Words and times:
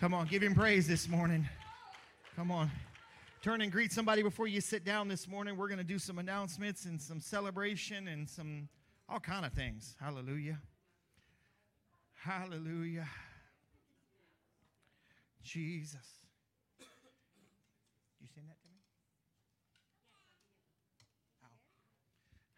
Come 0.00 0.14
on, 0.14 0.26
give 0.26 0.42
him 0.42 0.52
praise 0.52 0.88
this 0.88 1.08
morning. 1.08 1.48
Come 2.34 2.50
on. 2.50 2.72
Turn 3.40 3.60
and 3.60 3.70
greet 3.70 3.92
somebody 3.92 4.20
before 4.20 4.48
you 4.48 4.60
sit 4.60 4.84
down 4.84 5.06
this 5.06 5.28
morning. 5.28 5.56
We're 5.56 5.68
going 5.68 5.78
to 5.78 5.84
do 5.84 5.96
some 5.96 6.18
announcements 6.18 6.84
and 6.84 7.00
some 7.00 7.20
celebration 7.20 8.08
and 8.08 8.28
some 8.28 8.68
all 9.08 9.20
kind 9.20 9.46
of 9.46 9.52
things. 9.52 9.94
Hallelujah. 10.00 10.58
Hallelujah. 12.14 13.06
Jesus. 15.44 15.96
You 18.20 18.26
send 18.34 18.48
that 18.48 18.60
to 18.60 18.68
me? 18.68 18.80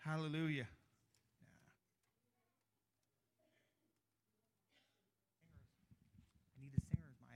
Hallelujah. 0.02 0.66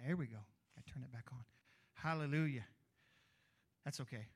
There 0.09 0.17
we 0.17 0.25
go. 0.25 0.39
I 0.39 0.81
turn 0.91 1.03
it 1.03 1.13
back 1.13 1.27
on. 1.31 1.45
Hallelujah. 1.93 2.65
That's 3.85 4.01
okay. 4.01 4.27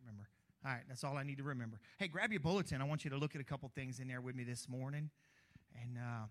Remember. 0.00 0.26
All 0.64 0.72
right, 0.72 0.82
that's 0.88 1.04
all 1.04 1.16
I 1.16 1.22
need 1.22 1.38
to 1.38 1.44
remember. 1.44 1.78
Hey, 1.96 2.08
grab 2.08 2.32
your 2.32 2.40
bulletin. 2.40 2.82
I 2.82 2.84
want 2.84 3.04
you 3.04 3.10
to 3.10 3.18
look 3.18 3.36
at 3.36 3.40
a 3.40 3.44
couple 3.44 3.70
things 3.72 4.00
in 4.00 4.08
there 4.08 4.20
with 4.20 4.34
me 4.34 4.42
this 4.42 4.68
morning. 4.68 5.10
And 5.80 5.96
uh, 5.96 6.26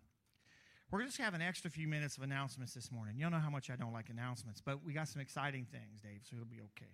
we're 0.92 1.06
just 1.06 1.20
having 1.20 1.40
an 1.40 1.48
extra 1.48 1.72
few 1.72 1.88
minutes 1.88 2.18
of 2.18 2.24
announcements 2.24 2.74
this 2.74 2.92
morning. 2.92 3.16
You 3.18 3.30
know 3.30 3.40
how 3.40 3.50
much 3.50 3.70
I 3.70 3.78
don't 3.78 3.94
like 3.94 4.10
announcements, 4.10 4.60
but 4.60 4.84
we 4.84 4.92
got 4.92 5.08
some 5.08 5.22
exciting 5.22 5.66
things, 5.72 6.02
Dave, 6.02 6.20
so 6.30 6.36
it'll 6.36 6.48
be 6.48 6.60
okay. 6.60 6.92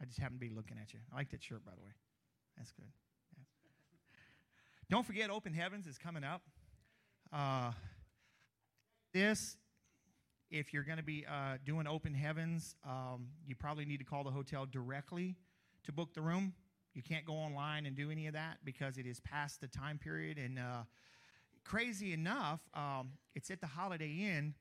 I 0.00 0.04
just 0.04 0.20
happen 0.20 0.36
to 0.36 0.40
be 0.40 0.54
looking 0.54 0.76
at 0.80 0.92
you. 0.92 1.00
I 1.12 1.16
like 1.16 1.30
that 1.30 1.42
shirt, 1.42 1.64
by 1.64 1.72
the 1.76 1.82
way. 1.82 1.90
That's 2.56 2.70
good. 2.70 2.86
Yeah. 3.36 3.42
Don't 4.90 5.04
forget, 5.04 5.28
Open 5.28 5.52
Heavens 5.52 5.88
is 5.88 5.98
coming 5.98 6.22
up. 6.22 6.42
Uh, 7.32 7.72
this, 9.18 9.56
if 10.50 10.72
you're 10.72 10.84
going 10.84 10.98
to 10.98 11.04
be 11.04 11.26
uh, 11.28 11.56
doing 11.64 11.88
open 11.88 12.14
heavens, 12.14 12.76
um, 12.86 13.26
you 13.44 13.56
probably 13.56 13.84
need 13.84 13.98
to 13.98 14.04
call 14.04 14.22
the 14.22 14.30
hotel 14.30 14.64
directly 14.64 15.34
to 15.84 15.92
book 15.92 16.14
the 16.14 16.20
room. 16.20 16.54
You 16.94 17.02
can't 17.02 17.26
go 17.26 17.32
online 17.32 17.84
and 17.86 17.96
do 17.96 18.10
any 18.10 18.28
of 18.28 18.34
that 18.34 18.58
because 18.64 18.96
it 18.96 19.06
is 19.06 19.18
past 19.20 19.60
the 19.60 19.66
time 19.66 19.98
period. 19.98 20.38
And 20.38 20.58
uh, 20.58 20.82
crazy 21.64 22.12
enough, 22.12 22.60
um, 22.74 23.10
it's 23.34 23.50
at 23.50 23.60
the 23.60 23.66
Holiday 23.66 24.30
Inn 24.36 24.54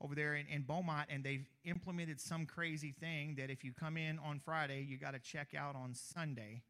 over 0.00 0.14
there 0.14 0.36
in, 0.36 0.46
in, 0.46 0.62
Beaumont, 0.62 1.08
and 1.10 1.24
they've 1.24 1.48
implemented 1.64 2.20
some 2.20 2.46
crazy 2.46 2.94
thing 3.00 3.34
that 3.36 3.50
if 3.50 3.64
you 3.64 3.72
come 3.72 3.96
in 3.96 4.20
on 4.20 4.38
Friday, 4.38 4.86
you 4.88 4.96
got 4.96 5.14
to 5.14 5.18
check 5.18 5.48
out 5.58 5.74
on 5.74 5.92
Sunday. 5.92 6.62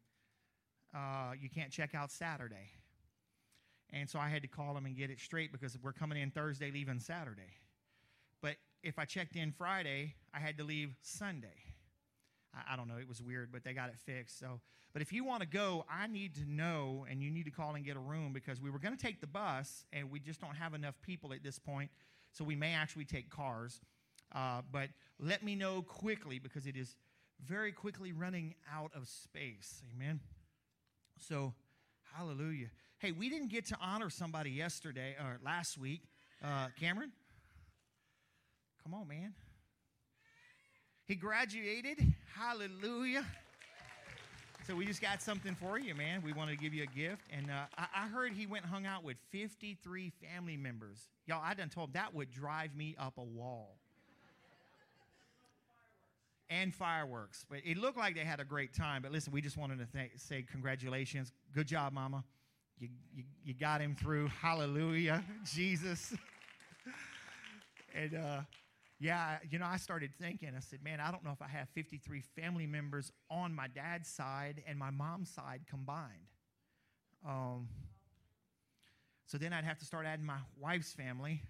Uh, 0.95 1.33
you 1.39 1.47
can't 1.47 1.71
check 1.71 1.93
out 1.93 2.11
Saturday. 2.11 2.71
And 3.91 4.09
so 4.09 4.19
I 4.19 4.29
had 4.29 4.41
to 4.43 4.47
call 4.47 4.73
them 4.73 4.85
and 4.85 4.95
get 4.95 5.09
it 5.09 5.19
straight 5.19 5.51
because 5.51 5.77
we're 5.81 5.93
coming 5.93 6.21
in 6.21 6.31
Thursday, 6.31 6.71
leaving 6.71 6.99
Saturday. 6.99 7.57
But 8.41 8.55
if 8.83 8.99
I 8.99 9.05
checked 9.05 9.35
in 9.35 9.51
Friday, 9.51 10.15
I 10.33 10.39
had 10.39 10.57
to 10.57 10.63
leave 10.63 10.95
Sunday. 11.01 11.47
I, 12.53 12.73
I 12.73 12.75
don't 12.75 12.87
know, 12.87 12.97
it 12.97 13.07
was 13.07 13.21
weird, 13.21 13.51
but 13.51 13.63
they 13.63 13.73
got 13.73 13.89
it 13.89 13.97
fixed. 14.05 14.39
So, 14.39 14.61
but 14.93 15.01
if 15.01 15.11
you 15.11 15.23
want 15.23 15.41
to 15.41 15.47
go, 15.47 15.85
I 15.89 16.07
need 16.07 16.35
to 16.35 16.45
know, 16.45 17.05
and 17.09 17.21
you 17.21 17.31
need 17.31 17.45
to 17.45 17.51
call 17.51 17.75
and 17.75 17.85
get 17.85 17.95
a 17.95 17.99
room 17.99 18.31
because 18.33 18.61
we 18.61 18.69
were 18.69 18.79
going 18.79 18.95
to 18.95 19.01
take 19.01 19.21
the 19.21 19.27
bus, 19.27 19.85
and 19.91 20.09
we 20.11 20.19
just 20.19 20.39
don't 20.39 20.55
have 20.55 20.73
enough 20.73 20.95
people 21.01 21.33
at 21.33 21.43
this 21.43 21.59
point. 21.59 21.89
So 22.31 22.43
we 22.43 22.55
may 22.55 22.73
actually 22.73 23.05
take 23.05 23.29
cars. 23.29 23.81
Uh, 24.33 24.61
but 24.71 24.89
let 25.19 25.43
me 25.43 25.55
know 25.55 25.81
quickly 25.81 26.37
because 26.37 26.67
it 26.67 26.75
is 26.75 26.95
very 27.43 27.71
quickly 27.71 28.11
running 28.11 28.53
out 28.71 28.91
of 28.95 29.07
space. 29.07 29.81
Amen. 29.95 30.19
So, 31.17 31.53
hallelujah. 32.15 32.69
Hey, 32.99 33.13
we 33.13 33.29
didn't 33.29 33.47
get 33.47 33.65
to 33.67 33.77
honor 33.81 34.09
somebody 34.09 34.51
yesterday 34.51 35.15
or 35.17 35.39
last 35.41 35.77
week. 35.77 36.01
Uh, 36.43 36.67
Cameron? 36.77 37.13
Come 38.83 38.93
on, 38.93 39.07
man. 39.07 39.33
He 41.05 41.15
graduated. 41.15 42.13
Hallelujah. 42.35 43.25
So 44.67 44.75
we 44.75 44.85
just 44.85 45.01
got 45.01 45.21
something 45.21 45.55
for 45.55 45.79
you, 45.79 45.95
man. 45.95 46.21
We 46.23 46.33
wanted 46.33 46.57
to 46.57 46.57
give 46.57 46.73
you 46.73 46.83
a 46.83 46.87
gift. 46.87 47.21
And 47.31 47.49
uh, 47.49 47.67
I, 47.77 48.03
I, 48.03 48.07
heard 48.09 48.33
he 48.33 48.45
went 48.45 48.65
hung 48.65 48.85
out 48.85 49.05
with 49.05 49.15
53 49.31 50.11
family 50.21 50.57
members. 50.57 51.07
Y'all, 51.25 51.41
I 51.41 51.53
done 51.53 51.69
told 51.69 51.89
him 51.89 51.93
that 51.93 52.13
would 52.13 52.31
drive 52.31 52.75
me 52.75 52.97
up 52.99 53.13
a 53.17 53.23
wall. 53.23 53.77
and 56.49 56.75
fireworks. 56.75 57.45
But 57.49 57.59
it 57.63 57.77
looked 57.77 57.97
like 57.97 58.15
they 58.15 58.25
had 58.25 58.41
a 58.41 58.45
great 58.45 58.73
time. 58.73 59.01
But 59.01 59.13
listen, 59.13 59.31
we 59.31 59.41
just 59.41 59.55
wanted 59.57 59.79
to 59.79 59.85
th- 59.85 60.11
say 60.17 60.43
congratulations. 60.51 61.31
Good 61.53 61.67
job, 61.67 61.93
Mama. 61.93 62.25
You, 62.79 62.87
you, 63.13 63.23
you 63.43 63.53
got 63.53 63.81
him 63.81 63.95
through. 63.95 64.27
Hallelujah, 64.41 65.23
Jesus. 65.43 66.13
and 67.93 68.15
uh, 68.15 68.41
yeah, 68.99 69.37
you 69.49 69.59
know, 69.59 69.65
I 69.65 69.77
started 69.77 70.11
thinking, 70.19 70.49
I 70.55 70.61
said, 70.61 70.83
man, 70.83 70.99
I 70.99 71.11
don't 71.11 71.23
know 71.23 71.31
if 71.31 71.41
I 71.41 71.47
have 71.47 71.67
53 71.75 72.21
family 72.35 72.67
members 72.67 73.11
on 73.29 73.53
my 73.53 73.67
dad's 73.67 74.09
side 74.09 74.63
and 74.65 74.79
my 74.79 74.91
mom's 74.91 75.29
side 75.29 75.61
combined. 75.69 76.27
Um, 77.27 77.67
so 79.25 79.37
then 79.37 79.53
I'd 79.53 79.65
have 79.65 79.77
to 79.79 79.85
start 79.85 80.05
adding 80.05 80.25
my 80.25 80.39
wife's 80.57 80.93
family. 80.93 81.41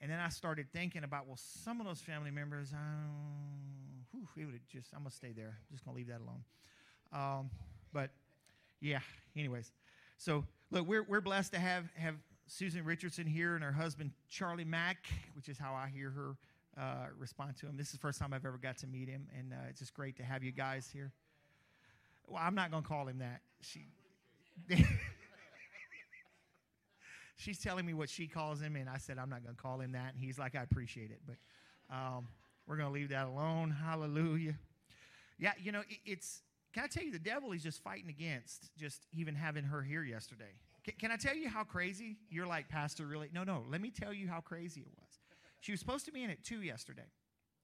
And 0.00 0.10
then 0.10 0.20
I 0.20 0.28
started 0.28 0.66
thinking 0.72 1.04
about, 1.04 1.26
well, 1.26 1.38
some 1.38 1.80
of 1.80 1.86
those 1.86 2.00
family 2.00 2.30
members, 2.30 2.72
um, 2.72 4.04
whew, 4.12 4.28
it 4.36 4.46
would 4.46 4.60
just, 4.68 4.92
I'm 4.94 5.00
going 5.00 5.10
to 5.10 5.16
stay 5.16 5.32
there. 5.32 5.58
I'm 5.58 5.74
just 5.76 5.84
going 5.84 5.94
to 5.94 5.98
leave 5.98 6.08
that 6.08 6.20
alone. 6.20 6.44
Um, 7.12 7.50
but 7.92 8.10
yeah, 8.84 9.00
anyways. 9.34 9.72
So 10.18 10.44
look, 10.70 10.86
we're, 10.86 11.02
we're 11.02 11.22
blessed 11.22 11.54
to 11.54 11.58
have, 11.58 11.86
have 11.96 12.16
Susan 12.46 12.84
Richardson 12.84 13.26
here 13.26 13.54
and 13.54 13.64
her 13.64 13.72
husband, 13.72 14.10
Charlie 14.28 14.64
Mack, 14.64 15.06
which 15.34 15.48
is 15.48 15.58
how 15.58 15.72
I 15.72 15.88
hear 15.88 16.10
her 16.10 16.36
uh, 16.78 17.06
respond 17.18 17.56
to 17.58 17.66
him. 17.66 17.78
This 17.78 17.86
is 17.86 17.92
the 17.94 17.98
first 17.98 18.18
time 18.18 18.34
I've 18.34 18.44
ever 18.44 18.58
got 18.58 18.76
to 18.78 18.86
meet 18.86 19.08
him, 19.08 19.26
and 19.36 19.52
uh, 19.52 19.68
it's 19.70 19.78
just 19.80 19.94
great 19.94 20.16
to 20.18 20.22
have 20.22 20.44
you 20.44 20.52
guys 20.52 20.90
here. 20.92 21.12
Well, 22.26 22.42
I'm 22.44 22.54
not 22.54 22.70
going 22.70 22.82
to 22.82 22.88
call 22.88 23.08
him 23.08 23.18
that. 23.18 23.40
She. 23.60 23.86
she's 27.36 27.58
telling 27.58 27.86
me 27.86 27.94
what 27.94 28.10
she 28.10 28.26
calls 28.26 28.60
him, 28.60 28.76
and 28.76 28.88
I 28.88 28.98
said 28.98 29.18
I'm 29.18 29.30
not 29.30 29.42
going 29.42 29.56
to 29.56 29.62
call 29.62 29.80
him 29.80 29.92
that. 29.92 30.12
And 30.12 30.22
he's 30.22 30.38
like, 30.38 30.54
I 30.54 30.62
appreciate 30.62 31.10
it, 31.10 31.20
but 31.26 31.36
um, 31.94 32.28
we're 32.66 32.76
going 32.76 32.88
to 32.88 32.94
leave 32.94 33.08
that 33.10 33.26
alone. 33.26 33.70
Hallelujah. 33.70 34.56
Yeah, 35.38 35.52
you 35.58 35.72
know, 35.72 35.80
it, 35.80 35.98
it's. 36.04 36.42
Can 36.74 36.84
I 36.84 36.86
tell 36.88 37.04
you, 37.04 37.12
the 37.12 37.18
devil 37.18 37.52
is 37.52 37.62
just 37.62 37.82
fighting 37.82 38.10
against 38.10 38.70
just 38.76 39.06
even 39.12 39.34
having 39.34 39.64
her 39.64 39.80
here 39.80 40.02
yesterday. 40.02 40.52
Can, 40.84 40.94
can 40.98 41.10
I 41.12 41.16
tell 41.16 41.34
you 41.34 41.48
how 41.48 41.64
crazy? 41.64 42.16
You're 42.28 42.46
like, 42.46 42.68
Pastor, 42.68 43.06
really? 43.06 43.30
No, 43.32 43.44
no. 43.44 43.64
Let 43.70 43.80
me 43.80 43.90
tell 43.90 44.12
you 44.12 44.28
how 44.28 44.40
crazy 44.40 44.80
it 44.80 44.88
was. 45.00 45.20
She 45.60 45.72
was 45.72 45.80
supposed 45.80 46.04
to 46.06 46.12
be 46.12 46.24
in 46.24 46.30
at 46.30 46.42
two 46.44 46.60
yesterday. 46.62 47.06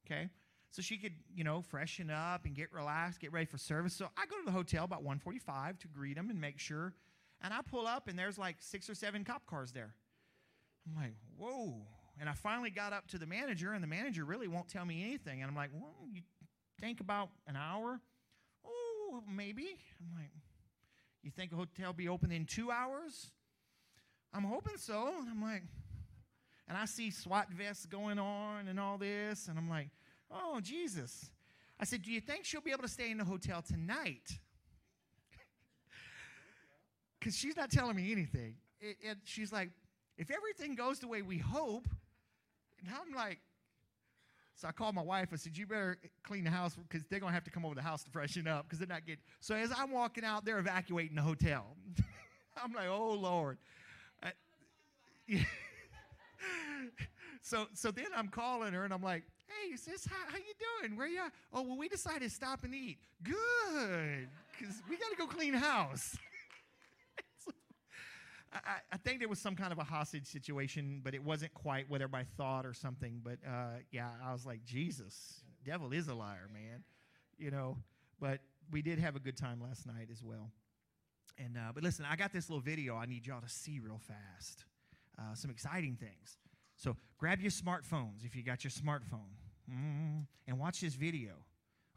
Okay, 0.07 0.31
so 0.71 0.81
she 0.81 0.97
could, 0.97 1.13
you 1.35 1.45
know, 1.45 1.61
freshen 1.61 2.09
up 2.09 2.47
and 2.47 2.55
get 2.55 2.73
relaxed, 2.73 3.21
get 3.21 3.33
ready 3.33 3.47
for 3.47 3.59
service. 3.59 3.93
So 3.93 4.07
I 4.17 4.25
go 4.27 4.39
to 4.39 4.45
the 4.47 4.53
hotel 4.53 4.85
about 4.85 5.05
1:45 5.05 5.79
to 5.81 5.89
greet 5.89 6.17
them 6.17 6.31
and 6.31 6.41
make 6.41 6.59
sure 6.59 6.95
and 7.43 7.55
I 7.55 7.61
pull 7.63 7.87
up, 7.87 8.09
and 8.09 8.19
there's 8.19 8.39
like 8.39 8.57
six 8.59 8.91
or 8.91 8.95
seven 8.95 9.25
cop 9.25 9.47
cars 9.47 9.73
there. 9.73 9.95
I'm 10.87 11.03
like, 11.03 11.15
whoa. 11.37 11.75
And 12.19 12.29
I 12.29 12.33
finally 12.33 12.71
got 12.71 12.93
up 12.93 13.09
to 13.09 13.19
the 13.19 13.27
manager, 13.27 13.73
and 13.73 13.83
the 13.83 13.89
manager 13.89 14.25
really 14.25 14.49
won't 14.49 14.69
tell 14.69 14.85
me 14.85 15.03
anything. 15.03 15.41
And 15.41 15.51
I'm 15.51 15.57
like, 15.57 15.71
well, 15.73 15.95
you 16.13 16.23
think 16.81 17.01
about 17.01 17.31
an 17.47 17.57
hour? 17.57 18.01
Maybe. 19.29 19.77
I'm 20.01 20.15
like, 20.15 20.31
you 21.23 21.31
think 21.31 21.53
a 21.53 21.57
hotel 21.57 21.93
be 21.93 22.09
open 22.09 22.33
in 22.33 22.47
two 22.47 22.71
hours? 22.71 23.31
I'm 24.33 24.45
hoping 24.45 24.77
so. 24.77 25.13
And 25.21 25.29
I'm 25.29 25.43
like, 25.43 25.63
and 26.69 26.79
I 26.79 26.85
see 26.85 27.11
SWAT 27.11 27.51
vests 27.51 27.87
going 27.87 28.19
on 28.19 28.69
and 28.69 28.79
all 28.79 28.97
this, 28.97 29.49
and 29.49 29.59
I'm 29.59 29.69
like, 29.69 29.89
oh, 30.31 30.61
Jesus. 30.63 31.31
I 31.81 31.85
said, 31.85 32.03
do 32.03 32.13
you 32.13 32.21
think 32.21 32.45
she'll 32.45 32.61
be 32.61 32.71
able 32.71 32.83
to 32.83 32.89
stay 32.89 33.11
in 33.11 33.19
the 33.19 33.25
hotel 33.25 33.63
tonight? 33.63 34.39
because 37.19 37.37
she's 37.37 37.57
not 37.57 37.71
telling 37.71 37.97
me 37.97 38.13
anything. 38.13 38.55
And 39.09 39.19
she's 39.25 39.53
like, 39.53 39.71
if 40.17 40.31
everything 40.31 40.75
goes 40.75 41.01
the 41.01 41.09
way 41.09 41.23
we 41.23 41.39
hope, 41.39 41.89
and 42.79 42.89
I'm 42.89 43.15
like, 43.15 43.41
so 44.61 44.69
I 44.69 44.73
called 44.73 44.95
my 44.95 45.03
wife. 45.03 45.29
I 45.33 45.37
said, 45.37 45.57
you 45.57 45.67
better 45.67 45.97
clean 46.23 46.45
the 46.45 46.51
house 46.51 46.77
because 46.89 47.07
they're 47.09 47.19
going 47.19 47.31
to 47.31 47.35
have 47.35 47.45
to 47.45 47.51
come 47.51 47.65
over 47.65 47.75
the 47.75 47.83
house 47.83 48.05
to 48.05 48.11
freshen 48.11 48.47
up 48.47 48.67
because 48.67 48.79
they're 48.79 48.87
not 48.87 49.07
getting. 49.07 49.23
So 49.41 49.55
as 49.55 49.73
I'm 49.75 49.91
walking 49.91 50.23
out, 50.23 50.45
they're 50.45 50.59
evacuating 50.59 51.17
the 51.17 51.23
hotel. 51.23 51.65
I'm 52.63 52.73
like, 52.75 52.89
oh, 52.89 53.15
Lord. 53.15 53.57
Yeah. 55.27 55.41
Uh, 55.41 55.43
so, 57.43 57.67
so 57.73 57.91
then 57.91 58.07
I'm 58.15 58.29
calling 58.29 58.75
her 58.75 58.85
and 58.85 58.93
I'm 58.93 59.03
like, 59.03 59.25
hey, 59.47 59.77
sis, 59.77 60.07
how, 60.07 60.17
how 60.29 60.37
you 60.37 60.53
doing? 60.83 60.97
Where 60.97 61.09
you 61.09 61.21
at? 61.21 61.33
Oh, 61.55 61.63
well, 61.63 61.79
we 61.79 61.89
decided 61.89 62.23
to 62.23 62.31
stop 62.31 62.63
and 62.63 62.75
eat. 62.75 62.99
Good, 63.23 64.29
because 64.59 64.83
we 64.91 64.97
got 64.97 65.11
to 65.11 65.17
go 65.17 65.27
clean 65.27 65.55
house. 65.55 66.19
I, 68.53 68.79
I, 68.93 68.97
think 68.97 69.21
there 69.21 69.29
was 69.29 69.39
some 69.39 69.55
kind 69.55 69.73
of 69.73 69.79
a 69.79 69.85
hostage 69.85 70.27
situation, 70.27 71.01
but 71.05 71.15
it 71.15 71.23
wasn't 71.23 71.55
quite 71.55 71.89
what 71.89 72.01
everybody 72.01 72.27
thought 72.37 72.67
or 72.67 72.75
something. 72.75 73.21
But 73.23 73.39
uh, 73.47 73.79
yeah, 73.93 74.11
I 74.25 74.33
was 74.33 74.45
like, 74.45 74.65
Jesus, 74.65 75.43
devil 75.65 75.93
is 75.93 76.09
a 76.09 76.15
liar, 76.15 76.49
man. 76.53 76.83
You 77.39 77.51
know, 77.51 77.77
but 78.21 78.41
we 78.71 78.83
did 78.83 78.99
have 78.99 79.15
a 79.15 79.21
good 79.21 79.37
time 79.37 79.61
last 79.61 79.87
night 79.87 80.09
as 80.11 80.23
well. 80.23 80.51
And 81.39 81.57
uh, 81.57 81.73
but 81.73 81.85
listen, 81.85 82.05
I 82.11 82.17
got 82.17 82.33
this 82.33 82.51
little 82.51 82.63
video 82.63 82.97
I 82.97 83.07
need 83.07 83.27
y'all 83.27 83.41
to 83.41 83.49
see 83.49 83.79
real 83.79 84.01
fast. 84.01 84.65
Uh, 85.19 85.35
some 85.35 85.51
exciting 85.51 85.97
things. 85.97 86.39
So 86.77 86.97
grab 87.19 87.41
your 87.41 87.51
smartphones 87.51 88.25
if 88.25 88.35
you 88.35 88.43
got 88.43 88.65
your 88.65 88.71
smartphone 88.71 89.31
mm, 89.71 90.27
and 90.49 90.59
watch 90.59 90.81
this 90.81 90.95
video. 90.95 91.33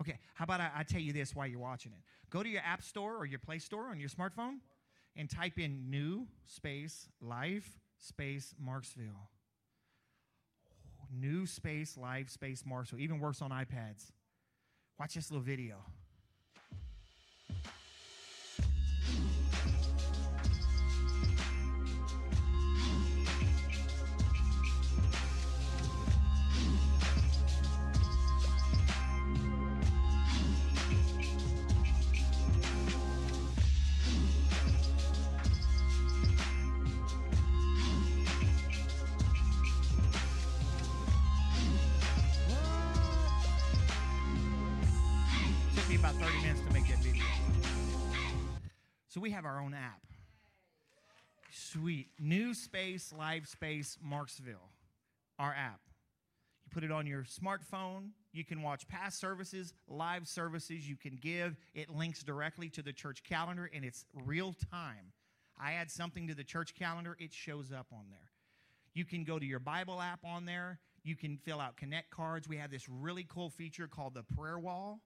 Okay, 0.02 0.20
how 0.34 0.44
about 0.44 0.60
I, 0.60 0.72
I 0.78 0.84
tell 0.84 1.00
you 1.00 1.14
this 1.14 1.36
while 1.36 1.48
you're 1.48 1.60
watching 1.60 1.94
it? 1.94 2.00
Go 2.30 2.44
to 2.44 2.50
your 2.50 2.62
app 2.62 2.84
store 2.84 3.16
or 3.16 3.26
your 3.26 3.40
Play 3.40 3.60
Store 3.60 3.88
on 3.88 4.00
your 4.00 4.10
smartphone 4.10 4.58
and 5.16 5.30
type 5.30 5.60
in 5.60 5.90
new 5.90 6.28
space 6.46 7.08
life 7.22 7.80
space 7.98 8.54
Marksville. 8.64 9.28
New 11.12 11.46
space 11.46 11.98
life 11.98 12.30
space 12.30 12.64
Marksville. 12.64 13.00
Even 13.00 13.20
works 13.20 13.42
on 13.42 13.52
iPads. 13.52 14.12
Watch 15.00 15.14
this 15.14 15.30
little 15.30 15.44
video. 15.44 15.78
Have 49.44 49.52
our 49.52 49.62
own 49.62 49.74
app. 49.74 50.02
Sweet. 51.52 52.08
New 52.18 52.54
Space, 52.54 53.12
Life 53.18 53.48
Space, 53.48 53.98
Marksville, 54.06 54.70
our 55.38 55.52
app. 55.52 55.82
You 56.64 56.72
put 56.74 56.84
it 56.86 56.92
on 56.92 57.06
your 57.06 57.24
smartphone. 57.24 58.12
You 58.32 58.46
can 58.46 58.62
watch 58.62 58.88
past 58.88 59.20
services, 59.20 59.74
live 59.88 60.28
services. 60.30 60.88
You 60.88 60.96
can 60.96 61.18
give. 61.22 61.58
It 61.74 61.90
links 61.90 62.24
directly 62.24 62.70
to 62.70 62.82
the 62.82 62.94
church 62.94 63.24
calendar, 63.24 63.70
and 63.74 63.84
it's 63.84 64.06
real 64.26 64.56
time. 64.72 65.12
I 65.60 65.74
add 65.74 65.92
something 65.92 66.28
to 66.28 66.36
the 66.36 66.46
church 66.46 66.74
calendar, 66.74 67.18
it 67.20 67.34
shows 67.34 67.72
up 67.72 67.88
on 67.92 68.06
there. 68.10 68.32
You 68.94 69.04
can 69.04 69.26
go 69.26 69.40
to 69.40 69.46
your 69.46 69.60
Bible 69.60 70.00
app 70.02 70.24
on 70.24 70.46
there. 70.46 70.80
You 71.04 71.18
can 71.18 71.38
fill 71.38 71.60
out 71.60 71.76
connect 71.76 72.12
cards. 72.12 72.48
We 72.48 72.58
have 72.58 72.72
this 72.72 72.88
really 72.88 73.26
cool 73.28 73.50
feature 73.50 73.88
called 73.88 74.14
the 74.14 74.24
prayer 74.38 74.60
wall 74.60 75.02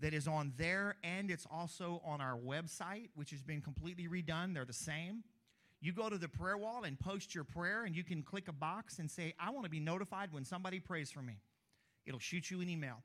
that 0.00 0.14
is 0.14 0.26
on 0.26 0.52
there 0.56 0.96
and 1.02 1.30
it's 1.30 1.46
also 1.50 2.00
on 2.04 2.20
our 2.20 2.36
website, 2.36 3.08
which 3.14 3.30
has 3.30 3.42
been 3.42 3.60
completely 3.60 4.08
redone. 4.08 4.54
They're 4.54 4.64
the 4.64 4.72
same. 4.72 5.22
You 5.80 5.92
go 5.92 6.10
to 6.10 6.18
the 6.18 6.28
prayer 6.28 6.58
wall 6.58 6.84
and 6.84 6.98
post 6.98 7.34
your 7.34 7.44
prayer, 7.44 7.84
and 7.84 7.96
you 7.96 8.04
can 8.04 8.22
click 8.22 8.48
a 8.48 8.52
box 8.52 8.98
and 8.98 9.10
say, 9.10 9.34
I 9.40 9.50
want 9.50 9.64
to 9.64 9.70
be 9.70 9.80
notified 9.80 10.30
when 10.30 10.44
somebody 10.44 10.78
prays 10.78 11.10
for 11.10 11.22
me. 11.22 11.38
It'll 12.04 12.20
shoot 12.20 12.50
you 12.50 12.60
an 12.60 12.68
email. 12.68 13.02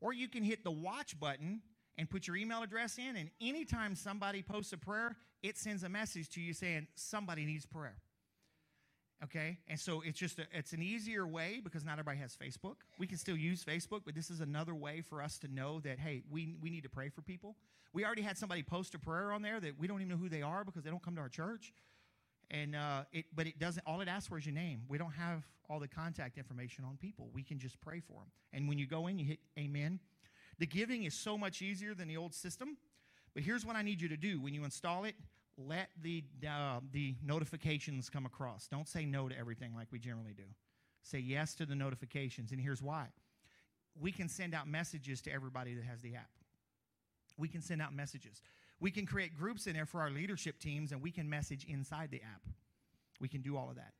Or 0.00 0.12
you 0.12 0.28
can 0.28 0.42
hit 0.42 0.62
the 0.62 0.70
watch 0.70 1.18
button 1.18 1.62
and 1.96 2.10
put 2.10 2.26
your 2.26 2.36
email 2.36 2.62
address 2.62 2.98
in, 2.98 3.16
and 3.16 3.30
anytime 3.40 3.94
somebody 3.94 4.42
posts 4.42 4.72
a 4.74 4.78
prayer, 4.78 5.16
it 5.42 5.56
sends 5.56 5.84
a 5.84 5.88
message 5.88 6.28
to 6.30 6.40
you 6.40 6.52
saying, 6.52 6.86
Somebody 6.94 7.46
needs 7.46 7.64
prayer 7.64 7.96
okay? 9.24 9.58
And 9.68 9.78
so 9.78 10.02
it's 10.04 10.18
just 10.18 10.38
a, 10.38 10.46
it's 10.52 10.72
an 10.72 10.82
easier 10.82 11.26
way 11.26 11.60
because 11.62 11.84
not 11.84 11.92
everybody 11.92 12.18
has 12.18 12.36
facebook. 12.36 12.76
We 12.98 13.06
can 13.06 13.18
still 13.18 13.36
use 13.36 13.64
facebook 13.64 14.02
but 14.04 14.14
this 14.14 14.30
is 14.30 14.40
another 14.40 14.74
way 14.74 15.00
for 15.00 15.22
us 15.22 15.38
to 15.38 15.48
know 15.48 15.80
that 15.80 15.98
hey 15.98 16.22
we, 16.30 16.56
we 16.60 16.70
need 16.70 16.82
to 16.82 16.88
pray 16.88 17.08
for 17.08 17.22
people. 17.22 17.56
We 17.92 18.04
already 18.04 18.22
had 18.22 18.38
somebody 18.38 18.62
post 18.62 18.94
a 18.94 18.98
prayer 18.98 19.32
on 19.32 19.42
there 19.42 19.60
that 19.60 19.78
we 19.78 19.86
don't 19.86 20.00
even 20.00 20.08
know 20.08 20.16
who 20.16 20.28
they 20.28 20.42
are 20.42 20.64
because 20.64 20.82
they 20.82 20.90
don't 20.90 21.02
come 21.02 21.14
to 21.16 21.20
our 21.20 21.28
church. 21.28 21.72
And 22.50 22.74
uh, 22.74 23.02
it 23.12 23.26
but 23.34 23.46
it 23.46 23.58
doesn't 23.58 23.82
all 23.86 24.00
it 24.00 24.08
asks 24.08 24.28
for 24.28 24.38
is 24.38 24.46
your 24.46 24.54
name. 24.54 24.82
We 24.88 24.98
don't 24.98 25.12
have 25.12 25.44
all 25.68 25.78
the 25.78 25.88
contact 25.88 26.38
information 26.38 26.84
on 26.84 26.96
people. 26.96 27.30
We 27.32 27.42
can 27.42 27.58
just 27.58 27.80
pray 27.80 28.00
for 28.00 28.14
them 28.14 28.30
and 28.52 28.68
when 28.68 28.78
you 28.78 28.86
go 28.86 29.06
in 29.06 29.18
you 29.18 29.26
hit 29.26 29.38
amen. 29.58 30.00
The 30.58 30.66
giving 30.66 31.04
is 31.04 31.14
so 31.14 31.38
much 31.38 31.62
easier 31.62 31.94
than 31.94 32.08
the 32.08 32.16
old 32.16 32.34
system 32.34 32.76
but 33.34 33.42
here's 33.42 33.64
what 33.64 33.76
i 33.76 33.82
need 33.82 34.00
you 34.00 34.08
to 34.08 34.16
do. 34.16 34.40
When 34.40 34.54
you 34.54 34.64
install 34.64 35.04
it 35.04 35.14
let 35.56 35.88
the, 36.00 36.24
uh, 36.48 36.80
the 36.92 37.14
notifications 37.24 38.08
come 38.08 38.26
across. 38.26 38.68
Don't 38.68 38.88
say 38.88 39.04
no 39.04 39.28
to 39.28 39.38
everything 39.38 39.74
like 39.74 39.88
we 39.90 39.98
generally 39.98 40.32
do. 40.34 40.44
Say 41.02 41.18
yes 41.18 41.54
to 41.56 41.66
the 41.66 41.74
notifications. 41.74 42.52
And 42.52 42.60
here's 42.60 42.82
why 42.82 43.08
we 44.00 44.10
can 44.12 44.28
send 44.28 44.54
out 44.54 44.66
messages 44.66 45.20
to 45.22 45.32
everybody 45.32 45.74
that 45.74 45.84
has 45.84 46.00
the 46.00 46.14
app. 46.14 46.30
We 47.36 47.48
can 47.48 47.60
send 47.60 47.82
out 47.82 47.94
messages. 47.94 48.40
We 48.80 48.90
can 48.90 49.06
create 49.06 49.34
groups 49.34 49.66
in 49.66 49.74
there 49.74 49.86
for 49.86 50.00
our 50.00 50.10
leadership 50.10 50.58
teams, 50.58 50.92
and 50.92 51.02
we 51.02 51.10
can 51.10 51.28
message 51.28 51.64
inside 51.68 52.10
the 52.10 52.22
app. 52.22 52.42
We 53.20 53.28
can 53.28 53.42
do 53.42 53.56
all 53.56 53.70
of 53.70 53.76
that. 53.76 53.92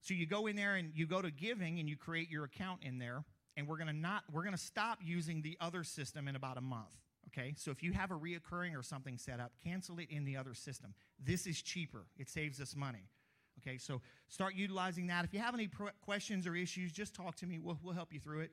So 0.00 0.14
you 0.14 0.26
go 0.26 0.46
in 0.46 0.56
there 0.56 0.74
and 0.76 0.92
you 0.94 1.06
go 1.06 1.22
to 1.22 1.30
giving 1.30 1.78
and 1.80 1.88
you 1.88 1.96
create 1.96 2.30
your 2.30 2.44
account 2.44 2.82
in 2.82 2.98
there, 2.98 3.24
and 3.56 3.66
we're 3.66 3.78
gonna 3.78 3.92
not 3.92 4.24
we're 4.30 4.44
gonna 4.44 4.56
stop 4.56 4.98
using 5.02 5.42
the 5.42 5.56
other 5.60 5.82
system 5.82 6.28
in 6.28 6.36
about 6.36 6.58
a 6.58 6.60
month. 6.60 6.94
Okay, 7.28 7.54
so 7.56 7.70
if 7.70 7.82
you 7.82 7.92
have 7.92 8.10
a 8.10 8.14
reoccurring 8.14 8.76
or 8.76 8.82
something 8.82 9.18
set 9.18 9.40
up, 9.40 9.52
cancel 9.62 9.98
it 9.98 10.08
in 10.10 10.24
the 10.24 10.36
other 10.36 10.54
system. 10.54 10.94
This 11.22 11.46
is 11.46 11.60
cheaper. 11.62 12.06
It 12.16 12.28
saves 12.28 12.60
us 12.60 12.76
money. 12.76 13.08
Okay, 13.60 13.78
so 13.78 14.00
start 14.28 14.54
utilizing 14.54 15.06
that. 15.08 15.24
If 15.24 15.32
you 15.32 15.40
have 15.40 15.54
any 15.54 15.68
pro- 15.68 15.90
questions 16.02 16.46
or 16.46 16.54
issues, 16.54 16.92
just 16.92 17.14
talk 17.14 17.36
to 17.36 17.46
me. 17.46 17.58
We'll, 17.58 17.78
we'll 17.82 17.94
help 17.94 18.12
you 18.12 18.20
through 18.20 18.40
it. 18.40 18.50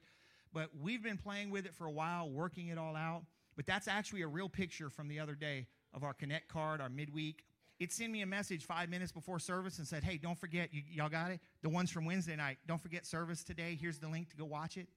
But 0.53 0.69
we've 0.79 1.01
been 1.01 1.17
playing 1.17 1.49
with 1.49 1.65
it 1.65 1.73
for 1.73 1.87
a 1.87 1.91
while, 1.91 2.29
working 2.29 2.67
it 2.67 2.77
all 2.77 2.95
out. 2.95 3.23
But 3.55 3.65
that's 3.65 3.87
actually 3.87 4.21
a 4.21 4.27
real 4.27 4.49
picture 4.49 4.89
from 4.89 5.07
the 5.07 5.19
other 5.19 5.35
day 5.35 5.67
of 5.93 6.03
our 6.03 6.13
Connect 6.13 6.47
card, 6.47 6.81
our 6.81 6.89
midweek. 6.89 7.45
It 7.79 7.91
sent 7.91 8.11
me 8.11 8.21
a 8.21 8.25
message 8.25 8.65
five 8.65 8.89
minutes 8.89 9.11
before 9.11 9.39
service 9.39 9.79
and 9.79 9.87
said, 9.87 10.03
Hey, 10.03 10.17
don't 10.17 10.37
forget, 10.37 10.69
y'all 10.71 11.09
got 11.09 11.31
it? 11.31 11.39
The 11.61 11.69
ones 11.69 11.89
from 11.89 12.05
Wednesday 12.05 12.35
night. 12.35 12.59
Don't 12.67 12.81
forget 12.81 13.05
service 13.05 13.43
today. 13.43 13.77
Here's 13.79 13.99
the 13.99 14.07
link 14.07 14.29
to 14.29 14.37
go 14.37 14.45
watch 14.45 14.77
it. 14.77 14.87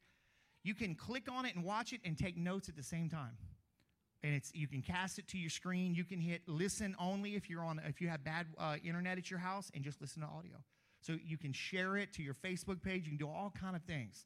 You 0.63 0.75
can 0.75 0.95
click 0.95 1.31
on 1.31 1.47
it 1.47 1.55
and 1.55 1.65
watch 1.65 1.93
it 1.93 2.01
and 2.05 2.17
take 2.17 2.37
notes 2.37 2.69
at 2.69 2.77
the 2.77 2.83
same 2.83 3.09
time 3.09 3.37
and 4.25 4.35
it's 4.35 4.51
you 4.55 4.67
can 4.67 4.81
cast 4.81 5.19
it 5.19 5.29
to 5.29 5.39
your 5.39 5.51
screen. 5.51 5.95
You 5.95 6.03
can 6.03 6.19
hit 6.19 6.41
listen 6.49 6.97
only 6.99 7.35
if 7.35 7.51
you're 7.51 7.63
on 7.63 7.81
if 7.87 8.01
you 8.01 8.09
have 8.09 8.25
bad 8.25 8.47
uh, 8.59 8.77
internet 8.83 9.19
at 9.19 9.31
your 9.31 9.39
house 9.39 9.71
and 9.75 9.85
just 9.85 10.01
listen 10.01 10.23
to 10.23 10.29
audio. 10.29 10.55
So 11.03 11.19
you 11.23 11.37
can 11.37 11.53
share 11.53 11.99
it 11.99 12.15
to 12.15 12.23
your 12.23 12.33
Facebook 12.33 12.83
page. 12.83 13.05
You 13.05 13.11
can 13.11 13.19
do 13.19 13.29
all 13.29 13.53
kind 13.61 13.77
of 13.77 13.83
things. 13.83 14.25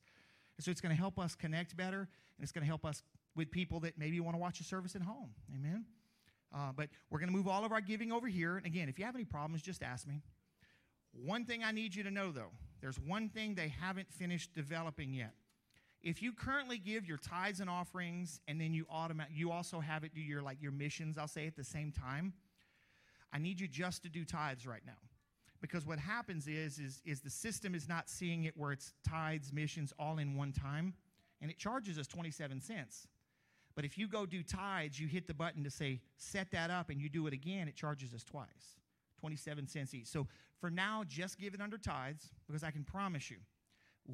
And 0.56 0.64
so 0.64 0.70
it's 0.70 0.80
going 0.80 0.94
to 0.94 1.00
help 1.00 1.18
us 1.18 1.34
connect 1.34 1.76
better, 1.76 1.98
and 1.98 2.42
it's 2.42 2.52
going 2.52 2.62
to 2.62 2.68
help 2.68 2.84
us 2.84 3.02
with 3.34 3.50
people 3.50 3.80
that 3.80 3.98
maybe 3.98 4.20
want 4.20 4.36
to 4.36 4.40
watch 4.40 4.60
a 4.60 4.64
service 4.64 4.94
at 4.94 5.02
home. 5.02 5.30
Amen. 5.52 5.84
Uh, 6.54 6.70
but 6.74 6.88
we're 7.10 7.18
going 7.18 7.30
to 7.30 7.36
move 7.36 7.48
all 7.48 7.64
of 7.64 7.72
our 7.72 7.80
giving 7.80 8.12
over 8.12 8.28
here. 8.28 8.56
And 8.56 8.66
again, 8.66 8.88
if 8.88 8.98
you 9.00 9.04
have 9.04 9.16
any 9.16 9.24
problems, 9.24 9.62
just 9.62 9.82
ask 9.82 10.06
me. 10.06 10.22
One 11.12 11.44
thing 11.44 11.64
I 11.64 11.72
need 11.72 11.96
you 11.96 12.04
to 12.04 12.10
know, 12.10 12.30
though, 12.30 12.52
there's 12.80 12.98
one 13.00 13.28
thing 13.28 13.56
they 13.56 13.72
haven't 13.80 14.12
finished 14.12 14.54
developing 14.54 15.12
yet. 15.12 15.32
If 16.02 16.22
you 16.22 16.32
currently 16.32 16.78
give 16.78 17.06
your 17.06 17.18
tithes 17.18 17.60
and 17.60 17.68
offerings, 17.68 18.40
and 18.46 18.60
then 18.60 18.72
you 18.72 18.86
automatic, 18.90 19.32
you 19.34 19.50
also 19.50 19.80
have 19.80 20.04
it 20.04 20.14
do 20.14 20.20
your 20.20 20.42
like 20.42 20.62
your 20.62 20.72
missions, 20.72 21.18
I'll 21.18 21.26
say 21.26 21.46
at 21.46 21.56
the 21.56 21.64
same 21.64 21.90
time. 21.92 22.34
I 23.32 23.38
need 23.38 23.60
you 23.60 23.68
just 23.68 24.02
to 24.04 24.08
do 24.08 24.24
tithes 24.24 24.66
right 24.66 24.82
now, 24.86 25.00
because 25.60 25.84
what 25.84 25.98
happens 25.98 26.46
is 26.46 26.78
is 26.78 27.02
is 27.04 27.20
the 27.20 27.30
system 27.30 27.74
is 27.74 27.88
not 27.88 28.08
seeing 28.08 28.44
it 28.44 28.56
where 28.56 28.72
it's 28.72 28.94
tithes, 29.06 29.52
missions 29.52 29.92
all 29.98 30.18
in 30.18 30.36
one 30.36 30.52
time, 30.52 30.94
and 31.42 31.50
it 31.50 31.58
charges 31.58 31.98
us 31.98 32.06
twenty 32.06 32.30
seven 32.30 32.60
cents. 32.60 33.08
But 33.74 33.84
if 33.84 33.98
you 33.98 34.08
go 34.08 34.24
do 34.24 34.42
tithes, 34.42 34.98
you 34.98 35.08
hit 35.08 35.26
the 35.26 35.34
button 35.34 35.62
to 35.64 35.70
say 35.70 36.00
set 36.16 36.50
that 36.52 36.70
up, 36.70 36.90
and 36.90 37.00
you 37.00 37.08
do 37.08 37.26
it 37.26 37.32
again, 37.32 37.68
it 37.68 37.74
charges 37.74 38.14
us 38.14 38.22
twice, 38.22 38.78
twenty 39.20 39.36
seven 39.36 39.66
cents 39.66 39.94
each. 39.94 40.06
So 40.06 40.28
for 40.60 40.70
now, 40.70 41.02
just 41.06 41.38
give 41.38 41.54
it 41.54 41.60
under 41.60 41.76
tithes, 41.76 42.30
because 42.46 42.62
I 42.62 42.70
can 42.70 42.84
promise 42.84 43.30
you 43.30 43.38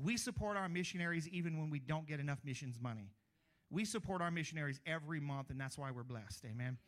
we 0.02 0.16
support 0.16 0.56
our 0.56 0.68
missionaries 0.68 1.28
even 1.28 1.58
when 1.58 1.70
we 1.70 1.78
don't 1.78 2.06
get 2.06 2.20
enough 2.20 2.40
missions 2.44 2.78
money. 2.80 3.10
We 3.70 3.84
support 3.84 4.20
our 4.20 4.30
missionaries 4.30 4.80
every 4.86 5.20
month, 5.20 5.50
and 5.50 5.60
that's 5.60 5.78
why 5.78 5.90
we're 5.90 6.02
blessed. 6.02 6.44
Amen. 6.44 6.78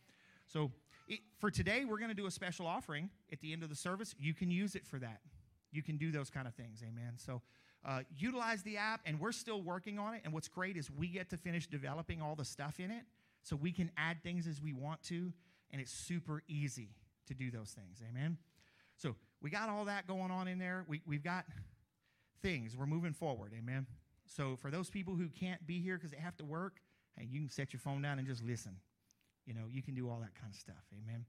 So 0.47 0.73
it, 1.09 1.21
for 1.39 1.51
today, 1.51 1.85
we're 1.85 1.99
going 1.99 2.11
to 2.11 2.15
do 2.15 2.27
a 2.27 2.31
special 2.31 2.67
offering 2.67 3.11
at 3.33 3.41
the 3.41 3.53
end 3.53 3.63
of 3.63 3.69
the 3.69 3.77
service. 3.77 4.15
You 4.19 4.35
can 4.35 4.51
use 4.51 4.75
it 4.75 4.87
for 4.87 4.99
that. 4.99 5.21
You 5.73 5.83
can 5.83 5.97
do 5.97 6.11
those 6.11 6.31
kind 6.31 6.47
of 6.47 6.55
things. 6.55 6.83
Amen. 6.87 7.15
So 7.17 7.43
uh, 7.85 8.01
utilize 8.17 8.63
the 8.63 8.77
app, 8.77 9.01
and 9.07 9.21
we're 9.21 9.33
still 9.33 9.63
working 9.63 9.99
on 9.99 10.15
it. 10.15 10.23
And 10.25 10.33
what's 10.33 10.49
great 10.49 10.77
is 10.77 10.91
we 10.91 11.09
get 11.09 11.31
to 11.31 11.37
finish 11.37 11.67
developing 11.67 12.21
all 12.21 12.35
the 12.35 12.45
stuff 12.45 12.81
in 12.81 12.91
it, 12.91 13.03
so 13.43 13.55
we 13.55 13.71
can 13.71 13.91
add 13.97 14.23
things 14.23 14.47
as 14.47 14.61
we 14.61 14.73
want 14.73 15.03
to, 15.05 15.33
and 15.71 15.81
it's 15.81 15.93
super 15.93 16.43
easy 16.49 16.91
to 17.27 17.35
do 17.35 17.51
those 17.51 17.71
things. 17.71 18.03
Amen. 18.09 18.39
So 18.97 19.15
we 19.41 19.51
got 19.51 19.69
all 19.69 19.85
that 19.85 20.07
going 20.07 20.31
on 20.31 20.49
in 20.49 20.59
there. 20.59 20.85
We, 20.89 21.03
we've 21.07 21.23
got 21.23 21.45
things. 22.43 22.77
We're 22.77 22.87
moving 22.87 23.13
forward. 23.13 23.53
Amen. 23.57 23.87
So 24.27 24.57
for 24.57 24.71
those 24.71 24.91
people 24.91 25.15
who 25.15 25.29
can't 25.29 25.65
be 25.67 25.81
here 25.81 25.97
because 25.97 26.11
they 26.11 26.19
have 26.19 26.37
to 26.39 26.45
work, 26.45 26.81
hey, 27.17 27.27
you 27.31 27.41
can 27.41 27.51
set 27.51 27.73
your 27.73 27.81
phone 27.81 28.03
down 28.03 28.19
and 28.19 28.27
just 28.27 28.45
listen. 28.45 28.77
You 29.47 29.55
know, 29.55 29.63
you 29.71 29.83
can 29.83 29.95
do 29.95 30.09
all 30.09 30.19
that 30.21 30.35
kind 30.35 30.53
of 30.53 30.59
stuff. 30.59 30.85
Amen. 30.93 31.25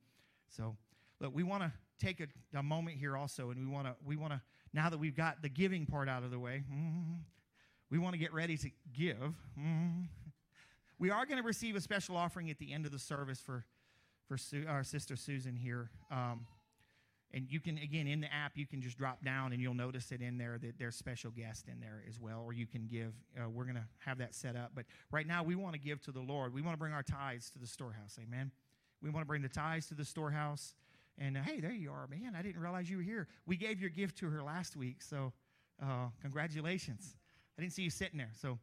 So 0.50 0.76
look, 1.20 1.34
we 1.34 1.44
want 1.44 1.64
to 1.64 1.72
take 2.00 2.20
a, 2.20 2.28
a, 2.58 2.64
moment 2.64 2.98
here 2.98 3.16
also, 3.16 3.52
and 3.52 3.60
we 3.60 3.72
want 3.72 3.88
to 3.88 3.96
we 4.06 4.16
want 4.16 4.34
to 4.34 4.42
now 4.74 4.90
that 4.90 4.98
we've 4.98 5.16
got 5.16 5.42
the 5.42 5.50
giving 5.50 5.86
part 5.86 6.10
out 6.10 6.24
of 6.24 6.32
the 6.32 6.40
way, 6.40 6.64
mm, 6.72 7.20
we 7.90 8.00
want 8.00 8.14
to 8.14 8.20
get 8.20 8.34
ready 8.34 8.58
to 8.58 8.70
give. 8.94 9.36
Mm, 9.60 10.08
we 11.00 11.12
are 11.12 11.26
going 11.26 11.38
to 11.42 11.46
receive 11.46 11.76
a 11.76 11.82
special 11.82 12.18
offering 12.18 12.50
at 12.50 12.58
the 12.58 12.74
end 12.74 12.86
of 12.86 12.92
the 12.92 13.00
service 13.00 13.40
for 13.40 13.66
for 14.28 14.38
Su- 14.38 14.66
our 14.68 14.84
sister 14.84 15.16
Susan 15.16 15.56
here. 15.56 15.90
Um, 16.12 16.48
and 17.34 17.46
you 17.50 17.60
can 17.60 17.78
again 17.78 18.08
in 18.08 18.22
the 18.22 18.34
app 18.34 18.54
you 18.56 18.66
can 18.66 18.82
just 18.82 18.98
drop 18.98 19.24
down 19.24 19.52
and 19.52 19.62
you'll 19.62 19.74
notice 19.74 20.12
it 20.12 20.22
in 20.22 20.38
there 20.38 20.58
that 20.62 20.80
there's 20.80 20.96
special 20.96 21.32
guest 21.32 21.68
in 21.68 21.80
there 21.80 22.04
as 22.08 22.20
well. 22.20 22.42
Or 22.46 22.54
you 22.54 22.66
can 22.66 22.88
give 22.88 23.14
uh, 23.38 23.50
we're 23.50 23.66
going 23.66 23.76
to 23.76 23.86
have 24.00 24.18
that 24.20 24.34
set 24.34 24.56
up. 24.56 24.72
But 24.74 24.86
right 25.12 25.28
now 25.28 25.44
we 25.44 25.56
want 25.56 25.74
to 25.74 25.80
give 25.80 26.02
to 26.04 26.12
the 26.12 26.22
lord. 26.22 26.54
We 26.54 26.62
want 26.62 26.74
to 26.74 26.80
bring 26.80 26.94
our 26.94 27.04
tithes 27.04 27.50
to 27.52 27.60
the 27.60 27.68
storehouse. 27.68 28.18
Amen? 28.22 28.52
We 29.02 29.10
want 29.10 29.24
to 29.24 29.28
bring 29.28 29.42
the 29.42 29.50
tithes 29.50 29.88
to 29.88 29.94
the 29.94 30.06
storehouse. 30.06 30.74
And 31.18 31.38
uh, 31.38 31.42
hey 31.42 31.60
there 31.60 31.72
you 31.72 31.92
are 31.92 32.08
man. 32.08 32.34
I 32.38 32.42
didn't 32.42 32.62
realize 32.62 32.90
you 32.90 32.98
were 32.98 33.04
here. 33.04 33.28
We 33.46 33.58
gave 33.58 33.82
your 33.82 33.90
gift 33.90 34.18
to 34.20 34.30
her 34.30 34.42
last 34.42 34.76
week. 34.76 35.02
So 35.02 35.34
uh, 35.84 36.08
congratulations. 36.22 37.18
I 37.58 37.62
didn't 37.62 37.74
see 37.74 37.84
you 37.84 37.90
sitting 37.90 38.18
there. 38.18 38.32
So 38.40 38.58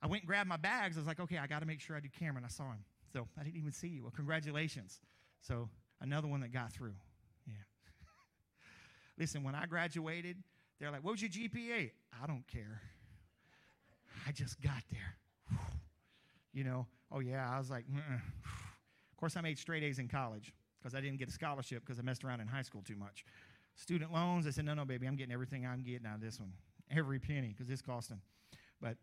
i 0.00 0.06
went 0.06 0.22
and 0.22 0.28
grabbed 0.28 0.48
my 0.48 0.56
bags. 0.56 0.96
I 0.96 1.00
was 1.00 1.08
like 1.08 1.18
okay 1.18 1.38
i 1.38 1.48
got 1.48 1.60
to 1.60 1.66
make 1.66 1.80
sure 1.80 1.96
i 1.96 2.00
do 2.00 2.08
cameron. 2.16 2.44
I 2.44 2.48
saw 2.48 2.70
him. 2.70 2.84
So 3.12 3.26
i 3.38 3.42
didn't 3.42 3.56
even 3.56 3.72
see 3.72 3.88
you. 3.88 4.02
Well 4.02 4.12
congratulations. 4.14 5.00
So 5.40 5.68
another 6.00 6.28
one 6.28 6.40
that 6.42 6.52
got 6.52 6.72
through 6.72 6.94
Listen, 9.18 9.42
when 9.42 9.54
I 9.54 9.66
graduated, 9.66 10.36
they're 10.78 10.90
like, 10.90 11.04
What 11.04 11.12
was 11.12 11.22
your 11.22 11.30
GPA? 11.30 11.90
I 12.22 12.26
don't 12.26 12.46
care. 12.46 12.80
I 14.26 14.32
just 14.32 14.60
got 14.60 14.82
there. 14.90 15.58
You 16.54 16.64
know, 16.64 16.86
oh 17.12 17.20
yeah, 17.20 17.48
I 17.48 17.58
was 17.58 17.70
like, 17.70 17.84
of 17.88 19.16
course, 19.16 19.36
I 19.36 19.42
made 19.42 19.58
straight 19.58 19.84
A's 19.84 19.98
in 19.98 20.08
college 20.08 20.52
because 20.78 20.94
I 20.94 21.00
didn't 21.00 21.18
get 21.18 21.28
a 21.28 21.30
scholarship 21.30 21.84
because 21.84 22.00
I 22.00 22.02
messed 22.02 22.24
around 22.24 22.40
in 22.40 22.48
high 22.48 22.62
school 22.62 22.82
too 22.82 22.96
much. 22.96 23.24
Student 23.76 24.12
loans, 24.12 24.46
I 24.46 24.50
said, 24.50 24.64
no, 24.64 24.74
no, 24.74 24.84
baby, 24.84 25.06
I'm 25.06 25.14
getting 25.14 25.32
everything 25.32 25.66
I'm 25.66 25.82
getting 25.82 26.06
out 26.06 26.16
of 26.16 26.20
this 26.20 26.40
one. 26.40 26.52
Every 26.90 27.20
penny 27.20 27.54
because 27.56 27.70
it's 27.70 27.82
costing. 27.82 28.20
But, 28.80 28.96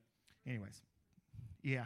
anyways, 0.45 0.81
yeah. 1.63 1.85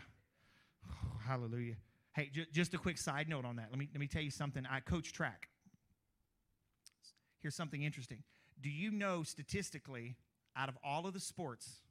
Oh, 0.90 1.18
hallelujah. 1.28 1.76
Hey, 2.14 2.30
j- 2.34 2.48
just 2.52 2.74
a 2.74 2.78
quick 2.78 2.98
side 2.98 3.30
note 3.30 3.46
on 3.46 3.58
that. 3.58 3.68
Let 3.70 3.78
me, 3.78 3.90
let 3.94 4.00
me 4.00 4.08
tell 4.08 4.24
you 4.24 4.32
something. 4.32 4.66
I 4.66 4.80
coach 4.80 5.14
track. 5.14 5.50
Here's 7.42 7.56
something 7.56 7.84
interesting. 7.84 8.24
Do 8.62 8.70
you 8.70 8.92
know 8.92 9.24
statistically, 9.24 10.16
out 10.56 10.70
of 10.70 10.78
all 10.84 11.08
of 11.08 11.14
the 11.14 11.20
sports 11.20 11.82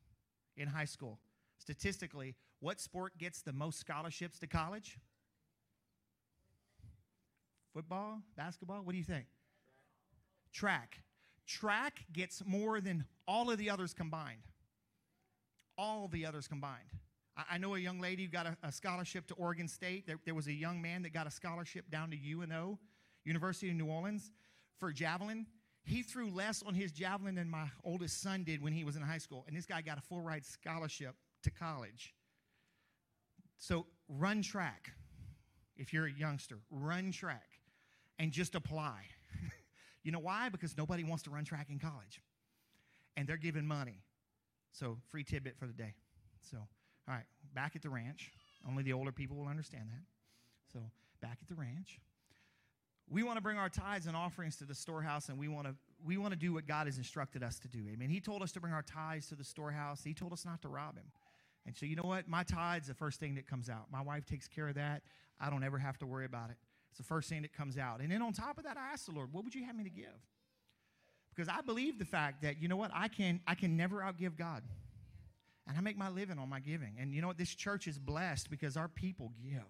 in 0.57 0.69
high 0.69 0.85
school, 0.85 1.19
statistically, 1.59 2.35
what 2.61 2.81
sport 2.81 3.17
gets 3.19 3.41
the 3.41 3.53
most 3.53 3.79
scholarships 3.79 4.39
to 4.41 4.47
college? 4.47 4.99
Football? 7.73 8.23
Basketball? 8.37 8.83
What 8.83 8.93
do 8.93 8.99
you 8.99 9.05
think? 9.05 9.27
Track. 10.53 11.03
Track 11.47 12.05
gets 12.13 12.43
more 12.45 12.81
than 12.81 13.05
all 13.27 13.51
of 13.51 13.59
the 13.59 13.71
others 13.71 13.95
combined. 13.95 14.43
All 15.79 16.09
the 16.09 16.27
others 16.27 16.49
combined. 16.49 16.91
I, 17.49 17.57
know 17.57 17.77
a 17.77 17.79
young 17.79 18.01
lady 18.01 18.25
who 18.25 18.31
got 18.31 18.49
a, 18.65 18.73
scholarship 18.73 19.29
to 19.29 19.35
Oregon 19.35 19.69
State. 19.69 20.09
There, 20.09 20.19
there 20.25 20.35
was 20.35 20.49
a 20.49 20.53
young 20.53 20.83
man 20.83 21.03
that 21.03 21.13
got 21.15 21.29
a 21.29 21.31
scholarship 21.31 21.89
down 21.89 22.11
to 22.11 22.17
UNO, 22.17 22.81
University 23.25 23.71
of 23.71 23.77
New 23.77 23.87
Orleans 23.87 24.33
for 24.79 24.93
javelin. 24.93 25.47
He 25.83 26.03
threw 26.03 26.31
less 26.31 26.63
on 26.63 26.75
his 26.75 26.93
javelin 26.93 27.35
than 27.35 27.49
my 27.49 27.69
oldest 27.85 28.21
son 28.21 28.45
did 28.45 28.63
when 28.63 28.73
he 28.73 28.85
was 28.85 28.97
in 28.97 29.03
high 29.03 29.19
school. 29.19 29.45
And 29.47 29.57
this 29.57 29.65
guy 29.65 29.81
got 29.81 29.99
a 29.99 30.03
full 30.03 30.21
ride 30.21 30.45
scholarship 30.45 31.15
to 31.45 31.51
college. 31.51 32.15
So 33.59 33.87
run 34.09 34.43
track. 34.43 34.91
If 35.77 35.93
you're 35.93 36.07
a 36.07 36.13
youngster, 36.13 36.59
run 36.71 37.13
track 37.13 37.49
and 38.19 38.33
just 38.33 38.55
apply. 38.55 39.03
you 40.03 40.13
know 40.13 40.19
why? 40.19 40.49
Because 40.49 40.77
nobody 40.77 41.05
wants 41.05 41.23
to 41.25 41.31
run 41.31 41.45
track 41.45 41.69
in 41.71 41.79
college. 41.79 42.21
And 43.17 43.27
they're 43.27 43.37
giving 43.37 43.67
money. 43.67 44.03
So, 44.73 44.99
free 45.11 45.25
tidbit 45.25 45.57
for 45.57 45.67
the 45.67 45.73
day. 45.73 45.95
So, 46.41 46.57
all 46.59 47.15
right, 47.15 47.25
back 47.55 47.75
at 47.75 47.83
the 47.83 47.91
ranch. 47.91 48.33
Only 48.67 48.83
the 48.83 48.93
older 48.93 49.13
people 49.13 49.37
will 49.37 49.49
understand 49.49 49.89
that. 49.91 50.03
So, 50.73 50.81
back 51.21 51.39
at 51.41 51.49
the 51.49 51.55
ranch 51.55 52.01
we 53.11 53.23
want 53.23 53.37
to 53.37 53.43
bring 53.43 53.59
our 53.59 53.69
tithes 53.69 54.07
and 54.07 54.17
offerings 54.17 54.57
to 54.57 54.65
the 54.65 54.75
storehouse 54.75 55.29
and 55.29 55.39
we 55.39 55.49
want 55.49 55.67
to 55.67 55.75
we 56.05 56.17
want 56.17 56.33
to 56.33 56.39
do 56.39 56.53
what 56.53 56.67
god 56.67 56.87
has 56.87 56.99
instructed 56.99 57.43
us 57.43 57.59
to 57.59 57.69
do. 57.69 57.81
Amen. 57.93 58.09
He 58.09 58.21
told 58.21 58.43
us 58.43 58.53
to 58.53 58.61
bring 58.61 58.73
our 58.73 58.83
tithes 58.83 59.29
to 59.29 59.35
the 59.35 59.45
storehouse. 59.45 60.03
He 60.05 60.15
told 60.15 60.33
us 60.33 60.45
not 60.45 60.63
to 60.63 60.69
rob 60.69 60.97
him. 60.97 61.07
And 61.67 61.77
so 61.77 61.87
you 61.87 61.97
know 61.97 62.05
what? 62.05 62.29
My 62.29 62.45
tithes 62.45 62.87
the 62.87 62.95
first 62.95 63.21
thing 63.21 63.35
that 63.35 63.47
comes 63.47 63.69
out. 63.69 63.87
My 63.91 64.01
wife 64.01 64.25
takes 64.25 64.47
care 64.47 64.69
of 64.69 64.77
that. 64.77 65.03
I 65.41 65.51
don't 65.51 65.65
ever 65.65 65.79
have 65.79 65.99
to 65.99 66.07
worry 66.07 66.25
about 66.25 66.51
it. 66.51 66.57
It's 66.91 66.99
the 66.99 67.05
first 67.05 67.29
thing 67.29 67.43
that 67.43 67.53
comes 67.53 67.77
out. 67.77 68.01
And 68.01 68.11
then 68.11 68.23
on 68.23 68.33
top 68.33 68.59
of 68.59 68.65
that 68.65 68.77
i 68.77 68.93
ask 68.93 69.07
the 69.07 69.13
lord 69.13 69.33
what 69.33 69.45
would 69.45 69.55
you 69.55 69.65
have 69.65 69.77
me 69.77 69.85
to 69.85 69.91
give? 69.91 70.07
Because 71.35 71.49
i 71.49 71.61
believe 71.61 71.99
the 71.99 72.05
fact 72.05 72.43
that 72.43 72.61
you 72.61 72.69
know 72.69 72.77
what? 72.77 72.91
I 72.95 73.09
can 73.09 73.41
i 73.47 73.55
can 73.55 73.77
never 73.77 73.97
outgive 73.97 74.37
god. 74.37 74.63
And 75.67 75.77
I 75.77 75.83
make 75.83 75.99
my 75.99 76.09
living 76.09 76.39
on 76.39 76.49
my 76.49 76.61
giving. 76.61 76.95
And 76.99 77.13
you 77.13 77.21
know 77.21 77.29
what? 77.29 77.37
This 77.37 77.55
church 77.55 77.87
is 77.87 77.99
blessed 77.99 78.51
because 78.51 78.77
our 78.77 78.89
people 78.89 79.33
give. 79.43 79.61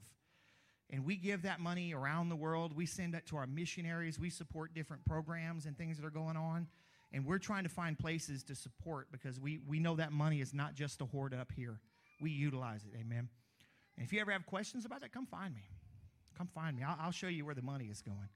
And 0.90 1.04
we 1.04 1.16
give 1.16 1.42
that 1.42 1.60
money 1.60 1.92
around 1.92 2.30
the 2.30 2.36
world. 2.36 2.74
We 2.74 2.86
send 2.86 3.14
that 3.14 3.26
to 3.26 3.36
our 3.36 3.46
missionaries. 3.46 4.18
We 4.18 4.30
support 4.30 4.74
different 4.74 5.04
programs 5.04 5.66
and 5.66 5.76
things 5.76 5.98
that 5.98 6.06
are 6.06 6.10
going 6.10 6.36
on. 6.36 6.66
And 7.12 7.26
we're 7.26 7.38
trying 7.38 7.64
to 7.64 7.68
find 7.68 7.98
places 7.98 8.42
to 8.44 8.54
support 8.54 9.08
because 9.12 9.38
we, 9.38 9.58
we 9.66 9.80
know 9.80 9.96
that 9.96 10.12
money 10.12 10.40
is 10.40 10.54
not 10.54 10.74
just 10.74 10.98
to 11.00 11.06
hoard 11.06 11.34
up 11.34 11.52
here. 11.54 11.80
We 12.20 12.30
utilize 12.30 12.84
it. 12.84 12.98
Amen. 12.98 13.28
And 13.96 14.06
if 14.06 14.12
you 14.12 14.20
ever 14.20 14.30
have 14.30 14.46
questions 14.46 14.84
about 14.84 15.00
that, 15.02 15.12
come 15.12 15.26
find 15.26 15.54
me. 15.54 15.68
Come 16.36 16.48
find 16.54 16.76
me. 16.76 16.82
I'll, 16.82 16.96
I'll 17.00 17.10
show 17.10 17.28
you 17.28 17.44
where 17.44 17.54
the 17.54 17.62
money 17.62 17.86
is 17.86 18.00
going. 18.00 18.28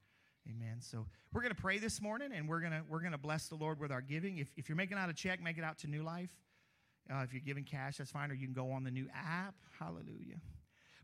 Amen. 0.49 0.77
So 0.79 1.05
we're 1.31 1.41
going 1.41 1.55
to 1.55 1.61
pray 1.61 1.79
this 1.79 2.01
morning, 2.01 2.31
and 2.35 2.49
we're 2.49 2.59
going 2.59 2.73
to 2.73 2.81
we're 2.89 2.99
going 2.99 3.13
to 3.13 3.17
bless 3.17 3.47
the 3.47 3.55
Lord 3.55 3.79
with 3.79 3.91
our 3.91 4.01
giving. 4.01 4.39
If, 4.39 4.51
if 4.57 4.67
you're 4.67 4.75
making 4.75 4.97
out 4.97 5.09
a 5.09 5.13
check, 5.13 5.41
make 5.41 5.57
it 5.57 5.63
out 5.63 5.77
to 5.79 5.87
New 5.87 6.03
Life. 6.03 6.35
Uh, 7.09 7.23
if 7.23 7.31
you're 7.31 7.41
giving 7.41 7.63
cash, 7.63 7.97
that's 7.97 8.11
fine, 8.11 8.29
or 8.29 8.33
you 8.33 8.45
can 8.45 8.53
go 8.53 8.71
on 8.71 8.83
the 8.83 8.91
new 8.91 9.07
app. 9.15 9.55
Hallelujah. 9.79 10.41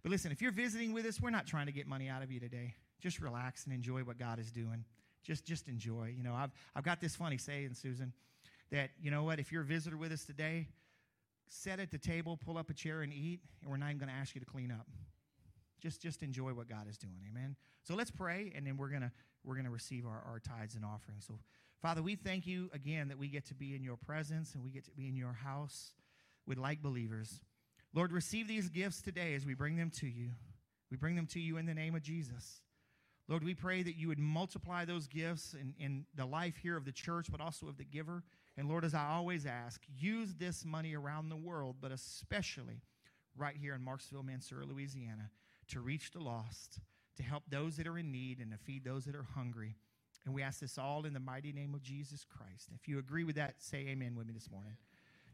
But 0.01 0.11
listen, 0.11 0.31
if 0.31 0.41
you're 0.41 0.51
visiting 0.51 0.93
with 0.93 1.05
us, 1.05 1.19
we're 1.19 1.29
not 1.29 1.45
trying 1.45 1.65
to 1.65 1.71
get 1.71 1.87
money 1.87 2.07
out 2.07 2.23
of 2.23 2.31
you 2.31 2.39
today. 2.39 2.75
Just 3.01 3.19
relax 3.19 3.65
and 3.65 3.73
enjoy 3.73 4.01
what 4.01 4.17
God 4.17 4.39
is 4.39 4.51
doing. 4.51 4.85
Just 5.23 5.45
just 5.45 5.67
enjoy. 5.67 6.13
You 6.15 6.23
know, 6.23 6.33
I've 6.33 6.51
I've 6.75 6.83
got 6.83 7.01
this 7.01 7.15
funny 7.15 7.37
saying, 7.37 7.73
Susan, 7.73 8.13
that 8.71 8.91
you 9.01 9.11
know 9.11 9.23
what? 9.23 9.39
If 9.39 9.51
you're 9.51 9.63
a 9.63 9.65
visitor 9.65 9.97
with 9.97 10.11
us 10.11 10.23
today, 10.23 10.67
sit 11.49 11.79
at 11.79 11.91
the 11.91 11.97
table, 11.97 12.37
pull 12.37 12.57
up 12.57 12.69
a 12.69 12.73
chair, 12.73 13.01
and 13.01 13.13
eat, 13.13 13.41
and 13.61 13.69
we're 13.69 13.77
not 13.77 13.87
even 13.87 13.97
going 13.97 14.09
to 14.09 14.15
ask 14.15 14.35
you 14.35 14.39
to 14.39 14.45
clean 14.45 14.71
up. 14.71 14.87
Just 15.81 16.01
just 16.01 16.23
enjoy 16.23 16.53
what 16.53 16.67
God 16.67 16.87
is 16.89 16.97
doing. 16.97 17.21
Amen. 17.29 17.55
So 17.83 17.95
let's 17.95 18.11
pray, 18.11 18.51
and 18.55 18.65
then 18.65 18.77
we're 18.77 18.89
gonna 18.89 19.11
we're 19.43 19.55
gonna 19.55 19.69
receive 19.69 20.05
our, 20.05 20.23
our 20.27 20.39
tithes 20.39 20.75
and 20.75 20.85
offerings. 20.85 21.25
So 21.25 21.39
Father, 21.81 22.01
we 22.01 22.15
thank 22.15 22.45
you 22.45 22.69
again 22.73 23.07
that 23.07 23.17
we 23.17 23.29
get 23.29 23.45
to 23.45 23.55
be 23.55 23.73
in 23.73 23.83
your 23.83 23.95
presence 23.95 24.53
and 24.53 24.63
we 24.63 24.69
get 24.69 24.83
to 24.85 24.91
be 24.91 25.07
in 25.07 25.15
your 25.15 25.31
house 25.31 25.93
with 26.45 26.57
like 26.57 26.81
believers. 26.81 27.39
Lord, 27.93 28.11
receive 28.11 28.47
these 28.47 28.69
gifts 28.69 29.01
today 29.01 29.33
as 29.33 29.45
we 29.45 29.53
bring 29.53 29.75
them 29.75 29.89
to 29.91 30.07
you. 30.07 30.29
We 30.91 30.97
bring 30.97 31.15
them 31.15 31.27
to 31.27 31.39
you 31.39 31.57
in 31.57 31.65
the 31.65 31.73
name 31.73 31.95
of 31.95 32.01
Jesus. 32.01 32.61
Lord, 33.27 33.43
we 33.43 33.53
pray 33.53 33.83
that 33.83 33.95
you 33.95 34.07
would 34.07 34.19
multiply 34.19 34.85
those 34.85 35.07
gifts 35.07 35.53
in, 35.53 35.75
in 35.79 36.05
the 36.15 36.25
life 36.25 36.57
here 36.57 36.75
of 36.75 36.85
the 36.85 36.91
church, 36.91 37.27
but 37.31 37.39
also 37.39 37.67
of 37.67 37.77
the 37.77 37.85
giver. 37.85 38.23
And 38.57 38.67
Lord, 38.67 38.83
as 38.83 38.95
I 38.95 39.05
always 39.05 39.45
ask, 39.45 39.81
use 39.87 40.33
this 40.33 40.65
money 40.65 40.95
around 40.95 41.29
the 41.29 41.35
world, 41.35 41.75
but 41.79 41.91
especially 41.91 42.81
right 43.37 43.55
here 43.55 43.75
in 43.75 43.81
Marksville, 43.81 44.25
Mansura, 44.25 44.67
Louisiana, 44.67 45.29
to 45.69 45.79
reach 45.79 46.11
the 46.11 46.19
lost, 46.19 46.79
to 47.17 47.23
help 47.23 47.43
those 47.47 47.77
that 47.77 47.87
are 47.87 47.99
in 47.99 48.11
need, 48.11 48.39
and 48.39 48.51
to 48.51 48.57
feed 48.57 48.83
those 48.83 49.05
that 49.05 49.15
are 49.15 49.27
hungry. 49.35 49.75
And 50.25 50.33
we 50.33 50.41
ask 50.41 50.59
this 50.59 50.79
all 50.79 51.05
in 51.05 51.13
the 51.13 51.19
mighty 51.19 51.53
name 51.53 51.75
of 51.75 51.83
Jesus 51.83 52.25
Christ. 52.25 52.69
If 52.73 52.87
you 52.87 52.97
agree 52.97 53.23
with 53.23 53.35
that, 53.35 53.55
say 53.59 53.85
amen 53.89 54.15
with 54.15 54.25
me 54.25 54.33
this 54.33 54.49
morning. 54.49 54.73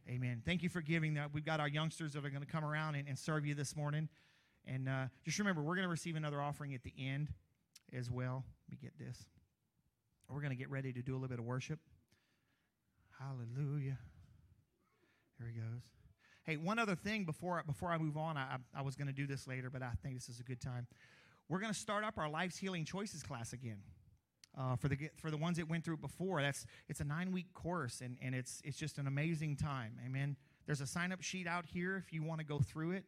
Amen. 0.08 0.42
Thank 0.46 0.62
you 0.62 0.70
for 0.70 0.82
giving 0.82 1.16
that. 1.16 1.34
We've 1.34 1.46
got 1.46 1.60
our 1.60 1.68
youngsters 1.68 2.14
that 2.14 2.24
are 2.24 2.30
going 2.30 2.44
to 2.44 2.48
come 2.48 2.64
around 2.64 2.96
and, 2.96 3.08
and 3.08 3.18
serve 3.18 3.46
you 3.46 3.56
this 3.56 3.76
morning. 3.76 4.08
And 4.68 4.88
uh, 4.88 5.06
just 5.24 5.40
remember, 5.40 5.64
we're 5.64 5.76
going 5.76 5.86
to 5.86 5.90
receive 5.90 6.16
another 6.16 6.42
offering 6.42 6.74
at 6.76 6.84
the 6.84 6.94
end 7.00 7.30
as 7.92 8.12
well. 8.12 8.44
Let 8.68 8.72
me 8.72 8.78
get 8.82 8.98
this. 9.00 9.26
We're 10.30 10.42
going 10.42 10.52
to 10.52 10.58
get 10.58 10.70
ready 10.70 10.94
to 10.94 11.02
do 11.02 11.14
a 11.14 11.16
little 11.16 11.28
bit 11.28 11.40
of 11.40 11.46
worship. 11.46 11.80
Hallelujah. 13.20 13.98
Here 15.38 15.48
he 15.48 15.60
goes. 15.60 15.82
Hey, 16.44 16.58
one 16.58 16.78
other 16.78 16.96
thing 16.96 17.26
before, 17.26 17.64
before 17.66 17.92
I 17.92 17.98
move 17.98 18.18
on, 18.18 18.38
I, 18.38 18.58
I 18.76 18.84
was 18.84 18.96
going 18.96 19.08
to 19.08 19.14
do 19.14 19.26
this 19.26 19.48
later, 19.48 19.72
but 19.72 19.82
I 19.82 19.92
think 20.04 20.16
this 20.16 20.30
is 20.30 20.40
a 20.40 20.44
good 20.44 20.62
time. 20.62 20.86
We're 21.50 21.60
going 21.60 21.74
to 21.74 21.80
start 21.80 22.04
up 22.04 22.18
our 22.18 22.30
Life's 22.30 22.58
Healing 22.58 22.86
Choices 22.86 23.24
class 23.24 23.54
again 23.54 23.78
uh, 24.58 24.76
for 24.76 24.88
the 24.88 24.98
for 25.16 25.32
the 25.32 25.38
ones 25.38 25.58
that 25.58 25.70
went 25.70 25.84
through 25.84 25.96
it 25.96 26.02
before. 26.02 26.42
That's 26.42 26.66
it's 26.88 27.00
a 27.00 27.04
nine 27.04 27.32
week 27.32 27.54
course, 27.54 28.02
and 28.02 28.18
and 28.22 28.34
it's 28.34 28.62
it's 28.64 28.78
just 28.78 28.98
an 28.98 29.08
amazing 29.08 29.56
time. 29.56 29.94
Amen. 30.06 30.36
There's 30.66 30.82
a 30.82 30.88
sign 30.88 31.12
up 31.12 31.22
sheet 31.22 31.48
out 31.48 31.66
here 31.66 31.98
if 31.98 32.12
you 32.12 32.24
want 32.24 32.40
to 32.40 32.46
go 32.46 32.60
through 32.60 32.92
it. 32.92 33.06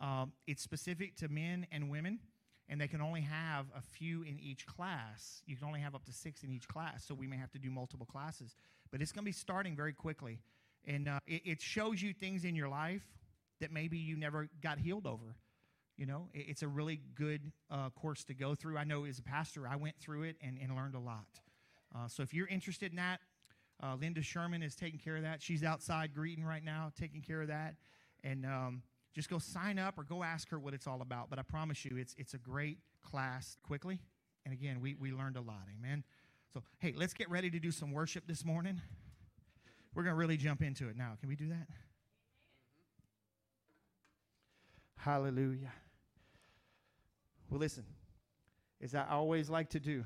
Um, 0.00 0.32
it's 0.46 0.62
specific 0.62 1.16
to 1.16 1.28
men 1.28 1.66
and 1.72 1.90
women, 1.90 2.20
and 2.68 2.80
they 2.80 2.88
can 2.88 3.00
only 3.00 3.22
have 3.22 3.66
a 3.76 3.80
few 3.80 4.22
in 4.22 4.38
each 4.38 4.66
class. 4.66 5.42
You 5.46 5.56
can 5.56 5.66
only 5.66 5.80
have 5.80 5.94
up 5.94 6.04
to 6.06 6.12
six 6.12 6.42
in 6.42 6.52
each 6.52 6.68
class, 6.68 7.04
so 7.04 7.14
we 7.14 7.26
may 7.26 7.36
have 7.36 7.50
to 7.52 7.58
do 7.58 7.70
multiple 7.70 8.06
classes. 8.06 8.54
But 8.90 9.02
it's 9.02 9.12
going 9.12 9.24
to 9.24 9.28
be 9.28 9.32
starting 9.32 9.74
very 9.74 9.92
quickly, 9.92 10.38
and 10.86 11.08
uh, 11.08 11.20
it, 11.26 11.42
it 11.44 11.60
shows 11.60 12.00
you 12.02 12.12
things 12.12 12.44
in 12.44 12.54
your 12.54 12.68
life 12.68 13.06
that 13.60 13.72
maybe 13.72 13.98
you 13.98 14.16
never 14.16 14.48
got 14.62 14.78
healed 14.78 15.06
over. 15.06 15.34
You 15.98 16.06
know, 16.06 16.28
it's 16.32 16.62
a 16.62 16.68
really 16.68 17.00
good 17.16 17.50
uh, 17.72 17.90
course 17.90 18.22
to 18.24 18.34
go 18.34 18.54
through. 18.54 18.78
I 18.78 18.84
know 18.84 19.04
as 19.04 19.18
a 19.18 19.22
pastor, 19.22 19.66
I 19.66 19.74
went 19.74 19.96
through 19.98 20.22
it 20.22 20.36
and, 20.40 20.56
and 20.62 20.74
learned 20.74 20.94
a 20.94 21.00
lot. 21.00 21.26
Uh, 21.92 22.06
so 22.06 22.22
if 22.22 22.32
you're 22.32 22.46
interested 22.46 22.92
in 22.92 22.96
that, 22.96 23.18
uh, 23.82 23.96
Linda 24.00 24.22
Sherman 24.22 24.62
is 24.62 24.76
taking 24.76 25.00
care 25.00 25.16
of 25.16 25.22
that. 25.22 25.42
She's 25.42 25.64
outside 25.64 26.14
greeting 26.14 26.44
right 26.44 26.64
now, 26.64 26.92
taking 26.98 27.20
care 27.20 27.42
of 27.42 27.48
that. 27.48 27.74
And 28.22 28.46
um, 28.46 28.82
just 29.12 29.28
go 29.28 29.38
sign 29.38 29.76
up 29.76 29.98
or 29.98 30.04
go 30.04 30.22
ask 30.22 30.48
her 30.50 30.58
what 30.60 30.72
it's 30.72 30.86
all 30.86 31.02
about. 31.02 31.30
But 31.30 31.40
I 31.40 31.42
promise 31.42 31.84
you, 31.84 31.96
it's, 31.96 32.14
it's 32.16 32.34
a 32.34 32.38
great 32.38 32.78
class 33.02 33.56
quickly. 33.64 33.98
And 34.44 34.54
again, 34.54 34.80
we, 34.80 34.94
we 34.94 35.12
learned 35.12 35.36
a 35.36 35.40
lot. 35.40 35.66
Amen. 35.76 36.04
So, 36.52 36.62
hey, 36.78 36.94
let's 36.96 37.12
get 37.12 37.28
ready 37.28 37.50
to 37.50 37.58
do 37.58 37.72
some 37.72 37.90
worship 37.90 38.24
this 38.28 38.44
morning. 38.44 38.80
We're 39.94 40.04
going 40.04 40.14
to 40.14 40.18
really 40.18 40.36
jump 40.36 40.62
into 40.62 40.88
it 40.88 40.96
now. 40.96 41.16
Can 41.18 41.28
we 41.28 41.34
do 41.34 41.48
that? 41.48 41.66
Hallelujah. 44.96 45.72
Well, 47.50 47.60
listen, 47.60 47.84
as 48.82 48.94
I 48.94 49.06
always 49.10 49.48
like 49.48 49.70
to 49.70 49.80
do, 49.80 50.04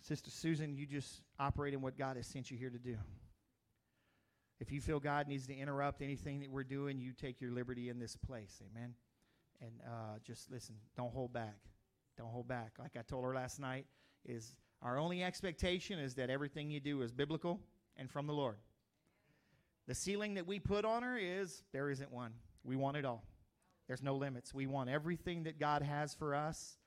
Sister 0.00 0.30
Susan, 0.30 0.76
you 0.76 0.84
just 0.84 1.22
operate 1.38 1.72
in 1.72 1.80
what 1.80 1.96
God 1.96 2.16
has 2.16 2.26
sent 2.26 2.50
you 2.50 2.58
here 2.58 2.70
to 2.70 2.78
do. 2.78 2.96
If 4.60 4.70
you 4.70 4.80
feel 4.80 5.00
God 5.00 5.28
needs 5.28 5.46
to 5.46 5.56
interrupt 5.56 6.02
anything 6.02 6.40
that 6.40 6.50
we're 6.50 6.62
doing, 6.62 7.00
you 7.00 7.12
take 7.12 7.40
your 7.40 7.52
liberty 7.52 7.88
in 7.88 7.98
this 7.98 8.16
place. 8.16 8.60
Amen. 8.70 8.94
And 9.60 9.72
uh, 9.86 10.18
just 10.24 10.50
listen, 10.50 10.74
don't 10.96 11.12
hold 11.12 11.32
back. 11.32 11.56
Don't 12.18 12.30
hold 12.30 12.48
back. 12.48 12.72
Like 12.78 12.96
I 12.98 13.02
told 13.02 13.24
her 13.24 13.34
last 13.34 13.58
night, 13.58 13.86
is 14.24 14.54
our 14.82 14.98
only 14.98 15.22
expectation 15.24 15.98
is 15.98 16.14
that 16.16 16.30
everything 16.30 16.70
you 16.70 16.80
do 16.80 17.02
is 17.02 17.12
biblical 17.12 17.60
and 17.96 18.10
from 18.10 18.26
the 18.26 18.32
Lord. 18.32 18.56
The 19.88 19.94
ceiling 19.94 20.34
that 20.34 20.46
we 20.46 20.58
put 20.58 20.84
on 20.84 21.02
her 21.02 21.16
is 21.16 21.64
there 21.72 21.90
isn't 21.90 22.12
one. 22.12 22.32
We 22.62 22.76
want 22.76 22.96
it 22.96 23.04
all. 23.04 23.24
There's 23.86 24.02
no 24.02 24.14
limits. 24.14 24.54
We 24.54 24.66
want 24.66 24.88
everything 24.88 25.44
that 25.44 25.58
God 25.58 25.82
has 25.82 26.14
for 26.14 26.34
us. 26.34 26.78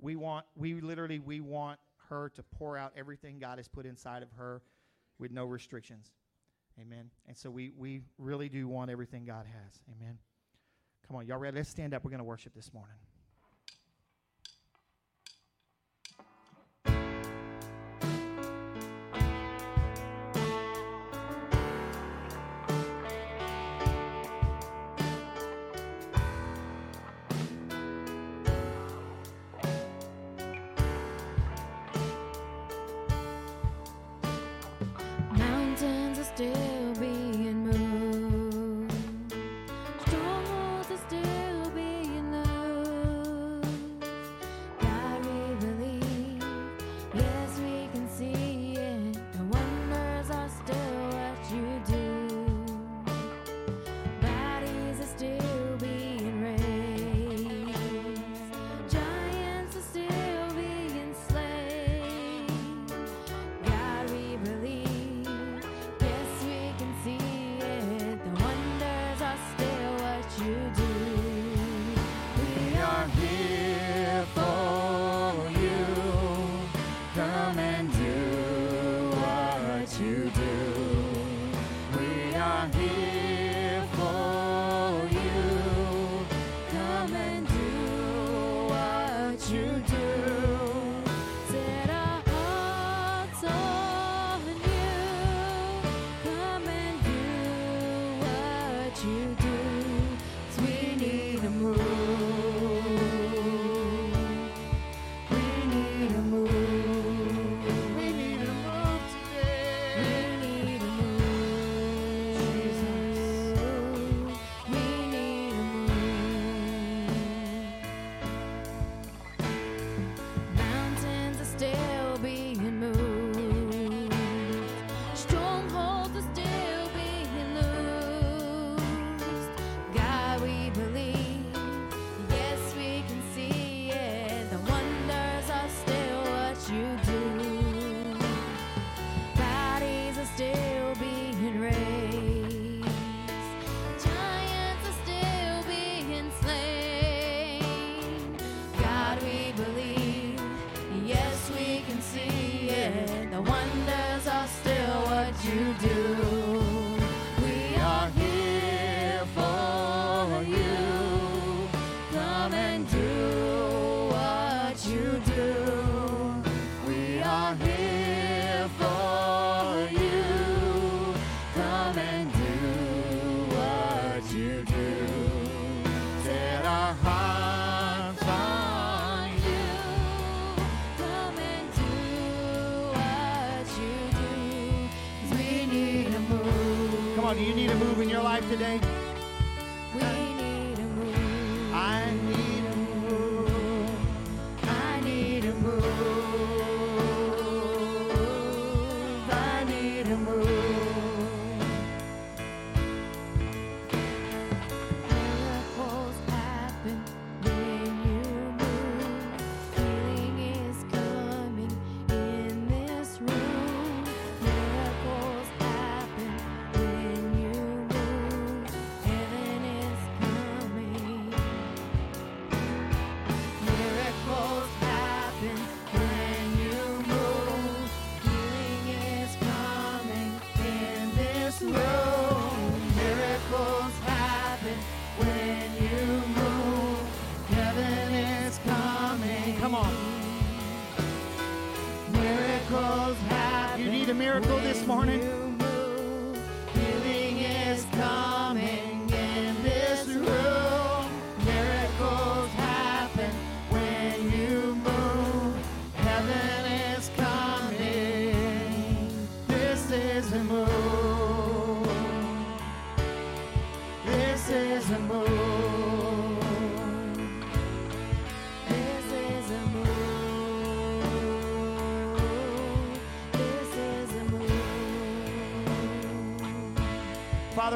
We 0.00 0.16
want, 0.16 0.46
we 0.56 0.80
literally, 0.80 1.18
we 1.18 1.40
want 1.40 1.78
her 2.08 2.30
to 2.30 2.42
pour 2.42 2.76
out 2.76 2.92
everything 2.96 3.38
God 3.38 3.58
has 3.58 3.68
put 3.68 3.86
inside 3.86 4.22
of 4.22 4.30
her 4.32 4.62
with 5.18 5.30
no 5.30 5.46
restrictions. 5.46 6.12
Amen. 6.80 7.10
And 7.26 7.36
so 7.36 7.50
we, 7.50 7.72
we 7.76 8.02
really 8.18 8.48
do 8.48 8.68
want 8.68 8.90
everything 8.90 9.24
God 9.24 9.46
has. 9.46 9.80
Amen. 9.96 10.18
Come 11.06 11.16
on, 11.16 11.26
y'all 11.26 11.38
ready? 11.38 11.56
Let's 11.56 11.68
stand 11.68 11.94
up. 11.94 12.04
We're 12.04 12.10
going 12.10 12.18
to 12.18 12.24
worship 12.24 12.54
this 12.54 12.72
morning. 12.72 12.96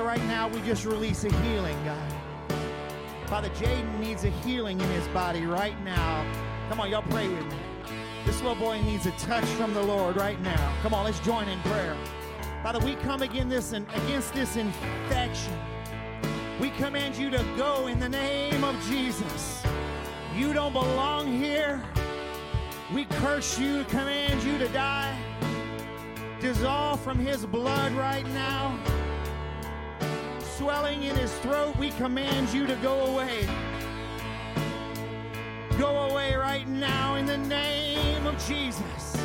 right 0.06 0.24
now, 0.26 0.46
we 0.46 0.60
just 0.60 0.84
release 0.84 1.24
a 1.24 1.32
healing, 1.42 1.76
God. 1.84 2.14
Father, 3.26 3.48
Jaden 3.50 3.98
needs 3.98 4.22
a 4.22 4.30
healing 4.30 4.80
in 4.80 4.88
his 4.90 5.08
body 5.08 5.44
right 5.44 5.78
now. 5.82 6.24
Come 6.68 6.78
on, 6.78 6.90
y'all 6.90 7.02
pray 7.02 7.26
with 7.26 7.44
me. 7.44 7.56
This 8.24 8.40
little 8.40 8.54
boy 8.54 8.80
needs 8.82 9.06
a 9.06 9.10
touch 9.12 9.44
from 9.44 9.74
the 9.74 9.82
Lord 9.82 10.16
right 10.16 10.40
now. 10.42 10.76
Come 10.82 10.94
on, 10.94 11.04
let's 11.04 11.18
join 11.20 11.48
in 11.48 11.58
prayer. 11.62 11.96
Father, 12.62 12.78
we 12.84 12.94
come 12.96 13.20
this 13.48 13.72
and 13.72 13.84
against 13.94 14.32
this 14.32 14.54
infection. 14.54 15.58
We 16.60 16.70
command 16.70 17.16
you 17.16 17.28
to 17.30 17.44
go 17.56 17.88
in 17.88 17.98
the 17.98 18.08
name 18.08 18.62
of 18.62 18.80
Jesus. 18.88 19.64
You 20.36 20.52
don't 20.52 20.72
belong 20.72 21.36
here. 21.36 21.82
We 22.94 23.06
curse 23.06 23.58
you, 23.58 23.82
command 23.84 24.40
you 24.44 24.56
to 24.58 24.68
die. 24.68 25.18
Dissolve 26.40 27.00
from 27.00 27.18
his 27.18 27.44
blood 27.44 27.90
right 27.92 28.26
now 28.26 28.78
swelling 30.56 31.02
in 31.02 31.14
his 31.16 31.32
throat, 31.40 31.76
we 31.76 31.90
command 31.90 32.48
you 32.48 32.66
to 32.66 32.74
go 32.76 33.06
away. 33.06 33.46
Go 35.78 36.08
away 36.10 36.34
right 36.34 36.66
now 36.66 37.16
in 37.16 37.26
the 37.26 37.36
name 37.36 38.26
of 38.26 38.34
Jesus. 38.46 39.15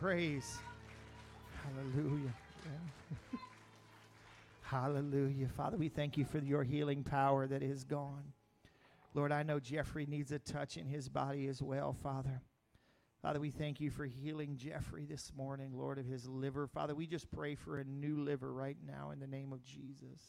Praise. 0.00 0.58
Hallelujah. 1.62 2.32
Hallelujah. 4.62 5.48
Father, 5.48 5.76
we 5.76 5.90
thank 5.90 6.16
you 6.16 6.24
for 6.24 6.38
your 6.38 6.64
healing 6.64 7.04
power 7.04 7.46
that 7.46 7.62
is 7.62 7.84
gone. 7.84 8.32
Lord, 9.12 9.30
I 9.30 9.42
know 9.42 9.60
Jeffrey 9.60 10.06
needs 10.06 10.32
a 10.32 10.38
touch 10.38 10.78
in 10.78 10.86
his 10.86 11.10
body 11.10 11.48
as 11.48 11.60
well, 11.60 11.94
Father. 12.02 12.40
Father, 13.20 13.40
we 13.40 13.50
thank 13.50 13.78
you 13.78 13.90
for 13.90 14.06
healing 14.06 14.56
Jeffrey 14.56 15.04
this 15.04 15.32
morning, 15.36 15.72
Lord, 15.74 15.98
of 15.98 16.06
his 16.06 16.26
liver. 16.26 16.66
Father, 16.66 16.94
we 16.94 17.06
just 17.06 17.30
pray 17.30 17.54
for 17.54 17.78
a 17.78 17.84
new 17.84 18.20
liver 18.20 18.54
right 18.54 18.78
now 18.86 19.10
in 19.10 19.20
the 19.20 19.26
name 19.26 19.52
of 19.52 19.62
Jesus. 19.62 20.22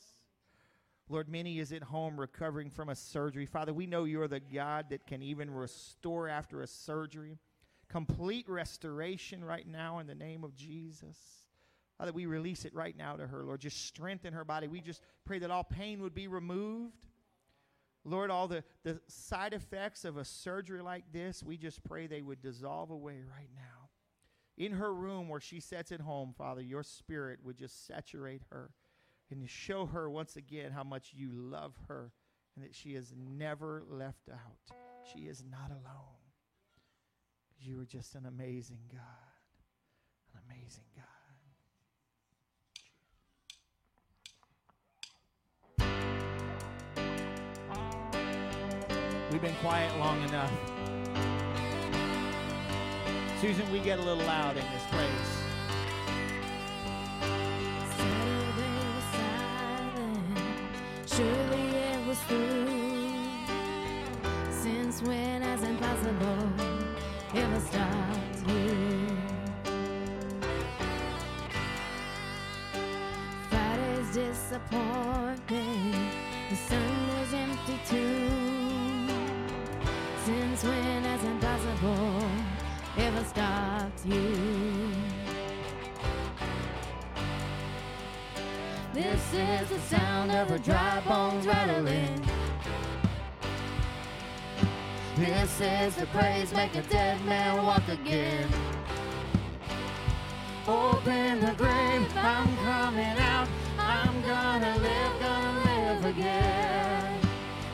Lord, 1.08 1.30
many 1.30 1.60
is 1.60 1.72
at 1.72 1.84
home 1.84 2.20
recovering 2.20 2.70
from 2.70 2.90
a 2.90 2.96
surgery. 2.96 3.46
Father, 3.46 3.74
we 3.74 3.86
know 3.86 4.04
you're 4.04 4.28
the 4.28 4.42
God 4.42 4.88
that 4.90 5.08
can 5.08 5.22
even 5.22 5.50
restore 5.50 6.28
after 6.28 6.62
a 6.62 6.68
surgery. 6.68 7.40
Complete 7.92 8.48
restoration 8.48 9.44
right 9.44 9.68
now 9.68 10.00
in 10.00 10.08
the 10.08 10.16
name 10.16 10.46
of 10.46 10.56
Jesus. 10.56 11.18
Father, 11.98 12.14
we 12.14 12.26
release 12.26 12.64
it 12.64 12.74
right 12.74 12.96
now 12.98 13.18
to 13.18 13.28
her, 13.28 13.44
Lord. 13.44 13.60
Just 13.60 13.86
strengthen 13.86 14.32
her 14.32 14.46
body. 14.46 14.70
We 14.70 14.80
just 14.80 15.02
pray 15.26 15.40
that 15.40 15.52
all 15.52 15.66
pain 15.66 16.02
would 16.02 16.16
be 16.16 16.30
removed. 16.30 17.08
Lord, 18.06 18.32
all 18.32 18.48
the, 18.48 18.64
the 18.84 19.02
side 19.10 19.54
effects 19.54 20.06
of 20.06 20.16
a 20.16 20.24
surgery 20.24 20.82
like 20.82 21.04
this, 21.12 21.44
we 21.44 21.58
just 21.58 21.84
pray 21.84 22.08
they 22.08 22.22
would 22.22 22.42
dissolve 22.42 22.92
away 22.92 23.18
right 23.30 23.50
now. 23.54 23.90
In 24.58 24.72
her 24.72 24.94
room 24.94 25.28
where 25.28 25.42
she 25.42 25.60
sits 25.60 25.92
at 25.92 26.00
home, 26.00 26.34
Father, 26.38 26.62
your 26.62 26.84
spirit 26.84 27.40
would 27.44 27.58
just 27.58 27.86
saturate 27.88 28.44
her 28.52 28.72
and 29.30 29.50
show 29.50 29.86
her 29.86 30.10
once 30.10 30.38
again 30.38 30.72
how 30.72 30.86
much 30.86 31.12
you 31.14 31.30
love 31.34 31.74
her 31.90 32.14
and 32.56 32.64
that 32.64 32.74
she 32.74 32.92
is 32.92 33.14
never 33.18 33.84
left 33.90 34.30
out. 34.32 34.78
She 35.14 35.28
is 35.28 35.44
not 35.44 35.72
alone. 35.72 36.21
You 37.64 37.80
are 37.80 37.86
just 37.86 38.16
an 38.16 38.26
amazing 38.26 38.80
God. 38.92 39.02
An 40.34 40.40
amazing 40.50 40.86
God. 40.96 41.06
We've 49.32 49.42
been 49.42 49.54
quiet 49.62 49.96
long 50.00 50.24
enough. 50.24 50.52
Susan, 53.40 53.72
we 53.72 53.80
get 53.80 54.00
a 54.00 54.02
little 54.02 54.26
loud 54.26 54.58
in 54.58 54.66
this 54.74 54.84
place. 54.90 55.38
Surely 61.06 61.78
it 61.78 62.08
was 62.08 62.20
through. 62.22 62.66
Since 64.50 65.04
when 65.04 65.44
has 65.44 65.62
impossible 65.62 66.71
ever 67.34 67.60
stopped 67.62 68.48
you? 68.48 69.08
Friday's 73.50 74.14
disappointment. 74.14 76.14
The 76.50 76.56
sun 76.56 77.08
was 77.08 77.34
empty 77.34 77.80
too. 77.88 78.30
Since 80.26 80.64
when 80.64 81.04
has 81.04 81.24
impossible 81.24 82.30
ever 82.98 83.24
stopped 83.24 84.06
you? 84.06 84.92
This 88.94 89.34
is 89.34 89.70
the 89.70 89.80
sound 89.80 90.32
of 90.32 90.52
a 90.52 90.60
dry 90.60 91.02
bones 91.08 91.48
rattling. 91.48 92.22
This 95.22 95.62
is 95.62 95.96
the 95.98 96.08
praise 96.08 96.52
make 96.52 96.74
a 96.74 96.82
dead 96.82 97.24
man 97.26 97.64
walk 97.64 97.88
again. 97.88 98.50
Open 100.68 101.40
the 101.42 101.54
grave, 101.60 102.12
I'm 102.18 102.58
coming 102.58 103.20
out. 103.20 103.48
I'm 103.78 104.20
gonna 104.24 104.76
live, 104.80 105.20
gonna 105.20 105.64
live 105.64 106.06
again. 106.06 107.20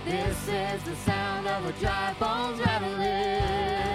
This 0.03 0.37
is 0.49 0.83
the 0.83 0.95
sound 0.97 1.47
of 1.47 1.65
a 1.65 1.71
dry 1.79 2.13
bones 2.19 2.59
rattling. 2.59 3.86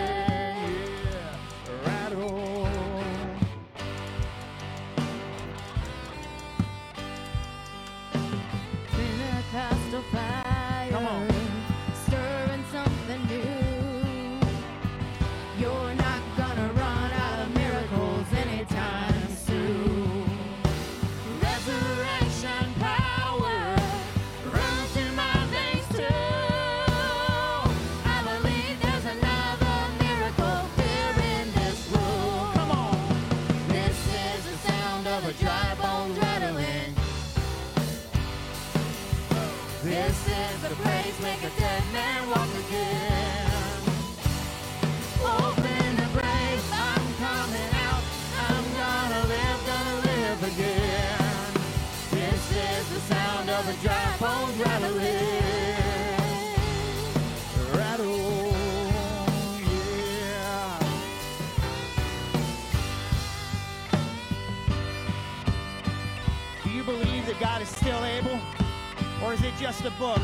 Just 69.63 69.85
a 69.85 69.93
book? 69.93 70.21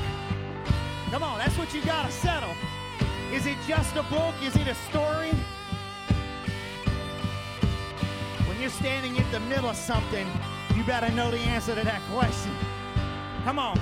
Come 1.13 1.23
on, 1.23 1.39
that's 1.39 1.57
what 1.57 1.73
you 1.73 1.81
got 1.85 2.05
to 2.05 2.11
settle. 2.11 2.53
Is 3.33 3.47
it 3.47 3.57
just 3.69 3.95
a 3.95 4.03
book? 4.05 4.35
Is 4.43 4.57
it 4.57 4.67
a 4.67 4.75
story? 4.75 5.31
When 8.49 8.61
you're 8.61 8.69
standing 8.69 9.15
in 9.15 9.31
the 9.31 9.39
middle 9.39 9.69
of 9.69 9.77
something, 9.77 10.27
you 10.75 10.83
better 10.83 11.09
know 11.13 11.31
the 11.31 11.39
answer 11.39 11.77
to 11.77 11.85
that 11.85 12.03
question. 12.11 12.53
Come 13.45 13.61
on. 13.61 13.79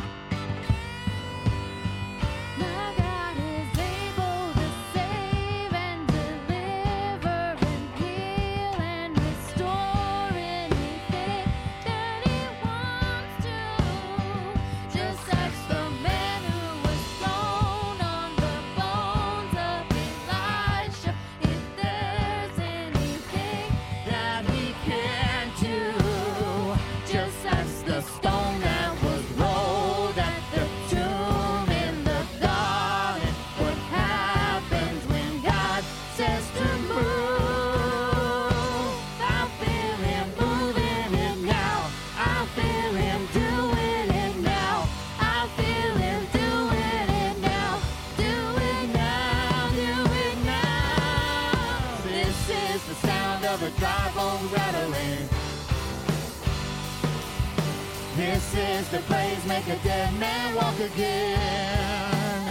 again. 60.87 62.43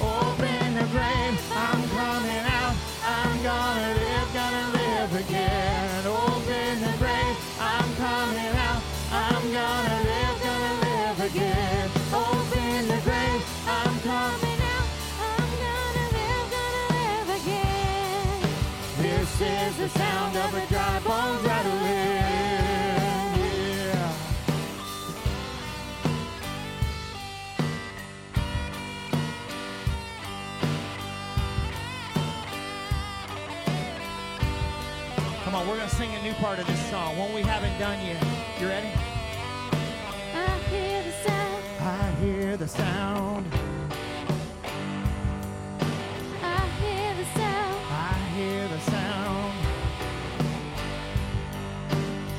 Open 0.00 0.74
the 0.74 0.86
grave, 0.90 1.38
I'm 1.54 1.82
coming 1.90 2.44
out. 2.58 2.74
I'm 3.06 3.42
gonna 3.42 3.94
live, 3.94 4.28
gonna 4.34 4.66
live 4.74 5.12
again. 5.14 6.06
Open 6.06 6.80
the 6.80 6.94
grave, 6.98 7.36
I'm 7.60 7.88
coming 7.96 8.54
out. 8.66 8.82
I'm 9.12 9.42
gonna 9.58 9.98
live, 10.10 10.36
gonna 10.42 10.74
live 10.86 11.20
again. 11.30 11.90
Open 12.12 12.88
the 12.88 13.00
grave, 13.06 13.42
I'm 13.68 13.94
coming 14.00 14.60
out. 14.74 14.88
I'm 15.30 15.50
gonna 15.64 16.06
live, 16.18 16.46
gonna 16.56 16.84
live 16.98 17.28
again. 17.40 18.40
This 18.98 19.30
is 19.40 19.76
the 19.76 19.88
sound 19.98 20.36
of 20.36 20.54
a 20.54 20.65
song, 36.90 37.18
one 37.18 37.34
we 37.34 37.42
haven't 37.42 37.76
done 37.80 37.98
yet. 38.06 38.22
You 38.60 38.68
ready? 38.68 38.88
I 40.34 40.58
hear 40.70 41.02
the 41.02 41.12
sound. 41.26 41.64
I 41.80 42.10
hear 42.20 42.56
the 42.56 42.68
sound. 42.68 43.46
I 46.42 46.60
hear 46.80 47.14
the 47.14 47.26
sound. 47.38 47.76
I 47.90 48.14
hear 48.36 48.68
the 48.68 48.80
sound. 48.92 49.54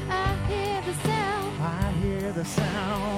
I 0.09 0.35
hear 0.47 0.81
the 0.81 0.93
sound. 1.07 1.61
I 1.61 1.91
hear 2.01 2.31
the 2.31 2.45
sound. 2.45 3.16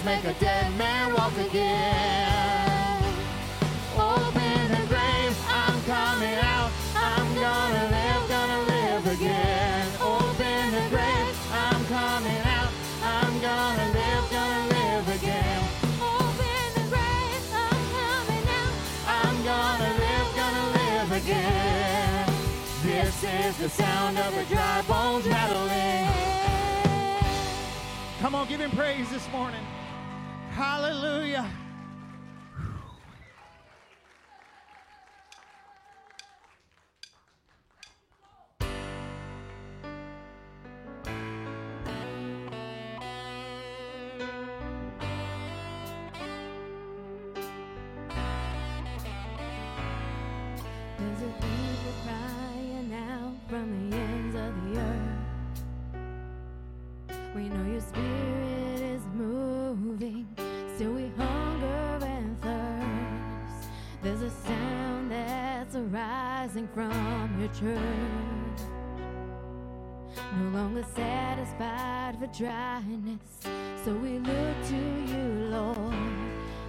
The 0.00 0.06
make 0.06 0.24
a 0.24 0.32
dead 0.34 0.76
man 0.76 1.12
walk 1.14 1.36
again. 1.36 3.02
Open 3.96 4.68
the 4.70 4.86
grave, 4.88 5.36
I'm 5.48 5.82
coming 5.82 6.38
out. 6.42 6.70
I'm 6.94 7.34
gonna 7.34 7.84
live, 7.90 8.28
gonna 8.28 8.60
live 8.68 9.06
again. 9.06 9.86
Open 10.00 10.70
the 10.72 10.88
grave, 10.90 11.36
I'm 11.52 11.84
coming 11.86 12.42
out. 12.44 12.70
I'm 13.02 13.40
gonna 13.40 13.86
live, 13.92 14.30
gonna 14.30 14.68
live 14.74 15.08
again. 15.16 15.62
Open 16.00 16.66
the 16.76 16.86
grave, 16.88 17.44
I'm 17.54 17.82
coming 17.98 18.46
out. 18.58 18.72
I'm 19.06 19.44
gonna 19.44 19.90
live, 20.04 20.28
gonna 20.36 20.66
live 20.80 21.12
again. 21.22 22.26
This 22.82 23.24
is 23.24 23.56
the 23.58 23.68
sound 23.68 24.18
of 24.18 24.34
the 24.34 24.44
dry 24.54 24.82
bones 24.82 25.26
rattling. 25.26 26.08
Come 28.20 28.34
on, 28.34 28.46
give 28.48 28.60
him 28.60 28.70
praise 28.70 29.08
this 29.10 29.30
morning. 29.32 29.64
Hallelujah. 30.90 31.49
From 66.74 67.40
your 67.40 67.48
church. 67.48 68.60
No 70.36 70.44
longer 70.58 70.84
satisfied 70.94 72.16
for 72.18 72.26
dryness, 72.28 73.20
so 73.84 73.92
we 73.94 74.18
look 74.18 74.56
to 74.68 74.76
you, 74.76 75.48
Lord. 75.50 75.94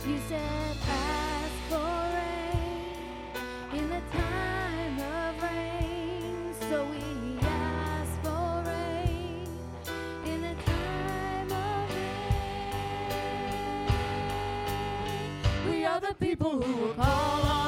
You 0.07 0.17
said, 0.27 0.77
ask 0.87 1.53
for 1.69 1.99
rain 2.17 3.79
in 3.79 3.89
the 3.89 4.01
time 4.11 4.99
of 4.99 5.43
rain. 5.43 6.53
So 6.69 6.85
we 6.85 7.39
ask 7.41 8.11
for 8.23 8.63
rain 8.65 9.47
in 10.25 10.41
the 10.41 10.55
time 10.63 11.51
of 11.51 11.95
rain. 13.65 13.87
We 15.69 15.85
are 15.85 15.99
the 15.99 16.15
people 16.15 16.61
who 16.61 16.73
will 16.81 16.93
call 16.95 17.41
on 17.43 17.60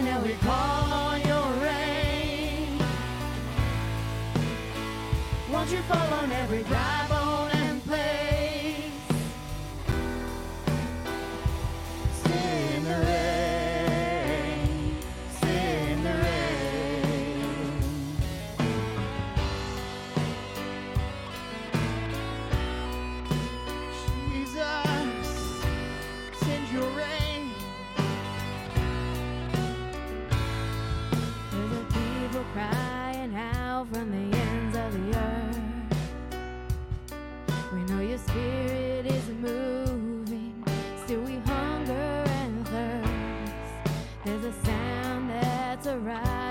heaven 0.00 0.06
and 0.06 0.26
we 0.26 0.34
call 0.46 0.92
on 0.92 1.20
your 1.22 1.46
rain. 1.62 2.78
Won't 5.50 5.70
you 5.70 5.82
fall 5.82 6.14
on 6.14 6.32
every 6.32 6.62
dry 6.64 7.09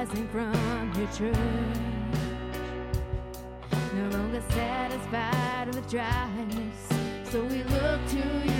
from 0.10 0.92
your 0.98 1.08
church. 1.08 1.38
No 3.94 4.06
longer 4.18 4.42
satisfied 4.50 5.68
with 5.68 5.88
dryness, 5.90 6.90
so 7.32 7.44
we 7.44 7.64
look 7.64 8.02
to 8.08 8.18
you, 8.18 8.59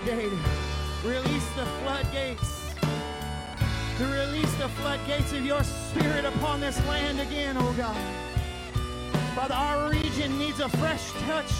today 0.00 0.28
release 1.04 1.48
the 1.56 1.64
floodgates, 1.80 2.74
to 3.96 4.04
release 4.04 4.54
the 4.56 4.68
floodgates 4.68 5.32
of 5.32 5.46
your 5.46 5.62
spirit 5.64 6.26
upon 6.26 6.60
this 6.60 6.78
land 6.86 7.18
again, 7.18 7.56
oh 7.58 7.74
God. 7.78 7.96
Father, 9.34 9.54
our 9.54 9.88
region 9.90 10.38
needs 10.38 10.60
a 10.60 10.68
fresh 10.68 11.12
touch, 11.24 11.50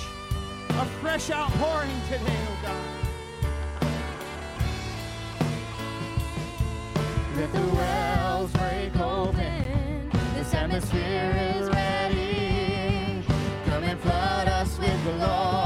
a 0.69 0.85
fresh 1.01 1.31
outpouring 1.31 1.99
today, 2.11 2.39
oh 2.51 2.59
God. 2.63 2.85
Let 7.37 7.53
the 7.55 7.67
wells 7.75 8.53
break 8.53 8.97
open, 8.97 10.11
this 10.35 10.53
atmosphere 10.53 11.55
is 11.57 11.71
ready. 11.71 13.25
Come 13.65 13.85
and 13.85 13.99
flood 14.01 14.49
us 14.49 14.79
with 14.79 15.05
the 15.05 15.13
Lord. 15.27 15.66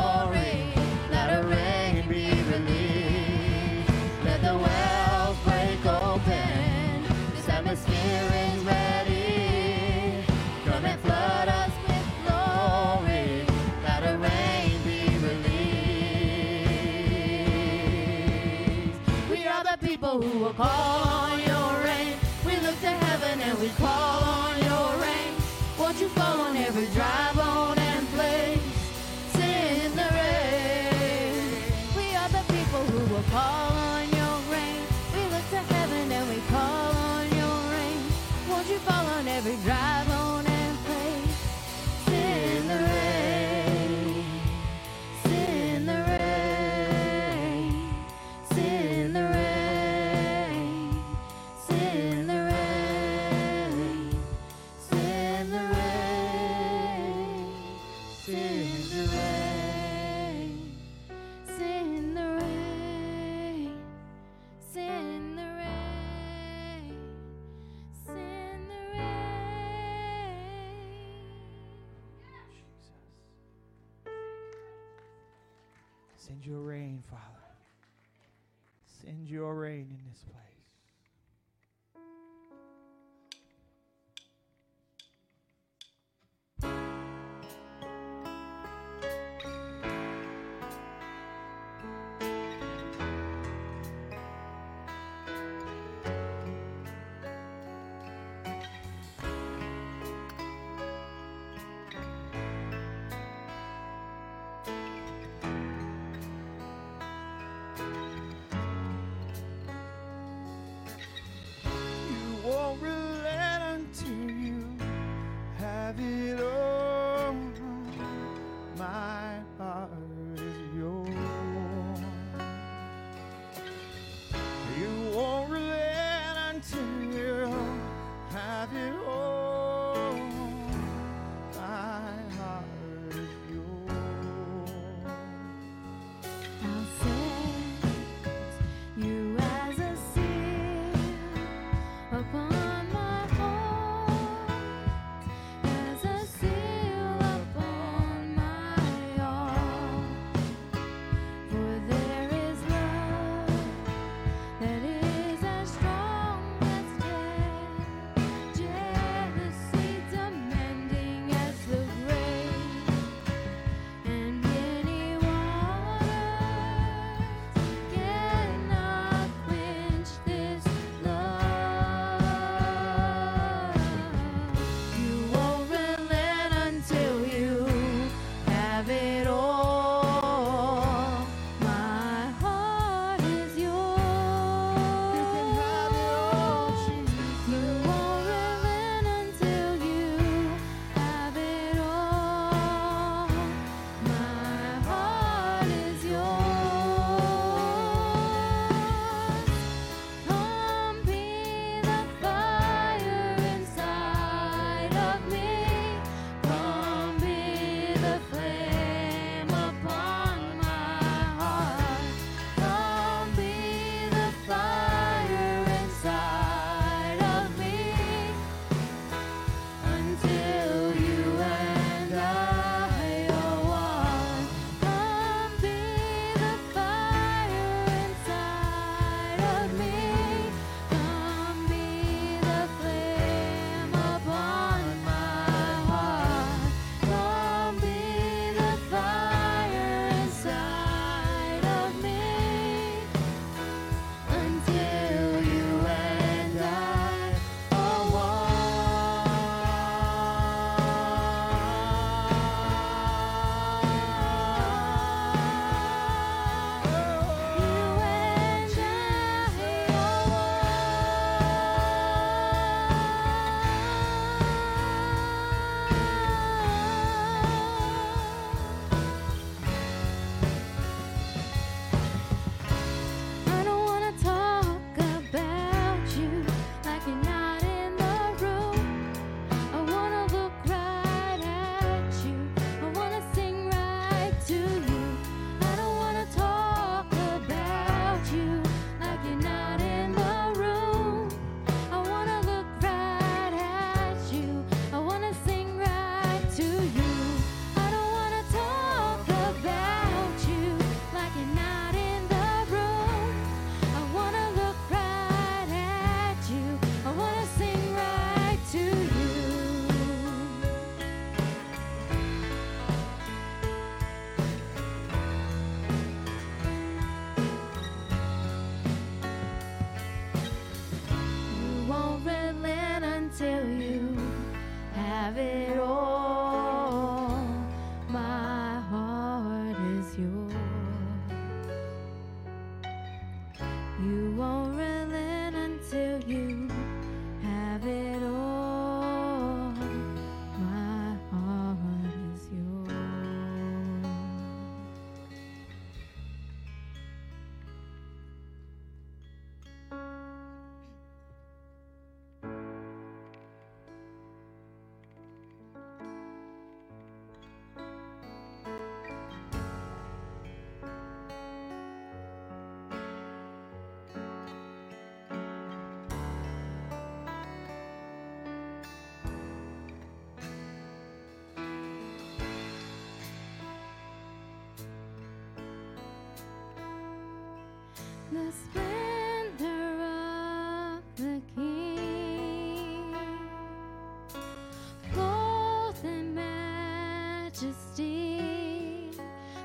majesty. 387.61 389.11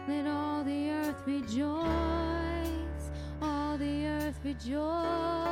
Let 0.07 0.27
all 0.27 0.63
the 0.63 0.89
earth 0.89 1.23
rejoice, 1.25 1.85
all 3.41 3.77
the 3.77 4.05
earth 4.07 4.39
rejoice. 4.43 5.44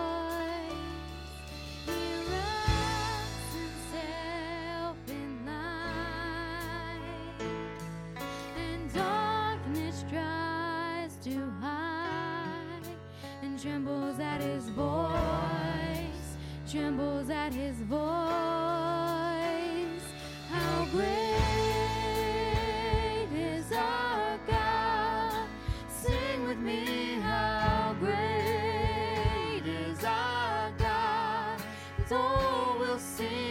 will 32.94 33.00
sing. 33.00 33.43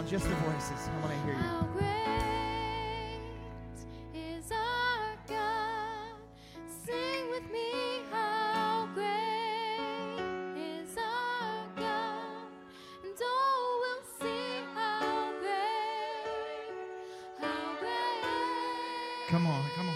on, 0.00 0.08
just 0.08 0.24
the 0.24 0.34
voices. 0.36 0.88
I 0.88 1.00
want 1.00 1.12
to 1.12 1.18
hear 1.26 1.34
you. 1.34 1.40
Come 19.28 19.46
on, 19.46 19.64
come 19.76 19.88
on. 19.88 19.94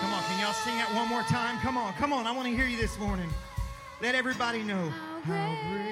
Come 0.00 0.12
on, 0.12 0.22
can 0.22 0.40
y'all 0.40 0.52
sing 0.52 0.76
that 0.78 0.92
one 0.94 1.08
more 1.08 1.22
time? 1.22 1.58
Come 1.58 1.76
on, 1.76 1.92
come 1.94 2.12
on. 2.12 2.24
I 2.26 2.30
want 2.30 2.46
to 2.46 2.54
hear 2.54 2.66
you 2.66 2.76
this 2.76 2.96
morning. 3.00 3.28
Let 4.00 4.14
everybody 4.14 4.62
know 4.62 4.90
how 5.24 5.56
great. 5.72 5.87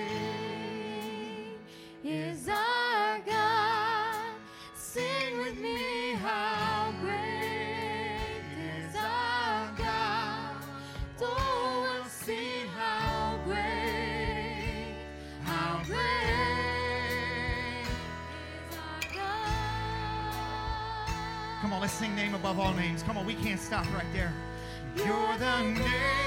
Let's 21.86 21.98
sing 22.00 22.16
name 22.16 22.34
above 22.34 22.58
all 22.58 22.74
names. 22.74 23.04
Come 23.04 23.16
on, 23.16 23.24
we 23.24 23.34
can't 23.34 23.60
stop 23.60 23.86
right 23.94 24.12
there. 24.12 24.32
You're 24.96 25.38
the 25.38 25.62
name 25.62 26.25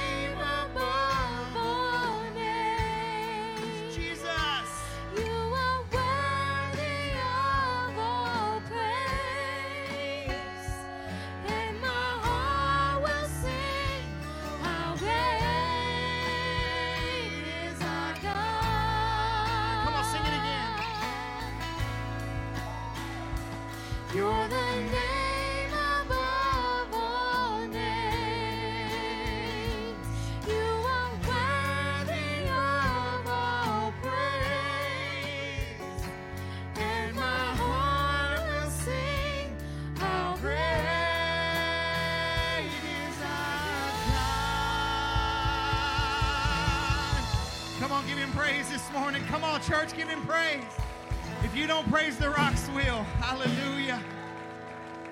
don't 51.70 51.88
praise, 51.92 52.18
the 52.18 52.28
rocks 52.32 52.68
will. 52.70 53.04
Hallelujah. 53.22 54.02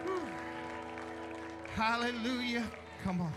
Whew. 0.04 0.20
Hallelujah. 1.76 2.64
Come 3.04 3.22
on. 3.22 3.32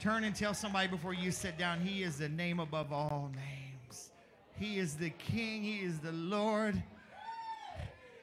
Turn 0.00 0.24
and 0.24 0.34
tell 0.34 0.54
somebody 0.54 0.88
before 0.88 1.12
you 1.12 1.30
sit 1.30 1.58
down, 1.58 1.80
He 1.80 2.02
is 2.02 2.16
the 2.16 2.30
name 2.30 2.60
above 2.60 2.94
all 2.94 3.30
names. 3.34 4.08
He 4.56 4.78
is 4.78 4.94
the 4.94 5.10
King, 5.10 5.62
He 5.62 5.80
is 5.80 5.98
the 5.98 6.12
Lord. 6.12 6.82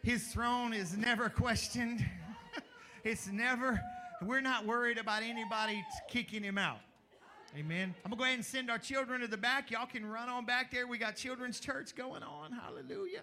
His 0.02 0.24
throne 0.30 0.74
is 0.74 0.98
never 0.98 1.30
questioned. 1.30 2.04
it's 3.04 3.28
never, 3.28 3.80
we're 4.24 4.42
not 4.42 4.66
worried 4.66 4.98
about 4.98 5.22
anybody 5.22 5.86
kicking 6.10 6.42
Him 6.42 6.58
out. 6.58 6.80
Amen. 7.56 7.94
I'm 8.04 8.10
going 8.10 8.18
to 8.18 8.18
go 8.18 8.24
ahead 8.24 8.36
and 8.38 8.46
send 8.46 8.72
our 8.72 8.80
children 8.80 9.22
to 9.22 9.28
the 9.28 9.38
back. 9.38 9.70
Y'all 9.70 9.86
can 9.86 10.08
run 10.08 10.28
on 10.28 10.44
back 10.44 10.72
there. 10.72 10.88
We 10.88 10.98
got 10.98 11.16
children's 11.16 11.60
church 11.60 11.96
going 11.96 12.24
on. 12.24 12.52
Hallelujah. 12.52 13.22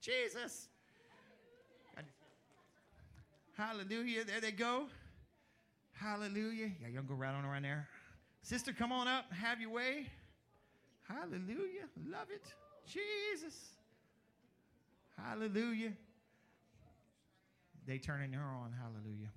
Jesus. 0.00 0.68
Hallelujah. 3.56 4.24
There 4.24 4.40
they 4.40 4.52
go. 4.52 4.86
Hallelujah. 5.92 6.70
Yeah, 6.80 6.88
y'all 6.88 7.02
go 7.02 7.14
right 7.14 7.34
on 7.34 7.44
around 7.44 7.62
there. 7.62 7.86
Sister, 8.42 8.72
come 8.72 8.90
on 8.90 9.06
up. 9.06 9.30
Have 9.32 9.60
your 9.60 9.70
way. 9.70 10.06
Hallelujah. 11.06 11.84
Love 12.08 12.28
it. 12.30 12.54
Jesus. 12.86 13.54
Hallelujah. 15.22 15.92
They 17.86 17.98
turning 17.98 18.32
her 18.32 18.42
on. 18.42 18.72
Hallelujah. 18.72 19.30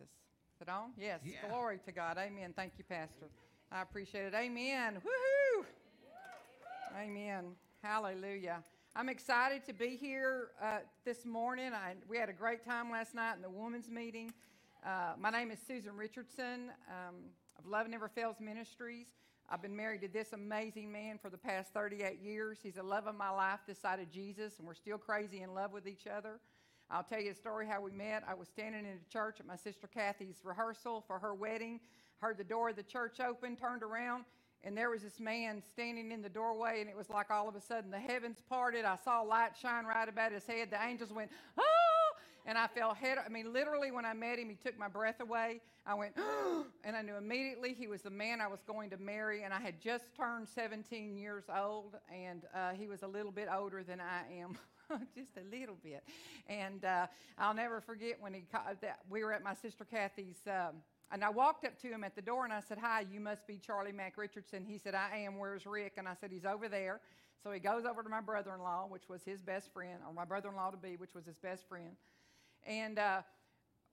Is 0.00 0.60
it 0.60 0.68
on? 0.68 0.90
Yes. 0.98 1.20
Yeah. 1.24 1.48
Glory 1.48 1.78
to 1.86 1.92
God. 1.92 2.18
Amen. 2.18 2.52
Thank 2.54 2.72
you, 2.76 2.84
Pastor. 2.84 3.26
I 3.72 3.82
appreciate 3.82 4.26
it. 4.26 4.34
Amen. 4.34 4.96
Woohoo! 4.96 5.64
Amen. 7.00 7.46
Hallelujah. 7.82 8.62
I'm 8.96 9.08
excited 9.08 9.66
to 9.66 9.72
be 9.72 9.96
here 9.96 10.50
uh, 10.62 10.78
this 11.04 11.26
morning. 11.26 11.72
I, 11.72 11.94
we 12.08 12.16
had 12.16 12.28
a 12.28 12.32
great 12.32 12.64
time 12.64 12.92
last 12.92 13.12
night 13.12 13.34
in 13.34 13.42
the 13.42 13.50
women's 13.50 13.90
meeting. 13.90 14.32
Uh, 14.86 15.14
my 15.18 15.30
name 15.30 15.50
is 15.50 15.58
Susan 15.66 15.96
Richardson 15.96 16.70
um, 16.88 17.16
of 17.58 17.66
Love 17.66 17.88
Never 17.88 18.08
Fails 18.08 18.36
Ministries. 18.38 19.06
I've 19.50 19.60
been 19.60 19.74
married 19.74 20.02
to 20.02 20.08
this 20.08 20.32
amazing 20.32 20.92
man 20.92 21.18
for 21.18 21.28
the 21.28 21.36
past 21.36 21.72
38 21.72 22.20
years. 22.22 22.58
He's 22.62 22.74
the 22.74 22.84
love 22.84 23.08
of 23.08 23.16
my 23.16 23.30
life 23.30 23.58
this 23.66 23.80
side 23.80 23.98
of 23.98 24.12
Jesus, 24.12 24.60
and 24.60 24.68
we're 24.68 24.74
still 24.74 24.98
crazy 24.98 25.42
in 25.42 25.54
love 25.54 25.72
with 25.72 25.88
each 25.88 26.06
other. 26.06 26.38
I'll 26.88 27.02
tell 27.02 27.20
you 27.20 27.32
a 27.32 27.34
story 27.34 27.66
how 27.66 27.80
we 27.80 27.90
met. 27.90 28.22
I 28.28 28.34
was 28.34 28.46
standing 28.46 28.82
in 28.82 28.92
a 28.92 29.12
church 29.12 29.40
at 29.40 29.46
my 29.46 29.56
sister 29.56 29.88
Kathy's 29.88 30.36
rehearsal 30.44 31.02
for 31.04 31.18
her 31.18 31.34
wedding. 31.34 31.80
Heard 32.18 32.38
the 32.38 32.44
door 32.44 32.68
of 32.68 32.76
the 32.76 32.84
church 32.84 33.18
open, 33.18 33.56
turned 33.56 33.82
around, 33.82 34.24
and 34.64 34.76
there 34.76 34.90
was 34.90 35.02
this 35.02 35.20
man 35.20 35.62
standing 35.72 36.10
in 36.10 36.22
the 36.22 36.28
doorway, 36.28 36.80
and 36.80 36.88
it 36.88 36.96
was 36.96 37.10
like 37.10 37.30
all 37.30 37.48
of 37.48 37.54
a 37.54 37.60
sudden 37.60 37.90
the 37.90 37.98
heavens 37.98 38.38
parted. 38.48 38.84
I 38.84 38.96
saw 39.04 39.20
light 39.20 39.50
shine 39.60 39.84
right 39.84 40.08
about 40.08 40.32
his 40.32 40.46
head. 40.46 40.70
The 40.70 40.82
angels 40.82 41.12
went, 41.12 41.30
oh! 41.58 41.62
And 42.46 42.58
I 42.58 42.66
fell 42.66 42.92
head. 42.92 43.18
I 43.24 43.28
mean, 43.30 43.52
literally, 43.52 43.90
when 43.90 44.04
I 44.04 44.12
met 44.12 44.38
him, 44.38 44.50
he 44.50 44.56
took 44.56 44.78
my 44.78 44.88
breath 44.88 45.20
away. 45.20 45.60
I 45.86 45.94
went, 45.94 46.12
oh, 46.18 46.66
and 46.82 46.94
I 46.96 47.02
knew 47.02 47.16
immediately 47.16 47.72
he 47.72 47.86
was 47.86 48.02
the 48.02 48.10
man 48.10 48.40
I 48.40 48.48
was 48.48 48.60
going 48.66 48.90
to 48.90 48.98
marry. 48.98 49.44
And 49.44 49.52
I 49.52 49.60
had 49.60 49.80
just 49.80 50.14
turned 50.14 50.48
17 50.48 51.16
years 51.16 51.44
old, 51.54 51.96
and 52.12 52.44
uh, 52.54 52.72
he 52.72 52.86
was 52.86 53.02
a 53.02 53.06
little 53.06 53.32
bit 53.32 53.48
older 53.54 53.82
than 53.82 54.00
I 54.00 54.40
am. 54.40 54.58
just 55.14 55.30
a 55.38 55.56
little 55.56 55.76
bit. 55.82 56.04
And 56.46 56.84
uh, 56.84 57.06
I'll 57.38 57.54
never 57.54 57.80
forget 57.80 58.16
when 58.20 58.34
he 58.34 58.42
ca- 58.52 58.74
that 58.82 58.98
we 59.08 59.24
were 59.24 59.32
at 59.32 59.42
my 59.42 59.54
sister 59.54 59.84
Kathy's. 59.84 60.36
Um, 60.46 60.76
and 61.12 61.22
I 61.22 61.30
walked 61.30 61.64
up 61.64 61.78
to 61.82 61.88
him 61.88 62.04
at 62.04 62.14
the 62.14 62.22
door 62.22 62.44
and 62.44 62.52
I 62.52 62.60
said, 62.60 62.78
Hi, 62.78 63.04
you 63.10 63.20
must 63.20 63.46
be 63.46 63.58
Charlie 63.58 63.92
Mack 63.92 64.16
Richardson. 64.16 64.64
He 64.64 64.78
said, 64.78 64.94
I 64.94 65.18
am. 65.18 65.38
Where's 65.38 65.66
Rick? 65.66 65.94
And 65.96 66.08
I 66.08 66.14
said, 66.14 66.30
He's 66.32 66.44
over 66.44 66.68
there. 66.68 67.00
So 67.42 67.52
he 67.52 67.60
goes 67.60 67.84
over 67.84 68.02
to 68.02 68.08
my 68.08 68.20
brother 68.20 68.54
in 68.54 68.62
law, 68.62 68.86
which 68.88 69.08
was 69.08 69.22
his 69.22 69.42
best 69.42 69.72
friend, 69.72 69.98
or 70.06 70.14
my 70.14 70.24
brother 70.24 70.48
in 70.48 70.56
law 70.56 70.70
to 70.70 70.76
be, 70.78 70.96
which 70.96 71.14
was 71.14 71.26
his 71.26 71.36
best 71.36 71.68
friend. 71.68 71.90
And 72.66 72.98
uh, 72.98 73.20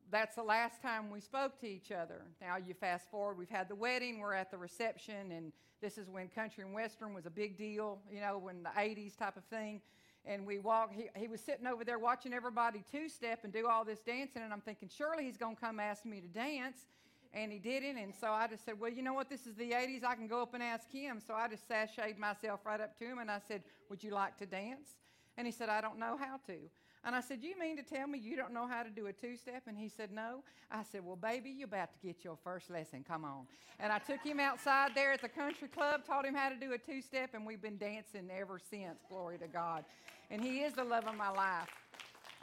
that's 0.09 0.35
the 0.35 0.43
last 0.43 0.81
time 0.81 1.11
we 1.11 1.19
spoke 1.19 1.59
to 1.59 1.67
each 1.67 1.91
other. 1.91 2.23
Now 2.39 2.55
you 2.55 2.73
fast 2.73 3.09
forward, 3.11 3.37
we've 3.37 3.49
had 3.49 3.67
the 3.67 3.75
wedding, 3.75 4.19
we're 4.19 4.33
at 4.33 4.51
the 4.51 4.57
reception, 4.57 5.31
and 5.31 5.51
this 5.81 5.97
is 5.97 6.09
when 6.09 6.29
country 6.29 6.63
and 6.63 6.73
western 6.73 7.13
was 7.13 7.25
a 7.25 7.29
big 7.29 7.57
deal, 7.57 7.99
you 8.09 8.21
know, 8.21 8.37
when 8.37 8.63
the 8.63 8.69
80s 8.69 9.17
type 9.17 9.35
of 9.35 9.43
thing. 9.45 9.81
And 10.25 10.45
we 10.45 10.59
walked, 10.59 10.93
he, 10.93 11.09
he 11.15 11.27
was 11.27 11.41
sitting 11.41 11.65
over 11.65 11.83
there 11.83 11.97
watching 11.97 12.33
everybody 12.33 12.83
two 12.91 13.09
step 13.09 13.39
and 13.43 13.51
do 13.51 13.67
all 13.67 13.83
this 13.83 13.99
dancing, 13.99 14.43
and 14.43 14.53
I'm 14.53 14.61
thinking, 14.61 14.89
surely 14.95 15.23
he's 15.23 15.37
going 15.37 15.55
to 15.55 15.61
come 15.61 15.79
ask 15.79 16.05
me 16.05 16.21
to 16.21 16.27
dance. 16.27 16.85
And 17.33 17.51
he 17.51 17.59
didn't, 17.59 17.97
and 17.97 18.13
so 18.13 18.27
I 18.27 18.47
just 18.47 18.65
said, 18.65 18.77
Well, 18.77 18.91
you 18.91 19.01
know 19.01 19.13
what? 19.13 19.29
This 19.29 19.47
is 19.47 19.55
the 19.55 19.71
80s. 19.71 20.03
I 20.03 20.15
can 20.15 20.27
go 20.27 20.41
up 20.41 20.53
and 20.53 20.61
ask 20.61 20.91
him. 20.91 21.21
So 21.25 21.33
I 21.33 21.47
just 21.47 21.67
sashayed 21.67 22.17
myself 22.17 22.59
right 22.65 22.81
up 22.81 22.97
to 22.99 23.05
him, 23.05 23.19
and 23.19 23.31
I 23.31 23.39
said, 23.47 23.63
Would 23.89 24.03
you 24.03 24.11
like 24.11 24.37
to 24.39 24.45
dance? 24.45 24.89
And 25.37 25.47
he 25.47 25.53
said, 25.53 25.69
I 25.69 25.79
don't 25.79 25.97
know 25.97 26.17
how 26.19 26.41
to. 26.47 26.57
And 27.03 27.15
I 27.15 27.21
said, 27.21 27.39
You 27.41 27.57
mean 27.59 27.77
to 27.77 27.83
tell 27.83 28.07
me 28.07 28.19
you 28.19 28.35
don't 28.35 28.53
know 28.53 28.67
how 28.67 28.83
to 28.83 28.89
do 28.89 29.07
a 29.07 29.13
two 29.13 29.35
step? 29.37 29.63
And 29.67 29.77
he 29.77 29.89
said, 29.89 30.11
No. 30.11 30.43
I 30.71 30.83
said, 30.83 31.03
Well, 31.03 31.15
baby, 31.15 31.49
you're 31.49 31.67
about 31.67 31.93
to 31.93 31.99
get 32.05 32.23
your 32.23 32.37
first 32.43 32.69
lesson. 32.69 33.03
Come 33.07 33.25
on. 33.25 33.45
And 33.79 33.91
I 33.91 33.99
took 33.99 34.23
him 34.23 34.39
outside 34.39 34.91
there 34.93 35.11
at 35.11 35.21
the 35.21 35.29
country 35.29 35.67
club, 35.67 36.05
taught 36.05 36.25
him 36.25 36.35
how 36.35 36.49
to 36.49 36.55
do 36.55 36.73
a 36.73 36.77
two 36.77 37.01
step, 37.01 37.31
and 37.33 37.45
we've 37.45 37.61
been 37.61 37.77
dancing 37.77 38.29
ever 38.35 38.59
since. 38.69 38.99
Glory 39.09 39.37
to 39.39 39.47
God. 39.47 39.83
And 40.29 40.43
he 40.43 40.59
is 40.59 40.73
the 40.73 40.83
love 40.83 41.07
of 41.07 41.15
my 41.15 41.29
life. 41.29 41.67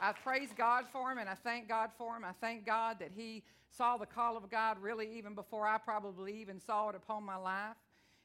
I 0.01 0.13
praise 0.13 0.49
God 0.57 0.85
for 0.91 1.11
him 1.11 1.17
and 1.17 1.27
I 1.27 1.35
thank 1.35 1.67
God 1.67 1.89
for 1.97 2.15
him. 2.15 2.23
I 2.23 2.31
thank 2.39 2.65
God 2.65 2.97
that 2.99 3.11
he 3.15 3.43
saw 3.69 3.97
the 3.97 4.05
call 4.05 4.37
of 4.37 4.49
God 4.49 4.77
really 4.81 5.17
even 5.17 5.35
before 5.35 5.67
I 5.67 5.77
probably 5.77 6.39
even 6.39 6.59
saw 6.59 6.89
it 6.89 6.95
upon 6.95 7.23
my 7.23 7.35
life. 7.35 7.75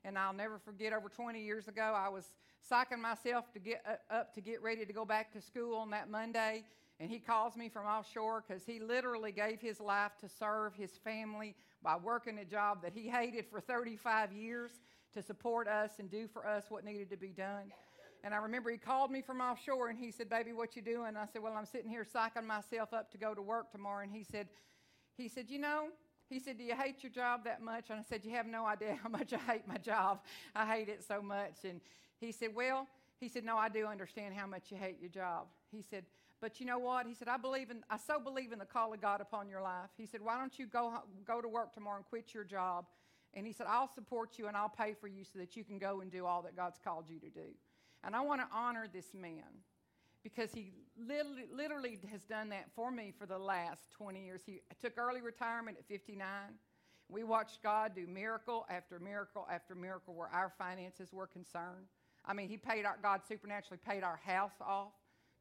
And 0.05 0.19
I'll 0.19 0.35
never 0.35 0.59
forget 0.59 0.93
over 0.93 1.09
20 1.09 1.43
years 1.43 1.67
ago, 1.67 1.95
I 1.97 2.09
was 2.09 2.25
psyching 2.71 3.01
myself 3.01 3.53
to 3.53 3.59
get 3.59 3.83
uh, 3.87 4.15
up 4.15 4.35
to 4.35 4.41
get 4.41 4.63
ready 4.63 4.85
to 4.85 4.93
go 4.93 5.05
back 5.05 5.33
to 5.33 5.41
school 5.41 5.77
on 5.77 5.91
that 5.91 6.11
Monday. 6.11 6.65
And 7.01 7.11
he 7.11 7.19
calls 7.19 7.57
me 7.57 7.69
from 7.69 7.87
offshore 7.87 8.45
because 8.47 8.65
he 8.65 8.79
literally 8.79 9.33
gave 9.33 9.61
his 9.61 9.81
life 9.81 10.13
to 10.21 10.29
serve 10.29 10.75
his 10.75 10.93
family 10.93 11.57
by 11.83 11.97
working 11.97 12.39
a 12.39 12.45
job 12.45 12.83
that 12.83 12.93
he 12.93 13.09
hated 13.09 13.47
for 13.51 13.61
35 13.61 14.33
years 14.33 14.71
to 15.13 15.23
support 15.23 15.67
us 15.67 15.93
and 15.99 16.11
do 16.11 16.29
for 16.29 16.47
us 16.47 16.65
what 16.69 16.85
needed 16.85 17.11
to 17.11 17.17
be 17.17 17.29
done. 17.29 17.73
And 18.23 18.33
I 18.33 18.39
remember 18.39 18.71
he 18.71 18.79
called 18.79 19.11
me 19.11 19.21
from 19.21 19.41
offshore 19.41 19.89
and 19.89 19.99
he 19.99 20.11
said, 20.11 20.31
Baby, 20.31 20.53
what 20.53 20.77
you 20.77 20.83
doing? 20.83 21.17
I 21.17 21.27
said, 21.27 21.43
Well, 21.43 21.53
I'm 21.53 21.67
sitting 21.67 21.91
here 21.91 22.05
psyching 22.05 22.47
myself 22.47 22.95
up 22.95 23.11
to 23.13 23.19
go 23.19 23.35
to 23.35 23.43
work 23.43 23.71
tomorrow. 23.71 24.03
And 24.03 24.13
he 24.13 24.25
said, 24.25 24.49
he 25.17 25.29
said, 25.29 25.51
You 25.51 25.59
know, 25.59 25.89
he 26.31 26.39
said, 26.39 26.57
Do 26.57 26.65
you 26.65 26.75
hate 26.75 27.03
your 27.03 27.13
job 27.13 27.45
that 27.45 27.61
much? 27.61 27.91
And 27.91 28.01
I 28.01 28.03
said, 28.03 28.25
You 28.25 28.31
have 28.33 28.47
no 28.47 28.65
idea 28.65 28.99
how 29.03 29.11
much 29.11 29.33
I 29.33 29.39
hate 29.39 29.69
my 29.69 29.77
job. 29.77 30.21
I 30.55 30.65
hate 30.65 30.89
it 30.89 31.05
so 31.07 31.21
much. 31.21 31.65
And 31.65 31.81
he 32.21 32.33
said, 32.33 32.55
Well, 32.55 32.89
he 33.21 33.29
said, 33.29 33.45
No, 33.45 33.57
I 33.57 33.69
do 33.69 33.87
understand 33.87 34.35
how 34.35 34.47
much 34.47 34.71
you 34.71 34.77
hate 34.77 34.99
your 35.01 35.11
job. 35.11 35.47
He 35.71 35.83
said, 35.83 36.05
But 36.41 36.61
you 36.61 36.67
know 36.67 36.79
what? 36.79 37.07
He 37.07 37.15
said, 37.15 37.29
I 37.29 37.37
believe 37.37 37.71
in 37.71 37.83
I 37.91 37.97
so 37.97 38.19
believe 38.21 38.53
in 38.53 38.59
the 38.59 38.65
call 38.65 38.93
of 38.93 39.01
God 39.01 39.21
upon 39.21 39.49
your 39.49 39.63
life. 39.63 39.91
He 39.97 40.07
said, 40.07 40.21
Why 40.23 40.39
don't 40.39 40.59
you 40.59 40.67
go 40.67 40.95
go 41.27 41.41
to 41.41 41.49
work 41.49 41.73
tomorrow 41.75 41.97
and 41.97 42.05
quit 42.07 42.35
your 42.35 42.45
job 42.45 42.87
And 43.35 43.47
he 43.47 43.53
said, 43.53 43.67
I'll 43.69 43.93
support 43.93 44.39
you 44.39 44.47
and 44.47 44.57
I'll 44.57 44.69
pay 44.69 44.95
for 44.95 45.09
you 45.09 45.25
so 45.25 45.39
that 45.39 45.57
you 45.57 45.65
can 45.65 45.79
go 45.79 46.01
and 46.01 46.11
do 46.11 46.27
all 46.27 46.43
that 46.43 46.57
God's 46.57 46.79
called 46.83 47.09
you 47.09 47.19
to 47.21 47.29
do. 47.29 47.49
And 48.05 48.15
I 48.15 48.21
want 48.21 48.41
to 48.41 48.47
honor 48.57 48.87
this 48.93 49.15
man 49.15 49.63
because 50.23 50.53
he 50.53 50.73
literally, 50.97 51.47
literally 51.53 51.99
has 52.11 52.23
done 52.23 52.51
that 52.51 52.67
for 52.75 52.91
me 52.91 53.13
for 53.19 53.27
the 53.27 53.39
last 53.39 53.93
20 53.93 54.25
years. 54.25 54.43
He 54.47 54.61
took 54.81 54.97
early 54.99 55.21
retirement 55.21 55.77
at 55.79 55.87
59. 55.87 56.27
We 57.09 57.25
watched 57.25 57.63
God 57.63 57.93
do 57.95 58.07
miracle 58.07 58.67
after 58.71 58.99
miracle 58.99 59.47
after 59.51 59.75
miracle 59.75 60.15
where 60.15 60.29
our 60.29 60.53
finances 60.57 61.13
were 61.13 61.27
concerned. 61.27 61.87
I 62.27 62.33
mean, 62.33 62.49
he 62.49 62.57
paid 62.57 62.85
our, 62.85 62.97
God 63.03 63.21
supernaturally 63.29 63.81
paid 63.87 64.03
our 64.03 64.21
house 64.25 64.55
off. 64.61 64.93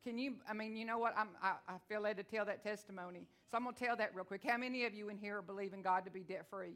Can 0.04 0.18
you, 0.18 0.36
I 0.50 0.54
mean, 0.54 0.76
you 0.76 0.86
know 0.86 0.98
what? 0.98 1.14
I'm, 1.18 1.30
I, 1.42 1.54
I 1.68 1.76
feel 1.88 2.02
led 2.02 2.18
to 2.18 2.24
tell 2.24 2.46
that 2.46 2.62
testimony. 2.62 3.26
So 3.50 3.58
I'm 3.58 3.64
going 3.64 3.76
to 3.76 3.86
tell 3.86 3.96
that 3.96 4.14
real 4.14 4.26
quick. 4.26 4.42
How 4.46 4.58
many 4.58 4.86
of 4.86 4.94
you 4.94 5.10
in 5.10 5.18
here 5.18 5.42
believe 5.42 5.74
in 5.74 5.82
God 5.82 6.04
to 6.06 6.12
be 6.12 6.22
debt 6.22 6.46
free? 6.50 6.76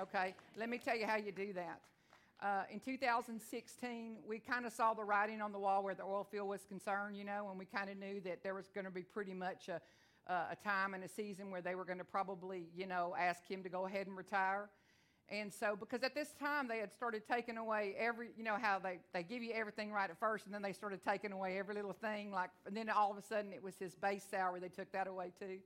Okay, 0.00 0.34
let 0.56 0.68
me 0.68 0.78
tell 0.78 0.96
you 0.96 1.06
how 1.06 1.16
you 1.16 1.32
do 1.32 1.52
that. 1.52 1.80
Uh, 2.42 2.64
in 2.70 2.80
2016, 2.80 4.16
we 4.26 4.38
kind 4.38 4.66
of 4.66 4.72
saw 4.72 4.92
the 4.92 5.02
writing 5.02 5.40
on 5.40 5.52
the 5.52 5.58
wall 5.58 5.82
where 5.82 5.94
the 5.94 6.02
oil 6.02 6.26
field 6.30 6.48
was 6.48 6.64
concerned, 6.64 7.16
you 7.16 7.24
know, 7.24 7.48
and 7.48 7.58
we 7.58 7.64
kind 7.64 7.88
of 7.88 7.96
knew 7.96 8.20
that 8.20 8.42
there 8.42 8.54
was 8.54 8.66
going 8.74 8.84
to 8.84 8.90
be 8.90 9.02
pretty 9.02 9.32
much 9.32 9.68
a, 9.68 9.80
uh, 10.30 10.46
a 10.50 10.56
time 10.56 10.94
and 10.94 11.04
a 11.04 11.08
season 11.08 11.50
where 11.50 11.62
they 11.62 11.74
were 11.74 11.84
going 11.84 11.98
to 11.98 12.04
probably, 12.04 12.66
you 12.76 12.86
know, 12.86 13.14
ask 13.18 13.48
him 13.48 13.62
to 13.62 13.68
go 13.68 13.86
ahead 13.86 14.06
and 14.06 14.16
retire. 14.16 14.68
And 15.30 15.52
so, 15.52 15.74
because 15.78 16.02
at 16.02 16.14
this 16.14 16.34
time 16.38 16.68
they 16.68 16.78
had 16.78 16.92
started 16.92 17.22
taking 17.26 17.56
away 17.56 17.94
every, 17.98 18.28
you 18.36 18.44
know, 18.44 18.56
how 18.60 18.78
they, 18.78 18.98
they 19.14 19.22
give 19.22 19.42
you 19.42 19.52
everything 19.54 19.90
right 19.90 20.10
at 20.10 20.18
first, 20.18 20.44
and 20.44 20.54
then 20.54 20.60
they 20.60 20.72
started 20.72 21.00
taking 21.02 21.32
away 21.32 21.58
every 21.58 21.74
little 21.74 21.94
thing, 21.94 22.30
like, 22.30 22.50
and 22.66 22.76
then 22.76 22.90
all 22.90 23.10
of 23.10 23.16
a 23.16 23.22
sudden 23.22 23.52
it 23.52 23.62
was 23.62 23.74
his 23.76 23.94
base 23.94 24.24
salary, 24.30 24.60
they 24.60 24.68
took 24.68 24.92
that 24.92 25.06
away 25.06 25.32
too. 25.38 25.58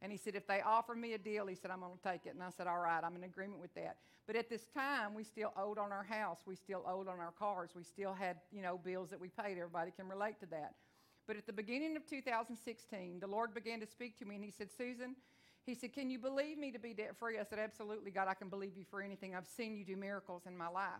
And 0.00 0.10
he 0.10 0.18
said, 0.18 0.34
if 0.34 0.46
they 0.48 0.60
offer 0.60 0.94
me 0.94 1.14
a 1.14 1.18
deal, 1.18 1.46
he 1.46 1.54
said, 1.54 1.70
I'm 1.70 1.80
going 1.80 1.92
to 1.96 2.08
take 2.08 2.26
it. 2.26 2.34
And 2.34 2.42
I 2.42 2.50
said, 2.50 2.66
all 2.66 2.80
right, 2.80 3.02
I'm 3.04 3.14
in 3.14 3.22
agreement 3.22 3.60
with 3.60 3.72
that. 3.74 3.98
But 4.26 4.34
at 4.34 4.50
this 4.50 4.66
time, 4.74 5.14
we 5.14 5.22
still 5.22 5.52
owed 5.56 5.78
on 5.78 5.92
our 5.92 6.02
house. 6.02 6.40
We 6.44 6.56
still 6.56 6.84
owed 6.88 7.06
on 7.06 7.20
our 7.20 7.30
cars. 7.38 7.70
We 7.76 7.84
still 7.84 8.12
had, 8.12 8.38
you 8.52 8.62
know, 8.62 8.80
bills 8.84 9.10
that 9.10 9.20
we 9.20 9.28
paid. 9.28 9.58
Everybody 9.58 9.92
can 9.96 10.08
relate 10.08 10.40
to 10.40 10.46
that. 10.46 10.74
But 11.28 11.36
at 11.36 11.46
the 11.46 11.52
beginning 11.52 11.96
of 11.96 12.04
2016, 12.04 13.20
the 13.20 13.26
Lord 13.28 13.54
began 13.54 13.78
to 13.78 13.86
speak 13.86 14.18
to 14.18 14.24
me, 14.24 14.34
and 14.34 14.44
he 14.44 14.50
said, 14.50 14.70
Susan, 14.76 15.14
he 15.64 15.74
said, 15.74 15.92
Can 15.92 16.10
you 16.10 16.18
believe 16.18 16.58
me 16.58 16.70
to 16.72 16.78
be 16.78 16.92
debt 16.92 17.16
free? 17.18 17.38
I 17.38 17.44
said, 17.44 17.58
Absolutely, 17.58 18.10
God, 18.10 18.28
I 18.28 18.34
can 18.34 18.48
believe 18.48 18.76
you 18.76 18.84
for 18.90 19.00
anything. 19.02 19.34
I've 19.34 19.46
seen 19.46 19.76
you 19.76 19.84
do 19.84 19.96
miracles 19.96 20.42
in 20.46 20.56
my 20.56 20.68
life. 20.68 20.90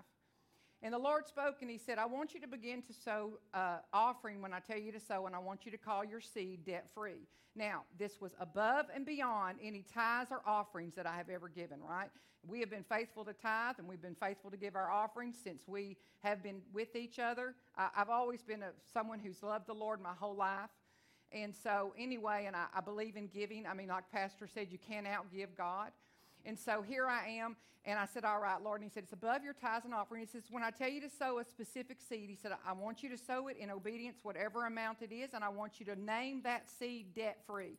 And 0.82 0.92
the 0.92 0.98
Lord 0.98 1.28
spoke 1.28 1.56
and 1.62 1.70
He 1.70 1.78
said, 1.78 1.98
I 1.98 2.06
want 2.06 2.34
you 2.34 2.40
to 2.40 2.48
begin 2.48 2.82
to 2.82 2.92
sow 2.92 3.38
uh, 3.54 3.78
offering 3.92 4.42
when 4.42 4.52
I 4.52 4.60
tell 4.60 4.78
you 4.78 4.92
to 4.92 5.00
sow, 5.00 5.26
and 5.26 5.34
I 5.34 5.38
want 5.38 5.64
you 5.64 5.72
to 5.72 5.78
call 5.78 6.04
your 6.04 6.20
seed 6.20 6.64
debt 6.64 6.88
free. 6.94 7.26
Now, 7.54 7.82
this 7.98 8.20
was 8.20 8.32
above 8.40 8.86
and 8.94 9.04
beyond 9.04 9.58
any 9.62 9.84
tithes 9.92 10.30
or 10.30 10.40
offerings 10.46 10.94
that 10.94 11.06
I 11.06 11.16
have 11.16 11.28
ever 11.28 11.48
given, 11.48 11.80
right? 11.82 12.08
We 12.46 12.60
have 12.60 12.70
been 12.70 12.84
faithful 12.84 13.24
to 13.26 13.34
tithe 13.34 13.76
and 13.78 13.86
we've 13.86 14.02
been 14.02 14.16
faithful 14.16 14.50
to 14.50 14.56
give 14.56 14.74
our 14.74 14.90
offerings 14.90 15.36
since 15.42 15.68
we 15.68 15.96
have 16.24 16.42
been 16.42 16.62
with 16.72 16.96
each 16.96 17.18
other. 17.18 17.54
I, 17.76 17.88
I've 17.96 18.08
always 18.08 18.42
been 18.42 18.62
a, 18.62 18.70
someone 18.92 19.20
who's 19.20 19.42
loved 19.42 19.66
the 19.68 19.74
Lord 19.74 20.00
my 20.00 20.14
whole 20.18 20.34
life. 20.34 20.70
And 21.34 21.54
so, 21.54 21.94
anyway, 21.98 22.44
and 22.46 22.54
I, 22.54 22.66
I 22.74 22.80
believe 22.80 23.16
in 23.16 23.28
giving. 23.28 23.66
I 23.66 23.74
mean, 23.74 23.88
like 23.88 24.10
Pastor 24.12 24.46
said, 24.52 24.68
you 24.70 24.78
can't 24.78 25.06
outgive 25.06 25.56
God. 25.56 25.90
And 26.44 26.58
so 26.58 26.82
here 26.82 27.06
I 27.06 27.28
am, 27.28 27.56
and 27.84 27.98
I 27.98 28.06
said, 28.06 28.24
All 28.24 28.40
right, 28.40 28.62
Lord. 28.62 28.80
And 28.80 28.90
he 28.90 28.92
said, 28.92 29.04
It's 29.04 29.12
above 29.12 29.44
your 29.44 29.54
tithes 29.54 29.84
and 29.84 29.94
offering. 29.94 30.20
He 30.20 30.26
says, 30.26 30.42
When 30.50 30.62
I 30.62 30.70
tell 30.70 30.88
you 30.88 31.00
to 31.00 31.10
sow 31.10 31.38
a 31.38 31.44
specific 31.44 31.98
seed, 32.00 32.28
he 32.28 32.36
said, 32.36 32.52
I 32.66 32.72
want 32.72 33.02
you 33.02 33.08
to 33.10 33.18
sow 33.18 33.48
it 33.48 33.56
in 33.58 33.70
obedience, 33.70 34.18
whatever 34.22 34.66
amount 34.66 35.02
it 35.02 35.12
is, 35.12 35.34
and 35.34 35.44
I 35.44 35.48
want 35.48 35.80
you 35.80 35.86
to 35.86 35.96
name 35.96 36.42
that 36.42 36.68
seed 36.70 37.14
debt 37.14 37.38
free. 37.46 37.78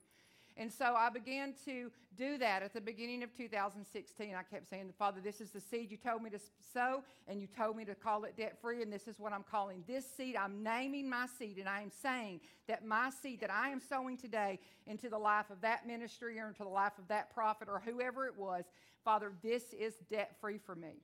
And 0.55 0.71
so 0.71 0.95
I 0.95 1.09
began 1.09 1.53
to 1.65 1.91
do 2.15 2.37
that 2.37 2.61
at 2.61 2.73
the 2.73 2.81
beginning 2.81 3.23
of 3.23 3.35
2016. 3.35 4.35
I 4.35 4.43
kept 4.43 4.69
saying, 4.69 4.93
Father, 4.99 5.19
this 5.19 5.41
is 5.41 5.49
the 5.49 5.59
seed 5.59 5.89
you 5.89 5.97
told 5.97 6.21
me 6.21 6.29
to 6.29 6.39
sow, 6.73 7.03
and 7.27 7.41
you 7.41 7.47
told 7.47 7.75
me 7.75 7.85
to 7.85 7.95
call 7.95 8.23
it 8.25 8.37
debt 8.37 8.57
free, 8.61 8.83
and 8.83 8.93
this 8.93 9.07
is 9.07 9.19
what 9.19 9.33
I'm 9.33 9.43
calling 9.49 9.83
this 9.87 10.05
seed. 10.15 10.35
I'm 10.35 10.61
naming 10.61 11.09
my 11.09 11.25
seed, 11.39 11.57
and 11.57 11.67
I 11.67 11.81
am 11.81 11.89
saying 11.89 12.41
that 12.67 12.85
my 12.85 13.09
seed 13.09 13.41
that 13.41 13.51
I 13.51 13.69
am 13.69 13.79
sowing 13.79 14.17
today 14.17 14.59
into 14.85 15.09
the 15.09 15.17
life 15.17 15.49
of 15.49 15.59
that 15.61 15.87
ministry 15.87 16.39
or 16.39 16.49
into 16.49 16.63
the 16.63 16.69
life 16.69 16.97
of 16.99 17.07
that 17.07 17.33
prophet 17.33 17.67
or 17.67 17.81
whoever 17.83 18.27
it 18.27 18.37
was, 18.37 18.65
Father, 19.03 19.33
this 19.41 19.73
is 19.73 19.95
debt 20.09 20.35
free 20.39 20.59
for 20.59 20.75
me. 20.75 21.01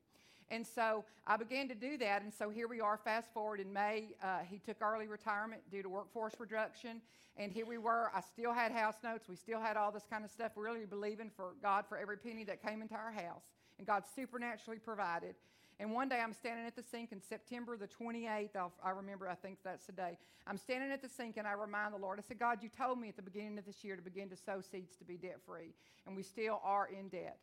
And 0.52 0.66
so 0.66 1.06
I 1.28 1.38
began 1.38 1.68
to 1.68 1.76
do 1.76 1.98
that. 1.98 2.24
And 2.24 2.34
so 2.34 2.50
here 2.50 2.68
we 2.68 2.82
are, 2.82 2.98
fast 2.98 3.32
forward 3.34 3.60
in 3.60 3.72
May. 3.72 4.16
Uh, 4.24 4.40
he 4.50 4.58
took 4.58 4.82
early 4.82 5.08
retirement 5.08 5.62
due 5.72 5.84
to 5.84 5.90
workforce 5.90 6.34
reduction. 6.40 7.02
And 7.38 7.52
here 7.52 7.66
we 7.66 7.78
were. 7.78 8.12
I 8.14 8.22
still 8.22 8.54
had 8.54 8.72
house 8.72 8.98
notes. 9.04 9.30
We 9.30 9.36
still 9.36 9.62
had 9.62 9.78
all 9.78 9.92
this 9.92 10.06
kind 10.10 10.26
of 10.26 10.32
stuff, 10.32 10.54
really 10.56 10.86
believing 10.86 11.30
for 11.36 11.54
God 11.62 11.86
for 11.88 11.98
every 11.98 12.18
penny 12.18 12.44
that 12.46 12.64
came 12.64 12.82
into 12.82 12.96
our 12.96 13.12
house. 13.12 13.44
And 13.78 13.86
God 13.86 14.04
supernaturally 14.16 14.80
provided. 14.80 15.36
And 15.80 15.94
one 15.94 16.10
day 16.10 16.20
I'm 16.20 16.34
standing 16.34 16.66
at 16.66 16.76
the 16.76 16.84
sink 16.84 17.14
in 17.14 17.22
September 17.22 17.78
the 17.78 17.88
28th. 17.88 18.56
I'll, 18.56 18.74
i 18.84 18.90
remember, 18.90 19.30
I 19.30 19.36
think 19.36 19.60
that's 19.64 19.86
the 19.86 19.94
day. 19.94 20.18
I'm 20.46 20.58
standing 20.58 20.92
at 20.92 21.02
the 21.02 21.08
sink 21.08 21.38
and 21.38 21.48
I 21.48 21.54
remind 21.54 21.94
the 21.94 22.00
Lord, 22.00 22.20
I 22.20 22.24
said, 22.28 22.40
God, 22.40 22.60
you 22.62 22.70
told 22.70 23.00
me 23.00 23.08
at 23.08 23.16
the 23.16 23.22
beginning 23.22 23.58
of 23.58 23.66
this 23.66 23.84
year 23.84 23.96
to 23.96 24.02
begin 24.02 24.28
to 24.30 24.36
sow 24.36 24.60
seeds 24.60 24.98
to 24.98 25.06
be 25.06 25.16
debt 25.16 25.38
free. 25.46 25.74
And 26.06 26.18
we 26.18 26.24
still 26.24 26.60
are 26.66 26.88
in 26.88 27.08
debt. 27.08 27.38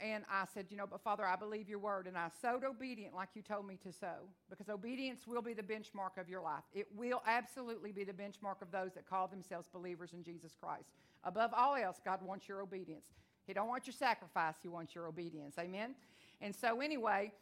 And 0.00 0.24
I 0.30 0.44
said, 0.52 0.66
You 0.70 0.76
know, 0.76 0.86
but 0.90 1.00
Father, 1.00 1.24
I 1.24 1.36
believe 1.36 1.68
your 1.68 1.78
word. 1.78 2.06
And 2.06 2.16
I 2.16 2.28
sowed 2.40 2.64
obedient 2.64 3.14
like 3.14 3.30
you 3.34 3.42
told 3.42 3.66
me 3.66 3.78
to 3.84 3.92
sow 3.92 4.28
because 4.50 4.68
obedience 4.68 5.26
will 5.26 5.42
be 5.42 5.54
the 5.54 5.62
benchmark 5.62 6.18
of 6.18 6.28
your 6.28 6.42
life. 6.42 6.64
It 6.74 6.86
will 6.96 7.22
absolutely 7.26 7.92
be 7.92 8.04
the 8.04 8.12
benchmark 8.12 8.62
of 8.62 8.70
those 8.70 8.94
that 8.94 9.08
call 9.08 9.28
themselves 9.28 9.68
believers 9.72 10.12
in 10.12 10.22
Jesus 10.22 10.52
Christ. 10.60 10.90
Above 11.24 11.52
all 11.56 11.76
else, 11.76 12.00
God 12.04 12.20
wants 12.22 12.48
your 12.48 12.60
obedience. 12.62 13.06
He 13.46 13.52
don't 13.52 13.68
want 13.68 13.86
your 13.86 13.94
sacrifice, 13.94 14.54
he 14.62 14.68
wants 14.68 14.94
your 14.94 15.06
obedience. 15.06 15.56
Amen? 15.58 15.94
And 16.40 16.54
so, 16.54 16.80
anyway, 16.80 17.32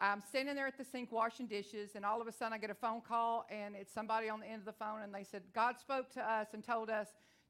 I'm 0.00 0.22
standing 0.28 0.54
there 0.54 0.66
at 0.66 0.76
the 0.76 0.84
sink 0.84 1.12
washing 1.12 1.46
dishes, 1.46 1.90
and 1.94 2.04
all 2.04 2.20
of 2.20 2.26
a 2.26 2.32
sudden 2.32 2.52
I 2.52 2.58
get 2.58 2.70
a 2.70 2.74
phone 2.74 3.00
call, 3.00 3.46
and 3.50 3.74
it's 3.76 3.92
somebody 3.92 4.28
on 4.28 4.40
the 4.40 4.46
end 4.46 4.60
of 4.60 4.66
the 4.66 4.72
phone, 4.72 5.02
and 5.02 5.14
they 5.14 5.24
said, 5.24 5.42
God 5.54 5.78
spoke 5.78 6.10
to 6.14 6.20
us 6.20 6.48
and 6.52 6.62
told 6.62 6.90
us 6.90 7.08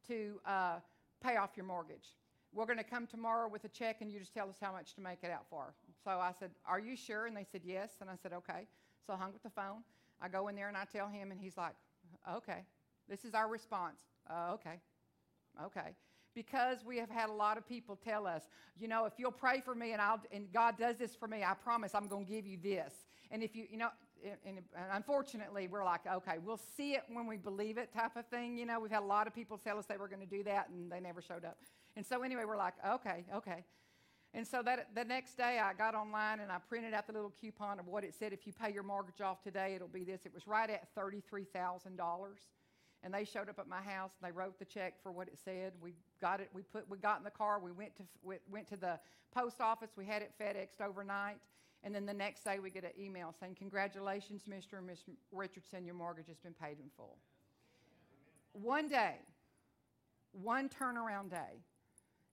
to 0.09 0.41
uh, 0.47 0.75
pay 1.23 1.37
off 1.37 1.51
your 1.57 1.67
mortgage 1.67 2.09
we're 2.55 2.67
going 2.67 2.79
to 2.79 2.85
come 2.85 3.07
tomorrow 3.07 3.49
with 3.49 3.65
a 3.65 3.69
check 3.69 4.01
and 4.01 4.11
you 4.11 4.19
just 4.19 4.33
tell 4.33 4.49
us 4.49 4.57
how 4.61 4.73
much 4.73 4.95
to 4.95 5.01
make 5.01 5.19
it 5.23 5.31
out 5.31 5.47
for. 5.51 5.75
So 6.05 6.11
I 6.11 6.33
said, 6.39 6.51
Are 6.67 6.79
you 6.79 6.97
sure? 6.97 7.27
And 7.27 7.37
they 7.37 7.47
said, 7.51 7.63
Yes. 7.65 7.91
And 8.01 8.09
I 8.09 8.15
said, 8.23 8.33
Okay. 8.33 8.67
So 9.07 9.13
I 9.13 9.17
hung 9.17 9.31
up 9.31 9.43
the 9.43 9.51
phone. 9.51 9.83
I 10.23 10.29
go 10.29 10.49
in 10.49 10.57
there 10.57 10.69
and 10.69 10.77
I 10.77 10.85
tell 10.85 11.09
him, 11.09 11.31
and 11.31 11.41
he's 11.41 11.57
like, 11.57 11.75
Okay. 12.33 12.65
This 13.09 13.25
is 13.25 13.35
our 13.35 13.49
response. 13.49 13.99
Uh, 14.31 14.53
okay. 14.55 14.81
Okay. 15.63 15.95
Because 16.35 16.79
we 16.85 16.97
have 16.99 17.11
had 17.11 17.29
a 17.29 17.33
lot 17.33 17.59
of 17.59 17.69
people 17.69 17.97
tell 17.97 18.27
us, 18.27 18.43
you 18.77 18.89
know, 18.89 19.05
if 19.05 19.13
you'll 19.19 19.31
pray 19.31 19.61
for 19.61 19.75
me 19.75 19.93
and 19.93 20.01
I'll 20.01 20.21
and 20.33 20.53
God 20.53 20.79
does 20.79 20.97
this 20.97 21.15
for 21.15 21.29
me, 21.29 21.45
I 21.45 21.55
promise 21.55 21.95
I'm 21.95 22.09
going 22.09 22.27
to 22.27 22.33
give 22.33 22.47
you 22.47 22.59
this. 22.61 22.93
And 23.31 23.43
if 23.43 23.55
you, 23.55 23.67
you 23.71 23.79
know, 23.79 23.91
and, 24.25 24.59
unfortunately, 24.93 25.69
we're 25.69 25.85
like, 25.85 26.01
okay, 26.07 26.37
we'll 26.45 26.61
see 26.77 26.93
it 26.95 27.03
when 27.13 27.27
we 27.27 27.37
believe 27.37 27.79
it, 27.79 27.93
type 27.93 28.17
of 28.17 28.27
thing. 28.27 28.57
You 28.57 28.67
know, 28.67 28.81
we've 28.81 28.91
had 28.91 29.03
a 29.03 29.07
lot 29.07 29.27
of 29.27 29.35
people 29.35 29.59
tell 29.59 29.79
us 29.79 29.87
they 29.87 29.97
were 29.97 30.09
going 30.09 30.21
to 30.21 30.27
do 30.27 30.43
that, 30.45 30.69
and 30.71 30.91
they 30.91 31.01
never 31.01 31.21
showed 31.21 31.45
up. 31.45 31.59
And 31.97 32.05
so 32.05 32.23
anyway, 32.23 32.45
we're 32.47 32.57
like, 32.57 32.75
okay, 32.89 33.25
okay. 33.35 33.65
And 34.33 34.45
so 34.45 34.63
that 34.65 34.89
the 34.95 35.05
next 35.05 35.37
day, 35.37 35.61
I 35.63 35.75
got 35.75 35.95
online 35.95 36.41
and 36.41 36.51
I 36.51 36.59
printed 36.69 36.93
out 36.93 37.07
the 37.07 37.13
little 37.13 37.33
coupon 37.41 37.79
of 37.79 37.87
what 37.87 38.03
it 38.03 38.15
said. 38.19 38.33
If 38.33 38.47
you 38.49 38.53
pay 38.53 38.73
your 38.73 38.83
mortgage 38.83 39.21
off 39.21 39.43
today, 39.43 39.75
it'll 39.77 39.87
be 39.87 40.03
this. 40.03 40.27
It 40.27 40.35
was 40.35 40.49
right 40.49 40.69
at 40.69 40.89
thirty-three 40.97 41.45
thousand 41.45 41.97
dollars. 41.97 42.41
And 43.05 43.13
they 43.13 43.25
showed 43.25 43.51
up 43.51 43.59
at 43.59 43.69
my 43.69 43.83
house 43.83 44.13
and 44.19 44.27
they 44.27 44.33
wrote 44.33 44.59
the 44.59 44.65
check 44.65 44.95
for 45.03 45.13
what 45.13 45.29
it 45.29 45.39
said. 45.45 45.75
We 45.81 45.93
got 46.21 46.41
it. 46.41 46.49
We 46.53 46.63
put. 46.63 46.89
We 46.89 46.99
got 46.99 47.19
in 47.19 47.25
the 47.25 47.31
car. 47.31 47.61
We 47.61 47.71
went 47.71 47.95
to 47.99 48.03
went 48.51 48.69
to 48.71 48.77
the 48.77 48.99
post 49.33 49.61
office. 49.61 49.91
We 49.97 50.05
had 50.05 50.23
it 50.23 50.33
FedExed 50.41 50.85
overnight. 50.85 51.37
And 51.85 51.95
then 51.95 52.07
the 52.07 52.15
next 52.15 52.43
day, 52.45 52.59
we 52.59 52.71
get 52.71 52.83
an 52.85 52.93
email 52.99 53.33
saying, 53.39 53.55
"Congratulations, 53.55 54.45
Mr. 54.49 54.79
and 54.79 54.87
Miss 54.87 55.05
Richardson. 55.31 55.85
Your 55.85 55.95
mortgage 55.95 56.27
has 56.27 56.39
been 56.39 56.55
paid 56.55 56.81
in 56.81 56.91
full." 56.97 57.19
One 58.53 58.89
day, 58.89 59.19
one 60.33 60.69
turnaround 60.69 61.31
day 61.31 61.63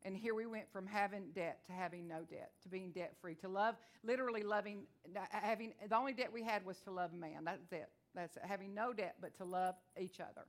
and 0.04 0.18
here 0.18 0.34
we 0.34 0.46
went 0.46 0.72
from 0.72 0.88
having 0.88 1.30
debt 1.36 1.60
to 1.68 1.74
having 1.74 2.08
no 2.08 2.24
debt, 2.30 2.52
to 2.64 2.70
being 2.70 2.92
debt 2.92 3.14
free, 3.22 3.36
to 3.36 3.48
love, 3.48 3.76
literally 4.04 4.42
loving, 4.42 4.84
uh, 5.16 5.20
having, 5.30 5.74
the 5.88 5.96
only 5.96 6.14
debt 6.14 6.32
we 6.34 6.44
had 6.44 6.66
was 6.66 6.80
to 6.82 6.92
love 6.92 7.14
man. 7.14 7.44
That's 7.44 7.72
it. 7.72 7.90
That's 8.16 8.36
it. 8.38 8.44
having 8.46 8.74
no 8.74 8.94
debt, 8.94 9.16
but 9.22 9.36
to 9.38 9.46
love 9.46 9.76
each 10.00 10.20
other. 10.20 10.46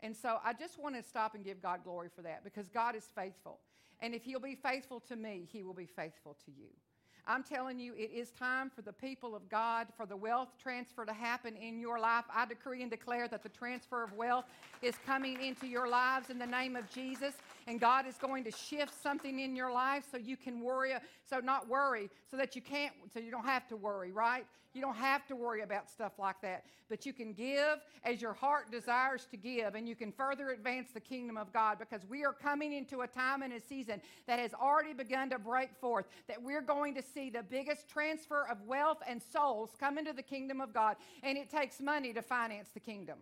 And 0.00 0.14
so 0.14 0.38
I 0.44 0.52
just 0.52 0.78
want 0.78 0.96
to 0.96 1.02
stop 1.02 1.34
and 1.34 1.42
give 1.44 1.62
God 1.62 1.80
glory 1.82 2.08
for 2.14 2.22
that 2.22 2.44
because 2.44 2.68
God 2.68 2.94
is 2.94 3.08
faithful. 3.14 3.60
And 4.00 4.14
if 4.14 4.22
He'll 4.22 4.40
be 4.40 4.54
faithful 4.54 5.00
to 5.08 5.16
me, 5.16 5.48
He 5.50 5.62
will 5.62 5.74
be 5.74 5.86
faithful 5.86 6.36
to 6.44 6.50
you. 6.50 6.68
I'm 7.26 7.42
telling 7.42 7.78
you, 7.78 7.94
it 7.94 8.10
is 8.14 8.30
time 8.30 8.70
for 8.74 8.82
the 8.82 8.92
people 8.92 9.34
of 9.34 9.48
God, 9.48 9.86
for 9.96 10.04
the 10.04 10.16
wealth 10.16 10.50
transfer 10.62 11.06
to 11.06 11.12
happen 11.12 11.56
in 11.56 11.80
your 11.80 11.98
life. 11.98 12.24
I 12.34 12.44
decree 12.44 12.82
and 12.82 12.90
declare 12.90 13.28
that 13.28 13.42
the 13.42 13.48
transfer 13.48 14.02
of 14.02 14.12
wealth 14.12 14.44
is 14.82 14.94
coming 15.06 15.42
into 15.42 15.66
your 15.66 15.88
lives 15.88 16.28
in 16.28 16.38
the 16.38 16.46
name 16.46 16.76
of 16.76 16.90
Jesus. 16.90 17.34
And 17.66 17.80
God 17.80 18.06
is 18.06 18.16
going 18.16 18.44
to 18.44 18.50
shift 18.50 19.00
something 19.02 19.40
in 19.40 19.56
your 19.56 19.72
life 19.72 20.04
so 20.10 20.16
you 20.16 20.36
can 20.36 20.60
worry, 20.60 20.92
so 21.28 21.38
not 21.40 21.68
worry, 21.68 22.10
so 22.30 22.36
that 22.36 22.54
you 22.54 22.62
can't, 22.62 22.92
so 23.12 23.20
you 23.20 23.30
don't 23.30 23.46
have 23.46 23.66
to 23.68 23.76
worry, 23.76 24.12
right? 24.12 24.46
You 24.74 24.80
don't 24.80 24.96
have 24.96 25.24
to 25.28 25.36
worry 25.36 25.62
about 25.62 25.88
stuff 25.88 26.18
like 26.18 26.40
that. 26.42 26.64
But 26.88 27.06
you 27.06 27.12
can 27.12 27.32
give 27.32 27.78
as 28.04 28.20
your 28.20 28.32
heart 28.32 28.72
desires 28.72 29.26
to 29.30 29.36
give, 29.36 29.76
and 29.76 29.88
you 29.88 29.94
can 29.94 30.10
further 30.10 30.50
advance 30.50 30.88
the 30.92 31.00
kingdom 31.00 31.36
of 31.36 31.52
God 31.52 31.78
because 31.78 32.02
we 32.08 32.24
are 32.24 32.32
coming 32.32 32.72
into 32.72 33.02
a 33.02 33.06
time 33.06 33.42
and 33.42 33.52
a 33.52 33.60
season 33.60 34.02
that 34.26 34.40
has 34.40 34.52
already 34.52 34.92
begun 34.92 35.30
to 35.30 35.38
break 35.38 35.74
forth, 35.80 36.06
that 36.26 36.42
we're 36.42 36.60
going 36.60 36.94
to 36.96 37.02
see 37.02 37.30
the 37.30 37.44
biggest 37.44 37.88
transfer 37.88 38.46
of 38.50 38.60
wealth 38.66 38.98
and 39.06 39.22
souls 39.22 39.70
come 39.78 39.96
into 39.96 40.12
the 40.12 40.22
kingdom 40.22 40.60
of 40.60 40.74
God, 40.74 40.96
and 41.22 41.38
it 41.38 41.48
takes 41.50 41.80
money 41.80 42.12
to 42.12 42.20
finance 42.20 42.70
the 42.74 42.80
kingdom. 42.80 43.18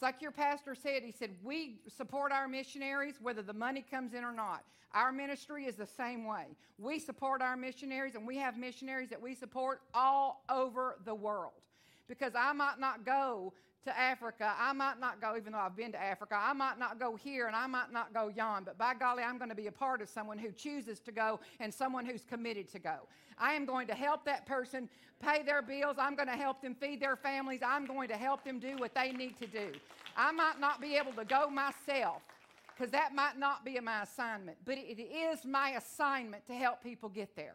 It's 0.00 0.02
like 0.02 0.22
your 0.22 0.30
pastor 0.30 0.74
said. 0.74 1.02
He 1.02 1.12
said, 1.12 1.32
We 1.44 1.74
support 1.94 2.32
our 2.32 2.48
missionaries 2.48 3.16
whether 3.20 3.42
the 3.42 3.52
money 3.52 3.84
comes 3.90 4.14
in 4.14 4.24
or 4.24 4.32
not. 4.32 4.64
Our 4.94 5.12
ministry 5.12 5.66
is 5.66 5.76
the 5.76 5.84
same 5.84 6.24
way. 6.24 6.46
We 6.78 6.98
support 6.98 7.42
our 7.42 7.54
missionaries, 7.54 8.14
and 8.14 8.26
we 8.26 8.38
have 8.38 8.56
missionaries 8.56 9.10
that 9.10 9.20
we 9.20 9.34
support 9.34 9.82
all 9.92 10.42
over 10.48 10.96
the 11.04 11.14
world. 11.14 11.52
Because 12.08 12.32
I 12.34 12.54
might 12.54 12.80
not 12.80 13.04
go 13.04 13.52
to 13.84 13.98
Africa. 13.98 14.52
I 14.58 14.72
might 14.72 15.00
not 15.00 15.20
go, 15.20 15.36
even 15.36 15.52
though 15.52 15.58
I've 15.58 15.76
been 15.76 15.92
to 15.92 16.02
Africa. 16.02 16.36
I 16.38 16.52
might 16.52 16.78
not 16.78 16.98
go 16.98 17.16
here 17.16 17.46
and 17.46 17.56
I 17.56 17.66
might 17.66 17.92
not 17.92 18.12
go 18.12 18.28
yon, 18.28 18.64
but 18.64 18.76
by 18.76 18.94
golly, 18.94 19.22
I'm 19.22 19.38
going 19.38 19.48
to 19.48 19.56
be 19.56 19.68
a 19.68 19.72
part 19.72 20.02
of 20.02 20.08
someone 20.08 20.38
who 20.38 20.52
chooses 20.52 21.00
to 21.00 21.12
go 21.12 21.40
and 21.60 21.72
someone 21.72 22.04
who's 22.04 22.24
committed 22.24 22.70
to 22.72 22.78
go. 22.78 22.96
I 23.38 23.54
am 23.54 23.64
going 23.64 23.86
to 23.86 23.94
help 23.94 24.24
that 24.26 24.44
person 24.46 24.88
pay 25.18 25.42
their 25.42 25.62
bills. 25.62 25.96
I'm 25.98 26.14
going 26.14 26.28
to 26.28 26.36
help 26.36 26.60
them 26.60 26.74
feed 26.74 27.00
their 27.00 27.16
families. 27.16 27.60
I'm 27.64 27.86
going 27.86 28.08
to 28.08 28.16
help 28.16 28.44
them 28.44 28.58
do 28.58 28.76
what 28.76 28.94
they 28.94 29.12
need 29.12 29.38
to 29.38 29.46
do. 29.46 29.72
I 30.16 30.30
might 30.32 30.60
not 30.60 30.80
be 30.80 30.96
able 30.96 31.12
to 31.12 31.24
go 31.24 31.48
myself 31.48 32.22
because 32.76 32.90
that 32.92 33.14
might 33.14 33.38
not 33.38 33.64
be 33.64 33.78
my 33.80 34.02
assignment, 34.02 34.58
but 34.64 34.76
it 34.78 35.00
is 35.00 35.44
my 35.44 35.70
assignment 35.70 36.46
to 36.46 36.54
help 36.54 36.82
people 36.82 37.08
get 37.08 37.34
there. 37.36 37.54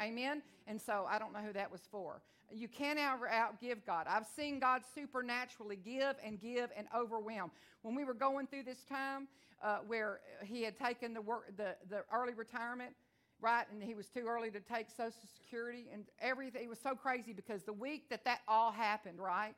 Amen? 0.00 0.42
And 0.66 0.80
so 0.80 1.06
I 1.08 1.18
don't 1.18 1.32
know 1.32 1.40
who 1.40 1.52
that 1.52 1.70
was 1.70 1.82
for. 1.90 2.20
You 2.52 2.68
can't 2.68 2.98
ever 2.98 3.28
outgive 3.28 3.84
God. 3.86 4.06
I've 4.08 4.26
seen 4.36 4.60
God 4.60 4.82
supernaturally 4.94 5.76
give 5.76 6.16
and 6.24 6.40
give 6.40 6.70
and 6.76 6.86
overwhelm. 6.96 7.50
When 7.82 7.94
we 7.94 8.04
were 8.04 8.14
going 8.14 8.46
through 8.46 8.64
this 8.64 8.84
time 8.84 9.28
uh, 9.62 9.78
where 9.86 10.20
He 10.44 10.62
had 10.62 10.78
taken 10.78 11.14
the, 11.14 11.20
work, 11.20 11.56
the, 11.56 11.76
the 11.88 12.04
early 12.12 12.34
retirement, 12.34 12.92
right, 13.40 13.66
and 13.72 13.82
He 13.82 13.94
was 13.94 14.06
too 14.08 14.26
early 14.26 14.50
to 14.50 14.60
take 14.60 14.90
Social 14.90 15.12
Security 15.36 15.86
and 15.92 16.04
everything, 16.20 16.64
it 16.64 16.68
was 16.68 16.80
so 16.80 16.94
crazy 16.94 17.32
because 17.32 17.64
the 17.64 17.72
week 17.72 18.08
that 18.10 18.24
that 18.24 18.40
all 18.46 18.70
happened, 18.70 19.18
right, 19.18 19.54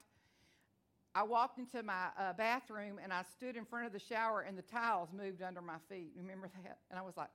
I 1.14 1.22
walked 1.22 1.58
into 1.58 1.82
my 1.82 2.06
uh, 2.18 2.32
bathroom 2.34 2.98
and 3.02 3.12
I 3.12 3.22
stood 3.36 3.56
in 3.56 3.64
front 3.64 3.86
of 3.86 3.92
the 3.92 3.98
shower 3.98 4.42
and 4.42 4.56
the 4.56 4.62
tiles 4.62 5.08
moved 5.12 5.42
under 5.42 5.60
my 5.60 5.78
feet. 5.88 6.12
Remember 6.16 6.48
that? 6.62 6.78
And 6.90 6.98
I 6.98 7.02
was 7.02 7.16
like, 7.16 7.30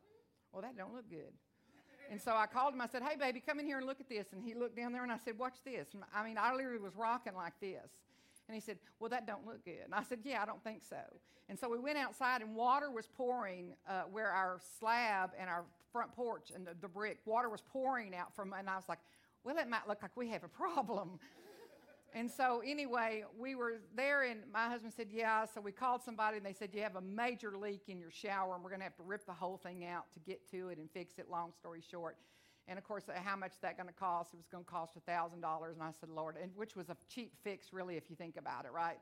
well, 0.51 0.61
that 0.61 0.77
don't 0.77 0.93
look 0.93 1.09
good. 1.09 1.33
And 2.11 2.21
so 2.21 2.35
I 2.35 2.45
called 2.45 2.73
him. 2.73 2.81
I 2.81 2.87
said, 2.87 3.03
"Hey, 3.03 3.15
baby, 3.15 3.39
come 3.39 3.59
in 3.59 3.65
here 3.65 3.77
and 3.77 3.87
look 3.87 3.99
at 3.99 4.09
this." 4.09 4.33
And 4.33 4.43
he 4.43 4.53
looked 4.53 4.75
down 4.75 4.91
there, 4.91 5.03
and 5.03 5.11
I 5.11 5.17
said, 5.17 5.37
"Watch 5.37 5.55
this." 5.63 5.93
And 5.93 6.03
I 6.13 6.23
mean, 6.23 6.37
I 6.37 6.53
literally 6.53 6.79
was 6.79 6.95
rocking 6.95 7.33
like 7.35 7.59
this. 7.59 7.89
And 8.47 8.55
he 8.55 8.61
said, 8.61 8.77
"Well, 8.99 9.09
that 9.09 9.25
don't 9.25 9.45
look 9.45 9.63
good." 9.65 9.85
And 9.85 9.95
I 9.95 10.03
said, 10.03 10.19
"Yeah, 10.23 10.41
I 10.41 10.45
don't 10.45 10.63
think 10.63 10.83
so." 10.83 11.01
And 11.49 11.59
so 11.59 11.69
we 11.69 11.79
went 11.79 11.97
outside, 11.97 12.41
and 12.41 12.55
water 12.55 12.89
was 12.89 13.07
pouring 13.07 13.75
uh, 13.87 14.03
where 14.03 14.29
our 14.29 14.59
slab 14.79 15.31
and 15.37 15.49
our 15.49 15.65
front 15.91 16.11
porch 16.13 16.51
and 16.53 16.65
the, 16.65 16.75
the 16.81 16.87
brick 16.87 17.19
water 17.25 17.49
was 17.49 17.61
pouring 17.61 18.15
out 18.15 18.33
from. 18.35 18.53
And 18.53 18.69
I 18.69 18.75
was 18.75 18.87
like, 18.87 18.99
"Well, 19.43 19.57
it 19.57 19.67
might 19.67 19.87
look 19.87 20.01
like 20.01 20.15
we 20.15 20.29
have 20.29 20.43
a 20.43 20.49
problem." 20.49 21.19
And 22.15 22.29
so, 22.29 22.61
anyway, 22.63 23.23
we 23.39 23.55
were 23.55 23.81
there, 23.95 24.23
and 24.23 24.41
my 24.51 24.67
husband 24.67 24.93
said, 24.95 25.07
Yeah. 25.11 25.45
So 25.45 25.61
we 25.61 25.71
called 25.71 26.03
somebody, 26.03 26.37
and 26.37 26.45
they 26.45 26.53
said, 26.53 26.69
You 26.73 26.83
have 26.83 26.95
a 26.95 27.01
major 27.01 27.57
leak 27.57 27.83
in 27.87 27.99
your 27.99 28.11
shower, 28.11 28.53
and 28.53 28.63
we're 28.63 28.69
going 28.69 28.81
to 28.81 28.85
have 28.85 28.95
to 28.97 29.03
rip 29.03 29.25
the 29.25 29.33
whole 29.33 29.57
thing 29.57 29.85
out 29.85 30.05
to 30.13 30.19
get 30.19 30.49
to 30.51 30.69
it 30.69 30.77
and 30.77 30.89
fix 30.91 31.17
it, 31.17 31.29
long 31.29 31.53
story 31.53 31.81
short. 31.89 32.17
And 32.67 32.77
of 32.77 32.85
course, 32.85 33.03
uh, 33.09 33.19
how 33.21 33.35
much 33.35 33.53
that 33.61 33.77
going 33.77 33.89
to 33.89 33.93
cost? 33.93 34.33
It 34.33 34.37
was 34.37 34.47
going 34.47 34.63
to 34.63 34.69
cost 34.69 34.93
$1,000. 34.95 35.33
And 35.73 35.83
I 35.83 35.91
said, 35.99 36.09
Lord, 36.09 36.35
and 36.41 36.51
which 36.55 36.75
was 36.75 36.89
a 36.89 36.95
cheap 37.09 37.33
fix, 37.43 37.73
really, 37.73 37.97
if 37.97 38.09
you 38.09 38.15
think 38.15 38.37
about 38.37 38.65
it, 38.65 38.71
right? 38.71 38.97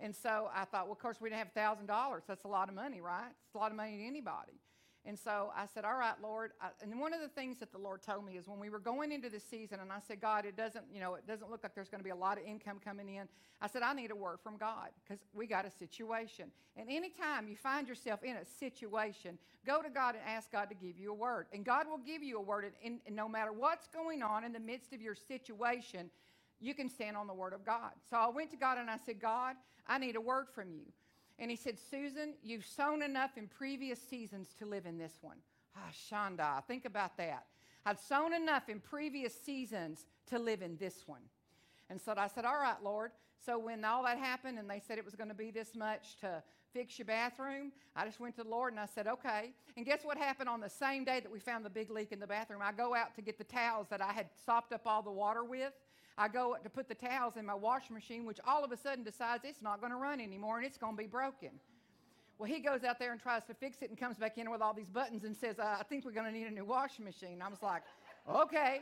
And 0.00 0.14
so 0.14 0.50
I 0.54 0.64
thought, 0.64 0.84
well, 0.84 0.92
of 0.92 0.98
course, 0.98 1.20
we 1.20 1.30
didn't 1.30 1.48
have 1.54 1.54
$1,000. 1.54 2.20
That's 2.26 2.44
a 2.44 2.48
lot 2.48 2.68
of 2.68 2.74
money, 2.74 3.00
right? 3.00 3.30
It's 3.46 3.54
a 3.54 3.58
lot 3.58 3.70
of 3.70 3.76
money 3.76 3.96
to 3.96 4.04
anybody. 4.04 4.60
And 5.08 5.18
so 5.18 5.50
I 5.56 5.64
said, 5.64 5.86
All 5.86 5.96
right, 5.96 6.16
Lord. 6.22 6.50
I, 6.60 6.68
and 6.82 7.00
one 7.00 7.14
of 7.14 7.22
the 7.22 7.28
things 7.28 7.58
that 7.60 7.72
the 7.72 7.78
Lord 7.78 8.02
told 8.02 8.26
me 8.26 8.36
is 8.36 8.46
when 8.46 8.60
we 8.60 8.68
were 8.68 8.78
going 8.78 9.10
into 9.10 9.30
the 9.30 9.40
season, 9.40 9.80
and 9.80 9.90
I 9.90 10.00
said, 10.06 10.20
God, 10.20 10.44
it 10.44 10.54
doesn't, 10.54 10.84
you 10.92 11.00
know, 11.00 11.14
it 11.14 11.26
doesn't 11.26 11.50
look 11.50 11.62
like 11.62 11.74
there's 11.74 11.88
going 11.88 12.00
to 12.00 12.04
be 12.04 12.10
a 12.10 12.14
lot 12.14 12.36
of 12.36 12.44
income 12.44 12.78
coming 12.84 13.08
in. 13.08 13.26
I 13.62 13.68
said, 13.68 13.80
I 13.80 13.94
need 13.94 14.10
a 14.10 14.14
word 14.14 14.36
from 14.42 14.58
God 14.58 14.90
because 15.02 15.24
we 15.32 15.46
got 15.46 15.64
a 15.64 15.70
situation. 15.70 16.50
And 16.76 16.90
anytime 16.90 17.48
you 17.48 17.56
find 17.56 17.88
yourself 17.88 18.22
in 18.22 18.36
a 18.36 18.44
situation, 18.44 19.38
go 19.66 19.80
to 19.80 19.88
God 19.88 20.14
and 20.14 20.22
ask 20.28 20.52
God 20.52 20.68
to 20.68 20.74
give 20.74 20.98
you 20.98 21.10
a 21.10 21.14
word. 21.14 21.46
And 21.54 21.64
God 21.64 21.86
will 21.88 21.96
give 21.96 22.22
you 22.22 22.36
a 22.36 22.42
word. 22.42 22.64
And, 22.64 22.74
and, 22.84 23.00
and 23.06 23.16
no 23.16 23.30
matter 23.30 23.50
what's 23.50 23.88
going 23.88 24.22
on 24.22 24.44
in 24.44 24.52
the 24.52 24.60
midst 24.60 24.92
of 24.92 25.00
your 25.00 25.14
situation, 25.14 26.10
you 26.60 26.74
can 26.74 26.90
stand 26.90 27.16
on 27.16 27.26
the 27.26 27.34
word 27.34 27.54
of 27.54 27.64
God. 27.64 27.92
So 28.10 28.18
I 28.18 28.28
went 28.28 28.50
to 28.50 28.58
God 28.58 28.76
and 28.76 28.90
I 28.90 28.98
said, 29.06 29.20
God, 29.20 29.56
I 29.86 29.96
need 29.96 30.16
a 30.16 30.20
word 30.20 30.48
from 30.54 30.70
you. 30.70 30.84
And 31.38 31.50
he 31.50 31.56
said, 31.56 31.78
Susan, 31.78 32.34
you've 32.42 32.66
sown 32.66 33.02
enough 33.02 33.36
in 33.36 33.46
previous 33.46 34.00
seasons 34.00 34.54
to 34.58 34.66
live 34.66 34.86
in 34.86 34.98
this 34.98 35.18
one. 35.20 35.36
Ah, 35.76 35.90
Shonda, 35.92 36.64
think 36.64 36.84
about 36.84 37.16
that. 37.18 37.46
I've 37.86 38.00
sown 38.00 38.34
enough 38.34 38.68
in 38.68 38.80
previous 38.80 39.34
seasons 39.34 40.06
to 40.26 40.38
live 40.38 40.62
in 40.62 40.76
this 40.76 41.04
one. 41.06 41.22
And 41.90 42.00
so 42.00 42.12
I 42.16 42.26
said, 42.26 42.44
All 42.44 42.60
right, 42.60 42.82
Lord. 42.82 43.12
So 43.44 43.58
when 43.58 43.84
all 43.84 44.02
that 44.02 44.18
happened 44.18 44.58
and 44.58 44.68
they 44.68 44.80
said 44.80 44.98
it 44.98 45.04
was 45.04 45.14
going 45.14 45.28
to 45.28 45.34
be 45.34 45.50
this 45.52 45.76
much 45.76 46.16
to 46.20 46.42
fix 46.72 46.98
your 46.98 47.06
bathroom, 47.06 47.70
I 47.94 48.04
just 48.04 48.18
went 48.18 48.34
to 48.36 48.42
the 48.42 48.50
Lord 48.50 48.72
and 48.72 48.80
I 48.80 48.86
said, 48.86 49.06
Okay. 49.06 49.52
And 49.76 49.86
guess 49.86 50.00
what 50.02 50.18
happened 50.18 50.48
on 50.48 50.60
the 50.60 50.68
same 50.68 51.04
day 51.04 51.20
that 51.20 51.30
we 51.30 51.38
found 51.38 51.64
the 51.64 51.70
big 51.70 51.90
leak 51.90 52.12
in 52.12 52.18
the 52.18 52.26
bathroom? 52.26 52.60
I 52.62 52.72
go 52.72 52.94
out 52.94 53.14
to 53.14 53.22
get 53.22 53.38
the 53.38 53.44
towels 53.44 53.86
that 53.90 54.02
I 54.02 54.12
had 54.12 54.26
sopped 54.44 54.72
up 54.72 54.82
all 54.86 55.02
the 55.02 55.12
water 55.12 55.44
with. 55.44 55.72
I 56.18 56.26
go 56.26 56.56
to 56.60 56.68
put 56.68 56.88
the 56.88 56.96
towels 56.96 57.36
in 57.36 57.46
my 57.46 57.54
washing 57.54 57.94
machine, 57.94 58.24
which 58.26 58.40
all 58.44 58.64
of 58.64 58.72
a 58.72 58.76
sudden 58.76 59.04
decides 59.04 59.44
it's 59.44 59.62
not 59.62 59.80
going 59.80 59.92
to 59.92 59.98
run 59.98 60.20
anymore 60.20 60.56
and 60.56 60.66
it's 60.66 60.76
going 60.76 60.96
to 60.96 60.98
be 61.00 61.06
broken. 61.06 61.50
Well, 62.38 62.48
he 62.48 62.58
goes 62.58 62.82
out 62.82 62.98
there 62.98 63.12
and 63.12 63.20
tries 63.20 63.44
to 63.44 63.54
fix 63.54 63.78
it 63.82 63.90
and 63.90 63.98
comes 63.98 64.16
back 64.16 64.36
in 64.36 64.50
with 64.50 64.60
all 64.60 64.74
these 64.74 64.88
buttons 64.88 65.22
and 65.24 65.36
says, 65.36 65.60
uh, 65.60 65.76
I 65.78 65.84
think 65.84 66.04
we're 66.04 66.12
going 66.12 66.26
to 66.26 66.32
need 66.32 66.48
a 66.48 66.50
new 66.50 66.64
washing 66.64 67.04
machine. 67.04 67.40
I 67.40 67.48
was 67.48 67.62
like, 67.62 67.82
okay. 68.28 68.80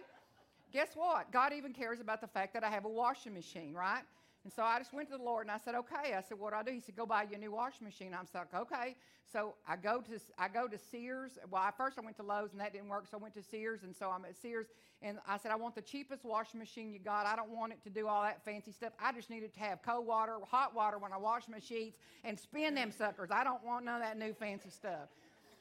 Guess 0.73 0.89
what? 0.95 1.31
God 1.31 1.53
even 1.53 1.73
cares 1.73 2.01
about 2.01 2.21
the 2.21 2.27
fact 2.27 2.55
that 2.55 2.65
I 2.65 2.71
have 2.71 2.87
a 2.87 2.89
washing 2.89 3.35
machine, 3.35 3.75
right? 3.75 4.03
And 4.47 4.53
so 4.53 4.63
I 4.63 4.79
just 4.79 4.95
went 4.95 5.11
to 5.11 5.19
the 5.19 5.25
Lord 5.25 5.47
and 5.47 5.51
I 5.51 5.59
said, 5.59 5.75
okay. 5.75 6.15
I 6.15 6.23
said, 6.23 6.39
what 6.39 6.53
do 6.53 6.57
I 6.57 6.63
do? 6.63 6.71
He 6.71 6.79
said, 6.79 6.95
go 6.95 7.05
buy 7.05 7.25
you 7.29 7.35
a 7.35 7.39
new 7.39 7.51
washing 7.51 7.85
machine. 7.85 8.15
I'm 8.15 8.29
like, 8.33 8.55
okay. 8.55 8.95
So 9.33 9.55
I 9.69 9.75
go 9.75 10.01
to 10.03 10.21
I 10.39 10.47
go 10.47 10.69
to 10.69 10.79
Sears. 10.79 11.33
Well, 11.51 11.61
I, 11.61 11.73
first 11.77 11.99
I 11.99 12.03
went 12.03 12.17
to 12.19 12.23
Lowe's 12.23 12.53
and 12.53 12.61
that 12.61 12.73
didn't 12.73 12.87
work. 12.89 13.07
So 13.11 13.19
I 13.19 13.21
went 13.21 13.35
to 13.35 13.43
Sears 13.43 13.83
and 13.83 13.93
so 13.93 14.09
I'm 14.09 14.25
at 14.25 14.37
Sears 14.37 14.69
and 15.03 15.19
I 15.27 15.37
said, 15.39 15.51
I 15.51 15.57
want 15.57 15.75
the 15.75 15.83
cheapest 15.83 16.25
washing 16.25 16.61
machine 16.61 16.93
you 16.93 17.01
got. 17.01 17.27
I 17.27 17.35
don't 17.35 17.51
want 17.51 17.73
it 17.73 17.83
to 17.83 17.91
do 17.91 18.07
all 18.07 18.23
that 18.23 18.45
fancy 18.45 18.71
stuff. 18.71 18.93
I 19.03 19.11
just 19.11 19.31
need 19.31 19.43
it 19.43 19.53
to 19.55 19.59
have 19.59 19.83
cold 19.83 20.07
water, 20.07 20.37
hot 20.49 20.77
water 20.77 20.99
when 20.99 21.13
I 21.13 21.17
wash 21.17 21.49
my 21.49 21.59
sheets 21.59 21.99
and 22.23 22.39
spin 22.39 22.77
them 22.77 22.93
suckers. 22.93 23.31
I 23.33 23.43
don't 23.43 23.65
want 23.65 23.85
none 23.85 24.01
of 24.01 24.03
that 24.03 24.17
new 24.17 24.33
fancy 24.33 24.71
stuff. 24.71 25.09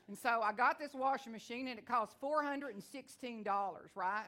And 0.07 0.15
so 0.15 0.41
I 0.43 0.53
got 0.53 0.77
this 0.77 0.93
washing 0.93 1.31
machine 1.31 1.67
and 1.69 1.79
it 1.79 1.87
cost 1.87 2.21
$416, 2.21 3.47
right? 3.95 4.25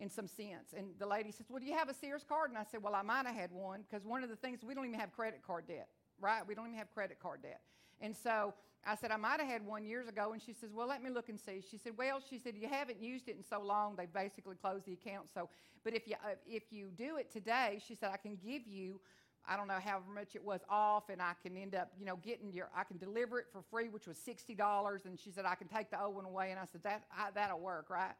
In 0.00 0.08
some 0.08 0.26
sense. 0.26 0.72
And 0.76 0.88
the 0.98 1.06
lady 1.06 1.30
says, 1.30 1.46
Well, 1.48 1.60
do 1.60 1.66
you 1.66 1.76
have 1.76 1.88
a 1.88 1.94
Sears 1.94 2.24
card? 2.26 2.50
And 2.50 2.58
I 2.58 2.64
said, 2.64 2.82
Well, 2.82 2.94
I 2.94 3.02
might 3.02 3.26
have 3.26 3.36
had 3.36 3.52
one 3.52 3.84
because 3.88 4.04
one 4.04 4.24
of 4.24 4.30
the 4.30 4.36
things, 4.36 4.60
we 4.66 4.74
don't 4.74 4.86
even 4.86 4.98
have 4.98 5.12
credit 5.12 5.42
card 5.46 5.68
debt, 5.68 5.88
right? 6.20 6.42
We 6.46 6.54
don't 6.54 6.66
even 6.66 6.78
have 6.78 6.92
credit 6.92 7.18
card 7.20 7.42
debt. 7.42 7.60
And 8.00 8.16
so 8.16 8.54
I 8.84 8.94
said, 8.96 9.10
I 9.10 9.18
might 9.18 9.40
have 9.40 9.48
had 9.48 9.64
one 9.64 9.84
years 9.84 10.08
ago. 10.08 10.32
And 10.32 10.40
she 10.42 10.54
says, 10.54 10.70
Well, 10.74 10.88
let 10.88 11.02
me 11.02 11.10
look 11.10 11.28
and 11.28 11.38
see. 11.38 11.62
She 11.70 11.76
said, 11.76 11.92
Well, 11.96 12.20
she 12.28 12.38
said, 12.38 12.54
You 12.56 12.66
haven't 12.68 13.00
used 13.00 13.28
it 13.28 13.36
in 13.36 13.44
so 13.44 13.60
long, 13.60 13.94
they've 13.96 14.12
basically 14.12 14.56
closed 14.56 14.86
the 14.86 14.94
account. 14.94 15.28
So, 15.32 15.48
but 15.84 15.94
if 15.94 16.08
you, 16.08 16.14
uh, 16.24 16.34
if 16.46 16.64
you 16.70 16.88
do 16.96 17.16
it 17.18 17.30
today, 17.30 17.78
she 17.86 17.94
said, 17.94 18.10
I 18.12 18.16
can 18.16 18.36
give 18.42 18.66
you. 18.66 19.00
I 19.48 19.56
don't 19.56 19.68
know 19.68 19.78
how 19.82 20.02
much 20.14 20.34
it 20.34 20.44
was 20.44 20.60
off, 20.68 21.08
and 21.08 21.20
I 21.20 21.32
can 21.42 21.56
end 21.56 21.74
up, 21.74 21.90
you 21.98 22.04
know, 22.04 22.16
getting 22.16 22.52
your. 22.52 22.68
I 22.76 22.84
can 22.84 22.98
deliver 22.98 23.38
it 23.38 23.46
for 23.50 23.62
free, 23.70 23.88
which 23.88 24.06
was 24.06 24.18
sixty 24.18 24.54
dollars. 24.54 25.06
And 25.06 25.18
she 25.18 25.30
said 25.30 25.46
I 25.46 25.54
can 25.54 25.66
take 25.66 25.90
the 25.90 26.00
old 26.00 26.14
one 26.14 26.26
away, 26.26 26.50
and 26.50 26.60
I 26.60 26.66
said 26.70 26.82
that 26.82 27.04
I, 27.10 27.30
that'll 27.34 27.58
work, 27.58 27.88
right? 27.88 28.12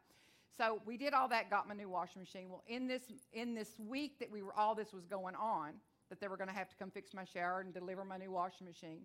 So 0.57 0.81
we 0.85 0.97
did 0.97 1.15
all 1.15 1.29
that, 1.29 1.49
got 1.49 1.69
my 1.69 1.75
new 1.75 1.89
washing 1.89 2.21
machine. 2.21 2.49
Well, 2.51 2.65
in 2.67 2.87
this 2.87 3.03
in 3.33 3.55
this 3.55 3.79
week 3.79 4.19
that 4.19 4.31
we 4.31 4.43
were 4.43 4.55
all 4.55 4.75
this 4.75 4.93
was 4.93 5.07
going 5.07 5.35
on, 5.35 5.73
that 6.09 6.21
they 6.21 6.29
were 6.29 6.37
going 6.37 6.49
to 6.49 6.55
have 6.55 6.69
to 6.69 6.77
come 6.77 6.91
fix 6.91 7.15
my 7.15 7.25
shower 7.25 7.61
and 7.61 7.73
deliver 7.73 8.05
my 8.05 8.17
new 8.17 8.31
washing 8.31 8.67
machine, 8.67 9.03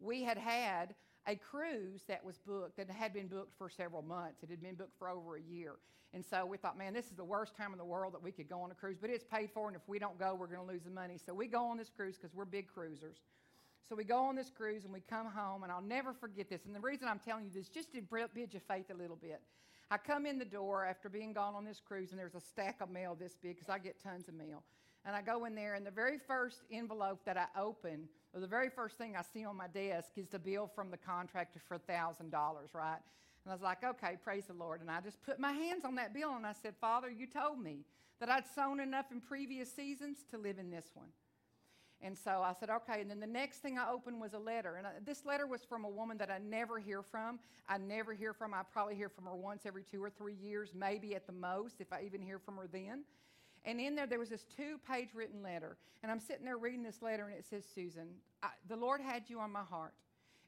we 0.00 0.22
had 0.22 0.38
had 0.38 0.94
a 1.26 1.34
cruise 1.36 2.02
that 2.06 2.24
was 2.24 2.38
booked 2.38 2.76
that 2.76 2.90
had 2.90 3.12
been 3.12 3.26
booked 3.26 3.54
for 3.56 3.68
several 3.68 4.02
months. 4.02 4.42
It 4.42 4.50
had 4.50 4.62
been 4.62 4.74
booked 4.74 4.96
for 4.98 5.08
over 5.08 5.36
a 5.36 5.42
year. 5.42 5.72
And 6.12 6.24
so 6.24 6.46
we 6.46 6.58
thought, 6.58 6.78
man, 6.78 6.94
this 6.94 7.06
is 7.06 7.16
the 7.16 7.24
worst 7.24 7.56
time 7.56 7.72
in 7.72 7.78
the 7.78 7.84
world 7.84 8.14
that 8.14 8.22
we 8.22 8.30
could 8.30 8.48
go 8.48 8.60
on 8.60 8.70
a 8.70 8.74
cruise, 8.74 8.98
but 9.00 9.10
it's 9.10 9.24
paid 9.24 9.50
for, 9.50 9.66
and 9.66 9.74
if 9.74 9.82
we 9.88 9.98
don't 9.98 10.16
go, 10.16 10.36
we're 10.38 10.46
going 10.46 10.64
to 10.64 10.72
lose 10.72 10.84
the 10.84 10.90
money. 10.90 11.18
So 11.18 11.34
we 11.34 11.48
go 11.48 11.64
on 11.64 11.76
this 11.76 11.90
cruise 11.94 12.16
because 12.16 12.32
we're 12.32 12.44
big 12.44 12.68
cruisers. 12.68 13.16
So 13.88 13.96
we 13.96 14.04
go 14.04 14.18
on 14.18 14.36
this 14.36 14.48
cruise 14.48 14.84
and 14.84 14.92
we 14.92 15.00
come 15.00 15.26
home, 15.26 15.64
and 15.64 15.72
I'll 15.72 15.82
never 15.82 16.12
forget 16.12 16.48
this. 16.48 16.66
And 16.66 16.74
the 16.74 16.80
reason 16.80 17.08
I'm 17.08 17.18
telling 17.18 17.44
you 17.44 17.50
this, 17.50 17.68
just 17.68 17.92
to 17.94 18.00
build 18.00 18.52
your 18.52 18.62
faith 18.68 18.90
a 18.90 18.94
little 18.94 19.16
bit. 19.16 19.40
I 19.90 19.98
come 19.98 20.26
in 20.26 20.38
the 20.38 20.44
door 20.44 20.84
after 20.84 21.08
being 21.08 21.32
gone 21.32 21.54
on 21.54 21.64
this 21.64 21.80
cruise, 21.80 22.10
and 22.10 22.18
there's 22.18 22.34
a 22.34 22.40
stack 22.40 22.80
of 22.80 22.90
mail 22.90 23.16
this 23.18 23.36
big 23.40 23.56
because 23.56 23.68
I 23.68 23.78
get 23.78 24.02
tons 24.02 24.28
of 24.28 24.34
mail. 24.34 24.62
And 25.04 25.14
I 25.14 25.20
go 25.20 25.44
in 25.44 25.54
there, 25.54 25.74
and 25.74 25.86
the 25.86 25.90
very 25.90 26.18
first 26.18 26.62
envelope 26.70 27.20
that 27.26 27.36
I 27.36 27.46
open 27.60 28.08
Well, 28.32 28.40
the 28.40 28.48
very 28.48 28.68
first 28.68 28.98
thing 28.98 29.14
I 29.16 29.22
see 29.22 29.44
on 29.44 29.56
my 29.56 29.68
desk 29.68 30.08
is 30.16 30.28
the 30.28 30.40
bill 30.40 30.66
from 30.74 30.90
the 30.90 30.96
contractor 30.96 31.60
for 31.68 31.78
$1,000, 31.78 32.32
right? 32.74 32.98
And 33.44 33.50
I 33.50 33.52
was 33.52 33.62
like, 33.62 33.84
okay, 33.84 34.16
praise 34.22 34.46
the 34.46 34.54
Lord. 34.54 34.80
And 34.80 34.90
I 34.90 35.00
just 35.00 35.22
put 35.22 35.38
my 35.38 35.52
hands 35.52 35.84
on 35.84 35.94
that 35.96 36.14
bill 36.14 36.34
and 36.34 36.44
I 36.44 36.52
said, 36.52 36.74
Father, 36.80 37.10
you 37.10 37.26
told 37.26 37.60
me 37.60 37.84
that 38.18 38.28
I'd 38.28 38.46
sown 38.54 38.80
enough 38.80 39.12
in 39.12 39.20
previous 39.20 39.70
seasons 39.70 40.24
to 40.30 40.38
live 40.38 40.58
in 40.58 40.70
this 40.70 40.90
one. 40.94 41.08
And 42.04 42.16
so 42.16 42.42
I 42.44 42.52
said, 42.52 42.68
okay. 42.68 43.00
And 43.00 43.10
then 43.10 43.18
the 43.18 43.26
next 43.26 43.60
thing 43.60 43.78
I 43.78 43.90
opened 43.90 44.20
was 44.20 44.34
a 44.34 44.38
letter. 44.38 44.76
And 44.76 44.86
I, 44.86 44.90
this 45.06 45.24
letter 45.24 45.46
was 45.46 45.62
from 45.64 45.86
a 45.86 45.88
woman 45.88 46.18
that 46.18 46.30
I 46.30 46.36
never 46.36 46.78
hear 46.78 47.02
from. 47.02 47.38
I 47.66 47.78
never 47.78 48.12
hear 48.12 48.34
from. 48.34 48.52
I 48.52 48.60
probably 48.70 48.94
hear 48.94 49.08
from 49.08 49.24
her 49.24 49.34
once 49.34 49.62
every 49.64 49.84
two 49.90 50.04
or 50.04 50.10
three 50.10 50.34
years, 50.34 50.72
maybe 50.74 51.14
at 51.14 51.26
the 51.26 51.32
most, 51.32 51.80
if 51.80 51.94
I 51.94 52.02
even 52.04 52.20
hear 52.20 52.38
from 52.38 52.58
her 52.58 52.68
then. 52.70 53.04
And 53.64 53.80
in 53.80 53.96
there, 53.96 54.06
there 54.06 54.18
was 54.18 54.28
this 54.28 54.44
two 54.54 54.78
page 54.86 55.08
written 55.14 55.42
letter. 55.42 55.78
And 56.02 56.12
I'm 56.12 56.20
sitting 56.20 56.44
there 56.44 56.58
reading 56.58 56.82
this 56.82 57.00
letter, 57.00 57.26
and 57.26 57.38
it 57.38 57.46
says, 57.48 57.64
Susan, 57.74 58.08
I, 58.42 58.50
the 58.68 58.76
Lord 58.76 59.00
had 59.00 59.30
you 59.30 59.40
on 59.40 59.50
my 59.50 59.62
heart. 59.62 59.94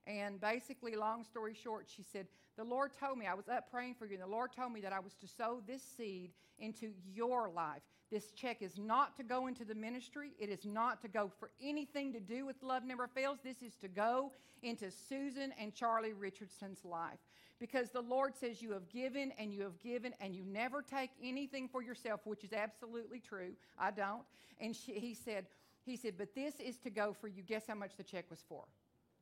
And 0.07 0.39
basically, 0.39 0.95
long 0.95 1.25
story 1.25 1.55
short, 1.55 1.87
she 1.89 2.03
said, 2.03 2.27
The 2.59 2.65
Lord 2.65 2.91
told 3.01 3.17
me, 3.17 3.27
I 3.27 3.33
was 3.33 3.49
up 3.49 3.71
praying 3.71 3.95
for 3.95 4.05
you, 4.05 4.15
and 4.15 4.23
the 4.23 4.27
Lord 4.27 4.53
told 4.53 4.75
me 4.75 4.83
that 4.83 4.93
I 4.93 5.01
was 5.01 5.15
to 5.15 5.27
sow 5.27 5.63
this 5.67 5.83
seed 5.97 6.33
into 6.59 6.93
your 7.15 7.49
life. 7.49 7.83
This 8.11 8.31
check 8.33 8.63
is 8.63 8.79
not 8.79 9.17
to 9.17 9.23
go 9.23 9.47
into 9.47 9.65
the 9.65 9.75
ministry, 9.75 10.31
it 10.39 10.49
is 10.49 10.65
not 10.65 11.01
to 11.03 11.09
go 11.09 11.31
for 11.39 11.51
anything 11.63 12.13
to 12.13 12.21
do 12.21 12.47
with 12.47 12.63
Love 12.63 12.85
Never 12.85 13.09
Fails. 13.09 13.39
This 13.43 13.63
is 13.63 13.77
to 13.77 13.89
go 13.89 14.33
into 14.63 14.91
Susan 14.91 15.53
and 15.59 15.75
Charlie 15.75 16.13
Richardson's 16.13 16.85
life. 16.85 17.19
Because 17.59 17.91
the 17.91 18.03
Lord 18.03 18.37
says, 18.37 18.63
You 18.63 18.73
have 18.73 18.89
given 18.89 19.33
and 19.39 19.53
you 19.53 19.63
have 19.63 19.79
given, 19.81 20.13
and 20.21 20.35
you 20.35 20.45
never 20.45 20.83
take 20.83 21.11
anything 21.23 21.69
for 21.69 21.83
yourself, 21.83 22.21
which 22.25 22.45
is 22.45 22.53
absolutely 22.53 23.19
true. 23.19 23.53
I 23.79 23.91
don't. 23.91 24.23
And 24.61 24.77
she, 24.77 24.93
he 24.93 25.15
said, 25.15 25.47
he 25.85 25.97
said, 25.97 26.15
but 26.19 26.35
this 26.35 26.55
is 26.59 26.79
to 26.79 26.91
go 26.91 27.13
for 27.13 27.29
you. 27.29 27.43
Guess 27.43 27.65
how 27.69 27.75
much 27.75 27.97
the 27.97 28.03
check 28.03 28.25
was 28.29 28.43
for? 28.49 28.65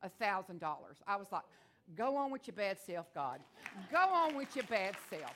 a 0.04 0.08
thousand 0.08 0.60
dollars. 0.60 0.98
I 1.06 1.16
was 1.16 1.26
like, 1.32 1.42
go 1.96 2.16
on 2.16 2.30
with 2.30 2.46
your 2.46 2.54
bad 2.54 2.78
self, 2.78 3.12
God. 3.14 3.40
Go 3.90 3.98
on 3.98 4.36
with 4.36 4.54
your 4.54 4.66
bad 4.66 4.94
self. 5.10 5.34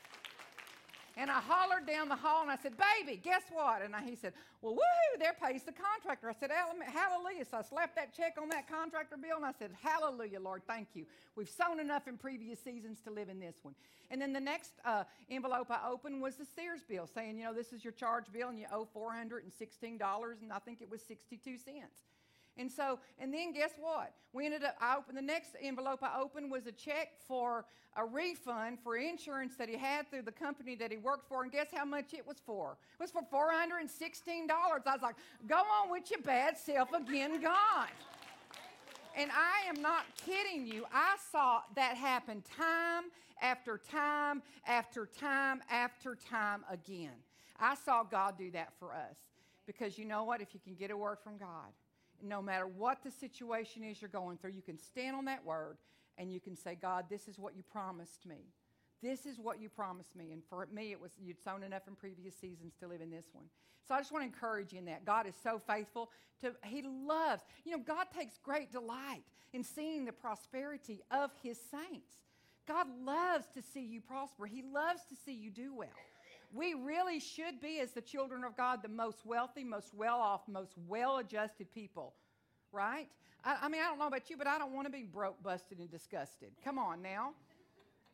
And 1.19 1.33
I 1.33 1.41
hollered 1.41 1.85
down 1.85 2.09
the 2.09 2.15
hall 2.15 2.43
and 2.43 2.51
I 2.51 2.57
said, 2.57 2.75
Baby, 2.79 3.21
guess 3.21 3.43
what? 3.51 3.83
And 3.83 3.95
I, 3.95 4.03
he 4.03 4.15
said, 4.15 4.35
Well, 4.63 4.75
woohoo, 4.75 5.19
there 5.19 5.35
pays 5.35 5.65
the 5.65 5.73
contractor. 5.73 6.31
I 6.31 6.33
said, 6.33 6.53
Hallelujah. 6.53 7.45
So 7.45 7.59
I 7.59 7.63
slapped 7.63 7.97
that 7.97 8.15
check 8.17 8.37
on 8.41 8.49
that 8.51 8.71
contractor 8.71 9.17
bill 9.17 9.37
and 9.37 9.45
I 9.45 9.51
said, 9.59 9.73
Hallelujah, 9.83 10.39
Lord, 10.39 10.63
thank 10.69 10.87
you. 10.95 11.07
We've 11.35 11.49
sown 11.49 11.81
enough 11.81 12.07
in 12.07 12.19
previous 12.19 12.61
seasons 12.61 13.01
to 13.01 13.11
live 13.11 13.29
in 13.29 13.41
this 13.41 13.57
one. 13.63 13.75
And 14.13 14.23
then 14.23 14.33
the 14.33 14.41
next 14.41 14.75
uh, 14.85 15.03
envelope 15.29 15.67
I 15.71 15.81
opened 15.91 16.23
was 16.23 16.37
the 16.37 16.47
Sears 16.47 16.83
bill 16.89 17.09
saying, 17.13 17.37
You 17.37 17.47
know, 17.47 17.55
this 17.55 17.73
is 17.73 17.83
your 17.83 17.95
charge 17.95 18.27
bill 18.33 18.51
and 18.51 18.59
you 18.59 18.67
owe 18.73 18.87
$416 18.97 19.83
and 20.41 20.53
I 20.53 20.59
think 20.61 20.81
it 20.81 20.89
was 20.89 21.03
62 21.03 21.59
cents. 21.59 22.05
And 22.59 22.71
so, 22.71 22.99
and 23.19 23.33
then 23.33 23.53
guess 23.53 23.71
what? 23.79 24.13
We 24.33 24.45
ended 24.45 24.65
up, 24.65 24.77
I 24.81 24.97
opened 24.97 25.17
the 25.17 25.23
next 25.23 25.51
envelope 25.61 26.01
I 26.03 26.21
opened 26.21 26.51
was 26.51 26.67
a 26.67 26.73
check 26.73 27.11
for 27.27 27.65
a 27.97 28.05
refund 28.05 28.79
for 28.83 28.97
insurance 28.97 29.55
that 29.57 29.69
he 29.69 29.77
had 29.77 30.11
through 30.11 30.23
the 30.23 30.33
company 30.33 30.75
that 30.77 30.91
he 30.91 30.97
worked 30.97 31.29
for. 31.29 31.43
And 31.43 31.53
guess 31.53 31.69
how 31.73 31.85
much 31.85 32.13
it 32.13 32.27
was 32.27 32.37
for? 32.45 32.77
It 32.99 33.03
was 33.03 33.11
for 33.11 33.23
$416. 33.23 34.51
I 34.51 34.79
was 34.93 35.03
like, 35.03 35.17
go 35.47 35.57
on 35.57 35.91
with 35.91 36.11
your 36.11 36.21
bad 36.21 36.59
self 36.59 36.93
again, 36.93 37.41
God. 37.41 37.89
And 39.17 39.31
I 39.33 39.69
am 39.69 39.81
not 39.81 40.05
kidding 40.25 40.67
you. 40.67 40.85
I 40.93 41.17
saw 41.33 41.63
that 41.75 41.97
happen 41.97 42.43
time 42.57 43.05
after 43.41 43.81
time 43.91 44.43
after 44.67 45.07
time 45.07 45.61
after 45.71 46.17
time 46.17 46.65
again. 46.71 47.15
I 47.59 47.75
saw 47.75 48.05
God 48.05 48.39
do 48.39 48.51
that 48.53 48.73
for 48.79 48.93
us. 48.93 49.17
Because 49.67 49.99
you 49.99 50.05
know 50.05 50.25
what? 50.25 50.41
If 50.41 50.55
you 50.55 50.61
can 50.61 50.75
get 50.75 50.91
a 50.91 50.97
word 50.97 51.19
from 51.23 51.37
God, 51.37 51.73
no 52.23 52.43
matter 52.43 52.67
what 52.67 53.03
the 53.03 53.11
situation 53.11 53.83
is 53.83 54.01
you're 54.01 54.09
going 54.09 54.39
through, 54.39 54.53
you 54.53 54.63
can 54.63 54.79
stand 54.79 55.17
on 55.17 55.25
that 55.27 55.45
word 55.45 55.77
and 56.17 56.33
you 56.33 56.41
can 56.41 56.57
say, 56.57 56.77
God, 56.81 57.07
this 57.09 57.29
is 57.29 57.39
what 57.39 57.57
you 57.57 57.63
promised 57.63 58.27
me. 58.27 58.47
This 59.03 59.27
is 59.27 59.39
what 59.39 59.61
you 59.61 59.69
promised 59.69 60.17
me. 60.17 60.33
And 60.33 60.43
for 60.49 60.67
me, 60.73 60.91
it 60.91 61.01
was 61.01 61.13
you'd 61.21 61.43
sown 61.43 61.63
enough 61.63 61.87
in 61.87 61.95
previous 61.95 62.35
seasons 62.35 62.75
to 62.81 62.89
live 62.89 63.01
in 63.01 63.11
this 63.11 63.27
one. 63.33 63.45
So 63.87 63.95
I 63.95 63.99
just 63.99 64.13
want 64.13 64.23
to 64.23 64.27
encourage 64.27 64.73
you 64.73 64.81
in 64.81 64.85
that. 64.87 65.05
God 65.05 65.27
is 65.27 65.35
so 65.43 65.61
faithful 65.67 66.11
to 66.43 66.53
He 66.65 66.83
loves, 66.83 67.43
you 67.65 67.77
know, 67.77 67.83
God 67.83 68.07
takes 68.17 68.39
great 68.39 68.71
delight 68.71 69.23
in 69.53 69.65
seeing 69.65 70.05
the 70.05 70.13
prosperity 70.13 71.01
of 71.11 71.31
His 71.43 71.59
saints. 71.71 72.17
God 72.67 72.87
loves 73.03 73.47
to 73.55 73.63
see 73.63 73.85
you 73.85 74.01
prosper. 74.01 74.47
He 74.47 74.63
loves 74.63 75.01
to 75.09 75.17
see 75.25 75.33
you 75.33 75.51
do 75.51 75.75
well. 75.75 75.89
We 76.53 76.75
really 76.75 77.21
should 77.21 77.61
be, 77.61 77.81
as 77.81 77.93
the 77.93 78.01
children 78.01 78.43
of 78.45 78.57
God, 78.57 78.83
the 78.83 78.89
most 78.89 79.27
wealthy, 79.27 79.65
most 79.65 79.95
well 79.95 80.17
off, 80.17 80.43
most 80.49 80.73
well 80.87 81.19
adjusted 81.19 81.71
people, 81.73 82.15
right? 82.73 83.09
I, 83.45 83.59
I, 83.63 83.69
mean, 83.69 83.83
I 83.83 83.89
don't 83.89 83.99
know 83.99 84.07
about 84.07 84.31
you, 84.31 84.37
but 84.37 84.47
I 84.47 84.59
don't 84.59 84.73
want 84.73 84.87
to 84.87 84.93
be 84.93 85.03
broke, 85.03 85.43
busted, 85.43 85.79
and 85.79 85.91
disgusted. 85.91 86.51
Come 86.65 86.79
on 86.79 87.03
now. 87.03 87.33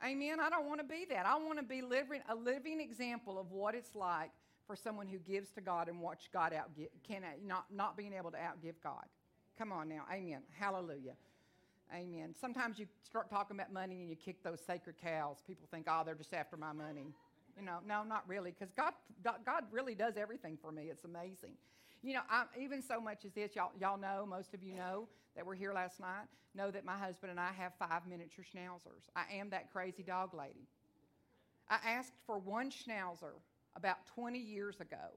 Amen. 0.04 0.40
I 0.40 0.50
don't 0.50 0.66
want 0.66 0.80
to 0.80 0.86
be 0.86 1.06
that. 1.10 1.26
I 1.26 1.36
want 1.36 1.58
to 1.58 1.64
be 1.64 1.80
living 1.80 2.20
a 2.28 2.34
living 2.34 2.80
example 2.80 3.38
of 3.38 3.52
what 3.52 3.74
it's 3.74 3.94
like 3.94 4.30
for 4.66 4.74
someone 4.74 5.06
who 5.06 5.18
gives 5.18 5.50
to 5.52 5.60
God 5.60 5.88
and 5.88 6.00
watch 6.00 6.30
God 6.32 6.52
outgive, 6.52 6.88
can 7.06 7.22
not 7.46 7.66
not 7.72 7.96
being 7.96 8.12
able 8.12 8.30
to 8.32 8.36
outgive 8.36 8.74
God. 8.82 9.04
Come 9.56 9.72
on 9.72 9.88
now. 9.88 10.02
Amen. 10.12 10.40
Hallelujah. 10.58 11.14
Amen. 11.94 12.34
Sometimes 12.38 12.78
you 12.78 12.86
start 13.04 13.30
talking 13.30 13.56
about 13.56 13.72
money 13.72 14.00
and 14.00 14.10
you 14.10 14.16
kick 14.16 14.42
those 14.42 14.60
sacred 14.66 14.96
cows. 15.00 15.36
People 15.46 15.68
think, 15.70 15.86
oh, 15.88 16.02
they're 16.04 16.14
just 16.14 16.34
after 16.34 16.56
my 16.56 16.72
money. 16.72 17.14
You 17.58 17.64
know, 17.64 17.78
no, 17.86 18.02
not 18.02 18.24
really, 18.28 18.50
because 18.50 18.72
God, 18.72 18.92
God 19.22 19.64
really 19.70 19.94
does 19.94 20.16
everything 20.16 20.58
for 20.60 20.72
me. 20.72 20.88
It's 20.90 21.04
amazing. 21.04 21.52
You 22.02 22.14
know, 22.14 22.20
I, 22.28 22.44
even 22.60 22.82
so 22.82 23.00
much 23.00 23.24
as 23.24 23.32
this, 23.32 23.54
y'all, 23.54 23.70
y'all 23.80 23.98
know, 23.98 24.26
most 24.28 24.54
of 24.54 24.62
you 24.62 24.74
know 24.74 25.08
that 25.36 25.46
were 25.46 25.54
here 25.54 25.72
last 25.72 26.00
night, 26.00 26.26
know 26.54 26.70
that 26.70 26.84
my 26.84 26.98
husband 26.98 27.30
and 27.30 27.40
I 27.40 27.52
have 27.52 27.72
five 27.78 28.06
miniature 28.06 28.44
schnauzers. 28.44 29.08
I 29.16 29.24
am 29.34 29.50
that 29.50 29.72
crazy 29.72 30.02
dog 30.02 30.34
lady. 30.34 30.68
I 31.68 31.78
asked 31.86 32.12
for 32.26 32.38
one 32.38 32.70
schnauzer 32.70 33.32
about 33.74 34.06
20 34.14 34.38
years 34.38 34.80
ago, 34.80 35.16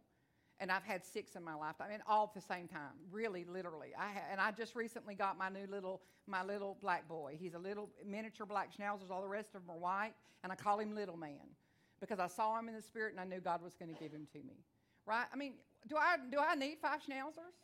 and 0.60 0.72
I've 0.72 0.84
had 0.84 1.06
six 1.06 1.36
in 1.36 1.44
my 1.44 1.56
lifetime, 1.56 1.90
and 1.92 2.02
all 2.08 2.24
at 2.24 2.34
the 2.34 2.48
same 2.48 2.68
time, 2.68 2.94
really, 3.12 3.46
literally. 3.46 3.90
I 3.98 4.14
ha- 4.14 4.28
and 4.32 4.40
I 4.40 4.52
just 4.52 4.76
recently 4.76 5.14
got 5.14 5.38
my 5.38 5.50
new 5.50 5.68
little, 5.70 6.02
my 6.26 6.44
little 6.44 6.78
black 6.82 7.08
boy. 7.08 7.36
He's 7.40 7.54
a 7.54 7.60
little 7.60 7.90
miniature 8.06 8.46
black 8.46 8.70
schnauzers. 8.76 9.12
All 9.12 9.22
the 9.22 9.28
rest 9.28 9.50
of 9.56 9.62
them 9.66 9.72
are 9.72 9.78
white, 9.78 10.14
and 10.44 10.52
I 10.52 10.56
call 10.56 10.80
him 10.80 10.96
Little 10.96 11.18
Man 11.18 11.57
because 12.00 12.20
I 12.20 12.28
saw 12.28 12.58
him 12.60 12.68
in 12.70 12.76
the 12.76 12.82
spirit 12.82 13.14
and 13.14 13.20
I 13.20 13.26
knew 13.26 13.42
God 13.42 13.62
was 13.62 13.76
going 13.76 13.94
to 13.94 14.00
give 14.00 14.12
him 14.12 14.28
to 14.34 14.40
me. 14.40 14.64
Right? 15.06 15.26
I 15.32 15.36
mean, 15.36 15.54
do 15.88 15.96
I, 15.96 16.18
do 16.32 16.38
I 16.40 16.56
need 16.56 16.78
five 16.82 17.00
schnauzers? 17.00 17.56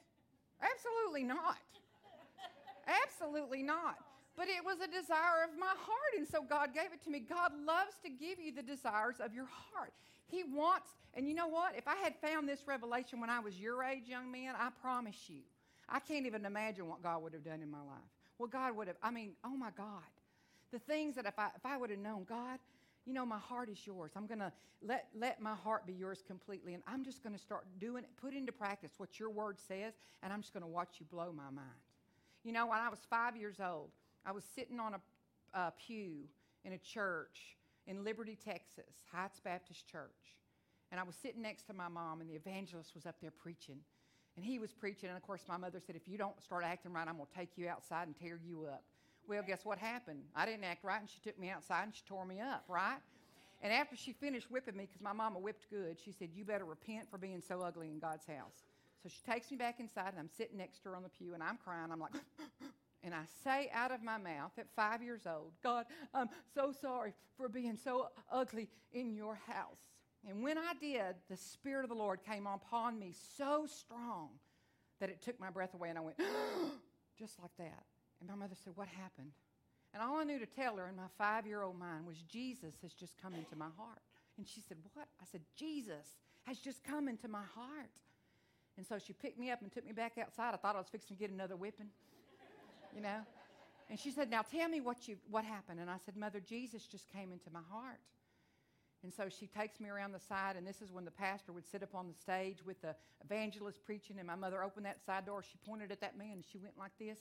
Absolutely 0.62 1.24
not. 1.24 1.58
Absolutely 2.88 3.64
not. 3.64 3.98
But 4.36 4.48
it 4.48 4.66
was 4.66 4.78
a 4.82 4.88
desire 4.88 5.44
of 5.44 5.58
my 5.60 5.68
heart, 5.68 6.14
and 6.18 6.28
so 6.28 6.42
God 6.42 6.74
gave 6.74 6.92
it 6.92 7.04
to 7.04 7.10
me. 7.10 7.20
God 7.20 7.52
loves 7.66 7.94
to 8.04 8.10
give 8.10 8.40
you 8.40 8.52
the 8.52 8.64
desires 8.64 9.18
of 9.20 9.34
your 9.34 9.46
heart. 9.46 9.94
He 10.26 10.44
wants, 10.44 10.90
and 11.14 11.28
you 11.28 11.36
know 11.36 11.48
what? 11.48 11.76
If 11.78 11.88
I 11.88 11.96
had 11.98 12.16
found 12.16 12.50
this 12.50 12.62
revelation 12.66 13.22
when 13.22 13.30
I 13.30 13.40
was 13.40 13.60
your 13.60 13.84
age, 13.84 14.08
young 14.08 14.32
man, 14.32 14.56
I 14.58 14.70
promise 14.82 15.18
you, 15.28 15.42
I 15.88 16.00
can't 16.00 16.26
even 16.26 16.46
imagine 16.46 16.88
what 16.88 17.04
God 17.04 17.22
would 17.22 17.34
have 17.34 17.44
done 17.44 17.62
in 17.62 17.70
my 17.70 17.80
life. 17.80 18.10
Well, 18.40 18.50
God 18.50 18.76
would 18.76 18.88
have, 18.88 18.98
I 19.04 19.12
mean, 19.12 19.34
oh 19.44 19.56
my 19.56 19.70
God. 19.78 20.02
The 20.72 20.80
things 20.80 21.16
that 21.16 21.28
if 21.28 21.38
I, 21.38 21.50
if 21.56 21.66
I 21.66 21.78
would 21.78 21.92
have 21.92 22.00
known, 22.00 22.26
God, 22.28 22.58
you 23.06 23.14
know, 23.14 23.26
my 23.26 23.38
heart 23.38 23.70
is 23.70 23.86
yours. 23.86 24.12
I'm 24.16 24.28
going 24.28 24.40
to 24.40 24.52
let, 24.82 25.08
let 25.16 25.42
my 25.42 25.56
heart 25.56 25.86
be 25.86 25.94
yours 25.94 26.24
completely. 26.26 26.74
And 26.74 26.84
I'm 26.88 27.04
just 27.04 27.22
going 27.22 27.36
to 27.36 27.42
start 27.42 27.66
doing 27.80 28.04
it, 28.04 28.10
put 28.22 28.34
into 28.34 28.52
practice 28.52 28.92
what 28.98 29.20
your 29.20 29.30
word 29.30 29.58
says, 29.60 29.94
and 30.22 30.32
I'm 30.32 30.42
just 30.42 30.54
going 30.54 30.64
to 30.64 30.70
watch 30.70 30.96
you 31.00 31.06
blow 31.12 31.34
my 31.36 31.50
mind. 31.52 31.68
You 32.44 32.52
know, 32.52 32.68
when 32.68 32.80
I 32.80 32.90
was 32.90 33.00
five 33.10 33.36
years 33.36 33.58
old, 33.60 33.90
I 34.26 34.32
was 34.32 34.44
sitting 34.56 34.80
on 34.80 34.96
a, 34.96 35.58
a 35.58 35.74
pew 35.86 36.24
in 36.64 36.74
a 36.74 36.78
church 36.78 37.58
in 37.88 38.04
Liberty, 38.04 38.38
Texas, 38.42 38.94
Heights 39.12 39.40
Baptist 39.40 39.88
Church. 39.88 40.38
And 40.92 41.00
I 41.00 41.04
was 41.04 41.16
sitting 41.16 41.42
next 41.42 41.64
to 41.68 41.74
my 41.74 41.88
mom, 41.88 42.22
and 42.22 42.30
the 42.30 42.36
evangelist 42.36 42.94
was 42.94 43.06
up 43.06 43.16
there 43.22 43.32
preaching. 43.32 43.80
And 44.36 44.46
he 44.46 44.60
was 44.60 44.72
preaching, 44.72 45.10
and 45.10 45.18
of 45.18 45.24
course, 45.24 45.44
my 45.48 45.58
mother 45.58 45.80
said, 45.86 45.96
If 45.96 46.08
you 46.08 46.18
don't 46.18 46.42
start 46.42 46.64
acting 46.64 46.94
right, 46.94 47.08
I'm 47.08 47.16
going 47.18 47.28
to 47.32 47.38
take 47.38 47.58
you 47.58 47.68
outside 47.68 48.08
and 48.08 48.16
tear 48.16 48.40
you 48.44 48.66
up. 48.66 48.84
Well, 49.28 49.44
guess 49.46 49.64
what 49.64 49.78
happened? 49.78 50.24
I 50.36 50.46
didn't 50.46 50.66
act 50.66 50.84
right, 50.84 51.00
and 51.00 51.10
she 51.10 51.20
took 51.22 51.40
me 51.40 51.50
outside 51.50 51.84
and 51.84 51.96
she 51.96 52.02
tore 52.08 52.26
me 52.26 52.40
up, 52.40 52.66
right? 52.68 53.00
And 53.62 53.72
after 53.72 53.96
she 53.96 54.12
finished 54.12 54.52
whipping 54.52 54.76
me, 54.76 54.86
because 54.86 55.02
my 55.02 55.14
mama 55.14 55.40
whipped 55.40 55.70
good, 55.70 55.98
she 56.04 56.12
said, 56.12 56.30
You 56.36 56.44
better 56.44 56.66
repent 56.66 57.10
for 57.10 57.18
being 57.18 57.42
so 57.42 57.62
ugly 57.62 57.90
in 57.90 58.00
God's 58.00 58.26
house. 58.26 58.66
So 59.02 59.10
she 59.10 59.32
takes 59.32 59.50
me 59.50 59.58
back 59.58 59.80
inside, 59.80 60.10
and 60.10 60.20
I'm 60.20 60.30
sitting 60.30 60.58
next 60.58 60.84
to 60.84 60.90
her 60.90 60.96
on 60.96 61.04
the 61.04 61.10
pew, 61.10 61.34
and 61.34 61.42
I'm 61.42 61.58
crying. 61.58 61.92
I'm 61.92 62.00
like, 62.00 62.14
and 63.04 63.14
I 63.14 63.24
say 63.44 63.70
out 63.74 63.92
of 63.92 64.04
my 64.04 64.18
mouth 64.18 64.52
at 64.58 64.68
five 64.76 65.02
years 65.02 65.22
old, 65.26 65.52
God, 65.64 65.86
I'm 66.14 66.30
so 66.54 66.74
sorry 66.82 67.14
for 67.38 67.48
being 67.48 67.78
so 67.82 68.10
ugly 68.32 68.70
in 68.94 69.16
your 69.16 69.36
house. 69.48 69.80
And 70.28 70.42
when 70.44 70.58
I 70.58 70.74
did, 70.80 71.16
the 71.30 71.38
Spirit 71.38 71.84
of 71.84 71.90
the 71.90 71.96
Lord 71.96 72.20
came 72.26 72.48
upon 72.48 73.00
me 73.00 73.14
so 73.38 73.66
strong 73.66 74.30
that 75.00 75.10
it 75.10 75.22
took 75.22 75.40
my 75.40 75.50
breath 75.50 75.74
away, 75.74 75.90
and 75.90 75.98
I 75.98 76.02
went, 76.02 76.18
just 77.18 77.40
like 77.42 77.52
that. 77.58 77.84
And 78.24 78.30
my 78.30 78.38
mother 78.38 78.56
said, 78.64 78.72
What 78.76 78.88
happened? 78.88 79.34
And 79.94 80.02
all 80.02 80.16
I 80.18 80.24
knew 80.24 80.40
to 80.40 80.46
tell 80.46 80.78
her 80.78 80.88
in 80.88 80.96
my 80.96 81.12
five 81.18 81.46
year 81.46 81.62
old 81.62 81.78
mind 81.78 82.08
was, 82.08 82.22
Jesus 82.22 82.74
has 82.82 82.94
just 82.94 83.22
come 83.22 83.34
into 83.34 83.58
my 83.58 83.68
heart. 83.78 84.00
And 84.38 84.48
she 84.48 84.62
said, 84.62 84.78
What? 84.94 85.08
I 85.22 85.26
said, 85.30 85.42
Jesus 85.58 86.16
has 86.44 86.58
just 86.58 86.86
come 86.86 87.10
into 87.10 87.28
my 87.28 87.44
heart. 87.54 87.92
And 88.78 88.88
so 88.88 88.98
she 88.98 89.12
picked 89.12 89.38
me 89.38 89.52
up 89.52 89.62
and 89.62 89.72
took 89.72 89.86
me 89.86 89.92
back 89.92 90.18
outside. 90.18 90.54
I 90.54 90.58
thought 90.58 90.76
I 90.76 90.80
was 90.80 90.88
fixing 90.90 91.18
to 91.18 91.20
get 91.20 91.32
another 91.32 91.58
whipping. 91.58 91.90
you 92.96 93.02
know? 93.02 93.20
And 93.90 94.00
she 94.00 94.10
said, 94.10 94.32
Now 94.32 94.42
tell 94.42 94.70
me 94.70 94.80
what, 94.80 95.06
you, 95.10 95.18
what 95.30 95.44
happened. 95.44 95.82
And 95.82 95.90
I 95.90 95.98
said, 96.06 96.16
Mother, 96.16 96.40
Jesus 96.40 96.86
just 96.86 97.12
came 97.12 97.34
into 97.34 97.52
my 97.52 97.62
heart. 97.70 98.00
And 99.04 99.14
so 99.14 99.28
she 99.28 99.48
takes 99.48 99.82
me 99.82 99.90
around 99.90 100.14
the 100.14 100.20
side, 100.20 100.56
and 100.56 100.66
this 100.66 100.82
is 100.82 100.94
when 100.94 101.04
the 101.04 101.12
pastor 101.12 101.52
would 101.52 101.68
sit 101.68 101.84
up 101.84 101.94
on 101.94 102.08
the 102.08 102.14
stage 102.14 102.66
with 102.66 102.82
the 102.82 102.96
evangelist 103.22 103.84
preaching, 103.86 104.16
and 104.18 104.26
my 104.26 104.36
mother 104.36 104.64
opened 104.64 104.86
that 104.86 105.04
side 105.06 105.26
door. 105.26 105.44
She 105.44 105.58
pointed 105.68 105.92
at 105.92 106.00
that 106.00 106.18
man, 106.18 106.32
and 106.36 106.46
she 106.50 106.58
went 106.58 106.78
like 106.80 106.94
this. 106.98 107.18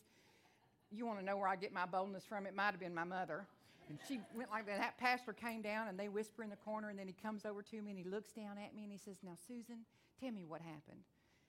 You 0.94 1.06
want 1.06 1.18
to 1.20 1.24
know 1.24 1.36
where 1.36 1.48
I 1.48 1.56
get 1.56 1.72
my 1.72 1.86
boldness 1.86 2.24
from? 2.24 2.46
It 2.46 2.54
might 2.54 2.72
have 2.72 2.80
been 2.80 2.94
my 2.94 3.04
mother. 3.04 3.46
And 3.88 3.98
she 4.06 4.20
went 4.36 4.50
like 4.50 4.66
that. 4.66 4.78
That 4.78 4.98
pastor 4.98 5.32
came 5.32 5.62
down, 5.62 5.88
and 5.88 5.98
they 5.98 6.08
whisper 6.08 6.42
in 6.42 6.50
the 6.50 6.56
corner, 6.56 6.90
and 6.90 6.98
then 6.98 7.06
he 7.06 7.14
comes 7.14 7.44
over 7.44 7.62
to 7.62 7.82
me, 7.82 7.90
and 7.90 7.98
he 7.98 8.04
looks 8.04 8.32
down 8.32 8.58
at 8.58 8.74
me, 8.74 8.84
and 8.84 8.92
he 8.92 8.98
says, 8.98 9.16
Now, 9.22 9.36
Susan, 9.48 9.84
tell 10.20 10.30
me 10.30 10.44
what 10.46 10.60
happened. 10.60 11.02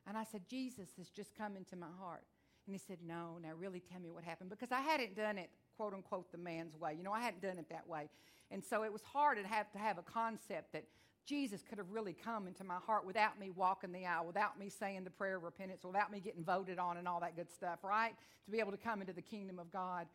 And 0.08 0.18
I 0.18 0.24
said, 0.24 0.42
Jesus 0.50 0.90
has 0.98 1.10
just 1.10 1.36
come 1.36 1.56
into 1.56 1.76
my 1.76 1.92
heart. 2.00 2.24
And 2.66 2.74
he 2.74 2.80
said, 2.80 2.98
No, 3.06 3.38
now 3.42 3.50
really 3.58 3.82
tell 3.82 4.00
me 4.00 4.10
what 4.10 4.24
happened. 4.24 4.50
Because 4.50 4.72
I 4.72 4.82
hadn't 4.82 5.16
done 5.16 5.38
it, 5.38 5.50
quote 5.78 5.94
unquote, 5.94 6.32
the 6.32 6.38
man's 6.38 6.78
way. 6.78 6.96
You 6.98 7.04
know, 7.04 7.14
I 7.14 7.22
hadn't 7.22 7.42
done 7.42 7.58
it 7.58 7.70
that 7.70 7.88
way. 7.88 8.10
And 8.52 8.64
so 8.64 8.84
it 8.84 8.92
was 8.92 9.02
hard 9.02 9.38
to 9.38 9.48
have 9.48 9.72
to 9.72 9.78
have 9.78 9.98
a 9.98 10.04
concept 10.04 10.74
that 10.74 10.86
Jesus 11.26 11.64
could 11.68 11.78
have 11.78 11.92
really 11.92 12.14
come 12.14 12.48
into 12.48 12.64
my 12.64 12.78
heart 12.86 13.06
without 13.06 13.40
me 13.40 13.50
walking 13.50 13.92
the 13.92 14.06
aisle, 14.06 14.26
without 14.26 14.60
me 14.60 14.70
saying 14.70 15.04
the 15.04 15.10
prayer 15.10 15.38
of 15.38 15.44
repentance, 15.44 15.84
without 15.84 16.12
me 16.12 16.20
getting 16.20 16.44
voted 16.44 16.80
on 16.80 16.98
and 16.98 17.08
all 17.08 17.20
that 17.22 17.36
good 17.36 17.50
stuff, 17.52 17.80
right? 17.84 18.14
To 18.46 18.52
be 18.52 18.60
able 18.60 18.72
to 18.72 18.78
come 18.78 19.02
into 19.02 19.14
the 19.14 19.22
kingdom 19.22 19.58
of 19.58 19.72
God. 19.72 20.08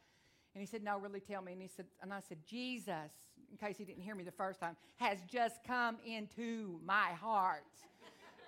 And 0.55 0.61
he 0.61 0.67
said, 0.67 0.83
No, 0.83 0.99
really 0.99 1.21
tell 1.21 1.41
me. 1.41 1.53
And 1.53 1.63
he 1.63 1.69
said, 1.69 1.87
and 2.03 2.13
I 2.13 2.21
said, 2.21 2.39
Jesus, 2.47 3.13
in 3.51 3.57
case 3.57 3.79
he 3.79 3.85
didn't 3.85 4.03
hear 4.03 4.15
me 4.15 4.25
the 4.25 4.33
first 4.33 4.61
time, 4.61 4.77
has 4.97 5.19
just 5.31 5.63
come 5.67 5.97
into 6.05 6.79
my 6.85 7.11
heart. 7.21 7.65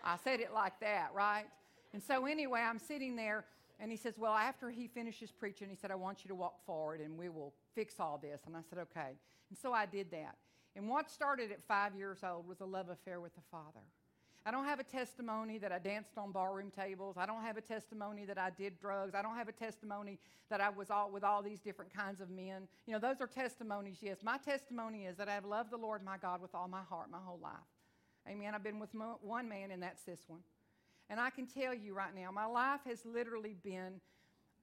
I 0.04 0.16
said 0.22 0.40
it 0.40 0.52
like 0.52 0.80
that, 0.80 1.10
right? 1.14 1.44
And 1.92 2.02
so 2.02 2.26
anyway, 2.26 2.60
I'm 2.60 2.78
sitting 2.78 3.16
there 3.16 3.44
and 3.78 3.90
he 3.90 3.96
says, 3.96 4.14
Well, 4.18 4.34
after 4.34 4.70
he 4.70 4.86
finishes 4.86 5.30
preaching, 5.30 5.68
he 5.68 5.76
said, 5.76 5.90
I 5.90 5.94
want 5.94 6.24
you 6.24 6.28
to 6.28 6.34
walk 6.34 6.64
forward 6.66 7.00
and 7.00 7.16
we 7.16 7.28
will 7.28 7.54
fix 7.74 7.94
all 7.98 8.18
this. 8.20 8.42
And 8.46 8.56
I 8.56 8.60
said, 8.68 8.78
Okay. 8.80 9.16
And 9.48 9.58
so 9.58 9.72
I 9.72 9.86
did 9.86 10.10
that. 10.10 10.36
And 10.76 10.88
what 10.88 11.10
started 11.10 11.50
at 11.50 11.62
five 11.62 11.94
years 11.94 12.18
old 12.22 12.46
was 12.46 12.60
a 12.60 12.64
love 12.64 12.88
affair 12.88 13.20
with 13.20 13.34
the 13.34 13.42
Father. 13.50 13.80
I 14.46 14.50
don't 14.50 14.64
have 14.64 14.80
a 14.80 14.84
testimony 14.84 15.58
that 15.58 15.70
I 15.70 15.78
danced 15.78 16.16
on 16.16 16.32
barroom 16.32 16.70
tables. 16.70 17.16
I 17.18 17.26
don't 17.26 17.42
have 17.42 17.58
a 17.58 17.60
testimony 17.60 18.24
that 18.24 18.38
I 18.38 18.48
did 18.50 18.80
drugs. 18.80 19.14
I 19.14 19.20
don't 19.20 19.36
have 19.36 19.48
a 19.48 19.52
testimony 19.52 20.18
that 20.48 20.62
I 20.62 20.70
was 20.70 20.90
all 20.90 21.10
with 21.10 21.24
all 21.24 21.42
these 21.42 21.60
different 21.60 21.92
kinds 21.92 22.20
of 22.22 22.30
men. 22.30 22.66
You 22.86 22.94
know, 22.94 22.98
those 22.98 23.20
are 23.20 23.26
testimonies, 23.26 23.98
yes. 24.00 24.18
My 24.22 24.38
testimony 24.38 25.04
is 25.04 25.16
that 25.18 25.28
I 25.28 25.34
have 25.34 25.44
loved 25.44 25.70
the 25.70 25.76
Lord 25.76 26.02
my 26.02 26.16
God 26.16 26.40
with 26.40 26.54
all 26.54 26.68
my 26.68 26.82
heart 26.88 27.10
my 27.10 27.18
whole 27.22 27.38
life. 27.42 27.52
Amen. 28.28 28.54
I've 28.54 28.62
been 28.62 28.78
with 28.78 28.90
one 29.20 29.48
man, 29.48 29.72
and 29.72 29.82
that's 29.82 30.02
this 30.04 30.20
one. 30.26 30.40
And 31.10 31.20
I 31.20 31.28
can 31.30 31.46
tell 31.46 31.74
you 31.74 31.92
right 31.92 32.14
now, 32.14 32.30
my 32.30 32.46
life 32.46 32.80
has 32.86 33.04
literally 33.04 33.56
been, 33.62 34.00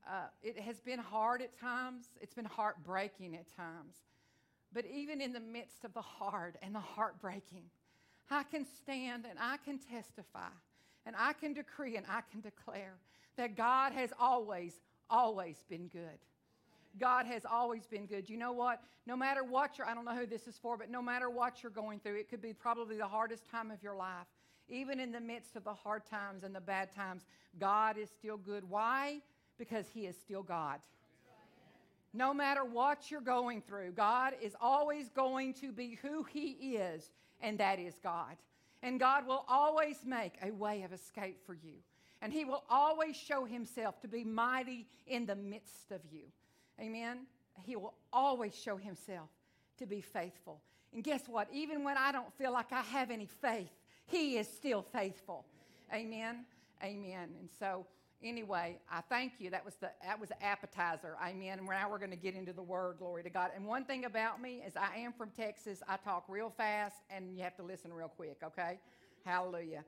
uh, 0.10 0.28
it 0.42 0.58
has 0.60 0.80
been 0.80 1.00
hard 1.00 1.42
at 1.42 1.58
times. 1.60 2.06
It's 2.20 2.34
been 2.34 2.46
heartbreaking 2.46 3.36
at 3.36 3.46
times. 3.56 3.98
But 4.74 4.86
even 4.86 5.22
in 5.22 5.34
the 5.34 5.40
midst 5.40 5.84
of 5.86 5.94
the 5.94 6.02
hard 6.02 6.58
and 6.62 6.76
the 6.76 6.80
heartbreaking, 6.80 7.64
I 8.30 8.44
can 8.44 8.66
stand 8.66 9.26
and 9.30 9.40
I 9.40 9.58
can 9.58 9.80
testify 9.80 10.50
and 11.06 11.16
I 11.18 11.34
can 11.34 11.54
decree 11.54 11.96
and 11.96 12.06
I 12.10 12.22
can 12.32 12.42
declare 12.42 12.96
that 13.38 13.56
God 13.56 13.94
has 13.94 14.12
always, 14.20 14.74
always 15.10 15.64
been 15.70 15.88
good. 15.88 16.20
God 17.00 17.26
has 17.28 17.46
always 17.46 17.86
been 17.86 18.06
good. 18.06 18.30
You 18.30 18.38
know 18.38 18.52
what? 18.52 18.82
No 19.06 19.16
matter 19.16 19.44
what 19.44 19.78
you're, 19.78 19.88
I 19.88 19.94
don't 19.94 20.06
know 20.06 20.16
who 20.16 20.26
this 20.26 20.48
is 20.48 20.58
for, 20.58 20.78
but 20.78 20.90
no 20.90 21.02
matter 21.02 21.30
what 21.30 21.62
you're 21.62 21.72
going 21.72 22.00
through, 22.00 22.16
it 22.16 22.30
could 22.30 22.42
be 22.42 22.54
probably 22.54 22.98
the 22.98 23.08
hardest 23.08 23.50
time 23.50 23.72
of 23.72 23.82
your 23.84 23.96
life. 23.96 24.28
Even 24.68 25.00
in 25.00 25.12
the 25.12 25.22
midst 25.22 25.56
of 25.56 25.64
the 25.64 25.74
hard 25.74 26.06
times 26.06 26.44
and 26.44 26.54
the 26.54 26.60
bad 26.60 26.94
times, 26.94 27.24
God 27.60 27.98
is 27.98 28.10
still 28.10 28.38
good. 28.38 28.70
Why? 28.70 29.22
Because 29.58 29.86
He 29.94 30.08
is 30.08 30.18
still 30.18 30.44
God. 30.44 30.80
No 32.14 32.34
matter 32.34 32.64
what 32.64 33.12
you're 33.12 33.22
going 33.22 33.62
through, 33.62 33.92
God 33.92 34.34
is 34.42 34.56
always 34.60 35.10
going 35.10 35.54
to 35.56 35.72
be 35.72 36.00
who 36.02 36.24
He 36.24 36.76
is, 36.76 37.12
and 37.42 37.58
that 37.60 37.80
is 37.80 37.96
God. 38.02 38.38
And 38.82 39.00
God 39.00 39.28
will 39.28 39.46
always 39.48 39.98
make 40.06 40.34
a 40.42 40.52
way 40.52 40.84
of 40.84 40.94
escape 40.94 41.40
for 41.46 41.54
you. 41.54 41.74
And 42.22 42.32
He 42.32 42.46
will 42.46 42.64
always 42.70 43.16
show 43.16 43.46
Himself 43.46 44.00
to 44.02 44.08
be 44.08 44.24
mighty 44.24 44.88
in 45.06 45.26
the 45.26 45.36
midst 45.36 45.92
of 45.92 46.02
you. 46.12 46.24
Amen? 46.80 47.26
He 47.64 47.76
will 47.76 47.94
always 48.14 48.56
show 48.56 48.78
Himself 48.78 49.30
to 49.78 49.86
be 49.86 50.02
faithful. 50.02 50.62
And 50.94 51.04
guess 51.04 51.28
what? 51.28 51.48
Even 51.52 51.84
when 51.84 51.98
I 51.98 52.12
don't 52.12 52.34
feel 52.38 52.54
like 52.54 52.72
I 52.72 52.82
have 52.82 53.12
any 53.12 53.28
faith, 53.42 53.72
He 54.06 54.38
is 54.38 54.48
still 54.48 54.82
faithful. 54.82 55.46
Amen? 55.94 56.46
Amen. 56.84 57.30
And 57.40 57.50
so, 57.60 57.86
anyway, 58.24 58.78
I 58.92 59.02
thank 59.02 59.34
you. 59.40 59.50
That 59.50 59.64
was 59.64 59.76
the 59.76 59.92
that 60.04 60.20
was 60.20 60.30
the 60.30 60.44
appetizer. 60.44 61.16
Amen. 61.22 61.60
And 61.60 61.68
now 61.68 61.90
we're 61.90 62.00
going 62.00 62.12
to 62.12 62.16
get 62.18 62.36
into 62.36 62.54
the 62.54 62.64
word. 62.64 62.98
Glory 63.00 63.24
to 63.24 63.30
God. 63.30 63.52
And 63.56 63.66
one 63.66 63.86
thing 63.86 64.06
about 64.06 64.42
me 64.42 64.64
is 64.66 64.76
I 64.76 64.98
am 64.98 65.14
from 65.14 65.30
Texas. 65.32 65.82
I 65.88 65.98
talk 65.98 66.26
real 66.28 66.50
fast, 66.50 66.98
and 67.10 67.36
you 67.36 67.44
have 67.44 67.56
to 67.58 67.64
listen 67.64 67.94
real 67.94 68.10
quick. 68.10 68.38
Okay. 68.44 68.80
Hallelujah. 69.26 69.84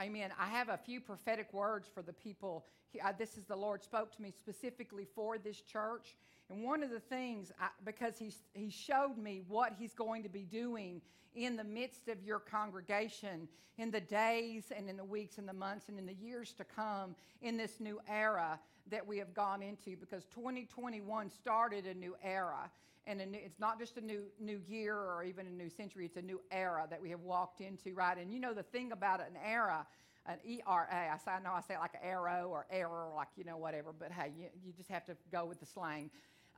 Amen. 0.00 0.30
I 0.38 0.46
have 0.46 0.68
a 0.68 0.76
few 0.76 1.00
prophetic 1.00 1.52
words 1.52 1.88
for 1.92 2.02
the 2.02 2.12
people. 2.12 2.64
He, 2.90 3.00
uh, 3.00 3.12
this 3.18 3.36
is 3.36 3.44
the 3.44 3.56
Lord 3.56 3.82
spoke 3.82 4.14
to 4.14 4.22
me 4.22 4.32
specifically 4.36 5.04
for 5.04 5.38
this 5.38 5.60
church. 5.60 6.14
And 6.50 6.62
one 6.62 6.84
of 6.84 6.90
the 6.90 7.00
things, 7.00 7.52
I, 7.60 7.68
because 7.84 8.16
he's, 8.16 8.38
he 8.54 8.70
showed 8.70 9.18
me 9.18 9.42
what 9.48 9.74
he's 9.76 9.94
going 9.94 10.22
to 10.22 10.28
be 10.28 10.44
doing 10.44 11.02
in 11.34 11.56
the 11.56 11.64
midst 11.64 12.08
of 12.08 12.22
your 12.22 12.38
congregation 12.38 13.48
in 13.76 13.90
the 13.90 14.00
days 14.00 14.72
and 14.76 14.88
in 14.88 14.96
the 14.96 15.04
weeks 15.04 15.38
and 15.38 15.48
the 15.48 15.52
months 15.52 15.88
and 15.88 15.98
in 15.98 16.06
the 16.06 16.14
years 16.14 16.52
to 16.52 16.64
come 16.64 17.14
in 17.42 17.56
this 17.56 17.80
new 17.80 18.00
era 18.08 18.58
that 18.90 19.06
we 19.06 19.18
have 19.18 19.34
gone 19.34 19.62
into 19.62 19.96
because 19.96 20.24
2021 20.34 21.30
started 21.30 21.86
a 21.86 21.94
new 21.94 22.16
era 22.22 22.70
and 23.06 23.18
new, 23.18 23.38
it's 23.42 23.58
not 23.58 23.78
just 23.78 23.96
a 23.96 24.00
new 24.00 24.22
new 24.40 24.60
year 24.66 24.96
or 24.96 25.24
even 25.24 25.46
a 25.46 25.50
new 25.50 25.68
century 25.70 26.04
it's 26.04 26.16
a 26.16 26.22
new 26.22 26.40
era 26.50 26.86
that 26.90 27.00
we 27.00 27.10
have 27.10 27.20
walked 27.20 27.60
into 27.60 27.94
right 27.94 28.18
and 28.18 28.32
you 28.32 28.38
know 28.38 28.52
the 28.52 28.62
thing 28.62 28.92
about 28.92 29.20
an 29.20 29.36
era 29.44 29.86
an 30.26 30.36
ERA. 30.46 30.86
I, 30.90 31.16
say, 31.24 31.30
I 31.30 31.40
know 31.40 31.52
I 31.52 31.62
say 31.62 31.72
it 31.72 31.80
like 31.80 31.94
an 31.94 32.00
arrow 32.02 32.48
or 32.50 32.66
error, 32.70 33.08
like, 33.16 33.28
you 33.36 33.44
know, 33.44 33.56
whatever, 33.56 33.94
but 33.98 34.12
hey, 34.12 34.30
you, 34.38 34.48
you 34.62 34.72
just 34.76 34.90
have 34.90 35.06
to 35.06 35.16
go 35.32 35.46
with 35.46 35.58
the 35.58 35.64
slang 35.64 36.10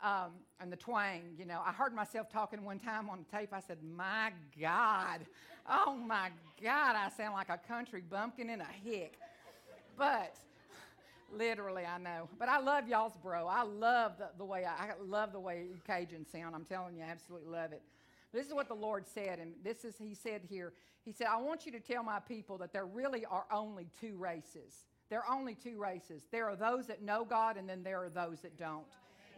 um, 0.03 0.33
and 0.61 0.73
the 0.73 0.77
twang. 0.77 1.23
You 1.39 1.45
know, 1.45 1.61
I 1.65 1.73
heard 1.73 1.95
myself 1.95 2.31
talking 2.31 2.65
one 2.65 2.79
time 2.79 3.09
on 3.11 3.25
tape. 3.31 3.51
I 3.53 3.61
said, 3.61 3.79
"My 3.83 4.33
God, 4.61 5.21
oh 5.69 5.95
my 5.95 6.31
God, 6.63 6.97
I 6.97 7.11
sound 7.17 7.35
like 7.35 7.49
a 7.49 7.59
country 7.59 8.03
bumpkin 8.09 8.51
in 8.51 8.61
a 8.61 8.65
hick." 8.65 9.19
But 9.97 10.37
literally, 11.37 11.85
I 11.85 11.99
know. 11.99 12.29
But 12.39 12.49
I 12.49 12.61
love 12.61 12.89
y'all's 12.89 13.17
bro. 13.23 13.47
I 13.47 13.63
love 13.63 14.13
the, 14.19 14.31
the 14.39 14.45
way 14.45 14.65
I, 14.65 14.87
I 14.87 14.91
love 15.05 15.33
the 15.33 15.41
way 15.41 15.67
Cajun 15.87 16.27
sound. 16.27 16.55
I'm 16.55 16.65
telling 16.65 16.97
you, 16.97 17.03
I 17.03 17.09
absolutely 17.11 17.51
love 17.51 17.73
it. 17.73 17.83
This 18.33 18.47
is 18.47 18.55
what 18.55 18.69
the 18.69 18.75
Lord 18.75 19.07
said, 19.07 19.39
and 19.39 19.55
this 19.65 19.85
is 19.85 19.97
He 19.99 20.15
said 20.15 20.43
here. 20.49 20.73
He 21.05 21.13
said, 21.13 21.27
"I 21.29 21.41
want 21.41 21.67
you 21.67 21.73
to 21.73 21.81
tell 21.81 22.03
my 22.03 22.21
people 22.21 22.59
that 22.59 22.73
there 22.73 22.87
really 22.87 23.25
are 23.25 23.47
only 23.51 23.89
two 24.01 24.17
races." 24.17 24.85
There 25.09 25.25
are 25.25 25.37
only 25.37 25.57
two 25.57 25.77
races. 25.77 26.23
There 26.31 26.49
are 26.49 26.55
those 26.55 26.87
that 26.87 27.03
know 27.03 27.25
God, 27.25 27.57
and 27.57 27.69
then 27.69 27.83
there 27.83 28.01
are 28.05 28.09
those 28.09 28.41
that 28.43 28.57
don't 28.57 28.85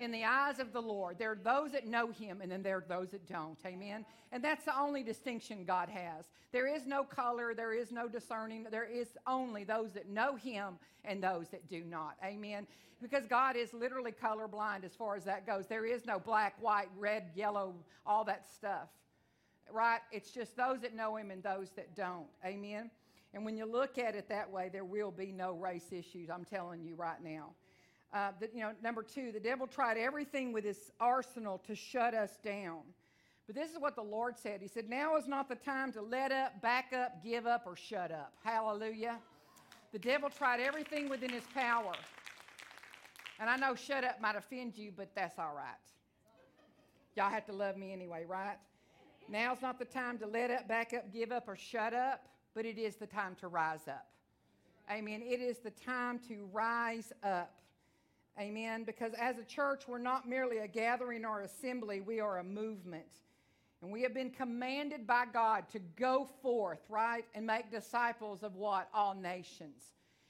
in 0.03 0.11
the 0.11 0.25
eyes 0.25 0.59
of 0.59 0.73
the 0.73 0.83
Lord. 0.83 1.19
There 1.19 1.33
are 1.33 1.39
those 1.43 1.73
that 1.73 1.87
know 1.87 2.11
Him, 2.11 2.41
and 2.41 2.51
then 2.51 2.63
there 2.63 2.79
are 2.79 2.85
those 2.89 3.11
that 3.11 3.27
don't. 3.27 3.59
Amen? 3.65 4.05
And 4.33 4.43
that's 4.43 4.65
the 4.65 4.79
only 4.79 5.03
distinction 5.03 5.65
God 5.65 5.89
has. 5.89 6.27
There 6.53 6.67
is 6.67 6.87
no 6.87 7.05
color, 7.05 7.55
there 7.55 7.73
is 7.73 7.93
no 7.93 8.09
discerning. 8.09 8.67
There 8.71 8.85
is 8.85 9.09
only 9.27 9.65
those 9.65 9.93
that 9.93 10.09
know 10.09 10.37
Him 10.37 10.75
and 11.05 11.23
those 11.23 11.49
that 11.49 11.69
do 11.69 11.85
not. 11.85 12.17
Amen? 12.25 12.67
Because 13.01 13.27
God 13.27 13.57
is 13.57 13.73
literally 13.73 14.13
colorblind 14.13 14.85
as 14.85 14.95
far 14.95 15.17
as 15.17 15.25
that 15.25 15.47
goes. 15.47 15.67
There 15.67 15.87
is 15.87 16.07
no 16.07 16.19
black, 16.19 16.55
white, 16.61 16.89
red, 16.99 17.31
yellow, 17.35 17.75
all 18.07 18.25
that 18.25 18.47
stuff. 18.55 18.89
Right? 19.71 20.01
It's 20.11 20.31
just 20.31 20.57
those 20.57 20.81
that 20.81 20.95
know 20.95 21.17
Him 21.17 21.31
and 21.31 21.43
those 21.43 21.71
that 21.77 21.97
don't. 21.97 22.27
Amen? 22.45 22.91
And 23.35 23.45
when 23.45 23.57
you 23.57 23.65
look 23.65 23.99
at 23.99 24.15
it 24.15 24.29
that 24.29 24.51
way, 24.51 24.69
there 24.71 24.85
will 24.85 25.11
be 25.11 25.33
no 25.33 25.55
race 25.55 25.91
issues. 25.91 26.29
I'm 26.29 26.45
telling 26.45 26.83
you 26.83 26.95
right 26.95 27.23
now. 27.23 27.53
Uh, 28.13 28.31
you 28.55 28.61
know, 28.61 28.73
number 28.83 29.03
two, 29.03 29.33
the 29.33 29.41
devil 29.41 29.67
tried 29.67 29.97
everything 29.97 30.53
with 30.53 30.65
his 30.65 30.91
arsenal 31.01 31.59
to 31.67 31.75
shut 31.75 32.15
us 32.15 32.39
down. 32.45 32.81
But 33.47 33.57
this 33.57 33.71
is 33.71 33.79
what 33.79 33.97
the 33.97 34.03
Lord 34.03 34.39
said. 34.39 34.61
He 34.61 34.69
said, 34.69 34.89
Now 34.89 35.17
is 35.17 35.27
not 35.27 35.49
the 35.49 35.57
time 35.57 35.93
to 35.93 36.03
let 36.03 36.31
up, 36.31 36.61
back 36.61 36.93
up, 36.93 37.23
give 37.25 37.47
up, 37.47 37.65
or 37.67 37.75
shut 37.75 38.13
up. 38.13 38.33
Hallelujah. 38.45 39.19
The 39.93 39.99
devil 39.99 40.31
tried 40.31 40.61
everything 40.61 41.09
within 41.09 41.31
his 41.31 41.43
power. 41.55 41.93
And 43.41 43.51
I 43.51 43.57
know 43.57 43.75
shut 43.75 44.05
up 44.05 44.21
might 44.21 44.37
offend 44.37 44.77
you, 44.77 44.93
but 44.97 45.09
that's 45.15 45.39
all 45.39 45.55
right. 45.57 45.75
Y'all 47.17 47.31
have 47.31 47.45
to 47.47 47.53
love 47.53 47.77
me 47.77 47.93
anyway, 47.93 48.25
right? 48.27 48.57
Now's 49.29 49.63
not 49.63 49.79
the 49.79 49.85
time 49.85 50.19
to 50.19 50.27
let 50.27 50.51
up, 50.51 50.69
back 50.69 50.93
up, 50.95 51.13
give 51.13 51.33
up, 51.33 51.49
or 51.49 51.57
shut 51.57 51.93
up, 51.93 52.27
but 52.55 52.65
it 52.65 52.79
is 52.79 52.97
the 52.97 53.07
time 53.07 53.35
to 53.41 53.49
rise 53.49 53.89
up. 53.89 54.07
Amen. 54.91 55.23
It 55.23 55.41
is 55.41 55.59
the 55.59 55.71
time 55.71 56.19
to 56.29 56.49
rise 56.53 57.13
up. 57.23 57.62
Amen. 58.39 58.85
Because 58.85 59.13
as 59.21 59.39
a 59.39 59.45
church, 59.45 59.83
we're 59.87 59.99
not 59.99 60.29
merely 60.29 60.59
a 60.59 60.69
gathering 60.69 61.25
or 61.25 61.43
assembly, 61.43 62.01
we 62.01 62.21
are 62.21 62.39
a 62.39 62.45
movement. 62.45 63.05
And 63.83 63.91
we 63.91 64.03
have 64.03 64.15
been 64.15 64.31
commanded 64.31 65.07
by 65.07 65.25
God 65.33 65.69
to 65.71 65.81
go 65.97 66.29
forth, 66.41 66.79
right, 66.89 67.25
and 67.35 67.45
make 67.47 67.71
disciples 67.71 68.43
of 68.43 68.55
what? 68.55 68.89
All 68.95 69.15
nations. 69.15 69.83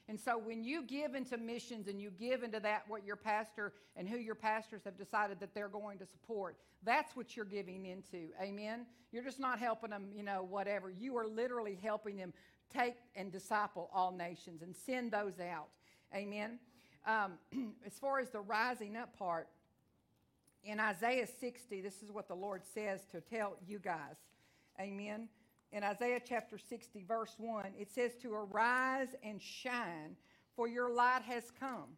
And 0.09 0.19
so 0.19 0.37
when 0.37 0.63
you 0.63 0.83
give 0.83 1.15
into 1.15 1.37
missions 1.37 1.87
and 1.87 2.01
you 2.01 2.09
give 2.09 2.43
into 2.43 2.59
that 2.59 2.83
what 2.87 3.05
your 3.05 3.15
pastor 3.15 3.71
and 3.95 4.09
who 4.09 4.17
your 4.17 4.35
pastors 4.35 4.81
have 4.83 4.97
decided 4.97 5.39
that 5.39 5.53
they're 5.53 5.69
going 5.69 5.97
to 5.99 6.05
support, 6.05 6.57
that's 6.83 7.15
what 7.15 7.37
you're 7.37 7.45
giving 7.45 7.85
into. 7.85 8.27
Amen. 8.41 8.85
You're 9.13 9.23
just 9.23 9.39
not 9.39 9.59
helping 9.59 9.91
them, 9.91 10.07
you 10.13 10.23
know, 10.23 10.45
whatever. 10.49 10.89
You 10.89 11.15
are 11.17 11.27
literally 11.27 11.77
helping 11.81 12.17
them 12.17 12.33
take 12.73 12.95
and 13.15 13.31
disciple 13.31 13.89
all 13.93 14.11
nations 14.11 14.61
and 14.61 14.75
send 14.75 15.11
those 15.11 15.39
out. 15.39 15.69
Amen. 16.13 16.59
Um, 17.05 17.33
as 17.85 17.93
far 17.93 18.19
as 18.19 18.29
the 18.29 18.39
rising 18.39 18.95
up 18.95 19.17
part, 19.17 19.47
in 20.63 20.79
Isaiah 20.79 21.27
60, 21.27 21.81
this 21.81 22.01
is 22.01 22.11
what 22.11 22.27
the 22.27 22.35
Lord 22.35 22.61
says 22.73 23.01
to 23.11 23.19
tell 23.19 23.57
you 23.67 23.79
guys. 23.79 24.15
Amen. 24.79 25.27
In 25.73 25.83
Isaiah 25.83 26.21
chapter 26.23 26.57
60, 26.57 27.03
verse 27.07 27.35
1, 27.37 27.65
it 27.77 27.91
says 27.91 28.11
to 28.21 28.33
arise 28.33 29.09
and 29.23 29.41
shine, 29.41 30.15
for 30.55 30.67
your 30.67 30.93
light 30.93 31.23
has 31.23 31.51
come, 31.59 31.97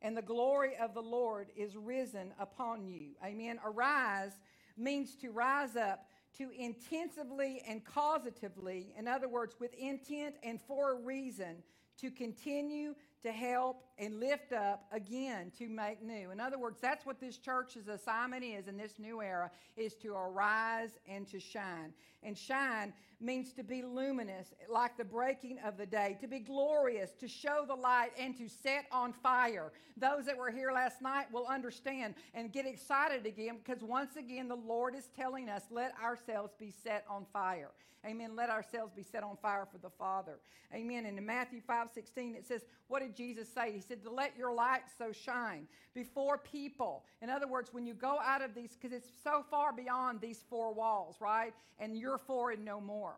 and 0.00 0.16
the 0.16 0.22
glory 0.22 0.76
of 0.80 0.94
the 0.94 1.02
Lord 1.02 1.48
is 1.56 1.76
risen 1.76 2.32
upon 2.38 2.86
you. 2.86 3.10
Amen. 3.24 3.58
Arise 3.64 4.32
means 4.76 5.16
to 5.16 5.30
rise 5.30 5.76
up 5.76 6.06
to 6.38 6.50
intensively 6.56 7.62
and 7.68 7.84
causatively, 7.84 8.96
in 8.96 9.08
other 9.08 9.28
words, 9.28 9.56
with 9.58 9.74
intent 9.74 10.36
and 10.42 10.60
for 10.60 10.92
a 10.92 10.94
reason, 10.94 11.62
to 12.00 12.10
continue 12.10 12.94
to 13.26 13.32
help 13.32 13.82
and 13.98 14.20
lift 14.20 14.52
up 14.52 14.86
again 14.92 15.50
to 15.58 15.68
make 15.68 16.00
new. 16.00 16.30
In 16.30 16.38
other 16.38 16.60
words, 16.60 16.78
that's 16.80 17.04
what 17.04 17.20
this 17.20 17.38
church's 17.38 17.88
assignment 17.88 18.44
is 18.44 18.68
in 18.68 18.76
this 18.76 19.00
new 19.00 19.20
era 19.20 19.50
is 19.76 19.96
to 19.96 20.14
arise 20.14 20.90
and 21.08 21.26
to 21.28 21.40
shine. 21.40 21.92
And 22.22 22.38
shine 22.38 22.92
means 23.20 23.52
to 23.54 23.64
be 23.64 23.82
luminous, 23.82 24.54
like 24.70 24.96
the 24.96 25.04
breaking 25.04 25.58
of 25.64 25.76
the 25.76 25.86
day, 25.86 26.16
to 26.20 26.28
be 26.28 26.38
glorious, 26.38 27.10
to 27.18 27.26
show 27.26 27.64
the 27.66 27.74
light, 27.74 28.10
and 28.16 28.36
to 28.38 28.48
set 28.48 28.86
on 28.92 29.12
fire. 29.12 29.72
Those 29.96 30.26
that 30.26 30.36
were 30.36 30.52
here 30.52 30.70
last 30.70 31.02
night 31.02 31.26
will 31.32 31.46
understand 31.46 32.14
and 32.32 32.52
get 32.52 32.64
excited 32.64 33.26
again 33.26 33.58
because 33.64 33.82
once 33.82 34.14
again, 34.14 34.46
the 34.46 34.54
Lord 34.54 34.94
is 34.94 35.08
telling 35.16 35.48
us, 35.48 35.64
let 35.72 35.92
ourselves 36.00 36.52
be 36.60 36.70
set 36.70 37.04
on 37.10 37.26
fire. 37.32 37.70
Amen. 38.06 38.36
Let 38.36 38.50
ourselves 38.50 38.92
be 38.94 39.02
set 39.02 39.24
on 39.24 39.36
fire 39.36 39.66
for 39.70 39.78
the 39.78 39.90
Father. 39.90 40.38
Amen. 40.72 41.06
And 41.06 41.18
in 41.18 41.26
Matthew 41.26 41.60
5 41.60 41.88
16, 41.92 42.36
it 42.36 42.46
says, 42.46 42.64
What 42.86 43.00
did 43.00 43.15
Jesus 43.16 43.48
say? 43.48 43.72
He 43.72 43.80
said, 43.80 44.02
To 44.02 44.10
let 44.10 44.36
your 44.36 44.52
light 44.52 44.82
so 44.98 45.12
shine 45.12 45.66
before 45.94 46.38
people. 46.38 47.04
In 47.22 47.30
other 47.30 47.48
words, 47.48 47.72
when 47.72 47.86
you 47.86 47.94
go 47.94 48.18
out 48.24 48.42
of 48.42 48.54
these, 48.54 48.76
because 48.80 48.96
it's 48.96 49.10
so 49.24 49.44
far 49.50 49.72
beyond 49.72 50.20
these 50.20 50.44
four 50.48 50.72
walls, 50.72 51.16
right? 51.20 51.52
And 51.78 51.96
you're 51.96 52.18
four 52.18 52.50
and 52.52 52.64
no 52.64 52.80
more. 52.80 53.16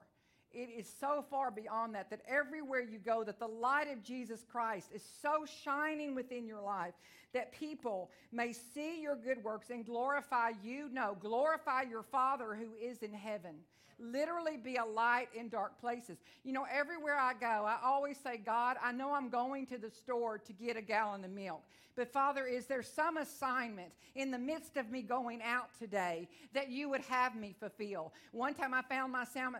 It 0.51 0.71
is 0.75 0.91
so 0.99 1.25
far 1.29 1.51
beyond 1.51 1.95
that, 1.95 2.09
that 2.11 2.23
everywhere 2.27 2.81
you 2.81 2.99
go, 2.99 3.23
that 3.23 3.39
the 3.39 3.47
light 3.47 3.89
of 3.93 4.03
Jesus 4.03 4.45
Christ 4.51 4.89
is 4.95 5.03
so 5.21 5.45
shining 5.63 6.15
within 6.15 6.47
your 6.47 6.63
life 6.63 6.95
that 7.35 7.53
people 7.53 8.11
may 8.33 8.53
see 8.53 9.03
your 9.03 9.15
good 9.15 9.45
works 9.45 9.69
and 9.69 9.85
glorify 9.85 10.53
you. 10.63 10.89
No, 10.91 11.17
glorify 11.21 11.83
your 11.83 12.03
Father 12.03 12.55
who 12.55 12.75
is 12.83 13.03
in 13.03 13.13
heaven 13.13 13.57
literally 13.99 14.57
be 14.57 14.77
a 14.77 14.85
light 14.85 15.29
in 15.35 15.49
dark 15.49 15.81
places. 15.81 16.19
You 16.45 16.53
know, 16.53 16.67
everywhere 16.73 17.17
I 17.17 17.35
go, 17.35 17.47
I 17.47 17.79
always 17.85 18.17
say, 18.19 18.37
God, 18.37 18.77
I 18.83 18.93
know 18.93 19.13
I'm 19.13 19.29
going 19.29 19.67
to 19.67 19.79
the 19.79 19.91
store 19.91 20.39
to 20.39 20.53
get 20.53 20.77
a 20.77 20.83
gallon 20.83 21.25
of 21.25 21.31
milk. 21.31 21.63
But 21.97 22.13
Father, 22.13 22.47
is 22.47 22.67
there 22.67 22.83
some 22.83 23.17
assignment 23.17 23.91
in 24.15 24.31
the 24.31 24.39
midst 24.39 24.77
of 24.77 24.89
me 24.89 25.03
going 25.03 25.43
out 25.43 25.71
today 25.81 26.29
that 26.55 26.71
you 26.71 26.89
would 26.91 27.01
have 27.03 27.35
me 27.35 27.57
fulfill? 27.59 28.13
One 28.31 28.55
time 28.55 28.73
I 28.73 28.83
found 28.83 29.13
myself 29.13 29.55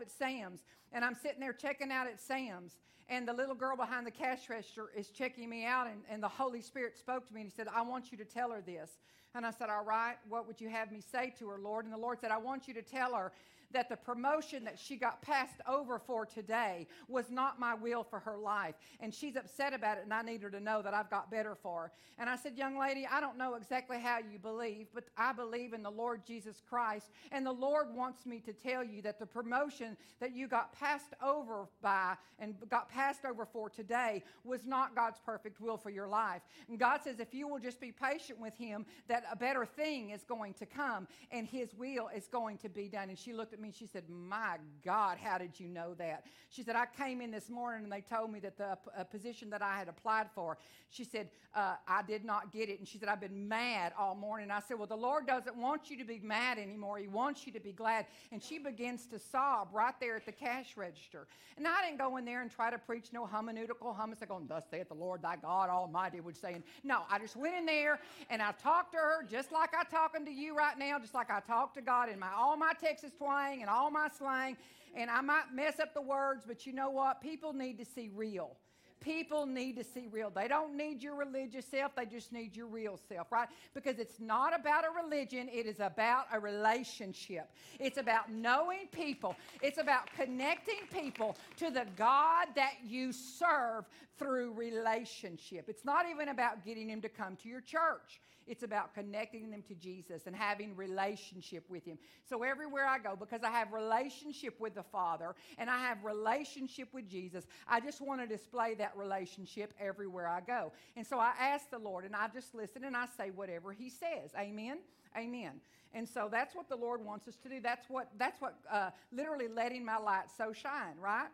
at 0.00 0.10
Sam's, 0.10 0.60
and 0.92 1.04
I'm 1.04 1.14
sitting 1.14 1.40
there 1.40 1.54
checking 1.54 1.90
out 1.90 2.06
at 2.06 2.20
Sam's, 2.20 2.76
and 3.08 3.26
the 3.26 3.32
little 3.32 3.54
girl 3.54 3.76
behind 3.76 4.06
the 4.06 4.10
cash 4.10 4.48
register 4.50 4.90
is 4.96 5.08
checking 5.08 5.48
me 5.48 5.64
out, 5.64 5.86
and, 5.86 6.02
and 6.10 6.22
the 6.22 6.28
Holy 6.28 6.60
Spirit 6.60 6.98
spoke 6.98 7.26
to 7.28 7.34
me 7.34 7.42
and 7.42 7.50
He 7.50 7.56
said, 7.56 7.68
I 7.74 7.82
want 7.82 8.12
you 8.12 8.18
to 8.18 8.24
tell 8.24 8.50
her 8.50 8.60
this. 8.60 8.90
And 9.34 9.44
I 9.44 9.50
said, 9.50 9.68
All 9.68 9.84
right, 9.84 10.16
what 10.28 10.46
would 10.46 10.60
you 10.60 10.68
have 10.68 10.92
me 10.92 11.00
say 11.00 11.34
to 11.38 11.48
her, 11.48 11.58
Lord? 11.58 11.84
And 11.84 11.92
the 11.92 11.98
Lord 11.98 12.20
said, 12.20 12.30
I 12.30 12.38
want 12.38 12.68
you 12.68 12.74
to 12.74 12.82
tell 12.82 13.14
her 13.14 13.32
that 13.74 13.88
the 13.88 13.96
promotion 13.96 14.64
that 14.64 14.78
she 14.78 14.96
got 14.96 15.20
passed 15.20 15.60
over 15.68 15.98
for 15.98 16.24
today 16.24 16.86
was 17.08 17.30
not 17.30 17.60
my 17.60 17.74
will 17.74 18.02
for 18.02 18.18
her 18.20 18.38
life. 18.38 18.74
And 19.00 19.12
she's 19.12 19.36
upset 19.36 19.74
about 19.74 19.98
it, 19.98 20.04
and 20.04 20.14
I 20.14 20.22
need 20.22 20.42
her 20.42 20.50
to 20.50 20.60
know 20.60 20.80
that 20.82 20.94
I've 20.94 21.10
got 21.10 21.30
better 21.30 21.54
for 21.54 21.82
her. 21.82 21.92
And 22.18 22.30
I 22.30 22.36
said, 22.36 22.56
Young 22.56 22.78
lady, 22.78 23.06
I 23.10 23.20
don't 23.20 23.36
know 23.36 23.54
exactly 23.54 23.98
how 24.00 24.18
you 24.18 24.38
believe, 24.38 24.86
but 24.94 25.04
I 25.16 25.32
believe 25.32 25.72
in 25.72 25.82
the 25.82 25.90
Lord 25.90 26.24
Jesus 26.24 26.62
Christ. 26.68 27.10
And 27.32 27.44
the 27.44 27.52
Lord 27.52 27.94
wants 27.94 28.24
me 28.24 28.40
to 28.40 28.52
tell 28.52 28.82
you 28.82 29.02
that 29.02 29.18
the 29.18 29.26
promotion 29.26 29.96
that 30.20 30.34
you 30.34 30.48
got 30.48 30.72
passed 30.72 31.14
over 31.22 31.66
by 31.82 32.14
and 32.38 32.54
got 32.70 32.88
passed 32.88 33.24
over 33.24 33.44
for 33.44 33.68
today 33.68 34.22
was 34.44 34.64
not 34.64 34.94
God's 34.94 35.18
perfect 35.24 35.60
will 35.60 35.76
for 35.76 35.90
your 35.90 36.06
life. 36.06 36.42
And 36.68 36.78
God 36.78 37.00
says, 37.02 37.20
if 37.20 37.34
you 37.34 37.48
will 37.48 37.58
just 37.58 37.80
be 37.80 37.92
patient 37.92 38.40
with 38.40 38.56
Him, 38.56 38.86
that 39.08 39.24
a 39.30 39.36
better 39.36 39.66
thing 39.66 40.10
is 40.10 40.22
going 40.24 40.54
to 40.54 40.66
come 40.66 41.06
and 41.30 41.46
His 41.46 41.74
will 41.74 42.08
is 42.14 42.26
going 42.28 42.58
to 42.58 42.68
be 42.68 42.88
done. 42.88 43.08
And 43.08 43.18
she 43.18 43.32
looked 43.32 43.52
at 43.52 43.60
me 43.60 43.63
she 43.72 43.86
said, 43.86 44.04
My 44.08 44.56
God, 44.84 45.18
how 45.18 45.38
did 45.38 45.58
you 45.60 45.68
know 45.68 45.94
that? 45.94 46.24
She 46.50 46.62
said, 46.62 46.76
I 46.76 46.86
came 46.86 47.20
in 47.20 47.30
this 47.30 47.48
morning 47.48 47.84
and 47.84 47.92
they 47.92 48.00
told 48.00 48.32
me 48.32 48.40
that 48.40 48.58
the 48.58 48.76
uh, 48.98 49.04
position 49.04 49.50
that 49.50 49.62
I 49.62 49.78
had 49.78 49.88
applied 49.88 50.26
for, 50.34 50.58
she 50.90 51.04
said, 51.04 51.28
uh, 51.54 51.74
I 51.86 52.02
did 52.02 52.24
not 52.24 52.52
get 52.52 52.68
it. 52.68 52.78
And 52.78 52.88
she 52.88 52.98
said, 52.98 53.08
I've 53.08 53.20
been 53.20 53.48
mad 53.48 53.92
all 53.98 54.14
morning. 54.14 54.50
I 54.50 54.60
said, 54.60 54.76
Well, 54.76 54.88
the 54.88 54.96
Lord 54.96 55.26
doesn't 55.26 55.56
want 55.56 55.88
you 55.88 55.96
to 55.98 56.04
be 56.04 56.18
mad 56.20 56.58
anymore. 56.58 56.98
He 56.98 57.06
wants 57.06 57.46
you 57.46 57.52
to 57.52 57.60
be 57.60 57.72
glad. 57.72 58.06
And 58.32 58.42
she 58.42 58.58
begins 58.58 59.06
to 59.06 59.18
sob 59.18 59.68
right 59.72 59.94
there 60.00 60.16
at 60.16 60.26
the 60.26 60.32
cash 60.32 60.76
register. 60.76 61.26
And 61.56 61.66
I 61.66 61.84
didn't 61.84 61.98
go 61.98 62.16
in 62.16 62.24
there 62.24 62.42
and 62.42 62.50
try 62.50 62.70
to 62.70 62.78
preach 62.78 63.12
no 63.12 63.24
hermeneutical 63.26 63.96
hummus, 63.96 64.26
going, 64.26 64.46
Thus 64.48 64.64
saith 64.70 64.88
the 64.88 64.94
Lord 64.94 65.22
thy 65.22 65.36
God 65.36 65.70
Almighty, 65.70 66.20
would 66.20 66.36
say. 66.36 66.54
And 66.54 66.64
No, 66.82 67.02
I 67.08 67.18
just 67.20 67.36
went 67.36 67.54
in 67.54 67.66
there 67.66 68.00
and 68.30 68.42
I 68.42 68.52
talked 68.52 68.92
to 68.92 68.98
her 68.98 69.24
just 69.30 69.52
like 69.52 69.70
I'm 69.78 69.86
talking 69.86 70.24
to 70.24 70.32
you 70.32 70.56
right 70.56 70.76
now, 70.76 70.98
just 70.98 71.14
like 71.14 71.30
I 71.30 71.40
talked 71.40 71.76
to 71.76 71.82
God 71.82 72.08
in 72.08 72.18
my 72.18 72.32
all 72.36 72.56
my 72.56 72.72
Texas 72.80 73.12
twang 73.16 73.53
and 73.60 73.70
all 73.70 73.90
my 73.90 74.08
slang. 74.16 74.56
And 74.96 75.10
I 75.10 75.20
might 75.20 75.52
mess 75.52 75.80
up 75.80 75.92
the 75.92 76.02
words, 76.02 76.44
but 76.46 76.66
you 76.66 76.72
know 76.72 76.90
what? 76.90 77.20
People 77.20 77.52
need 77.52 77.78
to 77.78 77.84
see 77.84 78.10
real. 78.14 78.56
People 79.04 79.44
need 79.44 79.76
to 79.76 79.84
see 79.84 80.06
real. 80.10 80.30
They 80.30 80.48
don't 80.48 80.76
need 80.76 81.02
your 81.02 81.14
religious 81.14 81.66
self, 81.66 81.94
they 81.94 82.06
just 82.06 82.32
need 82.32 82.56
your 82.56 82.66
real 82.66 82.98
self, 83.08 83.30
right? 83.30 83.48
Because 83.74 83.98
it's 83.98 84.18
not 84.18 84.58
about 84.58 84.84
a 84.84 85.04
religion, 85.04 85.50
it 85.52 85.66
is 85.66 85.78
about 85.80 86.24
a 86.32 86.40
relationship. 86.40 87.50
It's 87.78 87.98
about 87.98 88.32
knowing 88.32 88.86
people, 88.92 89.36
it's 89.60 89.78
about 89.78 90.10
connecting 90.16 90.86
people 90.90 91.36
to 91.58 91.70
the 91.70 91.84
God 91.96 92.46
that 92.56 92.74
you 92.86 93.12
serve 93.12 93.84
through 94.18 94.52
relationship. 94.52 95.68
It's 95.68 95.84
not 95.84 96.06
even 96.08 96.28
about 96.28 96.64
getting 96.64 96.88
them 96.88 97.02
to 97.02 97.08
come 97.10 97.36
to 97.42 97.48
your 97.48 97.60
church. 97.60 98.20
It's 98.46 98.62
about 98.62 98.94
connecting 98.94 99.50
them 99.50 99.62
to 99.68 99.74
Jesus 99.74 100.26
and 100.26 100.34
having 100.34 100.76
relationship 100.76 101.64
with 101.68 101.84
him. 101.84 101.98
So 102.28 102.42
everywhere 102.42 102.86
I 102.86 102.98
go, 102.98 103.16
because 103.18 103.42
I 103.42 103.50
have 103.50 103.72
relationship 103.72 104.58
with 104.60 104.74
the 104.74 104.82
Father 104.82 105.34
and 105.58 105.70
I 105.70 105.78
have 105.78 106.04
relationship 106.04 106.88
with 106.92 107.08
Jesus, 107.08 107.46
I 107.68 107.80
just 107.80 108.00
want 108.00 108.20
to 108.20 108.26
display 108.26 108.74
that 108.74 108.96
relationship 108.96 109.72
everywhere 109.80 110.28
I 110.28 110.40
go. 110.40 110.72
And 110.96 111.06
so 111.06 111.18
I 111.18 111.32
ask 111.38 111.70
the 111.70 111.78
Lord 111.78 112.04
and 112.04 112.14
I 112.14 112.28
just 112.28 112.54
listen 112.54 112.84
and 112.84 112.96
I 112.96 113.06
say 113.16 113.30
whatever 113.30 113.72
he 113.72 113.88
says. 113.88 114.30
Amen. 114.38 114.78
Amen. 115.16 115.60
And 115.92 116.08
so 116.08 116.28
that's 116.30 116.54
what 116.54 116.68
the 116.68 116.76
Lord 116.76 117.04
wants 117.04 117.28
us 117.28 117.36
to 117.44 117.48
do. 117.48 117.60
That's 117.60 117.88
what 117.88 118.08
that's 118.18 118.40
what 118.40 118.56
uh, 118.70 118.90
literally 119.12 119.46
letting 119.48 119.84
my 119.84 119.96
light 119.96 120.24
so 120.36 120.52
shine, 120.52 120.96
right? 121.00 121.28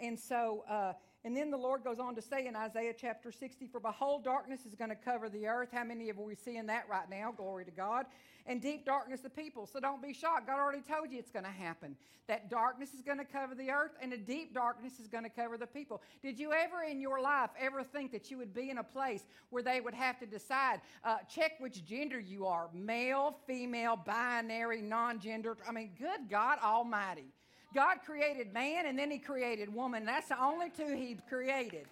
And 0.00 0.18
so 0.18 0.64
uh, 0.68 0.92
and 1.24 1.36
then 1.36 1.52
the 1.52 1.56
Lord 1.56 1.84
goes 1.84 2.00
on 2.00 2.16
to 2.16 2.22
say 2.22 2.46
in 2.48 2.56
Isaiah 2.56 2.94
chapter 2.98 3.30
60, 3.30 3.68
For 3.68 3.78
behold, 3.78 4.24
darkness 4.24 4.66
is 4.66 4.74
going 4.74 4.90
to 4.90 4.96
cover 4.96 5.28
the 5.28 5.46
earth. 5.46 5.68
How 5.72 5.84
many 5.84 6.08
of 6.08 6.18
we 6.18 6.34
seeing 6.34 6.66
that 6.66 6.88
right 6.90 7.08
now? 7.08 7.32
Glory 7.36 7.64
to 7.64 7.70
God. 7.70 8.06
And 8.44 8.60
deep 8.60 8.84
darkness 8.84 9.20
the 9.20 9.30
people. 9.30 9.66
So 9.66 9.78
don't 9.78 10.02
be 10.02 10.12
shocked. 10.12 10.48
God 10.48 10.58
already 10.58 10.82
told 10.82 11.12
you 11.12 11.20
it's 11.20 11.30
going 11.30 11.44
to 11.44 11.50
happen. 11.50 11.96
That 12.26 12.50
darkness 12.50 12.92
is 12.92 13.02
going 13.02 13.18
to 13.18 13.24
cover 13.24 13.54
the 13.54 13.70
earth, 13.70 13.92
and 14.00 14.12
a 14.12 14.16
deep 14.16 14.52
darkness 14.52 14.98
is 14.98 15.06
going 15.06 15.22
to 15.22 15.30
cover 15.30 15.56
the 15.56 15.66
people. 15.66 16.02
Did 16.22 16.40
you 16.40 16.52
ever 16.52 16.82
in 16.82 17.00
your 17.00 17.20
life 17.20 17.50
ever 17.58 17.84
think 17.84 18.10
that 18.12 18.30
you 18.30 18.38
would 18.38 18.52
be 18.52 18.70
in 18.70 18.78
a 18.78 18.84
place 18.84 19.22
where 19.50 19.62
they 19.62 19.80
would 19.80 19.94
have 19.94 20.18
to 20.20 20.26
decide, 20.26 20.80
uh, 21.04 21.18
check 21.28 21.52
which 21.60 21.84
gender 21.84 22.18
you 22.18 22.46
are 22.46 22.68
male, 22.72 23.36
female, 23.46 23.94
binary, 23.96 24.82
non 24.82 25.20
gendered? 25.20 25.58
I 25.68 25.72
mean, 25.72 25.90
good 25.96 26.28
God 26.28 26.58
Almighty. 26.64 27.32
God 27.74 27.98
created 28.04 28.52
man 28.52 28.86
and 28.86 28.98
then 28.98 29.10
he 29.10 29.18
created 29.18 29.72
woman. 29.72 30.04
That's 30.04 30.28
the 30.28 30.42
only 30.42 30.70
two 30.70 30.94
he 30.94 31.16
created. 31.28 31.86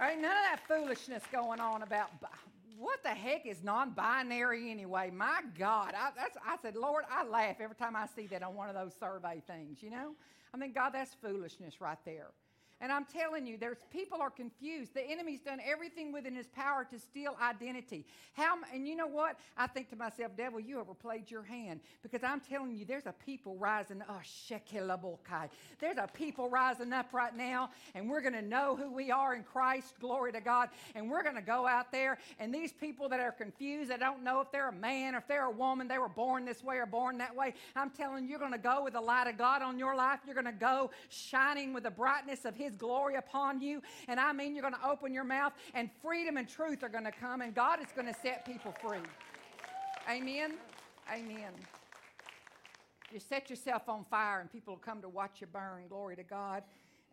All 0.00 0.06
right, 0.06 0.20
none 0.20 0.30
of 0.30 0.44
that 0.44 0.60
foolishness 0.68 1.22
going 1.32 1.60
on 1.60 1.82
about 1.82 2.10
what 2.78 3.02
the 3.02 3.08
heck 3.08 3.46
is 3.46 3.64
non-binary 3.64 4.70
anyway? 4.70 5.10
My 5.12 5.40
God, 5.58 5.92
I, 5.96 6.10
I 6.46 6.56
said, 6.62 6.76
Lord, 6.76 7.04
I 7.10 7.26
laugh 7.26 7.56
every 7.60 7.74
time 7.74 7.96
I 7.96 8.06
see 8.14 8.28
that 8.28 8.42
on 8.42 8.54
one 8.54 8.68
of 8.68 8.76
those 8.76 8.92
survey 8.98 9.42
things. 9.46 9.82
You 9.82 9.90
know, 9.90 10.14
I 10.54 10.56
mean, 10.56 10.72
God, 10.72 10.90
that's 10.90 11.14
foolishness 11.14 11.80
right 11.80 11.98
there. 12.04 12.28
And 12.80 12.92
I'm 12.92 13.04
telling 13.04 13.46
you, 13.46 13.56
there's 13.56 13.78
people 13.92 14.18
are 14.20 14.30
confused. 14.30 14.94
The 14.94 15.02
enemy's 15.02 15.40
done 15.40 15.58
everything 15.64 16.12
within 16.12 16.34
his 16.34 16.46
power 16.46 16.86
to 16.90 16.98
steal 16.98 17.36
identity. 17.42 18.06
How 18.34 18.56
and 18.72 18.86
you 18.86 18.94
know 18.94 19.06
what? 19.06 19.36
I 19.56 19.66
think 19.66 19.90
to 19.90 19.96
myself, 19.96 20.36
devil, 20.36 20.60
you 20.60 20.78
overplayed 20.78 21.30
your 21.30 21.42
hand 21.42 21.80
because 22.02 22.22
I'm 22.22 22.40
telling 22.40 22.76
you, 22.76 22.84
there's 22.84 23.06
a 23.06 23.14
people 23.24 23.56
rising. 23.56 24.02
Oh, 24.08 24.20
shekelabokai. 24.24 25.48
There's 25.80 25.98
a 25.98 26.08
people 26.12 26.48
rising 26.48 26.92
up 26.92 27.12
right 27.12 27.36
now, 27.36 27.70
and 27.94 28.08
we're 28.08 28.20
going 28.20 28.34
to 28.34 28.42
know 28.42 28.76
who 28.76 28.92
we 28.92 29.10
are 29.10 29.34
in 29.34 29.42
Christ. 29.42 29.94
Glory 30.00 30.32
to 30.32 30.40
God. 30.40 30.68
And 30.94 31.10
we're 31.10 31.22
going 31.22 31.34
to 31.34 31.42
go 31.42 31.66
out 31.66 31.90
there, 31.90 32.18
and 32.38 32.54
these 32.54 32.72
people 32.72 33.08
that 33.08 33.20
are 33.20 33.32
confused, 33.32 33.90
that 33.90 34.00
don't 34.00 34.22
know 34.22 34.40
if 34.40 34.52
they're 34.52 34.68
a 34.68 34.72
man 34.72 35.14
or 35.14 35.18
if 35.18 35.26
they're 35.26 35.46
a 35.46 35.50
woman, 35.50 35.88
they 35.88 35.98
were 35.98 36.08
born 36.08 36.44
this 36.44 36.62
way 36.62 36.76
or 36.76 36.86
born 36.86 37.18
that 37.18 37.34
way. 37.34 37.54
I'm 37.74 37.90
telling 37.90 38.24
you, 38.24 38.30
you're 38.30 38.38
going 38.38 38.52
to 38.52 38.58
go 38.58 38.84
with 38.84 38.92
the 38.92 39.00
light 39.00 39.26
of 39.26 39.36
God 39.36 39.62
on 39.62 39.78
your 39.78 39.96
life. 39.96 40.20
You're 40.24 40.34
going 40.34 40.46
to 40.46 40.52
go 40.52 40.90
shining 41.08 41.72
with 41.72 41.84
the 41.84 41.90
brightness 41.90 42.44
of 42.44 42.54
His 42.54 42.67
glory 42.76 43.14
upon 43.16 43.60
you. 43.60 43.82
And 44.08 44.18
I 44.18 44.32
mean, 44.32 44.54
you're 44.54 44.62
going 44.62 44.74
to 44.74 44.88
open 44.88 45.12
your 45.12 45.24
mouth, 45.24 45.52
and 45.74 45.90
freedom 46.02 46.36
and 46.36 46.48
truth 46.48 46.82
are 46.82 46.88
going 46.88 47.04
to 47.04 47.12
come, 47.12 47.40
and 47.40 47.54
God 47.54 47.80
is 47.80 47.88
going 47.94 48.12
to 48.12 48.20
set 48.20 48.44
people 48.44 48.74
free. 48.82 48.98
Amen. 50.10 50.54
Amen. 51.12 51.52
You 53.12 53.20
set 53.20 53.48
yourself 53.48 53.88
on 53.88 54.04
fire, 54.04 54.40
and 54.40 54.52
people 54.52 54.74
will 54.74 54.80
come 54.80 55.00
to 55.02 55.08
watch 55.08 55.40
you 55.40 55.46
burn. 55.46 55.88
Glory 55.88 56.16
to 56.16 56.22
God. 56.22 56.62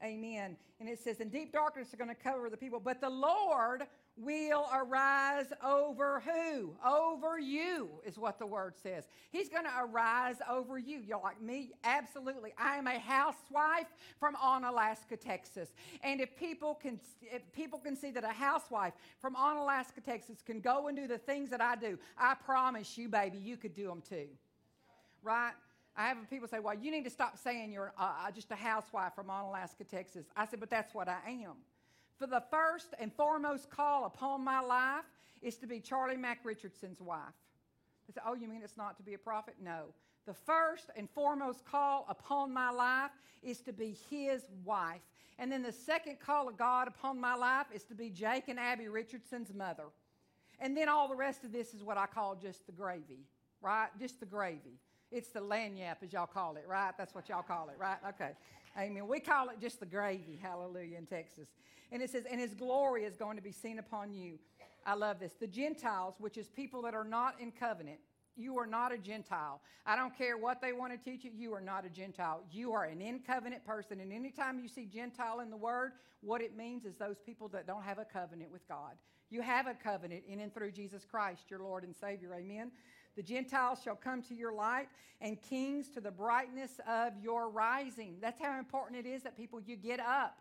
Amen. 0.04 0.58
And 0.80 0.90
it 0.90 1.00
says, 1.00 1.22
and 1.22 1.32
deep 1.32 1.54
darkness 1.54 1.94
are 1.94 1.98
going 1.98 2.10
to 2.10 2.16
cover 2.16 2.50
the 2.50 2.58
people, 2.58 2.82
but 2.82 3.00
the 3.00 3.10
Lord 3.10 3.84
will 4.18 4.66
arise 4.74 5.48
over 5.64 6.22
who? 6.22 6.76
Over 6.86 7.38
you, 7.38 7.90
is 8.06 8.18
what 8.18 8.40
the 8.40 8.46
word 8.46 8.76
says. 8.82 9.08
He's 9.32 9.50
going 9.50 9.66
to 9.66 9.72
arise 9.80 10.38
over 10.50 10.78
you. 10.78 11.00
You're 11.06 11.22
like 11.22 11.42
me? 11.42 11.72
Absolutely. 11.84 12.54
I 12.58 12.78
am 12.78 12.88
a 12.88 13.00
housewife 13.00 13.88
from 14.20 14.36
Onalaska, 14.36 15.20
Texas. 15.20 15.70
And 16.04 16.22
if 16.22 16.36
people 16.38 16.76
can 16.76 17.00
if 17.22 17.42
people 17.52 17.80
can 17.80 17.96
see 17.96 18.12
that 18.12 18.24
a 18.24 18.30
housewife 18.30 18.94
from 19.20 19.36
Onalaska, 19.36 20.04
Texas 20.04 20.42
can 20.46 20.62
go 20.62 20.88
and 20.88 20.96
do 20.96 21.08
the 21.08 21.18
things 21.18 21.50
that 21.50 21.62
I 21.62 21.76
do, 21.76 21.98
I 22.18 22.36
promise 22.36 22.98
you, 22.98 23.10
baby, 23.10 23.38
you 23.38 23.58
could 23.58 23.74
do 23.74 23.88
them 23.88 24.02
too. 24.08 24.28
Right? 25.24 25.54
I 25.98 26.08
have 26.10 26.18
people 26.30 26.48
say, 26.48 26.60
well, 26.60 26.76
you 26.76 26.92
need 26.92 27.06
to 27.06 27.10
stop 27.10 27.38
saying 27.38 27.72
you're 27.72 27.94
uh, 27.98 28.30
just 28.32 28.52
a 28.52 28.56
housewife 28.56 29.14
from 29.16 29.28
Onalaska, 29.28 29.88
Texas. 29.90 30.26
I 30.36 30.46
said, 30.46 30.60
but 30.60 30.70
that's 30.70 30.94
what 30.94 31.08
I 31.08 31.20
am. 31.28 31.56
For 32.18 32.28
the 32.28 32.44
first 32.50 32.94
and 33.00 33.12
foremost 33.12 33.70
call 33.70 34.06
upon 34.06 34.44
my 34.44 34.62
life 34.62 35.06
is 35.42 35.58
to 35.58 35.68
be 35.68 35.80
Charlie 35.80 36.18
Mack 36.18 36.40
Richardson's 36.44 37.02
wife. 37.02 37.20
I 38.10 38.14
said, 38.14 38.24
oh, 38.26 38.36
you 38.36 38.48
mean 38.48 38.62
it's 38.64 38.78
not 38.78 38.98
to 38.98 39.04
be 39.04 39.16
a 39.16 39.18
prophet? 39.18 39.56
No. 39.62 39.86
The 40.26 40.34
first 40.34 40.90
and 40.96 41.10
foremost 41.10 41.66
call 41.66 42.06
upon 42.10 42.54
my 42.54 42.70
life 42.72 43.12
is 43.44 43.60
to 43.62 43.74
be 43.74 43.96
his 44.10 44.46
wife. 44.64 45.02
And 45.38 45.52
then 45.52 45.62
the 45.62 45.72
second 45.72 46.20
call 46.20 46.48
of 46.48 46.58
God 46.58 46.88
upon 46.88 47.20
my 47.20 47.36
life 47.36 47.68
is 47.74 47.84
to 47.86 47.96
be 47.96 48.10
Jake 48.10 48.48
and 48.48 48.60
Abby 48.60 48.88
Richardson's 48.88 49.54
mother. 49.54 49.86
And 50.60 50.76
then 50.76 50.88
all 50.88 51.10
the 51.10 51.16
rest 51.16 51.44
of 51.44 51.52
this 51.52 51.74
is 51.74 51.84
what 51.84 51.98
I 51.98 52.06
call 52.06 52.36
just 52.36 52.66
the 52.66 52.72
gravy, 52.72 53.26
right? 53.62 53.90
Just 54.00 54.22
the 54.22 54.26
gravy. 54.26 54.80
It's 55.12 55.30
the 55.30 55.42
lagniappe, 55.42 56.04
as 56.04 56.14
y'all 56.14 56.26
call 56.26 56.56
it, 56.56 56.66
right? 56.68 56.94
That's 56.98 57.14
what 57.14 57.30
y'all 57.30 57.44
call 57.44 57.70
it, 57.70 57.76
right? 57.78 57.98
Okay. 58.10 58.32
Amen. 58.78 59.08
We 59.08 59.20
call 59.20 59.50
it 59.50 59.60
just 59.62 59.80
the 59.80 59.86
gravy, 59.86 60.40
hallelujah, 60.42 60.98
in 60.98 61.06
Texas. 61.06 61.48
And 61.92 62.02
it 62.02 62.10
says, 62.10 62.26
and 62.30 62.40
his 62.40 62.54
glory 62.54 63.04
is 63.04 63.16
going 63.16 63.38
to 63.38 63.44
be 63.44 63.52
seen 63.52 63.80
upon 63.80 64.14
you. 64.14 64.38
I 64.86 64.96
love 64.96 65.20
this. 65.20 65.34
The 65.40 65.48
Gentiles, 65.48 66.16
which 66.20 66.38
is 66.38 66.50
people 66.50 66.82
that 66.84 66.94
are 66.94 67.06
not 67.06 67.40
in 67.40 67.52
covenant, 67.52 68.00
you 68.36 68.58
are 68.60 68.68
not 68.68 68.92
a 68.92 68.98
Gentile. 68.98 69.62
I 69.86 69.96
don't 69.96 70.16
care 70.16 70.38
what 70.38 70.62
they 70.62 70.74
want 70.74 70.92
to 70.92 70.98
teach 70.98 71.24
you, 71.24 71.32
you 71.34 71.54
are 71.54 71.62
not 71.62 71.86
a 71.86 71.90
Gentile. 71.90 72.44
You 72.52 72.74
are 72.74 72.84
an 72.84 73.02
in 73.02 73.20
covenant 73.20 73.66
person. 73.66 74.02
And 74.02 74.12
anytime 74.12 74.60
you 74.60 74.68
see 74.68 74.86
Gentile 74.86 75.40
in 75.40 75.50
the 75.50 75.58
word, 75.58 75.94
what 76.22 76.42
it 76.42 76.58
means 76.58 76.86
is 76.86 76.96
those 76.96 77.20
people 77.26 77.48
that 77.50 77.66
don't 77.66 77.84
have 77.84 77.98
a 77.98 78.06
covenant 78.06 78.52
with 78.52 78.68
God. 78.68 78.94
You 79.30 79.42
have 79.42 79.68
a 79.68 79.74
covenant 79.74 80.24
in 80.28 80.40
and 80.40 80.54
through 80.54 80.72
Jesus 80.72 81.06
Christ, 81.06 81.46
your 81.50 81.60
Lord 81.60 81.84
and 81.84 81.96
Savior. 81.96 82.36
Amen. 82.36 82.72
The 83.16 83.24
Gentiles 83.24 83.80
shall 83.84 83.96
come 83.96 84.22
to 84.24 84.36
your 84.36 84.54
light, 84.54 84.88
and 85.22 85.42
kings 85.42 85.88
to 85.90 86.02
the 86.02 86.12
brightness 86.12 86.80
of 86.88 87.14
your 87.22 87.50
rising. 87.50 88.18
That's 88.22 88.42
how 88.42 88.60
important 88.60 89.06
it 89.06 89.10
is 89.10 89.24
that 89.24 89.38
people, 89.38 89.62
you 89.62 89.76
get 89.76 90.00
up. 90.00 90.38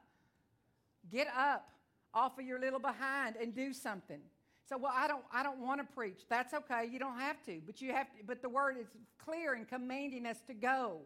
Get 1.11 1.29
up 1.37 1.69
off 2.13 2.39
of 2.39 2.45
your 2.45 2.59
little 2.59 2.81
behind 2.81 3.37
and 3.37 3.55
do 3.55 3.73
something. 3.73 4.21
So, 4.69 4.79
well, 4.79 4.93
I 4.95 5.07
don't, 5.07 5.23
I 5.33 5.43
don't 5.43 5.59
want 5.59 5.81
to 5.81 5.95
preach. 5.95 6.23
That's 6.29 6.55
okay. 6.55 6.89
You 6.91 6.99
don't 6.99 7.19
have 7.19 7.43
to, 7.45 7.61
but 7.67 7.83
you 7.83 7.93
have 7.93 8.07
to. 8.17 8.25
But 8.27 8.41
the 8.41 8.49
word 8.49 8.77
is 8.81 8.87
clear 9.19 9.55
in 9.55 9.67
commanding 9.67 10.27
us 10.27 10.39
to 10.47 10.55
go 10.55 11.03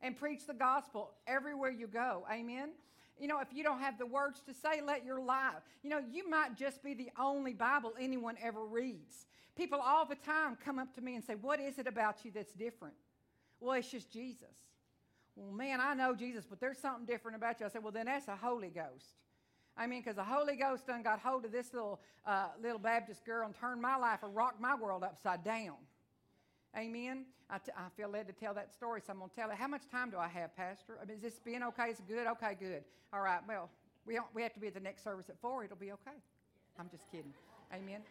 and 0.00 0.16
preach 0.16 0.46
the 0.46 0.54
gospel 0.54 1.12
everywhere 1.26 1.70
you 1.70 1.86
go. 1.86 2.26
Amen. 2.30 2.70
You 3.20 3.28
know, 3.28 3.40
if 3.40 3.48
you 3.52 3.62
don't 3.64 3.80
have 3.80 3.98
the 3.98 4.06
words 4.06 4.40
to 4.46 4.54
say, 4.54 4.80
let 4.84 5.04
your 5.04 5.20
life. 5.20 5.62
You 5.82 5.90
know, 5.90 6.00
you 6.10 6.28
might 6.28 6.56
just 6.56 6.82
be 6.82 6.94
the 6.94 7.10
only 7.18 7.52
Bible 7.52 7.94
anyone 7.98 8.36
ever 8.42 8.64
reads. 8.64 9.26
People 9.58 9.80
all 9.84 10.06
the 10.06 10.14
time 10.14 10.56
come 10.64 10.78
up 10.78 10.94
to 10.94 11.00
me 11.00 11.16
and 11.16 11.24
say, 11.24 11.34
What 11.34 11.58
is 11.58 11.80
it 11.80 11.88
about 11.88 12.24
you 12.24 12.30
that's 12.32 12.52
different? 12.52 12.94
Well, 13.58 13.72
it's 13.72 13.90
just 13.90 14.08
Jesus. 14.08 14.54
Well, 15.34 15.50
man, 15.52 15.80
I 15.80 15.94
know 15.94 16.14
Jesus, 16.14 16.46
but 16.48 16.60
there's 16.60 16.78
something 16.78 17.04
different 17.04 17.36
about 17.36 17.58
you. 17.58 17.66
I 17.66 17.68
said, 17.68 17.82
Well, 17.82 17.90
then 17.90 18.06
that's 18.06 18.26
the 18.26 18.36
Holy 18.36 18.68
Ghost. 18.68 19.16
I 19.76 19.88
mean, 19.88 20.00
because 20.00 20.14
the 20.14 20.24
Holy 20.24 20.54
Ghost 20.54 20.86
done 20.86 21.02
got 21.02 21.18
hold 21.18 21.44
of 21.44 21.50
this 21.50 21.74
little 21.74 22.00
uh, 22.24 22.50
little 22.62 22.78
Baptist 22.78 23.24
girl 23.24 23.46
and 23.46 23.54
turned 23.56 23.82
my 23.82 23.96
life 23.96 24.20
and 24.22 24.32
rocked 24.34 24.60
my 24.60 24.76
world 24.76 25.02
upside 25.02 25.42
down. 25.42 25.74
Amen. 26.76 27.24
I, 27.50 27.58
t- 27.58 27.72
I 27.76 27.88
feel 27.96 28.10
led 28.10 28.28
to 28.28 28.32
tell 28.32 28.54
that 28.54 28.72
story, 28.72 29.00
so 29.04 29.12
I'm 29.12 29.18
going 29.18 29.30
to 29.30 29.34
tell 29.34 29.50
it. 29.50 29.56
How 29.56 29.66
much 29.66 29.88
time 29.90 30.10
do 30.10 30.18
I 30.18 30.28
have, 30.28 30.54
Pastor? 30.54 30.98
I 31.02 31.04
mean, 31.04 31.16
is 31.16 31.22
this 31.22 31.40
being 31.44 31.64
okay? 31.64 31.90
Is 31.90 31.98
it 31.98 32.06
good? 32.06 32.28
Okay, 32.28 32.56
good. 32.60 32.84
All 33.12 33.22
right. 33.22 33.40
Well, 33.48 33.70
we 34.06 34.20
we 34.34 34.42
have 34.42 34.54
to 34.54 34.60
be 34.60 34.68
at 34.68 34.74
the 34.74 34.80
next 34.80 35.02
service 35.02 35.28
at 35.28 35.40
four. 35.40 35.64
It'll 35.64 35.76
be 35.76 35.90
okay. 35.90 36.16
I'm 36.78 36.88
just 36.90 37.10
kidding. 37.10 37.34
Amen 37.74 38.02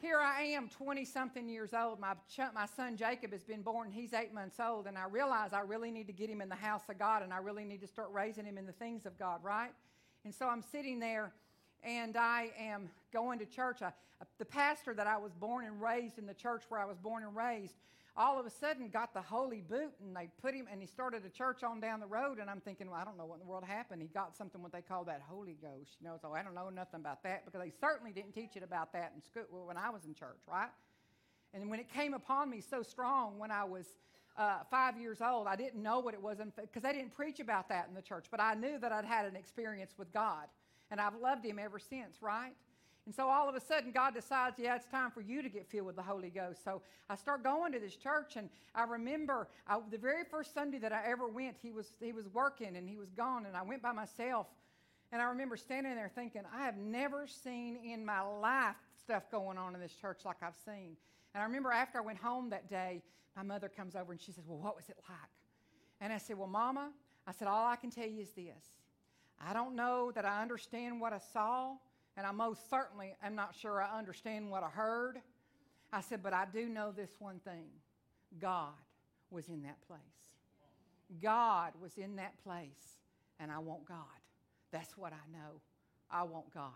here 0.00 0.20
I 0.20 0.42
am, 0.42 0.68
20 0.68 1.04
something 1.04 1.48
years 1.48 1.72
old. 1.72 1.98
My, 1.98 2.14
ch- 2.30 2.52
my 2.54 2.66
son 2.66 2.96
Jacob 2.96 3.32
has 3.32 3.44
been 3.44 3.62
born. 3.62 3.90
He's 3.90 4.12
eight 4.12 4.32
months 4.32 4.60
old. 4.60 4.86
And 4.86 4.98
I 4.98 5.04
realize 5.04 5.52
I 5.52 5.60
really 5.60 5.90
need 5.90 6.06
to 6.08 6.12
get 6.12 6.28
him 6.28 6.40
in 6.40 6.48
the 6.48 6.54
house 6.54 6.82
of 6.88 6.98
God 6.98 7.22
and 7.22 7.32
I 7.32 7.38
really 7.38 7.64
need 7.64 7.80
to 7.80 7.86
start 7.86 8.10
raising 8.12 8.44
him 8.44 8.58
in 8.58 8.66
the 8.66 8.72
things 8.72 9.06
of 9.06 9.18
God, 9.18 9.42
right? 9.42 9.70
And 10.24 10.34
so 10.34 10.48
I'm 10.48 10.62
sitting 10.62 10.98
there 10.98 11.32
and 11.82 12.16
I 12.16 12.50
am 12.58 12.90
going 13.12 13.38
to 13.38 13.46
church. 13.46 13.80
I, 13.80 13.92
the 14.38 14.44
pastor 14.44 14.92
that 14.94 15.06
I 15.06 15.16
was 15.16 15.32
born 15.32 15.64
and 15.64 15.80
raised 15.80 16.18
in 16.18 16.26
the 16.26 16.34
church 16.34 16.64
where 16.68 16.80
I 16.80 16.84
was 16.84 16.98
born 16.98 17.22
and 17.22 17.34
raised 17.34 17.74
all 18.16 18.40
of 18.40 18.46
a 18.46 18.50
sudden 18.50 18.88
got 18.88 19.12
the 19.12 19.20
holy 19.20 19.60
boot 19.60 19.92
and 20.02 20.16
they 20.16 20.28
put 20.40 20.54
him 20.54 20.66
and 20.70 20.80
he 20.80 20.86
started 20.86 21.24
a 21.24 21.28
church 21.28 21.62
on 21.62 21.80
down 21.80 22.00
the 22.00 22.06
road 22.06 22.38
and 22.38 22.48
i'm 22.48 22.60
thinking 22.60 22.90
well 22.90 22.98
i 23.00 23.04
don't 23.04 23.18
know 23.18 23.26
what 23.26 23.34
in 23.34 23.40
the 23.40 23.46
world 23.46 23.64
happened. 23.64 24.00
He 24.00 24.08
got 24.08 24.34
something 24.36 24.62
what 24.62 24.72
they 24.72 24.80
call 24.80 25.04
that 25.04 25.22
holy 25.28 25.56
ghost. 25.60 25.96
You 26.00 26.08
know 26.08 26.16
so 26.20 26.32
i 26.32 26.42
don't 26.42 26.54
know 26.54 26.70
nothing 26.70 27.00
about 27.00 27.22
that 27.24 27.44
because 27.44 27.60
they 27.60 27.72
certainly 27.80 28.12
didn't 28.12 28.32
teach 28.32 28.56
it 28.56 28.62
about 28.62 28.92
that 28.94 29.12
in 29.14 29.22
school 29.22 29.66
when 29.66 29.76
i 29.76 29.90
was 29.90 30.04
in 30.04 30.14
church 30.14 30.40
right? 30.50 30.70
And 31.54 31.70
when 31.70 31.80
it 31.80 31.90
came 31.92 32.14
upon 32.14 32.50
me 32.50 32.60
so 32.60 32.82
strong 32.82 33.38
when 33.38 33.50
i 33.50 33.64
was 33.64 33.86
uh, 34.36 34.58
five 34.70 34.98
years 34.98 35.20
old 35.20 35.46
i 35.46 35.56
didn't 35.56 35.82
know 35.82 36.00
what 36.00 36.14
it 36.14 36.22
was 36.22 36.38
because 36.60 36.82
they 36.82 36.92
didn't 36.92 37.14
preach 37.14 37.40
about 37.40 37.68
that 37.68 37.86
in 37.88 37.94
the 37.94 38.02
church 38.02 38.26
but 38.30 38.40
i 38.40 38.54
knew 38.54 38.78
that 38.78 38.92
i'd 38.92 39.04
had 39.04 39.26
an 39.26 39.36
experience 39.36 39.94
with 39.96 40.12
god 40.12 40.46
and 40.90 41.00
i've 41.00 41.16
loved 41.22 41.44
him 41.44 41.58
ever 41.58 41.78
since 41.78 42.20
right 42.20 42.52
and 43.06 43.14
so 43.14 43.28
all 43.28 43.48
of 43.48 43.54
a 43.54 43.60
sudden, 43.60 43.92
God 43.92 44.14
decides, 44.14 44.58
yeah, 44.58 44.74
it's 44.74 44.86
time 44.86 45.12
for 45.12 45.20
you 45.20 45.40
to 45.40 45.48
get 45.48 45.70
filled 45.70 45.86
with 45.86 45.94
the 45.94 46.02
Holy 46.02 46.28
Ghost. 46.28 46.64
So 46.64 46.82
I 47.08 47.14
start 47.14 47.44
going 47.44 47.72
to 47.72 47.78
this 47.78 47.94
church, 47.94 48.34
and 48.34 48.50
I 48.74 48.82
remember 48.82 49.46
I, 49.68 49.78
the 49.90 49.96
very 49.96 50.24
first 50.28 50.52
Sunday 50.52 50.78
that 50.78 50.92
I 50.92 51.02
ever 51.06 51.28
went, 51.28 51.56
he 51.62 51.70
was, 51.70 51.92
he 52.00 52.12
was 52.12 52.28
working 52.28 52.76
and 52.76 52.88
he 52.88 52.98
was 52.98 53.12
gone, 53.12 53.46
and 53.46 53.56
I 53.56 53.62
went 53.62 53.80
by 53.80 53.92
myself. 53.92 54.48
And 55.12 55.22
I 55.22 55.26
remember 55.26 55.56
standing 55.56 55.94
there 55.94 56.10
thinking, 56.12 56.42
I 56.52 56.64
have 56.64 56.76
never 56.76 57.28
seen 57.28 57.76
in 57.76 58.04
my 58.04 58.22
life 58.22 58.74
stuff 59.00 59.30
going 59.30 59.56
on 59.56 59.76
in 59.76 59.80
this 59.80 59.94
church 59.94 60.22
like 60.24 60.42
I've 60.42 60.56
seen. 60.64 60.96
And 61.32 61.42
I 61.42 61.44
remember 61.44 61.70
after 61.70 61.98
I 61.98 62.00
went 62.00 62.18
home 62.18 62.50
that 62.50 62.68
day, 62.68 63.02
my 63.36 63.44
mother 63.44 63.68
comes 63.68 63.94
over 63.94 64.10
and 64.10 64.20
she 64.20 64.32
says, 64.32 64.44
Well, 64.48 64.58
what 64.58 64.74
was 64.74 64.88
it 64.88 64.96
like? 65.08 65.18
And 66.00 66.12
I 66.12 66.18
said, 66.18 66.36
Well, 66.36 66.48
Mama, 66.48 66.90
I 67.24 67.32
said, 67.32 67.46
All 67.46 67.66
I 67.66 67.76
can 67.76 67.90
tell 67.90 68.06
you 68.06 68.20
is 68.20 68.30
this. 68.30 68.80
I 69.40 69.52
don't 69.52 69.76
know 69.76 70.10
that 70.12 70.24
I 70.24 70.42
understand 70.42 71.00
what 71.00 71.12
I 71.12 71.18
saw, 71.18 71.74
and 72.16 72.26
I 72.26 72.32
most 72.32 72.68
certainly 72.70 73.14
am 73.22 73.34
not 73.34 73.54
sure 73.54 73.82
I 73.82 73.98
understand 73.98 74.50
what 74.50 74.62
I 74.62 74.68
heard. 74.68 75.18
I 75.92 76.00
said, 76.00 76.22
but 76.22 76.32
I 76.32 76.46
do 76.52 76.68
know 76.68 76.92
this 76.92 77.10
one 77.18 77.40
thing 77.40 77.66
God 78.40 78.72
was 79.30 79.48
in 79.48 79.62
that 79.62 79.80
place. 79.86 80.00
God 81.22 81.72
was 81.80 81.96
in 81.98 82.16
that 82.16 82.42
place, 82.42 82.98
and 83.38 83.50
I 83.50 83.58
want 83.58 83.86
God. 83.86 83.98
That's 84.72 84.96
what 84.96 85.12
I 85.12 85.30
know. 85.32 85.60
I 86.10 86.24
want 86.24 86.52
God. 86.52 86.72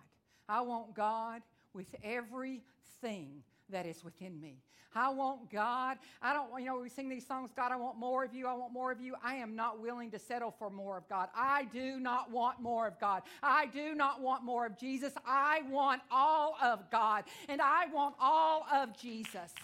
I 0.49 0.61
want 0.61 0.95
God 0.95 1.43
with 1.73 1.95
everything 2.03 3.43
that 3.71 3.87
is 3.87 4.05
within 4.05 4.41
me. 4.41 4.63
I 4.95 5.09
want 5.11 5.51
God. 5.51 5.99
I 6.21 6.33
don't, 6.33 6.49
you 6.59 6.67
know, 6.67 6.81
we 6.81 6.89
sing 6.89 7.09
these 7.09 7.27
songs, 7.27 7.51
God, 7.55 7.71
I 7.71 7.77
want 7.77 7.97
more 7.97 8.25
of 8.25 8.35
you. 8.35 8.49
I 8.49 8.55
want 8.55 8.73
more 8.73 8.91
of 8.91 9.01
you. 9.01 9.15
I 9.23 9.37
am 9.37 9.55
not 9.55 9.81
willing 9.81 10.11
to 10.11 10.19
settle 10.19 10.51
for 10.59 10.69
more 10.69 10.97
of 10.97 11.09
God. 11.09 11.29
I 11.35 11.65
do 11.67 12.01
not 12.01 12.31
want 12.31 12.61
more 12.61 12.89
of 12.89 12.99
God. 12.99 13.23
I 13.43 13.67
do 13.67 13.95
not 13.95 14.21
want 14.21 14.45
more 14.45 14.67
of 14.67 14.77
Jesus. 14.77 15.13
I 15.25 15.63
want 15.71 16.03
all 16.11 16.57
of 16.61 16.91
God, 16.91 17.25
and 17.49 17.61
I 17.61 17.87
want 17.87 18.17
all 18.21 18.67
of 18.73 18.99
Jesus. 18.99 19.55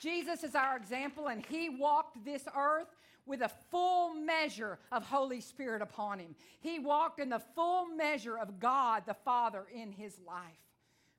Jesus 0.00 0.42
is 0.42 0.54
our 0.54 0.76
example, 0.76 1.28
and 1.28 1.44
He 1.44 1.68
walked 1.68 2.24
this 2.24 2.44
earth 2.56 2.88
with 3.26 3.40
a 3.40 3.50
full 3.70 4.14
measure 4.14 4.78
of 4.92 5.04
Holy 5.04 5.40
Spirit 5.40 5.82
upon 5.82 6.18
him. 6.18 6.34
He 6.60 6.78
walked 6.78 7.20
in 7.20 7.30
the 7.30 7.42
full 7.54 7.86
measure 7.86 8.38
of 8.38 8.60
God 8.60 9.04
the 9.06 9.14
Father 9.14 9.64
in 9.74 9.92
his 9.92 10.18
life. 10.26 10.63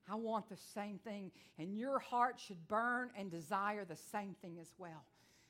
I 0.08 0.14
want 0.14 0.48
the 0.48 0.56
same 0.74 0.98
thing, 0.98 1.32
and 1.58 1.76
your 1.76 1.98
heart 1.98 2.38
should 2.38 2.68
burn 2.68 3.10
and 3.16 3.30
desire 3.30 3.84
the 3.84 3.96
same 3.96 4.36
thing 4.40 4.58
as 4.60 4.72
well. 4.78 5.04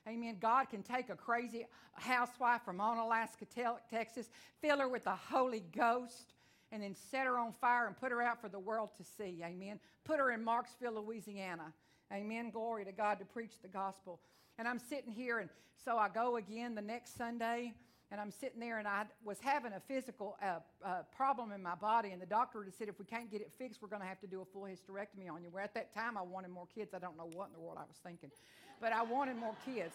Amen. 0.07 0.37
God 0.39 0.69
can 0.69 0.83
take 0.83 1.09
a 1.09 1.15
crazy 1.15 1.65
housewife 1.93 2.61
from 2.63 2.77
Onalaska, 2.77 3.45
Texas, 3.89 4.29
fill 4.61 4.79
her 4.79 4.87
with 4.87 5.03
the 5.03 5.15
Holy 5.15 5.63
Ghost, 5.75 6.33
and 6.71 6.81
then 6.81 6.95
set 7.11 7.25
her 7.25 7.37
on 7.37 7.51
fire 7.53 7.87
and 7.87 7.97
put 7.97 8.11
her 8.11 8.21
out 8.21 8.41
for 8.41 8.49
the 8.49 8.59
world 8.59 8.89
to 8.97 9.03
see. 9.03 9.41
Amen. 9.43 9.79
Put 10.05 10.19
her 10.19 10.31
in 10.31 10.43
Marksville, 10.43 11.05
Louisiana. 11.05 11.73
Amen. 12.11 12.49
Glory 12.49 12.85
to 12.85 12.91
God 12.91 13.19
to 13.19 13.25
preach 13.25 13.61
the 13.61 13.67
gospel. 13.67 14.19
And 14.57 14.67
I'm 14.67 14.79
sitting 14.79 15.11
here, 15.11 15.39
and 15.39 15.49
so 15.83 15.97
I 15.97 16.09
go 16.09 16.37
again 16.37 16.73
the 16.73 16.81
next 16.81 17.17
Sunday, 17.17 17.73
and 18.11 18.21
I'm 18.21 18.31
sitting 18.31 18.59
there, 18.59 18.79
and 18.79 18.87
I 18.87 19.05
was 19.23 19.37
having 19.39 19.73
a 19.73 19.81
physical 19.81 20.37
uh, 20.41 20.59
uh, 20.85 21.03
problem 21.15 21.51
in 21.51 21.61
my 21.61 21.75
body, 21.75 22.11
and 22.11 22.21
the 22.21 22.25
doctor 22.25 22.63
had 22.63 22.73
said, 22.73 22.87
if 22.87 22.99
we 22.99 23.05
can't 23.05 23.29
get 23.29 23.41
it 23.41 23.51
fixed, 23.57 23.81
we're 23.81 23.89
going 23.89 24.01
to 24.01 24.07
have 24.07 24.19
to 24.21 24.27
do 24.27 24.41
a 24.41 24.45
full 24.45 24.63
hysterectomy 24.63 25.29
on 25.31 25.43
you. 25.43 25.49
Where 25.49 25.63
at 25.63 25.73
that 25.73 25.93
time, 25.93 26.17
I 26.17 26.21
wanted 26.21 26.51
more 26.51 26.67
kids. 26.73 26.93
I 26.93 26.99
don't 26.99 27.17
know 27.17 27.29
what 27.33 27.47
in 27.47 27.53
the 27.53 27.59
world 27.59 27.77
I 27.77 27.83
was 27.83 27.97
thinking, 28.03 28.31
but 28.79 28.93
I 28.93 29.03
wanted 29.03 29.35
more 29.37 29.55
kids. 29.65 29.93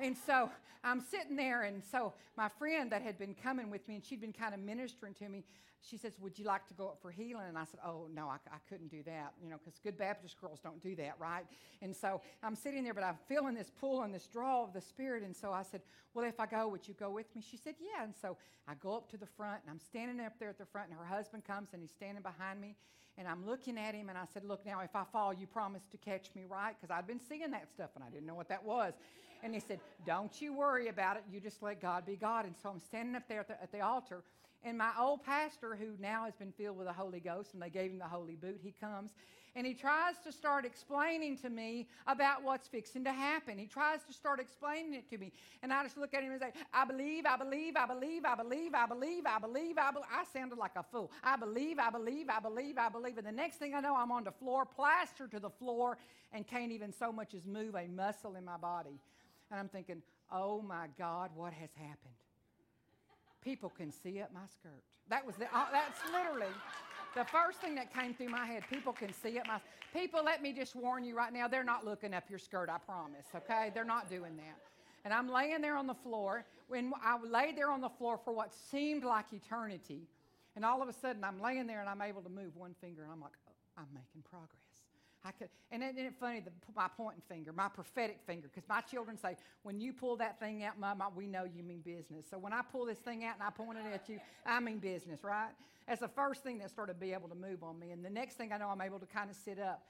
And 0.00 0.16
so 0.26 0.50
I'm 0.84 1.00
sitting 1.00 1.36
there, 1.36 1.62
and 1.62 1.82
so 1.90 2.12
my 2.36 2.48
friend 2.48 2.92
that 2.92 3.02
had 3.02 3.18
been 3.18 3.34
coming 3.34 3.68
with 3.68 3.86
me, 3.88 3.96
and 3.96 4.04
she'd 4.04 4.20
been 4.20 4.32
kind 4.32 4.54
of 4.54 4.60
ministering 4.60 5.14
to 5.14 5.28
me, 5.28 5.44
she 5.88 5.96
says, 5.96 6.12
Would 6.20 6.38
you 6.38 6.44
like 6.44 6.66
to 6.68 6.74
go 6.74 6.88
up 6.88 6.98
for 7.00 7.10
healing? 7.10 7.46
And 7.48 7.58
I 7.58 7.64
said, 7.64 7.80
Oh, 7.84 8.08
no, 8.12 8.28
I, 8.28 8.36
I 8.52 8.58
couldn't 8.68 8.90
do 8.90 9.02
that, 9.04 9.32
you 9.42 9.48
know, 9.48 9.56
because 9.58 9.78
good 9.78 9.96
Baptist 9.96 10.40
girls 10.40 10.60
don't 10.60 10.82
do 10.82 10.94
that, 10.96 11.14
right? 11.18 11.44
And 11.82 11.94
so 11.94 12.20
I'm 12.42 12.54
sitting 12.54 12.84
there, 12.84 12.94
but 12.94 13.04
I'm 13.04 13.18
feeling 13.28 13.54
this 13.54 13.70
pull 13.70 14.02
and 14.02 14.14
this 14.14 14.26
draw 14.26 14.64
of 14.64 14.72
the 14.72 14.80
Spirit. 14.80 15.22
And 15.22 15.34
so 15.34 15.52
I 15.52 15.62
said, 15.62 15.82
Well, 16.14 16.26
if 16.26 16.38
I 16.38 16.46
go, 16.46 16.68
would 16.68 16.86
you 16.86 16.94
go 16.94 17.10
with 17.10 17.34
me? 17.34 17.42
She 17.48 17.56
said, 17.56 17.74
Yeah. 17.80 18.04
And 18.04 18.14
so 18.20 18.36
I 18.68 18.74
go 18.74 18.96
up 18.96 19.10
to 19.10 19.16
the 19.16 19.26
front, 19.26 19.62
and 19.62 19.70
I'm 19.70 19.80
standing 19.80 20.24
up 20.24 20.34
there 20.38 20.50
at 20.50 20.58
the 20.58 20.66
front, 20.66 20.90
and 20.90 20.98
her 20.98 21.04
husband 21.04 21.44
comes, 21.44 21.70
and 21.72 21.82
he's 21.82 21.92
standing 21.92 22.22
behind 22.22 22.60
me. 22.60 22.76
And 23.18 23.28
I'm 23.28 23.44
looking 23.44 23.76
at 23.76 23.94
him, 23.94 24.08
and 24.08 24.16
I 24.16 24.24
said, 24.32 24.44
Look, 24.44 24.64
now, 24.66 24.80
if 24.80 24.94
I 24.94 25.04
fall, 25.12 25.32
you 25.32 25.46
promise 25.46 25.82
to 25.92 25.96
catch 25.96 26.30
me, 26.34 26.44
right? 26.48 26.74
Because 26.78 26.94
I'd 26.94 27.06
been 27.06 27.20
seeing 27.20 27.50
that 27.50 27.68
stuff, 27.70 27.90
and 27.94 28.04
I 28.04 28.10
didn't 28.10 28.26
know 28.26 28.34
what 28.34 28.48
that 28.48 28.64
was. 28.64 28.94
And 29.42 29.54
he 29.54 29.60
said, 29.60 29.80
Don't 30.06 30.40
you 30.40 30.52
worry 30.52 30.88
about 30.88 31.16
it. 31.16 31.24
You 31.30 31.40
just 31.40 31.62
let 31.62 31.80
God 31.80 32.06
be 32.06 32.16
God. 32.16 32.44
And 32.44 32.54
so 32.62 32.68
I'm 32.68 32.80
standing 32.80 33.14
up 33.16 33.28
there 33.28 33.40
at 33.40 33.48
the, 33.48 33.62
at 33.62 33.72
the 33.72 33.80
altar 33.80 34.22
and 34.62 34.76
my 34.76 34.90
old 34.98 35.24
pastor, 35.24 35.76
who 35.76 36.00
now 36.00 36.24
has 36.24 36.34
been 36.34 36.52
filled 36.52 36.76
with 36.76 36.86
the 36.86 36.92
Holy 36.92 37.20
Ghost, 37.20 37.54
and 37.54 37.62
they 37.62 37.70
gave 37.70 37.90
him 37.90 37.98
the 37.98 38.04
Holy 38.04 38.36
Boot, 38.36 38.60
he 38.62 38.74
comes 38.80 39.10
and 39.56 39.66
he 39.66 39.74
tries 39.74 40.18
to 40.24 40.32
start 40.32 40.64
explaining 40.64 41.36
to 41.38 41.50
me 41.50 41.88
about 42.06 42.42
what's 42.42 42.68
fixing 42.68 43.04
to 43.04 43.12
happen. 43.12 43.58
He 43.58 43.66
tries 43.66 44.02
to 44.04 44.12
start 44.12 44.40
explaining 44.40 44.94
it 44.94 45.10
to 45.10 45.18
me. 45.18 45.32
And 45.62 45.72
I 45.72 45.82
just 45.82 45.96
look 45.96 46.14
at 46.14 46.22
him 46.22 46.32
and 46.32 46.40
say, 46.40 46.52
I 46.72 46.84
believe, 46.84 47.26
I 47.26 47.36
believe, 47.36 47.76
I 47.76 47.86
believe, 47.86 48.24
I 48.24 48.36
believe, 48.36 48.74
I 48.74 48.86
believe, 48.86 49.26
I 49.26 49.38
believe, 49.38 49.78
I 49.78 49.90
believe. 49.90 50.06
I 50.10 50.24
sounded 50.32 50.58
like 50.58 50.76
a 50.76 50.84
fool. 50.84 51.10
I 51.24 51.36
believe, 51.36 51.78
I 51.78 51.90
believe, 51.90 52.28
I 52.28 52.38
believe, 52.38 52.78
I 52.78 52.88
believe. 52.88 53.18
And 53.18 53.26
the 53.26 53.32
next 53.32 53.56
thing 53.56 53.74
I 53.74 53.80
know, 53.80 53.96
I'm 53.96 54.12
on 54.12 54.24
the 54.24 54.32
floor, 54.32 54.64
plastered 54.64 55.32
to 55.32 55.40
the 55.40 55.50
floor, 55.50 55.98
and 56.32 56.46
can't 56.46 56.70
even 56.70 56.92
so 56.92 57.10
much 57.12 57.34
as 57.34 57.44
move 57.44 57.74
a 57.74 57.88
muscle 57.88 58.36
in 58.36 58.44
my 58.44 58.56
body. 58.56 59.00
And 59.50 59.58
I'm 59.58 59.68
thinking, 59.68 60.02
oh 60.30 60.62
my 60.62 60.86
God, 60.96 61.30
what 61.34 61.52
has 61.54 61.70
happened? 61.74 62.14
People 63.42 63.70
can 63.70 63.90
see 63.90 64.20
up 64.20 64.32
my 64.32 64.46
skirt. 64.52 64.82
That 65.08 65.26
was 65.26 65.36
the, 65.36 65.44
uh, 65.46 65.66
that's 65.72 66.00
literally 66.12 66.52
the 67.14 67.24
first 67.24 67.60
thing 67.60 67.74
that 67.74 67.92
came 67.92 68.14
through 68.14 68.28
my 68.28 68.46
head. 68.46 68.62
People 68.70 68.92
can 68.92 69.12
see 69.12 69.38
up 69.38 69.46
my, 69.46 69.60
people, 69.92 70.22
let 70.24 70.42
me 70.42 70.52
just 70.52 70.76
warn 70.76 71.04
you 71.04 71.16
right 71.16 71.32
now, 71.32 71.48
they're 71.48 71.64
not 71.64 71.84
looking 71.84 72.14
up 72.14 72.24
your 72.28 72.38
skirt, 72.38 72.68
I 72.70 72.78
promise, 72.78 73.26
okay? 73.34 73.70
They're 73.74 73.84
not 73.84 74.08
doing 74.08 74.36
that. 74.36 74.58
And 75.04 75.14
I'm 75.14 75.28
laying 75.28 75.60
there 75.60 75.76
on 75.76 75.86
the 75.86 75.94
floor. 75.94 76.44
When 76.68 76.92
I 77.02 77.18
laid 77.18 77.56
there 77.56 77.70
on 77.70 77.80
the 77.80 77.88
floor 77.88 78.18
for 78.22 78.32
what 78.32 78.52
seemed 78.70 79.02
like 79.02 79.32
eternity, 79.32 80.02
and 80.56 80.64
all 80.64 80.82
of 80.82 80.88
a 80.88 80.92
sudden 80.92 81.24
I'm 81.24 81.40
laying 81.40 81.66
there 81.66 81.80
and 81.80 81.88
I'm 81.88 82.02
able 82.02 82.22
to 82.22 82.28
move 82.28 82.56
one 82.56 82.74
finger, 82.80 83.02
and 83.02 83.10
I'm 83.10 83.20
like, 83.20 83.32
oh, 83.48 83.52
I'm 83.78 83.88
making 83.94 84.22
progress. 84.28 84.69
I 85.24 85.32
could, 85.32 85.48
and 85.70 85.82
isn't 85.82 85.98
it 85.98 86.14
funny, 86.18 86.40
the, 86.40 86.50
my 86.74 86.88
pointing 86.96 87.22
finger, 87.28 87.52
my 87.52 87.68
prophetic 87.68 88.20
finger, 88.26 88.48
because 88.52 88.66
my 88.68 88.80
children 88.80 89.18
say, 89.18 89.36
when 89.62 89.78
you 89.78 89.92
pull 89.92 90.16
that 90.16 90.40
thing 90.40 90.64
out, 90.64 90.78
Mama, 90.78 91.10
we 91.14 91.26
know 91.26 91.44
you 91.44 91.62
mean 91.62 91.80
business. 91.80 92.24
So 92.30 92.38
when 92.38 92.54
I 92.54 92.62
pull 92.62 92.86
this 92.86 92.98
thing 92.98 93.24
out 93.24 93.34
and 93.34 93.42
I 93.42 93.50
point 93.50 93.78
it 93.78 93.92
at 93.92 94.08
you, 94.08 94.18
I 94.46 94.60
mean 94.60 94.78
business, 94.78 95.22
right? 95.22 95.50
That's 95.86 96.00
the 96.00 96.08
first 96.08 96.42
thing 96.42 96.58
that 96.58 96.70
started 96.70 96.94
to 96.94 96.98
be 96.98 97.12
able 97.12 97.28
to 97.28 97.34
move 97.34 97.62
on 97.62 97.78
me. 97.78 97.90
And 97.90 98.02
the 98.02 98.10
next 98.10 98.36
thing 98.36 98.50
I 98.52 98.56
know, 98.56 98.68
I'm 98.68 98.80
able 98.80 98.98
to 98.98 99.06
kind 99.06 99.28
of 99.28 99.36
sit 99.36 99.58
up. 99.58 99.82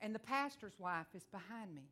And 0.00 0.12
the 0.12 0.18
pastor's 0.18 0.74
wife 0.80 1.06
is 1.14 1.22
behind 1.30 1.72
me, 1.72 1.84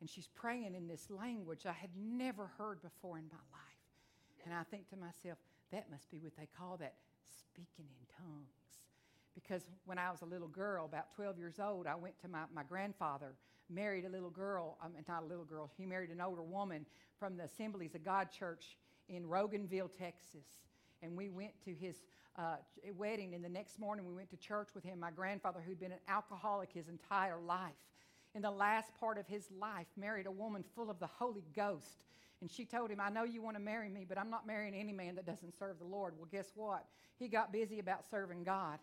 and 0.00 0.10
she's 0.10 0.26
praying 0.34 0.74
in 0.74 0.88
this 0.88 1.08
language 1.10 1.66
I 1.66 1.72
had 1.72 1.90
never 1.96 2.50
heard 2.58 2.82
before 2.82 3.16
in 3.16 3.24
my 3.30 3.38
life. 3.52 4.44
And 4.44 4.52
I 4.52 4.64
think 4.64 4.90
to 4.90 4.96
myself, 4.96 5.38
that 5.70 5.88
must 5.88 6.10
be 6.10 6.18
what 6.18 6.36
they 6.36 6.48
call 6.58 6.76
that 6.78 6.94
speaking 7.30 7.86
in 7.86 8.06
tongues 8.18 8.64
because 9.34 9.62
when 9.84 9.98
I 9.98 10.10
was 10.10 10.22
a 10.22 10.26
little 10.26 10.48
girl, 10.48 10.84
about 10.84 11.14
12 11.14 11.38
years 11.38 11.58
old, 11.58 11.86
I 11.86 11.94
went 11.94 12.20
to 12.22 12.28
my, 12.28 12.44
my 12.54 12.62
grandfather, 12.62 13.34
married 13.68 14.04
a 14.04 14.08
little 14.08 14.30
girl, 14.30 14.78
I 14.82 14.88
mean, 14.88 15.04
not 15.08 15.22
a 15.22 15.26
little 15.26 15.44
girl, 15.44 15.70
he 15.76 15.86
married 15.86 16.10
an 16.10 16.20
older 16.20 16.42
woman 16.42 16.86
from 17.18 17.36
the 17.36 17.44
Assemblies 17.44 17.94
of 17.94 18.04
God 18.04 18.30
Church 18.30 18.76
in 19.08 19.24
Roganville, 19.24 19.90
Texas. 19.96 20.46
And 21.02 21.16
we 21.16 21.28
went 21.28 21.52
to 21.64 21.74
his 21.74 21.96
uh, 22.38 22.56
wedding, 22.96 23.34
and 23.34 23.44
the 23.44 23.48
next 23.48 23.78
morning 23.78 24.06
we 24.06 24.14
went 24.14 24.30
to 24.30 24.36
church 24.36 24.68
with 24.74 24.84
him. 24.84 25.00
My 25.00 25.10
grandfather, 25.10 25.60
who'd 25.64 25.80
been 25.80 25.92
an 25.92 25.98
alcoholic 26.08 26.72
his 26.72 26.88
entire 26.88 27.38
life, 27.40 27.72
in 28.34 28.42
the 28.42 28.50
last 28.50 28.90
part 28.98 29.18
of 29.18 29.26
his 29.26 29.48
life, 29.58 29.86
married 29.96 30.26
a 30.26 30.30
woman 30.30 30.64
full 30.74 30.90
of 30.90 30.98
the 30.98 31.06
Holy 31.06 31.44
Ghost. 31.54 32.04
And 32.40 32.50
she 32.50 32.64
told 32.64 32.90
him, 32.90 33.00
I 33.00 33.08
know 33.10 33.22
you 33.22 33.40
want 33.40 33.56
to 33.56 33.62
marry 33.62 33.88
me, 33.88 34.04
but 34.08 34.18
I'm 34.18 34.28
not 34.28 34.46
marrying 34.46 34.74
any 34.74 34.92
man 34.92 35.14
that 35.14 35.26
doesn't 35.26 35.56
serve 35.56 35.78
the 35.78 35.84
Lord. 35.84 36.14
Well, 36.18 36.28
guess 36.30 36.50
what? 36.54 36.84
He 37.16 37.28
got 37.28 37.52
busy 37.52 37.78
about 37.78 38.04
serving 38.10 38.42
God. 38.42 38.78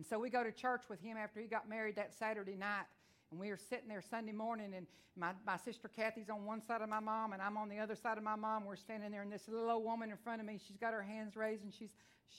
And 0.00 0.06
so 0.06 0.18
we 0.18 0.30
go 0.30 0.42
to 0.42 0.50
church 0.50 0.84
with 0.88 1.02
him 1.02 1.18
after 1.18 1.42
he 1.42 1.46
got 1.46 1.68
married 1.68 1.96
that 1.96 2.14
Saturday 2.14 2.56
night. 2.56 2.86
And 3.30 3.38
we 3.38 3.50
were 3.50 3.58
sitting 3.58 3.86
there 3.86 4.00
Sunday 4.00 4.32
morning, 4.32 4.72
and 4.74 4.86
my, 5.14 5.32
my 5.46 5.58
sister 5.58 5.88
Kathy's 5.88 6.30
on 6.30 6.46
one 6.46 6.62
side 6.62 6.80
of 6.80 6.88
my 6.88 7.00
mom, 7.00 7.34
and 7.34 7.42
I'm 7.42 7.58
on 7.58 7.68
the 7.68 7.78
other 7.78 7.94
side 7.94 8.16
of 8.16 8.24
my 8.24 8.34
mom. 8.34 8.64
We're 8.64 8.76
standing 8.76 9.10
there, 9.10 9.20
and 9.20 9.30
this 9.30 9.46
little 9.46 9.68
old 9.68 9.84
woman 9.84 10.10
in 10.10 10.16
front 10.16 10.40
of 10.40 10.46
me, 10.46 10.58
she's 10.66 10.78
got 10.78 10.94
her 10.94 11.02
hands 11.02 11.36
raised, 11.36 11.64
and 11.64 11.74
she's, 11.74 11.90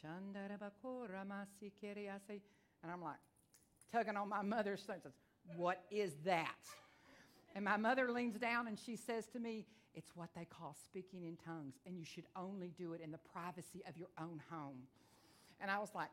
and 0.01 0.35
I'm 2.91 3.03
like, 3.03 3.17
tugging 3.91 4.17
on 4.17 4.27
my 4.27 4.41
mother's. 4.41 4.81
Says, 4.81 5.01
What 5.55 5.83
is 5.91 6.13
that? 6.25 6.57
And 7.53 7.63
my 7.63 7.77
mother 7.77 8.11
leans 8.11 8.39
down 8.39 8.69
and 8.69 8.79
she 8.79 8.95
says 8.95 9.27
to 9.33 9.39
me, 9.39 9.67
It's 9.93 10.15
what 10.15 10.29
they 10.35 10.45
call 10.45 10.75
speaking 10.83 11.25
in 11.25 11.37
tongues, 11.45 11.75
and 11.85 11.95
you 11.95 12.05
should 12.05 12.25
only 12.35 12.73
do 12.75 12.93
it 12.93 13.01
in 13.01 13.11
the 13.11 13.19
privacy 13.19 13.83
of 13.87 13.99
your 13.99 14.09
own 14.19 14.41
home. 14.49 14.87
And 15.59 15.69
I 15.69 15.77
was 15.77 15.91
like, 15.93 16.09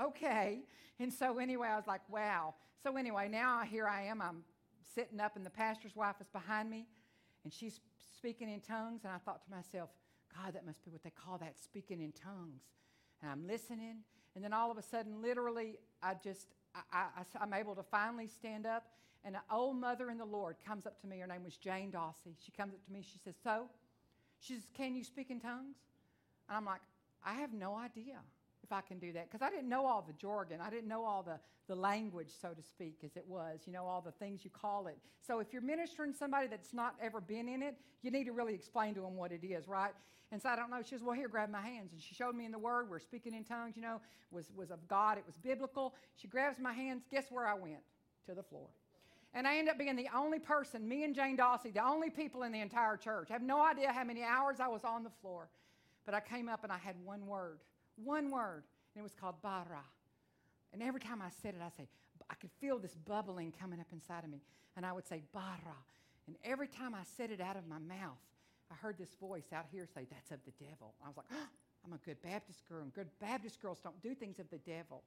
okay. 0.00 0.60
And 1.00 1.12
so, 1.12 1.38
anyway, 1.38 1.68
I 1.68 1.76
was 1.76 1.86
like, 1.86 2.00
wow. 2.08 2.54
So, 2.82 2.96
anyway, 2.96 3.28
now 3.28 3.62
here 3.62 3.86
I 3.86 4.02
am. 4.04 4.20
I'm 4.20 4.42
sitting 4.94 5.20
up, 5.20 5.36
and 5.36 5.44
the 5.44 5.50
pastor's 5.50 5.94
wife 5.94 6.16
is 6.20 6.28
behind 6.28 6.70
me, 6.70 6.86
and 7.44 7.52
she's 7.52 7.80
speaking 8.16 8.50
in 8.50 8.60
tongues. 8.60 9.02
And 9.04 9.12
I 9.12 9.18
thought 9.18 9.42
to 9.44 9.50
myself, 9.50 9.90
God, 10.34 10.54
that 10.54 10.66
must 10.66 10.84
be 10.84 10.90
what 10.90 11.02
they 11.02 11.10
call 11.10 11.38
that 11.38 11.58
speaking 11.58 12.00
in 12.00 12.12
tongues. 12.12 12.62
And 13.22 13.30
I'm 13.30 13.46
listening, 13.46 13.98
and 14.34 14.44
then 14.44 14.52
all 14.52 14.70
of 14.70 14.78
a 14.78 14.82
sudden, 14.82 15.22
literally, 15.22 15.78
I 16.02 16.14
just, 16.14 16.48
I, 16.92 17.06
I'm 17.40 17.52
able 17.52 17.74
to 17.74 17.82
finally 17.82 18.28
stand 18.28 18.66
up. 18.66 18.86
And 19.24 19.34
an 19.34 19.42
old 19.50 19.76
mother 19.76 20.10
in 20.10 20.18
the 20.18 20.24
Lord 20.24 20.56
comes 20.64 20.86
up 20.86 21.00
to 21.00 21.06
me. 21.08 21.18
Her 21.18 21.26
name 21.26 21.42
was 21.42 21.56
Jane 21.56 21.90
Dawsey. 21.90 22.36
She 22.38 22.52
comes 22.52 22.72
up 22.72 22.84
to 22.86 22.92
me. 22.92 23.02
She 23.02 23.18
says, 23.18 23.34
So? 23.42 23.68
She 24.40 24.54
says, 24.54 24.68
Can 24.74 24.94
you 24.94 25.02
speak 25.02 25.30
in 25.30 25.40
tongues? 25.40 25.76
And 26.48 26.56
I'm 26.56 26.64
like, 26.64 26.80
I 27.24 27.34
have 27.34 27.52
no 27.52 27.76
idea 27.76 28.20
if 28.62 28.72
I 28.72 28.80
can 28.80 28.98
do 28.98 29.12
that. 29.12 29.30
Because 29.30 29.44
I 29.44 29.50
didn't 29.50 29.68
know 29.68 29.86
all 29.86 30.04
the 30.06 30.12
jargon. 30.14 30.60
I 30.60 30.70
didn't 30.70 30.88
know 30.88 31.04
all 31.04 31.22
the, 31.22 31.38
the 31.68 31.74
language, 31.74 32.30
so 32.40 32.50
to 32.50 32.62
speak, 32.62 32.98
as 33.04 33.16
it 33.16 33.24
was, 33.26 33.60
you 33.66 33.72
know, 33.72 33.84
all 33.84 34.00
the 34.00 34.12
things 34.12 34.44
you 34.44 34.50
call 34.50 34.86
it. 34.86 34.98
So 35.26 35.40
if 35.40 35.52
you're 35.52 35.62
ministering 35.62 36.12
somebody 36.12 36.48
that's 36.48 36.72
not 36.72 36.94
ever 37.00 37.20
been 37.20 37.48
in 37.48 37.62
it, 37.62 37.76
you 38.02 38.10
need 38.10 38.24
to 38.24 38.32
really 38.32 38.54
explain 38.54 38.94
to 38.94 39.00
them 39.00 39.16
what 39.16 39.32
it 39.32 39.44
is, 39.44 39.68
right? 39.68 39.92
And 40.30 40.42
so 40.42 40.48
I 40.48 40.56
don't 40.56 40.70
know. 40.70 40.82
She 40.82 40.90
says, 40.90 41.02
Well, 41.02 41.16
here, 41.16 41.28
grab 41.28 41.50
my 41.50 41.62
hands. 41.62 41.92
And 41.92 42.02
she 42.02 42.14
showed 42.14 42.34
me 42.34 42.44
in 42.44 42.52
the 42.52 42.58
Word, 42.58 42.90
we're 42.90 42.98
speaking 42.98 43.34
in 43.34 43.44
tongues, 43.44 43.76
you 43.76 43.82
know, 43.82 44.00
was, 44.30 44.50
was 44.54 44.70
of 44.70 44.86
God, 44.88 45.16
it 45.18 45.24
was 45.26 45.36
biblical. 45.36 45.94
She 46.16 46.28
grabs 46.28 46.58
my 46.58 46.72
hands. 46.72 47.04
Guess 47.10 47.26
where 47.30 47.46
I 47.46 47.54
went? 47.54 47.80
To 48.26 48.34
the 48.34 48.42
floor. 48.42 48.68
And 49.34 49.46
I 49.46 49.56
end 49.56 49.68
up 49.68 49.78
being 49.78 49.96
the 49.96 50.08
only 50.14 50.38
person, 50.38 50.88
me 50.88 51.04
and 51.04 51.14
Jane 51.14 51.36
Dawsey, 51.36 51.72
the 51.72 51.84
only 51.84 52.10
people 52.10 52.42
in 52.42 52.52
the 52.52 52.60
entire 52.60 52.96
church. 52.96 53.28
I 53.30 53.34
have 53.34 53.42
no 53.42 53.62
idea 53.62 53.92
how 53.92 54.04
many 54.04 54.22
hours 54.22 54.58
I 54.60 54.68
was 54.68 54.84
on 54.84 55.04
the 55.04 55.10
floor. 55.22 55.48
But 56.04 56.14
I 56.14 56.20
came 56.20 56.48
up 56.48 56.64
and 56.64 56.72
I 56.72 56.78
had 56.78 56.96
one 57.04 57.26
word 57.26 57.58
one 58.04 58.30
word, 58.30 58.64
and 58.94 59.00
it 59.00 59.02
was 59.02 59.14
called 59.14 59.36
bara. 59.42 59.84
And 60.72 60.82
every 60.82 61.00
time 61.00 61.22
I 61.22 61.30
said 61.42 61.54
it, 61.54 61.60
I 61.64 61.70
say, 61.76 61.88
I 62.30 62.34
could 62.34 62.50
feel 62.60 62.78
this 62.78 62.94
bubbling 62.94 63.52
coming 63.58 63.80
up 63.80 63.86
inside 63.92 64.24
of 64.24 64.30
me. 64.30 64.40
And 64.76 64.84
I 64.84 64.92
would 64.92 65.06
say, 65.06 65.22
bara. 65.32 65.76
And 66.26 66.36
every 66.44 66.68
time 66.68 66.94
I 66.94 67.02
said 67.16 67.30
it 67.30 67.40
out 67.40 67.56
of 67.56 67.66
my 67.66 67.78
mouth, 67.78 68.18
I 68.70 68.74
heard 68.74 68.98
this 68.98 69.14
voice 69.18 69.46
out 69.52 69.64
here 69.72 69.86
say, 69.86 70.06
That's 70.10 70.30
of 70.30 70.40
the 70.44 70.52
devil. 70.62 70.94
I 71.02 71.08
was 71.08 71.16
like, 71.16 71.26
oh, 71.32 71.48
I'm 71.84 71.92
a 71.94 71.98
good 71.98 72.20
Baptist 72.22 72.68
girl, 72.68 72.82
and 72.82 72.92
good 72.92 73.08
Baptist 73.18 73.62
girls 73.62 73.80
don't 73.82 74.00
do 74.02 74.14
things 74.14 74.38
of 74.38 74.50
the 74.50 74.58
devil. 74.58 75.02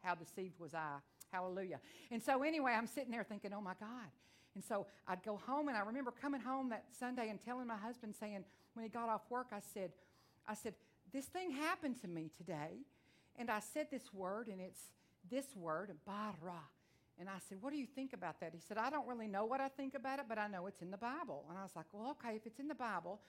How 0.00 0.14
deceived 0.14 0.58
was 0.58 0.72
I? 0.72 0.96
Hallelujah. 1.30 1.80
And 2.10 2.22
so, 2.22 2.42
anyway, 2.42 2.72
I'm 2.72 2.86
sitting 2.86 3.10
there 3.10 3.24
thinking, 3.24 3.52
Oh 3.52 3.60
my 3.60 3.74
God. 3.78 4.08
And 4.54 4.62
so 4.62 4.86
I'd 5.08 5.22
go 5.22 5.40
home, 5.46 5.68
and 5.68 5.76
I 5.76 5.80
remember 5.80 6.10
coming 6.10 6.40
home 6.40 6.70
that 6.70 6.84
Sunday 6.98 7.30
and 7.30 7.40
telling 7.42 7.66
my 7.66 7.76
husband, 7.76 8.14
saying, 8.18 8.44
when 8.74 8.84
he 8.84 8.88
got 8.88 9.08
off 9.08 9.22
work, 9.30 9.48
I 9.52 9.60
said, 9.72 9.92
I 10.46 10.54
said, 10.54 10.74
this 11.12 11.26
thing 11.26 11.50
happened 11.50 12.00
to 12.02 12.08
me 12.08 12.30
today. 12.36 12.80
And 13.36 13.50
I 13.50 13.60
said 13.60 13.88
this 13.90 14.12
word, 14.12 14.48
and 14.48 14.60
it's 14.60 14.80
this 15.30 15.46
word, 15.56 15.90
bara. 16.06 16.60
And 17.18 17.28
I 17.28 17.38
said, 17.48 17.58
What 17.60 17.72
do 17.72 17.78
you 17.78 17.86
think 17.86 18.12
about 18.12 18.40
that? 18.40 18.52
He 18.52 18.60
said, 18.60 18.78
I 18.78 18.90
don't 18.90 19.06
really 19.06 19.28
know 19.28 19.44
what 19.44 19.60
I 19.60 19.68
think 19.68 19.94
about 19.94 20.18
it, 20.18 20.26
but 20.28 20.38
I 20.38 20.48
know 20.48 20.66
it's 20.66 20.82
in 20.82 20.90
the 20.90 20.96
Bible. 20.96 21.44
And 21.48 21.58
I 21.58 21.62
was 21.62 21.72
like, 21.76 21.86
Well, 21.92 22.16
okay, 22.18 22.36
if 22.36 22.46
it's 22.46 22.58
in 22.58 22.68
the 22.68 22.74
Bible, 22.74 23.20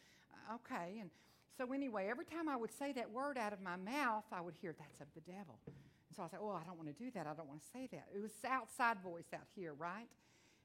uh, 0.49 0.55
okay. 0.55 0.97
And 0.99 1.09
so, 1.57 1.71
anyway, 1.71 2.07
every 2.09 2.25
time 2.25 2.49
I 2.49 2.55
would 2.55 2.71
say 2.77 2.91
that 2.93 3.11
word 3.11 3.37
out 3.37 3.53
of 3.53 3.61
my 3.61 3.75
mouth, 3.75 4.23
I 4.31 4.41
would 4.41 4.55
hear, 4.61 4.73
That's 4.77 4.99
of 5.01 5.07
the 5.13 5.21
devil. 5.21 5.59
And 5.67 6.15
so 6.15 6.23
I 6.23 6.27
said, 6.27 6.39
Oh, 6.41 6.51
I 6.51 6.63
don't 6.65 6.77
want 6.77 6.95
to 6.95 7.03
do 7.03 7.11
that. 7.11 7.27
I 7.27 7.33
don't 7.33 7.47
want 7.47 7.61
to 7.61 7.67
say 7.71 7.87
that. 7.91 8.07
It 8.15 8.21
was 8.21 8.31
outside 8.47 8.97
voice 9.03 9.27
out 9.33 9.47
here, 9.55 9.73
right? 9.73 10.07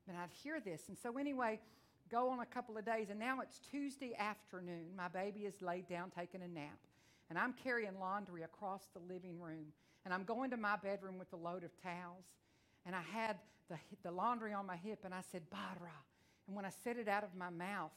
And 0.09 0.17
I'd 0.17 0.31
hear 0.43 0.61
this. 0.61 0.83
And 0.89 0.97
so, 0.97 1.19
anyway, 1.19 1.61
go 2.11 2.31
on 2.31 2.41
a 2.41 2.47
couple 2.47 2.79
of 2.79 2.87
days. 2.87 3.09
And 3.11 3.19
now 3.19 3.41
it's 3.41 3.59
Tuesday 3.71 4.15
afternoon. 4.19 4.97
My 4.97 5.09
baby 5.09 5.41
is 5.41 5.61
laid 5.61 5.89
down 5.89 6.11
taking 6.17 6.43
a 6.43 6.49
nap. 6.49 6.79
And 7.31 7.39
I'm 7.39 7.53
carrying 7.53 7.99
laundry 8.01 8.43
across 8.43 8.89
the 8.95 9.01
living 9.01 9.41
room. 9.41 9.67
And 10.05 10.15
I'm 10.15 10.25
going 10.25 10.51
to 10.51 10.57
my 10.57 10.77
bedroom 10.77 11.19
with 11.19 11.33
a 11.33 11.37
load 11.37 11.65
of 11.65 11.71
towels 11.83 12.25
and 12.89 12.97
I 12.97 13.03
had 13.03 13.37
the, 13.69 13.77
the 14.03 14.11
laundry 14.11 14.55
on 14.55 14.67
my 14.67 14.77
hip, 14.77 15.01
and 15.05 15.13
I 15.13 15.21
said, 15.31 15.43
Bara. 15.51 15.93
And 16.47 16.57
when 16.57 16.65
I 16.65 16.71
said 16.83 16.97
it 16.97 17.07
out 17.07 17.23
of 17.23 17.35
my 17.37 17.51
mouth, 17.51 17.93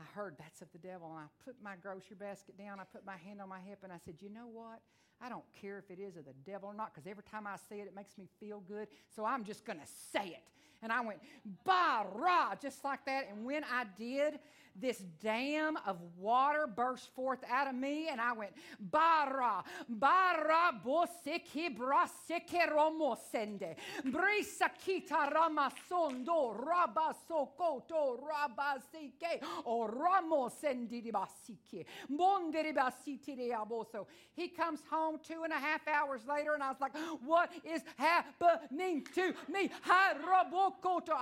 I 0.00 0.04
heard 0.14 0.36
that's 0.38 0.62
of 0.62 0.68
the 0.72 0.78
devil. 0.78 1.08
And 1.10 1.18
I 1.18 1.44
put 1.44 1.56
my 1.62 1.74
grocery 1.76 2.16
basket 2.18 2.56
down, 2.56 2.80
I 2.80 2.84
put 2.84 3.04
my 3.04 3.18
hand 3.18 3.42
on 3.42 3.48
my 3.50 3.60
hip, 3.60 3.80
and 3.82 3.92
I 3.92 3.98
said, 4.02 4.14
You 4.20 4.30
know 4.30 4.48
what? 4.50 4.80
I 5.20 5.28
don't 5.28 5.44
care 5.60 5.78
if 5.78 5.90
it 5.90 6.00
is 6.00 6.16
of 6.16 6.24
the 6.24 6.32
devil 6.50 6.70
or 6.70 6.74
not, 6.74 6.94
because 6.94 7.06
every 7.06 7.22
time 7.24 7.46
I 7.46 7.56
say 7.68 7.80
it, 7.80 7.86
it 7.86 7.94
makes 7.94 8.16
me 8.16 8.26
feel 8.40 8.60
good. 8.60 8.88
So 9.14 9.24
I'm 9.24 9.44
just 9.44 9.64
going 9.66 9.78
to 9.78 9.86
say 10.12 10.28
it. 10.28 10.42
And 10.82 10.90
I 10.90 11.02
went, 11.02 11.20
Bara, 11.64 12.58
just 12.60 12.82
like 12.82 13.04
that. 13.04 13.28
And 13.30 13.44
when 13.44 13.64
I 13.64 13.84
did, 13.98 14.40
this 14.80 14.98
dam 15.22 15.76
of 15.86 15.98
water 16.16 16.66
burst 16.66 17.14
forth 17.14 17.40
out 17.50 17.68
of 17.68 17.74
me, 17.74 18.08
and 18.08 18.20
I 18.20 18.32
went, 18.32 18.52
Bara, 18.80 19.64
Bara, 19.88 20.80
boseki 20.84 21.76
braseke 21.76 22.68
romosende, 22.70 23.76
brisakita 24.04 25.32
ramasondo, 25.32 26.56
rabasokoto, 26.64 28.18
rabasike, 28.20 29.42
o 29.66 29.88
ramosendi 29.88 31.10
basike, 31.12 31.86
bonderi 32.10 32.74
basiti 32.74 33.50
aboso. 33.52 34.06
He 34.34 34.48
comes 34.48 34.80
home 34.90 35.18
two 35.26 35.44
and 35.44 35.52
a 35.52 35.58
half 35.58 35.86
hours 35.88 36.22
later, 36.28 36.54
and 36.54 36.62
I 36.62 36.68
was 36.68 36.80
like, 36.80 36.96
What 37.24 37.50
is 37.64 37.82
happening 37.96 39.06
to 39.14 39.34
me? 39.48 39.70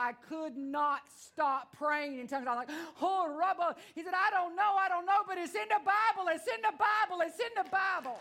I 0.00 0.12
could 0.28 0.56
not 0.56 1.00
stop 1.18 1.76
praying 1.76 2.18
in 2.18 2.26
tongues. 2.26 2.46
I 2.46 2.54
was 2.54 2.66
like, 2.66 2.76
rubber. 3.40 3.74
He 3.94 4.02
said, 4.02 4.12
I 4.14 4.30
don't 4.30 4.54
know, 4.54 4.76
I 4.78 4.88
don't 4.88 5.06
know, 5.06 5.22
but 5.26 5.38
it's 5.38 5.54
in 5.54 5.68
the 5.68 5.80
Bible, 5.80 6.28
it's 6.28 6.46
in 6.46 6.60
the 6.62 6.76
Bible, 6.76 7.22
it's 7.26 7.38
in 7.40 7.64
the 7.64 7.70
Bible. 7.70 8.20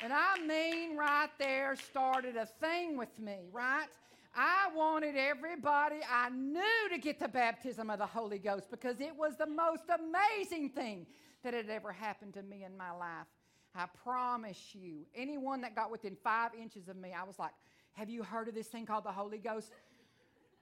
And 0.00 0.12
I 0.12 0.38
mean, 0.46 0.96
right 0.96 1.30
there 1.38 1.74
started 1.74 2.36
a 2.36 2.46
thing 2.46 2.96
with 2.96 3.18
me, 3.18 3.48
right? 3.52 3.88
I 4.34 4.68
wanted 4.76 5.16
everybody 5.16 5.96
I 6.08 6.28
knew 6.28 6.88
to 6.90 6.98
get 6.98 7.18
the 7.18 7.26
baptism 7.26 7.90
of 7.90 7.98
the 7.98 8.06
Holy 8.06 8.38
Ghost 8.38 8.70
because 8.70 9.00
it 9.00 9.16
was 9.16 9.36
the 9.36 9.48
most 9.48 9.82
amazing 9.88 10.68
thing 10.70 11.06
that 11.42 11.54
had 11.54 11.68
ever 11.68 11.90
happened 11.90 12.34
to 12.34 12.42
me 12.42 12.62
in 12.64 12.76
my 12.76 12.92
life. 12.92 13.26
I 13.74 13.86
promise 14.04 14.74
you, 14.74 15.06
anyone 15.14 15.60
that 15.62 15.74
got 15.74 15.90
within 15.90 16.16
five 16.22 16.52
inches 16.54 16.88
of 16.88 16.96
me, 16.96 17.12
I 17.12 17.24
was 17.24 17.38
like, 17.38 17.52
Have 17.92 18.08
you 18.08 18.22
heard 18.22 18.48
of 18.48 18.54
this 18.54 18.68
thing 18.68 18.86
called 18.86 19.04
the 19.04 19.12
Holy 19.12 19.38
Ghost? 19.38 19.72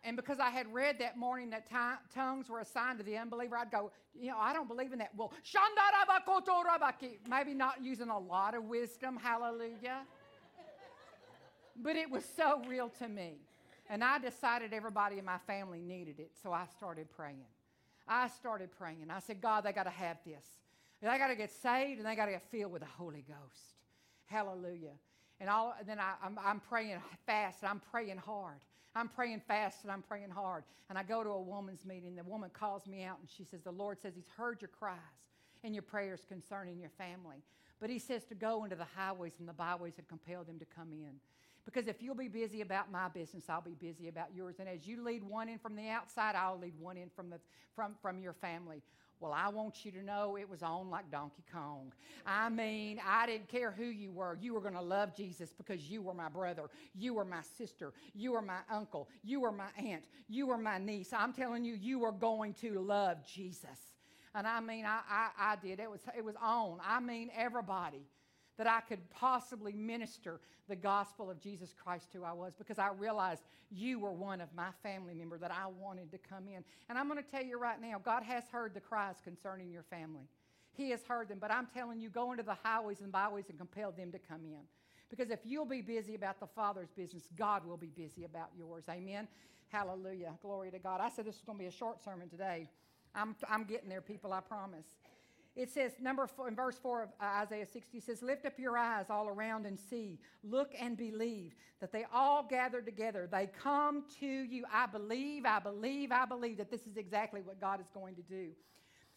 And 0.07 0.17
because 0.17 0.39
I 0.39 0.51
had 0.51 0.73
read 0.73 1.01
that 1.01 1.17
morning 1.17 1.51
that 1.51 1.69
t- 1.69 1.75
tongues 2.15 2.49
were 2.49 2.61
a 2.61 2.65
sign 2.65 2.97
to 2.99 3.03
the 3.03 3.17
unbeliever, 3.17 3.57
I'd 3.57 3.73
go, 3.73 3.91
you 4.15 4.31
know, 4.31 4.39
I 4.39 4.53
don't 4.53 4.69
believe 4.69 4.93
in 4.93 5.01
that. 5.01 5.11
Well, 5.17 5.33
maybe 7.29 7.55
not 7.55 7.83
using 7.83 8.09
a 8.09 8.19
lot 8.19 8.55
of 8.55 8.63
wisdom, 8.65 9.17
hallelujah. 9.21 10.03
but 11.83 11.97
it 11.97 12.09
was 12.09 12.25
so 12.37 12.63
real 12.69 12.89
to 13.01 13.09
me. 13.09 13.41
And 13.91 14.05
I 14.05 14.21
decided 14.21 14.73
everybody 14.73 15.19
in 15.19 15.25
my 15.25 15.39
family 15.39 15.81
needed 15.81 16.21
it, 16.21 16.31
so 16.41 16.53
I 16.53 16.67
started 16.77 17.09
praying. 17.11 17.45
I 18.07 18.29
started 18.29 18.71
praying. 18.79 19.09
I 19.11 19.19
said, 19.19 19.41
God, 19.41 19.65
they 19.65 19.73
got 19.73 19.85
to 19.85 19.91
have 19.91 20.19
this. 20.25 20.45
They 21.03 21.19
got 21.19 21.29
to 21.29 21.37
get 21.37 21.51
saved 21.51 21.99
and 21.99 22.07
they 22.07 22.15
got 22.15 22.27
to 22.27 22.33
get 22.33 22.43
filled 22.51 22.71
with 22.71 22.83
the 22.83 22.89
Holy 22.89 23.25
Ghost. 23.27 23.75
Hallelujah. 24.27 24.95
And, 25.41 25.51
all, 25.51 25.75
and 25.79 25.89
then 25.89 25.99
I, 25.99 26.15
I'm, 26.25 26.39
I'm 26.43 26.61
praying 26.61 26.99
fast 27.27 27.65
I'm 27.65 27.81
praying 27.91 28.19
hard. 28.19 28.61
I'm 28.97 29.09
praying 29.09 29.43
fast 29.47 29.83
and 29.83 29.93
I'm 29.93 30.03
praying 30.03 30.31
hard. 30.31 30.65
And 30.89 30.99
I 30.99 31.03
go 31.03 31.23
to 31.23 31.31
a 31.31 31.41
woman's 31.41 31.85
meeting. 31.85 32.17
The 32.17 32.25
woman 32.25 32.51
calls 32.53 32.87
me 32.87 33.05
out 33.05 33.19
and 33.21 33.29
she 33.29 33.45
says, 33.45 33.61
The 33.63 33.71
Lord 33.71 34.01
says 34.01 34.15
He's 34.15 34.31
heard 34.37 34.63
your 34.63 34.71
cries 34.71 34.97
and 35.63 35.75
your 35.75 35.83
prayers 35.83 36.21
concerning 36.29 36.81
your 36.81 36.91
family. 36.91 37.43
But 37.79 37.91
He 37.91 37.99
says 37.99 38.25
to 38.27 38.35
go 38.35 38.65
into 38.65 38.77
the 38.77 38.87
highways 38.97 39.35
and 39.39 39.49
the 39.49 39.53
byways 39.53 39.95
and 39.99 40.09
compel 40.09 40.45
them 40.45 40.59
to 40.59 40.65
come 40.65 40.93
in. 40.93 41.21
Because 41.67 41.89
if 41.89 42.01
you'll 42.01 42.15
be 42.15 42.29
busy 42.29 42.61
about 42.61 42.93
my 42.93 43.09
business, 43.09 43.45
I'll 43.49 43.61
be 43.61 43.75
busy 43.75 44.09
about 44.09 44.29
yours. 44.35 44.57
And 44.61 44.69
as 44.69 44.87
you 44.87 45.03
lead 45.03 45.25
one 45.25 45.49
in 45.49 45.59
from 45.59 45.75
the 45.75 45.89
outside, 45.89 46.37
I'll 46.37 46.59
lead 46.59 46.75
one 46.79 46.97
in 46.97 47.11
from, 47.15 47.29
the, 47.29 47.41
from, 47.75 47.97
from 48.01 48.21
your 48.21 48.33
family. 48.33 48.83
Well, 49.21 49.33
I 49.33 49.49
want 49.49 49.85
you 49.85 49.93
to 49.93 50.03
know 50.03 50.37
it 50.37 50.49
was 50.49 50.63
on 50.63 50.91
like 50.91 51.11
Donkey 51.11 51.43
Kong. 51.53 51.93
I 52.27 52.51
mean, 52.51 53.01
I 53.07 53.27
didn't 53.27 53.49
care 53.49 53.71
who 53.71 53.85
you 53.85 54.13
were. 54.13 54.37
You 54.41 54.53
were 54.53 54.61
going 54.61 54.75
to 54.75 54.83
love 54.83 55.17
Jesus 55.17 55.55
because 55.57 55.91
you 55.91 56.03
were 56.03 56.13
my 56.13 56.29
brother. 56.29 56.65
You 56.95 57.15
were 57.15 57.25
my 57.25 57.41
sister. 57.57 57.93
You 58.15 58.33
were 58.33 58.43
my 58.43 58.61
uncle. 58.71 59.09
You 59.25 59.41
were 59.41 59.53
my 59.53 59.71
aunt. 59.79 60.05
You 60.29 60.47
were 60.49 60.59
my 60.59 60.79
niece. 60.79 61.13
I'm 61.13 61.33
telling 61.33 61.65
you, 61.65 61.75
you 61.75 61.99
were 61.99 62.13
going 62.13 62.53
to 62.55 62.79
love 62.79 63.27
Jesus. 63.27 63.95
And 64.35 64.47
I 64.47 64.61
mean, 64.61 64.85
I, 64.85 65.01
I, 65.09 65.29
I 65.39 65.57
did. 65.57 65.81
It 65.81 65.91
was, 65.91 66.01
it 66.17 66.25
was 66.25 66.35
on. 66.43 66.79
I 66.87 67.01
mean, 67.01 67.31
everybody 67.35 68.03
that 68.59 68.67
I 68.67 68.81
could 68.81 69.09
possibly 69.11 69.73
minister 69.73 70.41
the 70.69 70.77
gospel 70.77 71.31
of 71.31 71.41
Jesus 71.41 71.75
Christ 71.83 72.11
to 72.13 72.25
I 72.25 72.33
was 72.33 72.55
because 72.57 72.79
I 72.79 72.91
realized 72.91 73.43
you 73.71 73.99
were 73.99 74.13
one 74.13 74.41
of 74.41 74.49
my 74.55 74.69
family 74.83 75.15
member 75.15 75.39
that 75.39 75.51
I 75.51 75.67
wanted 75.67 76.11
to 76.13 76.19
come 76.19 76.49
in. 76.49 76.65
And 76.89 76.99
I'm 76.99 77.09
going 77.09 77.23
to 77.23 77.31
tell 77.31 77.45
you 77.45 77.59
right 77.59 77.81
now, 77.81 78.01
God 78.03 78.23
has 78.23 78.45
heard 78.51 78.75
the 78.75 78.81
cries 78.81 79.17
concerning 79.23 79.71
your 79.71 79.85
family. 79.85 80.29
He 80.73 80.91
has 80.91 81.03
heard 81.05 81.29
them, 81.29 81.39
but 81.41 81.51
I'm 81.51 81.69
telling 81.73 82.01
you, 82.01 82.11
go 82.11 82.33
into 82.33 82.43
the 82.43 82.57
highways 82.63 83.01
and 83.01 83.11
byways 83.11 83.49
and 83.49 83.59
compel 83.59 83.93
them 83.93 84.13
to 84.13 84.19
come 84.19 84.45
in. 84.45 84.61
Because 85.09 85.31
if 85.31 85.41
you'll 85.45 85.65
be 85.65 85.81
busy 85.81 86.15
about 86.15 86.41
the 86.41 86.47
Father's 86.47 86.91
business, 86.91 87.29
God 87.37 87.65
will 87.65 87.77
be 87.77 87.91
busy 87.97 88.25
about 88.25 88.49
yours. 88.57 88.85
Amen. 88.91 89.29
Hallelujah. 89.69 90.35
Glory 90.43 90.71
to 90.71 90.79
God. 90.79 91.01
I 91.01 91.09
said 91.09 91.25
this 91.25 91.37
was 91.37 91.45
going 91.45 91.59
to 91.59 91.63
be 91.63 91.69
a 91.69 91.73
short 91.73 92.03
sermon 92.03 92.29
today. 92.29 92.69
I'm, 93.15 93.35
I'm 93.49 93.65
getting 93.65 93.89
there, 93.89 94.01
people, 94.01 94.33
I 94.33 94.41
promise. 94.41 94.87
It 95.57 95.71
says, 95.71 95.93
number 95.99 96.27
four, 96.27 96.49
in 96.49 96.55
verse 96.55 96.79
4 96.79 97.05
of 97.05 97.09
uh, 97.19 97.25
Isaiah 97.25 97.65
60, 97.65 98.01
says, 98.01 98.21
Lift 98.23 98.45
up 98.45 98.59
your 98.59 98.77
eyes 98.77 99.07
all 99.09 99.27
around 99.27 99.65
and 99.65 99.79
see. 99.79 100.19
Look 100.45 100.75
and 100.79 100.99
believe 100.99 101.55
that 101.81 101.93
they 101.93 102.05
all 102.13 102.47
gather 102.47 102.83
together. 102.83 103.27
They 103.31 103.49
come 103.63 104.05
to 104.21 104.27
you. 104.27 104.65
I 104.71 104.87
believe, 104.87 105.47
I 105.47 105.59
believe, 105.59 106.13
I 106.13 106.27
believe 106.27 106.59
that 106.59 106.71
this 106.71 106.87
is 106.87 106.99
exactly 106.99 107.41
what 107.41 107.59
God 107.59 107.81
is 107.81 107.87
going 107.95 108.17
to 108.17 108.23
do. 108.23 108.51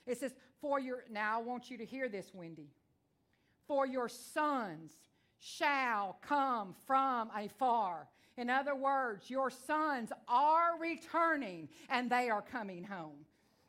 It 0.07 0.18
says, 0.18 0.32
For 0.61 0.80
your, 0.80 1.03
now 1.11 1.40
I 1.40 1.41
want 1.41 1.70
you 1.70 1.78
to 1.78 1.86
hear 1.86 2.07
this, 2.07 2.32
Wendy. 2.34 2.70
For 3.68 3.86
your 3.86 4.07
sons 4.07 4.94
shall 5.40 6.18
come 6.22 6.74
from 6.88 7.30
afar. 7.36 8.07
In 8.38 8.49
other 8.49 8.76
words, 8.76 9.30
your 9.30 9.49
sons 9.49 10.14
are 10.30 10.80
returning 10.80 11.68
and 11.90 12.10
they 12.10 12.30
are 12.30 12.41
coming 12.41 12.86
home. 12.86 13.26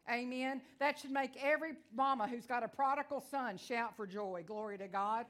Amen. 0.08 0.60
That 0.78 0.98
should 0.98 1.10
make 1.10 1.32
every 1.42 1.72
mama 1.94 2.28
who's 2.28 2.46
got 2.46 2.62
a 2.62 2.68
prodigal 2.68 3.22
son 3.30 3.56
shout 3.56 3.96
for 3.96 4.06
joy. 4.06 4.44
Glory 4.46 4.78
to 4.78 4.88
God. 4.88 5.26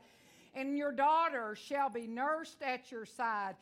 And 0.55 0.76
your 0.76 0.92
daughter 0.92 1.55
shall 1.55 1.90
be 1.90 2.06
nursed 2.06 2.62
at 2.62 2.90
your 2.90 3.06
side. 3.06 3.56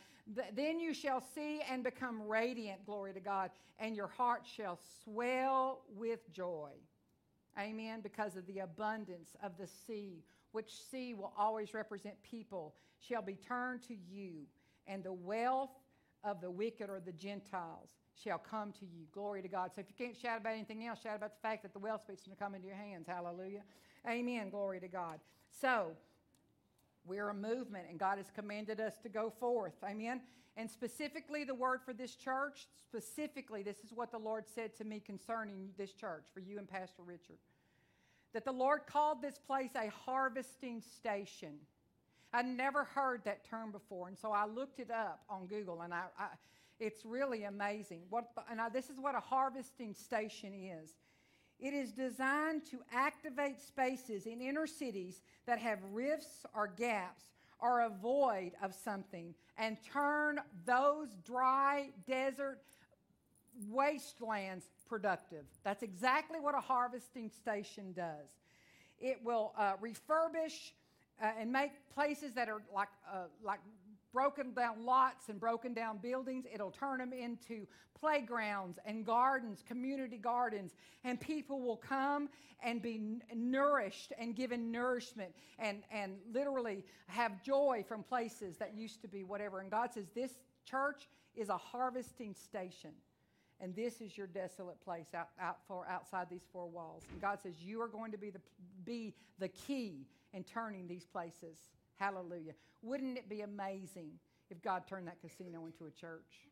Then 0.55 0.79
you 0.79 0.95
shall 0.95 1.21
see 1.21 1.61
and 1.71 1.83
become 1.83 2.27
radiant, 2.27 2.85
glory 2.85 3.15
to 3.15 3.21
God, 3.21 3.51
and 3.79 3.97
your 3.97 4.09
heart 4.09 4.43
shall 4.47 4.79
swell 5.05 5.83
with 5.97 6.31
joy. 6.33 6.71
Amen. 7.59 8.01
Because 8.01 8.37
of 8.37 8.47
the 8.47 8.61
abundance 8.61 9.31
of 9.43 9.57
the 9.59 9.67
sea, 9.67 10.23
which 10.53 10.73
sea 10.91 11.15
will 11.15 11.33
always 11.37 11.75
represent 11.75 12.15
people, 12.23 12.75
shall 13.01 13.23
be 13.23 13.35
turned 13.35 13.83
to 13.89 13.95
you, 13.95 14.47
and 14.87 15.03
the 15.03 15.13
wealth 15.13 15.71
of 16.25 16.41
the 16.41 16.51
wicked 16.51 16.91
or 16.91 17.01
the 17.01 17.13
Gentiles 17.13 17.91
shall 18.23 18.39
come 18.39 18.73
to 18.73 18.85
you. 18.85 19.07
Glory 19.13 19.43
to 19.43 19.49
God. 19.49 19.71
So 19.75 19.81
if 19.81 19.87
you 19.89 19.95
can't 20.07 20.17
shout 20.17 20.41
about 20.41 20.55
anything 20.55 20.87
else, 20.87 21.01
shout 21.03 21.17
about 21.17 21.33
the 21.35 21.49
fact 21.49 21.63
that 21.63 21.73
the 21.73 21.79
wealth's 21.79 22.07
going 22.07 22.37
to 22.37 22.43
come 22.43 22.55
into 22.55 22.67
your 22.67 22.77
hands. 22.77 23.07
Hallelujah. 23.07 23.63
Amen. 24.09 24.51
Glory 24.51 24.81
to 24.81 24.89
God. 24.89 25.21
So 25.51 25.93
we're 27.05 27.29
a 27.29 27.35
movement, 27.35 27.87
and 27.89 27.99
God 27.99 28.19
has 28.19 28.31
commanded 28.35 28.81
us 28.81 28.95
to 29.03 29.09
go 29.09 29.33
forth. 29.41 29.75
Amen. 29.85 30.21
And 30.57 30.71
specifically, 30.71 31.45
the 31.45 31.55
word 31.55 31.81
for 31.85 31.93
this 31.93 32.17
church, 32.17 32.67
specifically, 32.83 33.63
this 33.63 33.79
is 33.85 33.93
what 33.95 34.11
the 34.11 34.19
Lord 34.19 34.45
said 34.53 34.75
to 34.77 34.85
me 34.85 35.01
concerning 35.01 35.71
this 35.79 35.93
church, 35.93 36.25
for 36.35 36.41
you 36.41 36.59
and 36.59 36.69
Pastor 36.69 37.03
Richard. 37.07 37.39
That 38.35 38.45
the 38.45 38.53
Lord 38.53 38.81
called 38.87 39.23
this 39.23 39.39
place 39.39 39.71
a 39.77 39.91
harvesting 40.05 40.83
station. 40.83 41.55
I 42.33 42.43
never 42.43 42.85
heard 42.85 43.23
that 43.25 43.49
term 43.49 43.71
before, 43.71 44.09
and 44.09 44.19
so 44.19 44.33
I 44.33 44.47
looked 44.47 44.81
it 44.81 44.91
up 44.91 45.23
on 45.31 45.47
Google, 45.47 45.81
and 45.83 45.95
I, 45.95 46.05
I 46.19 46.27
It's 46.81 47.05
really 47.05 47.45
amazing. 47.45 48.03
What, 48.11 48.27
and 48.51 48.61
I, 48.61 48.69
this 48.69 48.91
is 48.91 48.99
what 49.01 49.15
a 49.15 49.21
harvesting 49.21 49.95
station 49.95 50.53
is. 50.55 50.91
It 51.59 51.75
is 51.75 51.91
designed 51.91 52.67
to 52.67 52.79
activate 52.93 53.61
spaces 53.61 54.27
in 54.27 54.41
inner 54.41 54.67
cities 54.67 55.23
that 55.47 55.59
have 55.59 55.81
rifts 55.93 56.47
or 56.55 56.69
gaps 56.69 57.25
or 57.61 57.81
a 57.81 57.89
void 57.91 58.53
of 58.63 58.75
something 58.75 59.35
and 59.57 59.77
turn 59.93 60.41
those 60.65 61.09
dry 61.25 61.89
desert 62.07 62.61
wastelands 63.69 64.67
productive. 64.89 65.45
That's 65.65 65.83
exactly 65.83 66.39
what 66.39 66.55
a 66.55 66.61
harvesting 66.61 67.29
station 67.31 67.93
does. 67.93 68.31
It 69.01 69.19
will 69.25 69.53
uh, 69.57 69.73
refurbish 69.83 70.73
uh, 71.21 71.31
and 71.41 71.53
make 71.53 71.73
places 71.93 72.35
that 72.35 72.49
are 72.49 72.63
like, 72.73 72.89
uh, 73.13 73.25
like 73.43 73.61
broken 74.19 74.53
down 74.53 74.85
lots 74.85 75.29
and 75.29 75.39
broken 75.39 75.73
down 75.73 75.97
buildings. 75.99 76.45
It'll 76.53 76.73
turn 76.73 76.99
them 76.99 77.13
into 77.13 77.69
playgrounds 78.01 78.77
and 78.85 79.07
gardens, 79.07 79.63
community 79.65 80.17
gardens, 80.17 80.75
and 81.05 81.21
people 81.21 81.61
will 81.61 81.77
come 81.77 82.29
and 82.61 82.83
be 82.83 83.01
nourished 83.33 84.13
and 84.19 84.35
given 84.35 84.73
nourishment 84.73 85.31
and, 85.61 85.85
and 85.93 86.17
literally 86.35 86.85
have 87.07 87.45
joy 87.45 87.85
from 87.87 88.03
places 88.03 88.57
that 88.57 88.77
used 88.77 89.03
to 89.03 89.09
be 89.09 89.23
whatever. 89.23 89.61
And 89.61 89.71
God 89.71 89.93
says, 89.95 90.07
This 90.17 90.33
church 90.65 91.09
is 91.37 91.49
a 91.49 91.57
harvesting 91.57 92.35
station. 92.35 92.91
And 93.61 93.77
this 93.77 94.01
is 94.01 94.19
your 94.19 94.27
desolate 94.27 94.81
place 94.81 95.15
out, 95.15 95.29
out 95.41 95.59
for 95.69 95.87
outside 95.89 96.27
these 96.29 96.47
four 96.53 96.67
walls. 96.67 97.05
And 97.13 97.21
God 97.21 97.39
says, 97.41 97.55
You 97.61 97.81
are 97.83 97.89
going 97.89 98.11
to 98.11 98.19
be 98.19 98.31
the, 98.31 98.41
be 98.85 99.15
the 99.39 99.49
key 99.49 100.09
in 100.33 100.43
turning 100.43 100.89
these 100.89 101.05
places. 101.05 101.57
Hallelujah. 101.99 102.53
Wouldn't 102.83 103.19
it 103.19 103.29
be 103.29 103.41
amazing 103.41 104.13
if 104.51 104.63
God 104.63 104.87
turned 104.87 105.09
that 105.09 105.21
casino 105.21 105.67
into 105.67 105.87
a 105.87 105.91
church? 105.91 106.49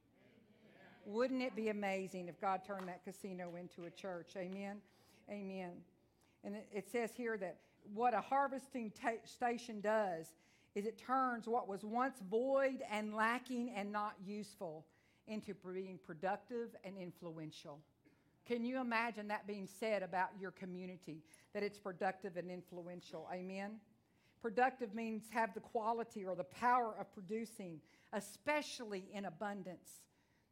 Wouldn't 1.05 1.41
it 1.41 1.55
be 1.55 1.69
amazing 1.69 2.27
if 2.29 2.41
God 2.41 2.63
turned 2.67 2.89
that 2.89 3.05
casino 3.05 3.55
into 3.55 3.85
a 3.85 3.91
church? 3.91 4.33
Amen. 4.37 4.79
Amen. 5.31 5.71
And 6.43 6.57
it, 6.73 6.89
says 6.91 7.11
here 7.17 7.37
that 7.39 7.59
what 7.95 8.13
a 8.13 8.21
harvesting 8.21 8.91
ta- 8.91 9.25
station 9.25 9.81
does 9.81 10.27
is 10.75 10.85
it 10.85 10.99
turns 10.99 11.47
what 11.47 11.69
was 11.69 11.85
once 11.85 12.19
void 12.29 12.83
and 12.91 13.15
lacking 13.15 13.73
and 13.75 13.93
not 13.93 14.15
useful 14.25 14.85
into 15.29 15.55
being 15.55 15.99
productive 16.05 16.71
and 16.85 16.97
influential. 16.99 17.81
Can 18.47 18.65
you 18.65 18.81
imagine 18.81 19.29
that 19.29 19.47
being 19.47 19.67
said 19.67 20.03
about 20.03 20.29
your 20.41 20.53
community, 20.53 21.23
that 21.53 21.63
it's 21.63 21.79
productive 21.79 22.37
and 22.37 22.51
influential? 22.51 23.29
Amen? 23.33 23.77
Productive 24.47 24.95
means 24.95 25.25
have 25.31 25.55
the 25.55 25.61
quality 25.61 26.25
or 26.25 26.37
the 26.37 26.45
power 26.45 26.95
of 27.01 27.13
producing, 27.13 27.81
especially 28.13 29.09
in 29.13 29.25
abundance. 29.25 29.91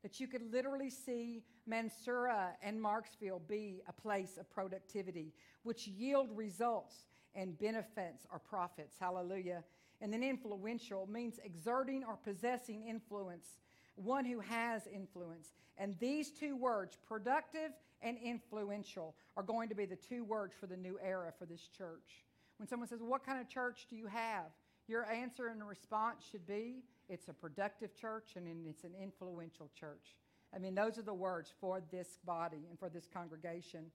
That 0.02 0.18
you 0.18 0.26
could 0.26 0.42
literally 0.50 0.90
see 0.90 1.44
Mansura 1.70 2.54
and 2.60 2.82
Marksville 2.82 3.46
be 3.46 3.82
a 3.86 3.92
place 3.92 4.36
of 4.36 4.50
productivity, 4.50 5.32
which 5.62 5.86
yield 5.86 6.28
results 6.34 7.04
and 7.36 7.56
benefits 7.56 8.26
or 8.32 8.40
profits. 8.40 8.96
Hallelujah. 8.98 9.62
And 10.00 10.12
then 10.12 10.24
influential 10.24 11.08
means 11.08 11.38
exerting 11.44 12.02
or 12.02 12.16
possessing 12.16 12.88
influence 12.88 13.60
one 13.94 14.24
who 14.24 14.40
has 14.40 14.88
influence. 14.92 15.52
And 15.78 15.96
these 16.00 16.32
two 16.32 16.56
words, 16.56 16.98
productive 17.06 17.70
and 18.02 18.18
influential, 18.18 19.14
are 19.36 19.44
going 19.44 19.68
to 19.68 19.76
be 19.76 19.86
the 19.86 19.94
two 19.94 20.24
words 20.24 20.52
for 20.58 20.66
the 20.66 20.76
new 20.76 20.98
era 21.00 21.32
for 21.38 21.46
this 21.46 21.68
church. 21.68 22.24
When 22.65 22.69
someone 22.70 22.89
says, 22.89 23.03
What 23.03 23.27
kind 23.27 23.39
of 23.43 23.47
church 23.47 23.85
do 23.91 23.95
you 23.95 24.07
have? 24.07 24.47
Your 24.89 25.05
answer 25.05 25.49
and 25.49 25.62
response 25.69 26.24
should 26.31 26.47
be, 26.47 26.77
It's 27.11 27.28
a 27.28 27.35
productive 27.35 27.95
church 27.95 28.36
and 28.36 28.66
it's 28.66 28.85
an 28.85 28.95
influential 28.99 29.70
church. 29.78 30.16
I 30.55 30.59
mean, 30.59 30.74
those 30.74 30.97
are 30.97 31.03
the 31.03 31.12
words 31.12 31.53
for 31.61 31.82
this 31.91 32.19
body 32.24 32.65
and 32.70 32.78
for 32.78 32.89
this 32.89 33.07
congregation. 33.07 33.91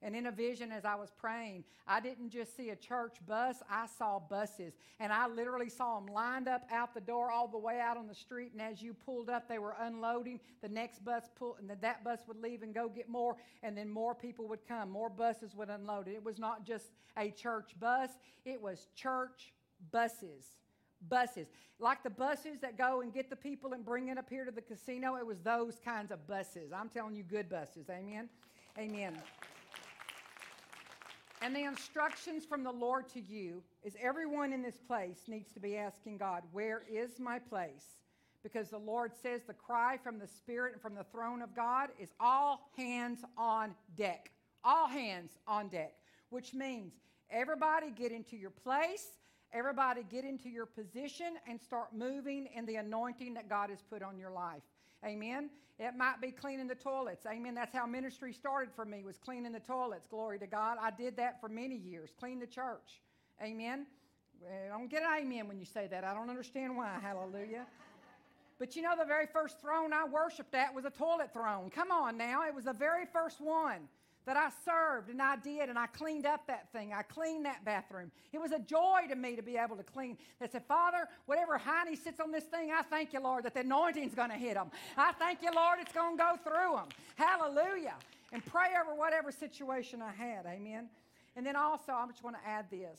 And 0.00 0.14
in 0.14 0.26
a 0.26 0.30
vision, 0.30 0.70
as 0.70 0.84
I 0.84 0.94
was 0.94 1.10
praying, 1.10 1.64
I 1.86 1.98
didn't 1.98 2.30
just 2.30 2.56
see 2.56 2.70
a 2.70 2.76
church 2.76 3.16
bus, 3.26 3.56
I 3.68 3.86
saw 3.98 4.20
buses. 4.20 4.74
And 5.00 5.12
I 5.12 5.26
literally 5.26 5.68
saw 5.68 5.98
them 5.98 6.12
lined 6.14 6.46
up 6.46 6.62
out 6.70 6.94
the 6.94 7.00
door 7.00 7.32
all 7.32 7.48
the 7.48 7.58
way 7.58 7.80
out 7.80 7.96
on 7.96 8.06
the 8.06 8.14
street. 8.14 8.52
And 8.52 8.62
as 8.62 8.80
you 8.80 8.94
pulled 8.94 9.28
up, 9.28 9.48
they 9.48 9.58
were 9.58 9.74
unloading. 9.80 10.38
The 10.62 10.68
next 10.68 11.04
bus 11.04 11.24
pulled, 11.36 11.56
and 11.58 11.68
that 11.68 12.04
bus 12.04 12.20
would 12.28 12.40
leave 12.40 12.62
and 12.62 12.72
go 12.72 12.88
get 12.88 13.08
more. 13.08 13.36
And 13.64 13.76
then 13.76 13.88
more 13.88 14.14
people 14.14 14.46
would 14.48 14.66
come. 14.68 14.88
More 14.88 15.10
buses 15.10 15.56
would 15.56 15.68
unload. 15.68 16.06
It 16.06 16.24
was 16.24 16.38
not 16.38 16.64
just 16.64 16.90
a 17.16 17.30
church 17.30 17.72
bus, 17.80 18.10
it 18.44 18.60
was 18.60 18.86
church 18.94 19.52
buses. 19.90 20.44
Buses. 21.08 21.48
Like 21.80 22.02
the 22.02 22.10
buses 22.10 22.58
that 22.60 22.76
go 22.76 23.00
and 23.00 23.12
get 23.12 23.30
the 23.30 23.36
people 23.36 23.72
and 23.72 23.84
bring 23.84 24.08
it 24.08 24.18
up 24.18 24.28
here 24.28 24.44
to 24.44 24.50
the 24.50 24.60
casino, 24.60 25.16
it 25.16 25.26
was 25.26 25.38
those 25.40 25.78
kinds 25.84 26.10
of 26.10 26.26
buses. 26.26 26.72
I'm 26.72 26.88
telling 26.88 27.14
you, 27.14 27.22
good 27.22 27.48
buses. 27.48 27.88
Amen. 27.88 28.28
Amen. 28.78 29.16
And 31.40 31.54
the 31.54 31.64
instructions 31.64 32.44
from 32.44 32.64
the 32.64 32.72
Lord 32.72 33.08
to 33.10 33.20
you 33.20 33.62
is 33.84 33.96
everyone 34.00 34.52
in 34.52 34.62
this 34.62 34.78
place 34.86 35.22
needs 35.28 35.52
to 35.52 35.60
be 35.60 35.76
asking 35.76 36.18
God, 36.18 36.42
Where 36.52 36.82
is 36.90 37.20
my 37.20 37.38
place? 37.38 37.84
Because 38.42 38.70
the 38.70 38.78
Lord 38.78 39.12
says 39.22 39.42
the 39.46 39.54
cry 39.54 39.98
from 40.02 40.18
the 40.18 40.26
Spirit 40.26 40.72
and 40.72 40.82
from 40.82 40.94
the 40.94 41.04
throne 41.04 41.42
of 41.42 41.54
God 41.54 41.90
is 41.98 42.10
all 42.18 42.70
hands 42.76 43.20
on 43.36 43.74
deck. 43.96 44.30
All 44.64 44.88
hands 44.88 45.32
on 45.46 45.68
deck, 45.68 45.94
which 46.30 46.52
means 46.52 46.92
everybody 47.30 47.90
get 47.90 48.10
into 48.10 48.36
your 48.36 48.50
place, 48.50 49.06
everybody 49.52 50.02
get 50.10 50.24
into 50.24 50.48
your 50.48 50.66
position, 50.66 51.34
and 51.48 51.60
start 51.60 51.94
moving 51.94 52.48
in 52.54 52.66
the 52.66 52.76
anointing 52.76 53.34
that 53.34 53.48
God 53.48 53.70
has 53.70 53.82
put 53.88 54.02
on 54.02 54.18
your 54.18 54.30
life. 54.30 54.62
Amen. 55.04 55.50
It 55.78 55.94
might 55.96 56.20
be 56.20 56.32
cleaning 56.32 56.66
the 56.66 56.74
toilets. 56.74 57.24
Amen. 57.24 57.54
That's 57.54 57.72
how 57.72 57.86
ministry 57.86 58.32
started 58.32 58.74
for 58.74 58.84
me 58.84 59.04
was 59.04 59.16
cleaning 59.16 59.52
the 59.52 59.60
toilets. 59.60 60.06
Glory 60.08 60.38
to 60.40 60.46
God. 60.46 60.76
I 60.80 60.90
did 60.90 61.16
that 61.18 61.40
for 61.40 61.48
many 61.48 61.76
years. 61.76 62.10
Clean 62.18 62.40
the 62.40 62.46
church. 62.46 63.00
Amen. 63.42 63.86
I 64.44 64.68
don't 64.68 64.90
get 64.90 65.02
an 65.02 65.08
amen 65.20 65.46
when 65.46 65.58
you 65.58 65.64
say 65.64 65.86
that. 65.86 66.04
I 66.04 66.14
don't 66.14 66.30
understand 66.30 66.76
why. 66.76 66.98
Hallelujah. 67.02 67.66
But 68.58 68.74
you 68.74 68.82
know, 68.82 68.94
the 68.98 69.04
very 69.04 69.26
first 69.26 69.60
throne 69.60 69.92
I 69.92 70.04
worshiped 70.04 70.54
at 70.54 70.74
was 70.74 70.84
a 70.84 70.90
toilet 70.90 71.32
throne. 71.32 71.70
Come 71.70 71.92
on 71.92 72.16
now. 72.16 72.44
It 72.46 72.54
was 72.54 72.64
the 72.64 72.72
very 72.72 73.06
first 73.06 73.40
one 73.40 73.88
that 74.28 74.36
I 74.36 74.50
served 74.62 75.08
and 75.08 75.22
I 75.22 75.36
did, 75.36 75.70
and 75.70 75.78
I 75.78 75.86
cleaned 75.86 76.26
up 76.26 76.46
that 76.48 76.70
thing. 76.70 76.92
I 76.92 77.00
cleaned 77.00 77.46
that 77.46 77.64
bathroom. 77.64 78.10
It 78.30 78.38
was 78.38 78.52
a 78.52 78.58
joy 78.58 79.00
to 79.08 79.16
me 79.16 79.36
to 79.36 79.42
be 79.42 79.56
able 79.56 79.76
to 79.76 79.82
clean. 79.82 80.18
They 80.38 80.48
said, 80.48 80.64
Father, 80.68 81.08
whatever 81.24 81.56
Heine 81.56 81.96
sits 81.96 82.20
on 82.20 82.30
this 82.30 82.44
thing, 82.44 82.70
I 82.70 82.82
thank 82.82 83.14
you, 83.14 83.22
Lord, 83.22 83.44
that 83.44 83.54
the 83.54 83.60
anointing's 83.60 84.14
going 84.14 84.28
to 84.28 84.36
hit 84.36 84.54
them. 84.54 84.70
I 84.98 85.12
thank 85.12 85.40
you, 85.40 85.50
Lord, 85.56 85.78
it's 85.80 85.92
going 85.92 86.18
to 86.18 86.22
go 86.22 86.36
through 86.44 86.76
them. 86.76 86.88
Hallelujah. 87.16 87.94
And 88.30 88.44
pray 88.44 88.68
over 88.78 88.94
whatever 88.94 89.32
situation 89.32 90.02
I 90.02 90.12
had. 90.12 90.44
Amen. 90.44 90.90
And 91.34 91.46
then 91.46 91.56
also, 91.56 91.92
I 91.92 92.06
just 92.08 92.22
want 92.22 92.36
to 92.36 92.46
add 92.46 92.66
this 92.70 92.98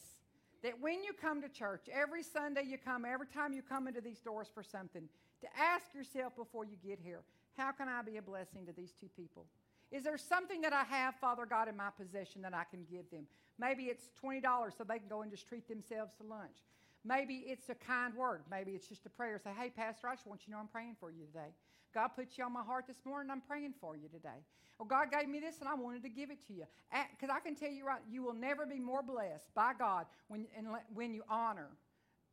that 0.63 0.81
when 0.81 1.03
you 1.03 1.13
come 1.13 1.41
to 1.43 1.47
church, 1.47 1.83
every 1.93 2.23
Sunday 2.23 2.63
you 2.67 2.77
come, 2.77 3.05
every 3.05 3.27
time 3.27 3.53
you 3.53 3.61
come 3.61 3.87
into 3.87 4.01
these 4.01 4.19
doors 4.19 4.47
for 4.53 4.63
something, 4.63 5.03
to 5.41 5.47
ask 5.57 5.85
yourself 5.93 6.35
before 6.35 6.65
you 6.65 6.75
get 6.85 6.99
here, 7.01 7.21
how 7.55 7.71
can 7.71 7.87
I 7.87 8.01
be 8.01 8.17
a 8.17 8.21
blessing 8.21 8.65
to 8.65 8.73
these 8.73 8.91
two 8.99 9.07
people? 9.15 9.45
Is 9.91 10.03
there 10.03 10.17
something 10.17 10.61
that 10.61 10.73
I 10.73 10.83
have, 10.83 11.15
Father 11.15 11.45
God, 11.45 11.67
in 11.67 11.75
my 11.75 11.89
possession 11.97 12.41
that 12.43 12.53
I 12.53 12.63
can 12.63 12.85
give 12.89 13.09
them? 13.09 13.25
Maybe 13.57 13.85
it's 13.85 14.09
$20 14.23 14.43
so 14.77 14.83
they 14.83 14.99
can 14.99 15.07
go 15.07 15.21
and 15.21 15.31
just 15.31 15.47
treat 15.47 15.67
themselves 15.67 16.13
to 16.21 16.27
lunch. 16.27 16.57
Maybe 17.03 17.45
it's 17.47 17.69
a 17.69 17.75
kind 17.75 18.13
word. 18.13 18.43
Maybe 18.51 18.71
it's 18.71 18.87
just 18.87 19.05
a 19.05 19.09
prayer. 19.09 19.39
Say, 19.43 19.51
hey, 19.57 19.69
Pastor, 19.69 20.07
I 20.07 20.15
just 20.15 20.27
want 20.27 20.41
you 20.41 20.45
to 20.47 20.51
know 20.51 20.57
I'm 20.59 20.67
praying 20.67 20.97
for 20.99 21.11
you 21.11 21.25
today. 21.25 21.53
God 21.93 22.09
put 22.15 22.37
you 22.37 22.43
on 22.43 22.53
my 22.53 22.61
heart 22.61 22.85
this 22.87 23.03
morning, 23.03 23.31
I'm 23.31 23.41
praying 23.41 23.73
for 23.81 23.95
you 23.95 24.07
today. 24.09 24.43
Well, 24.77 24.87
God 24.87 25.11
gave 25.11 25.27
me 25.27 25.39
this, 25.39 25.59
and 25.59 25.67
I 25.67 25.73
wanted 25.73 26.03
to 26.03 26.09
give 26.09 26.29
it 26.29 26.45
to 26.47 26.53
you. 26.53 26.65
Because 27.11 27.33
I 27.35 27.39
can 27.39 27.55
tell 27.55 27.71
you 27.71 27.85
right, 27.85 27.99
you 28.09 28.23
will 28.23 28.33
never 28.33 28.65
be 28.65 28.79
more 28.79 29.01
blessed 29.01 29.53
by 29.55 29.73
God 29.77 30.05
when, 30.27 30.45
when 30.93 31.13
you 31.13 31.23
honor 31.29 31.69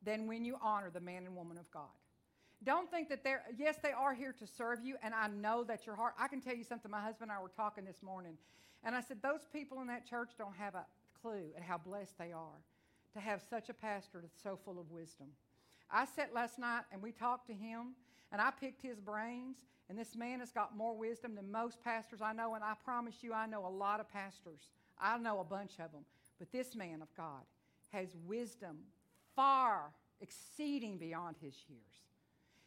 than 0.04 0.26
when 0.26 0.44
you 0.44 0.56
honor 0.62 0.90
the 0.92 1.00
man 1.00 1.24
and 1.26 1.34
woman 1.34 1.58
of 1.58 1.70
God. 1.70 1.88
Don't 2.64 2.90
think 2.90 3.08
that 3.10 3.22
they're, 3.22 3.42
yes, 3.56 3.76
they 3.82 3.92
are 3.92 4.14
here 4.14 4.32
to 4.32 4.46
serve 4.46 4.82
you, 4.82 4.96
and 5.02 5.14
I 5.14 5.28
know 5.28 5.62
that 5.64 5.86
your 5.86 5.94
heart, 5.94 6.14
I 6.18 6.26
can 6.28 6.40
tell 6.40 6.54
you 6.54 6.64
something. 6.64 6.90
My 6.90 7.00
husband 7.02 7.30
and 7.30 7.38
I 7.38 7.42
were 7.42 7.50
talking 7.50 7.84
this 7.84 8.02
morning, 8.02 8.36
and 8.82 8.94
I 8.94 9.00
said, 9.00 9.18
Those 9.22 9.46
people 9.52 9.80
in 9.80 9.86
that 9.88 10.06
church 10.08 10.30
don't 10.38 10.56
have 10.56 10.74
a 10.74 10.86
clue 11.20 11.50
at 11.56 11.62
how 11.62 11.78
blessed 11.78 12.16
they 12.18 12.32
are 12.32 12.60
to 13.14 13.20
have 13.20 13.42
such 13.48 13.68
a 13.68 13.74
pastor 13.74 14.20
that's 14.20 14.42
so 14.42 14.58
full 14.64 14.78
of 14.78 14.90
wisdom. 14.90 15.28
I 15.90 16.04
sat 16.04 16.34
last 16.34 16.58
night 16.58 16.82
and 16.92 17.02
we 17.02 17.12
talked 17.12 17.46
to 17.48 17.54
him, 17.54 17.94
and 18.32 18.40
I 18.40 18.50
picked 18.50 18.82
his 18.82 19.00
brains, 19.00 19.56
and 19.88 19.98
this 19.98 20.16
man 20.16 20.40
has 20.40 20.50
got 20.50 20.76
more 20.76 20.96
wisdom 20.96 21.34
than 21.34 21.50
most 21.50 21.82
pastors 21.82 22.20
I 22.20 22.32
know, 22.32 22.54
and 22.54 22.64
I 22.64 22.74
promise 22.84 23.16
you, 23.22 23.32
I 23.32 23.46
know 23.46 23.66
a 23.66 23.68
lot 23.68 24.00
of 24.00 24.10
pastors. 24.10 24.68
I 24.98 25.18
know 25.18 25.40
a 25.40 25.44
bunch 25.44 25.72
of 25.78 25.92
them, 25.92 26.04
but 26.38 26.50
this 26.50 26.74
man 26.74 27.02
of 27.02 27.14
God 27.16 27.42
has 27.92 28.08
wisdom 28.26 28.78
far 29.34 29.92
exceeding 30.20 30.98
beyond 30.98 31.36
his 31.40 31.54
years. 31.68 31.82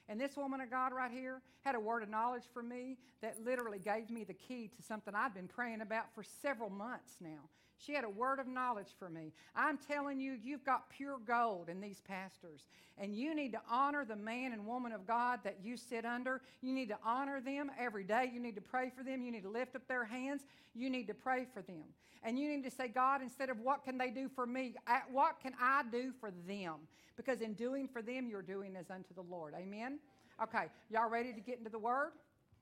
And 0.09 0.19
this 0.19 0.35
woman 0.35 0.59
of 0.59 0.71
God 0.71 0.91
right 0.91 1.11
here 1.11 1.41
had 1.61 1.75
a 1.75 1.79
word 1.79 2.01
of 2.01 2.09
knowledge 2.09 2.45
for 2.51 2.63
me 2.63 2.97
that 3.21 3.35
literally 3.45 3.77
gave 3.77 4.09
me 4.09 4.23
the 4.23 4.33
key 4.33 4.69
to 4.75 4.81
something 4.81 5.13
I've 5.15 5.35
been 5.35 5.47
praying 5.47 5.81
about 5.81 6.13
for 6.15 6.23
several 6.41 6.71
months 6.71 7.13
now. 7.21 7.47
She 7.85 7.93
had 7.93 8.03
a 8.03 8.09
word 8.09 8.39
of 8.39 8.47
knowledge 8.47 8.89
for 8.97 9.09
me. 9.09 9.31
I'm 9.55 9.77
telling 9.77 10.19
you, 10.19 10.37
you've 10.43 10.65
got 10.65 10.89
pure 10.89 11.17
gold 11.25 11.69
in 11.69 11.79
these 11.79 12.01
pastors. 12.01 12.67
And 12.97 13.15
you 13.15 13.33
need 13.33 13.53
to 13.53 13.61
honor 13.69 14.03
the 14.03 14.17
man 14.17 14.51
and 14.51 14.67
woman 14.67 14.91
of 14.91 15.07
God 15.07 15.39
that 15.45 15.59
you 15.63 15.77
sit 15.77 16.03
under. 16.03 16.41
You 16.61 16.73
need 16.73 16.89
to 16.89 16.97
honor 17.05 17.39
them 17.39 17.71
every 17.79 18.03
day. 18.03 18.29
You 18.33 18.41
need 18.41 18.55
to 18.55 18.61
pray 18.61 18.91
for 18.95 19.03
them. 19.03 19.23
You 19.23 19.31
need 19.31 19.43
to 19.43 19.49
lift 19.49 19.77
up 19.77 19.87
their 19.87 20.03
hands. 20.03 20.41
You 20.75 20.89
need 20.89 21.07
to 21.07 21.13
pray 21.13 21.45
for 21.53 21.61
them. 21.61 21.85
And 22.21 22.37
you 22.37 22.49
need 22.49 22.65
to 22.65 22.71
say, 22.71 22.89
God, 22.89 23.21
instead 23.21 23.49
of 23.49 23.61
what 23.61 23.85
can 23.85 23.97
they 23.97 24.09
do 24.09 24.27
for 24.27 24.45
me, 24.45 24.75
what 25.09 25.39
can 25.41 25.53
I 25.59 25.83
do 25.89 26.11
for 26.19 26.31
them? 26.45 26.75
Because 27.15 27.39
in 27.39 27.53
doing 27.53 27.87
for 27.87 28.01
them, 28.01 28.27
you're 28.27 28.41
doing 28.41 28.75
as 28.75 28.89
unto 28.89 29.13
the 29.13 29.21
Lord. 29.21 29.53
Amen? 29.57 29.99
Okay, 30.43 30.65
y'all 30.89 31.09
ready 31.09 31.31
to 31.31 31.39
get 31.39 31.59
into 31.59 31.69
the 31.69 31.79
word? 31.79 32.11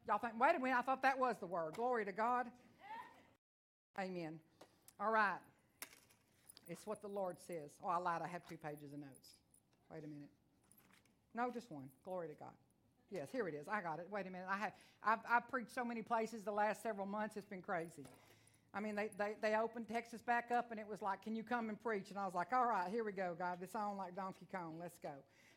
Y'all 0.07 0.19
think, 0.19 0.33
wait 0.39 0.55
a 0.55 0.59
minute, 0.59 0.77
I 0.77 0.83
thought 0.83 1.01
that 1.01 1.17
was 1.17 1.35
the 1.39 1.47
word. 1.47 1.73
Glory 1.73 2.05
to 2.05 2.11
God. 2.11 2.45
Amen. 3.99 4.39
All 4.99 5.11
right. 5.11 5.39
It's 6.67 6.85
what 6.85 7.01
the 7.01 7.07
Lord 7.07 7.37
says. 7.39 7.71
Oh, 7.83 7.87
I 7.87 7.97
lied. 7.97 8.21
I 8.21 8.27
have 8.27 8.45
two 8.47 8.57
pages 8.57 8.93
of 8.93 8.99
notes. 8.99 9.29
Wait 9.91 10.03
a 10.03 10.07
minute. 10.07 10.29
No, 11.33 11.49
just 11.51 11.71
one. 11.71 11.85
Glory 12.03 12.27
to 12.27 12.33
God. 12.33 12.53
Yes, 13.09 13.29
here 13.31 13.47
it 13.47 13.53
is. 13.53 13.67
I 13.67 13.81
got 13.81 13.99
it. 13.99 14.07
Wait 14.11 14.27
a 14.27 14.29
minute. 14.29 14.47
I 14.49 14.57
have, 14.57 14.73
I've, 15.03 15.19
I've 15.29 15.49
preached 15.49 15.73
so 15.73 15.85
many 15.85 16.01
places 16.01 16.43
the 16.43 16.51
last 16.51 16.83
several 16.83 17.05
months, 17.05 17.37
it's 17.37 17.45
been 17.45 17.61
crazy. 17.61 18.05
I 18.73 18.81
mean, 18.81 18.95
they, 18.95 19.09
they, 19.17 19.35
they 19.41 19.55
opened 19.55 19.87
Texas 19.87 20.21
back 20.21 20.51
up, 20.51 20.71
and 20.71 20.79
it 20.79 20.85
was 20.89 21.01
like, 21.01 21.23
Can 21.23 21.35
you 21.35 21.43
come 21.43 21.69
and 21.69 21.81
preach? 21.81 22.09
And 22.09 22.19
I 22.19 22.25
was 22.25 22.35
like, 22.35 22.51
All 22.51 22.65
right, 22.65 22.89
here 22.91 23.05
we 23.05 23.13
go, 23.13 23.33
God. 23.37 23.59
It's 23.61 23.75
on 23.75 23.95
like 23.97 24.15
Donkey 24.15 24.45
Kong. 24.51 24.75
Let's 24.79 24.97
go. 24.97 25.13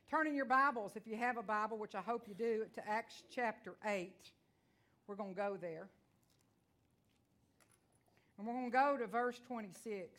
Turn 0.09 0.27
in 0.27 0.35
your 0.35 0.45
Bibles, 0.45 0.93
if 0.97 1.07
you 1.07 1.17
have 1.17 1.37
a 1.37 1.43
Bible, 1.43 1.77
which 1.77 1.95
I 1.95 2.01
hope 2.01 2.23
you 2.29 2.35
do, 2.35 2.67
to 2.75 2.89
Acts 2.89 3.23
chapter 3.35 3.75
8. 3.85 4.12
We're 5.07 5.17
going 5.17 5.35
to 5.35 5.41
go 5.41 5.57
there. 5.61 5.89
And 8.41 8.49
we're 8.49 8.55
going 8.55 8.71
to 8.71 8.77
go 8.77 8.97
to 8.99 9.07
verse 9.07 9.39
26. 9.47 10.19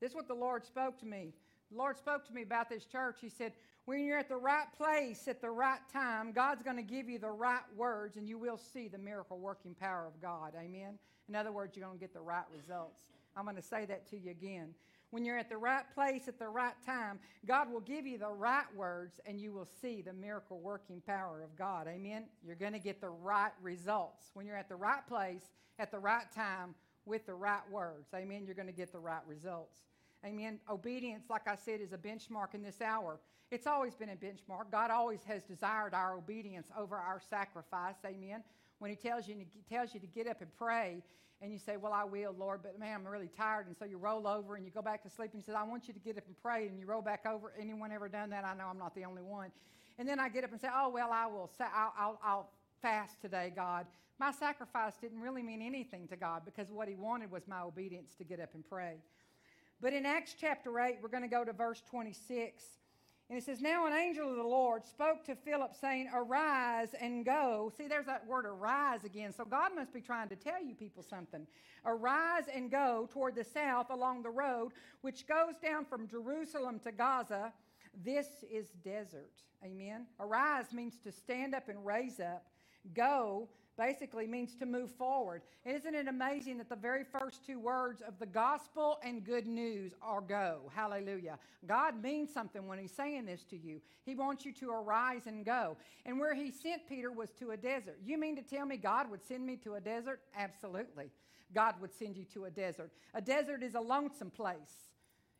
This 0.00 0.10
is 0.10 0.14
what 0.14 0.28
the 0.28 0.34
Lord 0.34 0.64
spoke 0.64 0.96
to 1.00 1.06
me. 1.06 1.34
The 1.72 1.76
Lord 1.76 1.98
spoke 1.98 2.24
to 2.28 2.32
me 2.32 2.42
about 2.42 2.70
this 2.70 2.84
church. 2.84 3.16
He 3.20 3.28
said, 3.28 3.52
When 3.84 4.04
you're 4.04 4.16
at 4.16 4.28
the 4.28 4.36
right 4.36 4.66
place 4.76 5.26
at 5.26 5.40
the 5.40 5.50
right 5.50 5.80
time, 5.92 6.30
God's 6.30 6.62
going 6.62 6.76
to 6.76 6.84
give 6.84 7.08
you 7.08 7.18
the 7.18 7.32
right 7.32 7.64
words 7.76 8.16
and 8.16 8.28
you 8.28 8.38
will 8.38 8.58
see 8.58 8.86
the 8.86 8.96
miracle 8.96 9.40
working 9.40 9.74
power 9.74 10.06
of 10.06 10.22
God. 10.22 10.52
Amen. 10.56 11.00
In 11.28 11.34
other 11.34 11.50
words, 11.50 11.76
you're 11.76 11.84
going 11.84 11.98
to 11.98 12.00
get 12.00 12.14
the 12.14 12.20
right 12.20 12.44
results. 12.56 13.08
I'm 13.36 13.42
going 13.42 13.56
to 13.56 13.62
say 13.62 13.86
that 13.86 14.08
to 14.10 14.16
you 14.16 14.30
again. 14.30 14.68
When 15.10 15.24
you're 15.24 15.38
at 15.38 15.48
the 15.48 15.56
right 15.56 15.84
place 15.96 16.28
at 16.28 16.38
the 16.38 16.48
right 16.48 16.74
time, 16.86 17.18
God 17.44 17.72
will 17.72 17.80
give 17.80 18.06
you 18.06 18.18
the 18.18 18.28
right 18.28 18.72
words 18.76 19.18
and 19.26 19.40
you 19.40 19.52
will 19.52 19.68
see 19.82 20.00
the 20.00 20.12
miracle 20.12 20.60
working 20.60 21.02
power 21.04 21.42
of 21.42 21.56
God. 21.56 21.88
Amen? 21.88 22.26
You're 22.46 22.54
going 22.54 22.74
to 22.74 22.78
get 22.78 23.00
the 23.00 23.10
right 23.10 23.52
results. 23.60 24.30
When 24.34 24.46
you're 24.46 24.56
at 24.56 24.68
the 24.68 24.76
right 24.76 25.04
place 25.08 25.50
at 25.80 25.90
the 25.90 25.98
right 25.98 26.30
time 26.32 26.76
with 27.08 27.26
the 27.26 27.34
right 27.34 27.68
words, 27.70 28.08
amen, 28.14 28.44
you're 28.46 28.54
going 28.54 28.68
to 28.68 28.72
get 28.72 28.92
the 28.92 28.98
right 28.98 29.26
results. 29.26 29.82
Amen. 30.24 30.58
Obedience, 30.70 31.24
like 31.30 31.48
I 31.48 31.56
said, 31.56 31.80
is 31.80 31.92
a 31.92 31.98
benchmark 31.98 32.54
in 32.54 32.62
this 32.62 32.80
hour. 32.80 33.18
It's 33.50 33.66
always 33.66 33.94
been 33.94 34.10
a 34.10 34.16
benchmark. 34.16 34.70
God 34.70 34.90
always 34.90 35.22
has 35.24 35.42
desired 35.42 35.94
our 35.94 36.14
obedience 36.14 36.68
over 36.76 36.96
our 36.96 37.20
sacrifice. 37.30 37.94
Amen. 38.04 38.42
When 38.78 38.90
He 38.90 38.96
tells 38.96 39.26
you, 39.26 39.36
he 39.36 39.46
tells 39.74 39.94
you 39.94 40.00
to 40.00 40.06
get 40.06 40.26
up 40.28 40.40
and 40.40 40.50
pray, 40.56 41.02
and 41.40 41.52
you 41.52 41.58
say, 41.58 41.76
Well, 41.76 41.92
I 41.92 42.04
will, 42.04 42.34
Lord, 42.36 42.60
but 42.62 42.78
man, 42.78 43.00
I'm 43.00 43.08
really 43.08 43.28
tired. 43.28 43.68
And 43.68 43.76
so 43.76 43.84
you 43.84 43.96
roll 43.96 44.26
over 44.26 44.56
and 44.56 44.64
you 44.64 44.70
go 44.70 44.82
back 44.82 45.02
to 45.04 45.10
sleep 45.10 45.30
and 45.32 45.40
he 45.40 45.44
says, 45.44 45.54
I 45.54 45.62
want 45.62 45.86
you 45.86 45.94
to 45.94 46.00
get 46.00 46.18
up 46.18 46.26
and 46.26 46.36
pray. 46.42 46.66
And 46.66 46.78
you 46.78 46.86
roll 46.86 47.02
back 47.02 47.26
over. 47.26 47.52
Anyone 47.58 47.92
ever 47.92 48.08
done 48.08 48.30
that? 48.30 48.44
I 48.44 48.54
know 48.54 48.66
I'm 48.68 48.78
not 48.78 48.94
the 48.94 49.04
only 49.04 49.22
one. 49.22 49.50
And 49.98 50.08
then 50.08 50.18
I 50.18 50.28
get 50.28 50.44
up 50.44 50.52
and 50.52 50.60
say, 50.60 50.68
Oh, 50.74 50.88
well, 50.88 51.10
I 51.12 51.26
will, 51.26 51.48
sa- 51.56 51.70
I'll, 51.74 51.92
I'll, 51.96 52.20
I'll 52.24 52.50
fast 52.80 53.20
today, 53.20 53.52
God. 53.54 53.86
My 54.18 54.32
sacrifice 54.32 54.96
didn't 55.00 55.20
really 55.20 55.42
mean 55.42 55.62
anything 55.62 56.08
to 56.08 56.16
God 56.16 56.42
because 56.44 56.72
what 56.72 56.88
he 56.88 56.94
wanted 56.94 57.30
was 57.30 57.46
my 57.46 57.60
obedience 57.60 58.14
to 58.16 58.24
get 58.24 58.40
up 58.40 58.54
and 58.54 58.68
pray. 58.68 58.96
But 59.80 59.92
in 59.92 60.04
Acts 60.04 60.34
chapter 60.38 60.80
8, 60.80 60.98
we're 61.00 61.08
going 61.08 61.22
to 61.22 61.28
go 61.28 61.44
to 61.44 61.52
verse 61.52 61.82
26. 61.88 62.64
And 63.30 63.38
it 63.38 63.44
says, 63.44 63.60
Now 63.60 63.86
an 63.86 63.92
angel 63.92 64.30
of 64.30 64.36
the 64.36 64.42
Lord 64.42 64.84
spoke 64.86 65.24
to 65.26 65.36
Philip, 65.36 65.74
saying, 65.80 66.08
Arise 66.12 66.94
and 67.00 67.24
go. 67.24 67.70
See, 67.76 67.86
there's 67.86 68.06
that 68.06 68.26
word 68.26 68.46
arise 68.46 69.04
again. 69.04 69.32
So 69.32 69.44
God 69.44 69.72
must 69.76 69.92
be 69.92 70.00
trying 70.00 70.30
to 70.30 70.36
tell 70.36 70.64
you 70.64 70.74
people 70.74 71.02
something. 71.02 71.46
Arise 71.84 72.44
and 72.52 72.70
go 72.70 73.08
toward 73.12 73.36
the 73.36 73.44
south 73.44 73.90
along 73.90 74.22
the 74.22 74.30
road 74.30 74.72
which 75.02 75.26
goes 75.28 75.54
down 75.62 75.84
from 75.84 76.08
Jerusalem 76.08 76.80
to 76.80 76.90
Gaza. 76.90 77.52
This 78.04 78.26
is 78.50 78.70
desert. 78.84 79.42
Amen. 79.64 80.06
Arise 80.18 80.72
means 80.72 80.98
to 81.04 81.12
stand 81.12 81.54
up 81.54 81.68
and 81.68 81.84
raise 81.84 82.20
up. 82.20 82.46
Go 82.94 83.48
basically 83.78 84.26
means 84.26 84.56
to 84.56 84.66
move 84.66 84.90
forward. 84.90 85.42
Isn't 85.64 85.94
it 85.94 86.08
amazing 86.08 86.58
that 86.58 86.68
the 86.68 86.76
very 86.76 87.04
first 87.04 87.46
two 87.46 87.60
words 87.60 88.02
of 88.02 88.18
the 88.18 88.26
gospel 88.26 88.98
and 89.04 89.24
good 89.24 89.46
news 89.46 89.94
are 90.02 90.20
go? 90.20 90.70
Hallelujah. 90.74 91.38
God 91.64 92.02
means 92.02 92.34
something 92.34 92.66
when 92.66 92.78
He's 92.78 92.92
saying 92.92 93.24
this 93.24 93.44
to 93.44 93.56
you. 93.56 93.80
He 94.04 94.16
wants 94.16 94.44
you 94.44 94.52
to 94.54 94.70
arise 94.70 95.26
and 95.26 95.44
go. 95.44 95.76
And 96.04 96.18
where 96.18 96.34
He 96.34 96.50
sent 96.50 96.88
Peter 96.88 97.12
was 97.12 97.30
to 97.34 97.52
a 97.52 97.56
desert. 97.56 97.98
You 98.04 98.18
mean 98.18 98.36
to 98.36 98.42
tell 98.42 98.66
me 98.66 98.76
God 98.76 99.10
would 99.10 99.24
send 99.24 99.46
me 99.46 99.56
to 99.58 99.74
a 99.74 99.80
desert? 99.80 100.20
Absolutely. 100.36 101.10
God 101.54 101.74
would 101.80 101.94
send 101.94 102.16
you 102.16 102.24
to 102.34 102.46
a 102.46 102.50
desert. 102.50 102.90
A 103.14 103.22
desert 103.22 103.62
is 103.62 103.74
a 103.74 103.80
lonesome 103.80 104.30
place. 104.30 104.88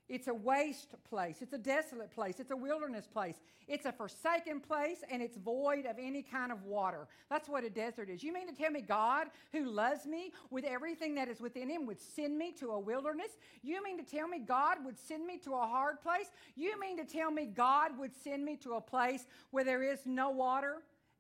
It's 0.08 0.26
a 0.26 0.34
waste 0.34 0.94
place. 1.08 1.42
It's 1.42 1.52
a 1.52 1.58
desolate 1.58 2.10
place. 2.10 2.40
It's 2.40 2.50
a 2.50 2.56
wilderness 2.56 3.06
place. 3.06 3.36
It's 3.66 3.84
a 3.84 3.92
forsaken 3.92 4.60
place 4.60 5.04
and 5.10 5.20
it's 5.20 5.36
void 5.36 5.84
of 5.84 5.96
any 6.00 6.22
kind 6.22 6.50
of 6.50 6.64
water. 6.64 7.08
That's 7.28 7.48
what 7.48 7.62
a 7.62 7.70
desert 7.70 8.08
is. 8.08 8.22
You 8.22 8.32
mean 8.32 8.48
to 8.48 8.54
tell 8.54 8.70
me 8.70 8.80
God, 8.80 9.26
who 9.52 9.66
loves 9.66 10.06
me 10.06 10.32
with 10.50 10.64
everything 10.64 11.14
that 11.16 11.28
is 11.28 11.40
within 11.40 11.68
him, 11.68 11.84
would 11.86 12.00
send 12.00 12.38
me 12.38 12.52
to 12.52 12.70
a 12.70 12.78
wilderness? 12.78 13.32
You 13.62 13.84
mean 13.84 13.98
to 13.98 14.04
tell 14.04 14.28
me 14.28 14.38
God 14.38 14.78
would 14.84 14.98
send 14.98 15.26
me 15.26 15.36
to 15.38 15.52
a 15.52 15.66
hard 15.66 16.00
place? 16.00 16.30
You 16.56 16.80
mean 16.80 16.96
to 16.96 17.04
tell 17.04 17.30
me 17.30 17.44
God 17.44 17.98
would 17.98 18.14
send 18.14 18.44
me 18.44 18.56
to 18.56 18.74
a 18.74 18.80
place 18.80 19.26
where 19.50 19.64
there 19.64 19.82
is 19.82 20.00
no 20.06 20.30
water? 20.30 20.76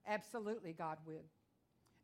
Absolutely, 0.06 0.72
God 0.72 0.96
would. 1.06 1.24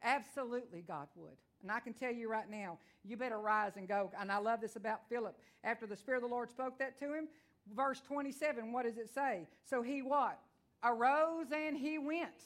Absolutely, 0.02 0.82
God 0.82 1.08
would. 1.16 1.38
And 1.64 1.72
I 1.72 1.80
can 1.80 1.94
tell 1.94 2.12
you 2.12 2.30
right 2.30 2.48
now, 2.48 2.78
you 3.04 3.16
better 3.16 3.38
rise 3.38 3.72
and 3.76 3.88
go. 3.88 4.10
And 4.20 4.30
I 4.30 4.36
love 4.36 4.60
this 4.60 4.76
about 4.76 5.08
Philip. 5.08 5.34
After 5.64 5.86
the 5.86 5.96
Spirit 5.96 6.18
of 6.22 6.28
the 6.28 6.34
Lord 6.34 6.50
spoke 6.50 6.78
that 6.78 6.98
to 6.98 7.06
him, 7.06 7.26
verse 7.74 8.02
27, 8.06 8.70
what 8.70 8.84
does 8.84 8.98
it 8.98 9.08
say? 9.12 9.46
So 9.64 9.80
he 9.80 10.02
what? 10.02 10.38
Arose 10.84 11.46
and 11.56 11.74
he 11.74 11.96
went. 11.96 12.44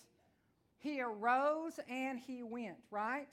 He 0.78 1.01
arose 1.03 1.81
and 1.90 2.16
he 2.16 2.45
went, 2.45 2.77
right? 2.93 3.27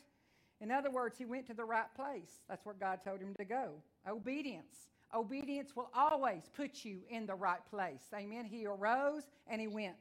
In 0.59 0.71
other 0.71 0.89
words, 0.89 1.19
he 1.19 1.25
went 1.25 1.45
to 1.47 1.53
the 1.53 1.63
right 1.63 1.93
place. 1.95 2.39
That's 2.49 2.65
where 2.65 2.73
God 2.73 3.01
told 3.03 3.21
him 3.21 3.35
to 3.37 3.45
go. 3.45 3.73
Obedience. 4.09 4.89
Obedience 5.13 5.75
will 5.75 5.91
always 5.95 6.49
put 6.57 6.83
you 6.83 7.01
in 7.11 7.27
the 7.27 7.35
right 7.35 7.63
place. 7.69 8.01
Amen. 8.11 8.45
He 8.45 8.65
arose 8.65 9.23
and 9.45 9.61
he 9.61 9.67
went. 9.67 9.95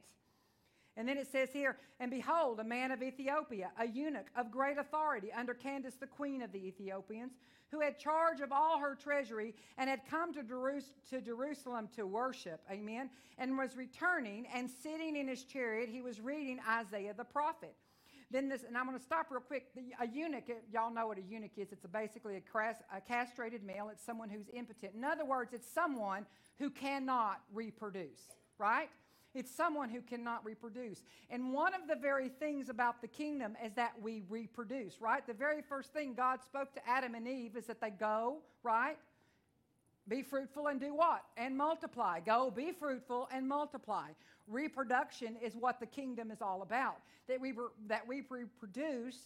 And 0.97 1.07
then 1.07 1.17
it 1.17 1.27
says 1.29 1.49
here, 1.51 1.77
and 1.99 2.09
behold, 2.09 2.59
a 2.59 2.63
man 2.63 2.91
of 2.91 3.03
Ethiopia, 3.03 3.71
a 3.77 3.85
eunuch 3.85 4.27
of 4.35 4.49
great 4.49 4.77
authority 4.77 5.31
under 5.33 5.53
Candace, 5.53 5.95
the 5.95 6.07
queen 6.07 6.41
of 6.41 6.51
the 6.53 6.65
Ethiopians, 6.65 7.33
who 7.71 7.81
had 7.81 7.99
charge 7.99 8.39
of 8.39 8.51
all 8.51 8.79
her 8.79 8.95
treasury 8.95 9.53
and 9.77 9.89
had 9.89 10.01
come 10.09 10.33
to, 10.33 10.41
Jerus- 10.41 10.93
to 11.09 11.19
Jerusalem 11.19 11.89
to 11.95 12.05
worship, 12.05 12.61
amen, 12.71 13.09
and 13.37 13.57
was 13.57 13.75
returning 13.75 14.47
and 14.53 14.69
sitting 14.69 15.17
in 15.17 15.27
his 15.27 15.43
chariot, 15.43 15.89
he 15.89 16.01
was 16.01 16.21
reading 16.21 16.59
Isaiah 16.69 17.13
the 17.13 17.25
prophet. 17.25 17.75
Then 18.31 18.49
this, 18.49 18.63
and 18.63 18.77
I'm 18.77 18.85
going 18.85 18.97
to 18.97 19.03
stop 19.03 19.27
real 19.29 19.41
quick. 19.41 19.73
The, 19.75 19.93
a 19.99 20.07
eunuch, 20.07 20.45
y'all 20.71 20.91
know 20.91 21.07
what 21.07 21.17
a 21.17 21.21
eunuch 21.21 21.57
is. 21.57 21.71
It's 21.71 21.85
a 21.85 21.87
basically 21.87 22.37
a, 22.37 22.41
cras, 22.41 22.77
a 22.93 22.99
castrated 22.99 23.63
male. 23.63 23.89
It's 23.91 24.03
someone 24.03 24.29
who's 24.29 24.47
impotent. 24.53 24.93
In 24.95 25.03
other 25.03 25.25
words, 25.25 25.53
it's 25.53 25.71
someone 25.71 26.25
who 26.57 26.69
cannot 26.69 27.41
reproduce, 27.53 28.21
right? 28.57 28.89
It's 29.35 29.53
someone 29.53 29.89
who 29.89 30.01
cannot 30.01 30.45
reproduce. 30.45 31.03
And 31.29 31.51
one 31.53 31.73
of 31.73 31.89
the 31.89 31.95
very 31.95 32.29
things 32.29 32.69
about 32.69 33.01
the 33.01 33.07
kingdom 33.07 33.57
is 33.63 33.73
that 33.73 33.93
we 34.01 34.23
reproduce, 34.29 35.01
right? 35.01 35.27
The 35.27 35.33
very 35.33 35.61
first 35.61 35.91
thing 35.91 36.13
God 36.13 36.41
spoke 36.41 36.73
to 36.75 36.89
Adam 36.89 37.13
and 37.15 37.27
Eve 37.27 37.57
is 37.57 37.65
that 37.65 37.81
they 37.81 37.89
go, 37.89 38.37
right? 38.63 38.97
Be 40.07 40.21
fruitful 40.21 40.67
and 40.67 40.79
do 40.79 40.95
what? 40.95 41.23
And 41.35 41.57
multiply. 41.57 42.21
Go, 42.21 42.49
be 42.49 42.71
fruitful 42.71 43.27
and 43.31 43.47
multiply. 43.47 44.09
Reproduction 44.47 45.35
is 45.43 45.53
what 45.55 45.81
the 45.81 45.85
kingdom 45.85 46.31
is 46.31 46.41
all 46.41 46.61
about. 46.61 46.97
That 47.27 47.41
we, 47.41 47.53
that 47.87 48.07
we 48.07 48.23
reproduce, 48.29 49.17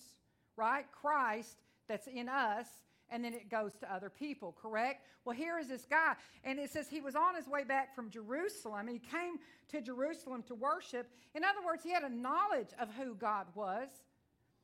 right? 0.56 0.86
Christ 0.92 1.58
that's 1.88 2.08
in 2.08 2.30
us 2.30 2.68
and 3.12 3.24
then 3.24 3.34
it 3.34 3.50
goes 3.50 3.74
to 3.82 3.94
other 3.94 4.10
people, 4.10 4.56
correct? 4.62 5.06
Well, 5.26 5.36
here 5.36 5.60
is 5.60 5.68
this 5.68 5.86
guy, 5.90 6.14
and 6.44 6.60
it 6.60 6.72
says 6.72 6.88
he 6.90 7.02
was 7.02 7.16
on 7.16 7.36
his 7.36 7.48
way 7.48 7.64
back 7.64 7.96
from 7.96 8.10
Jerusalem, 8.10 8.88
he 8.88 9.00
came 9.00 9.38
to 9.70 9.82
Jerusalem 9.82 10.44
to 10.48 10.56
worship. 10.56 11.10
In 11.36 11.44
other 11.44 11.66
words, 11.66 11.84
he 11.84 11.92
had 11.92 12.04
a 12.04 12.10
knowledge 12.10 12.70
of 12.80 12.90
who 12.96 13.16
God 13.16 13.48
was. 13.56 13.88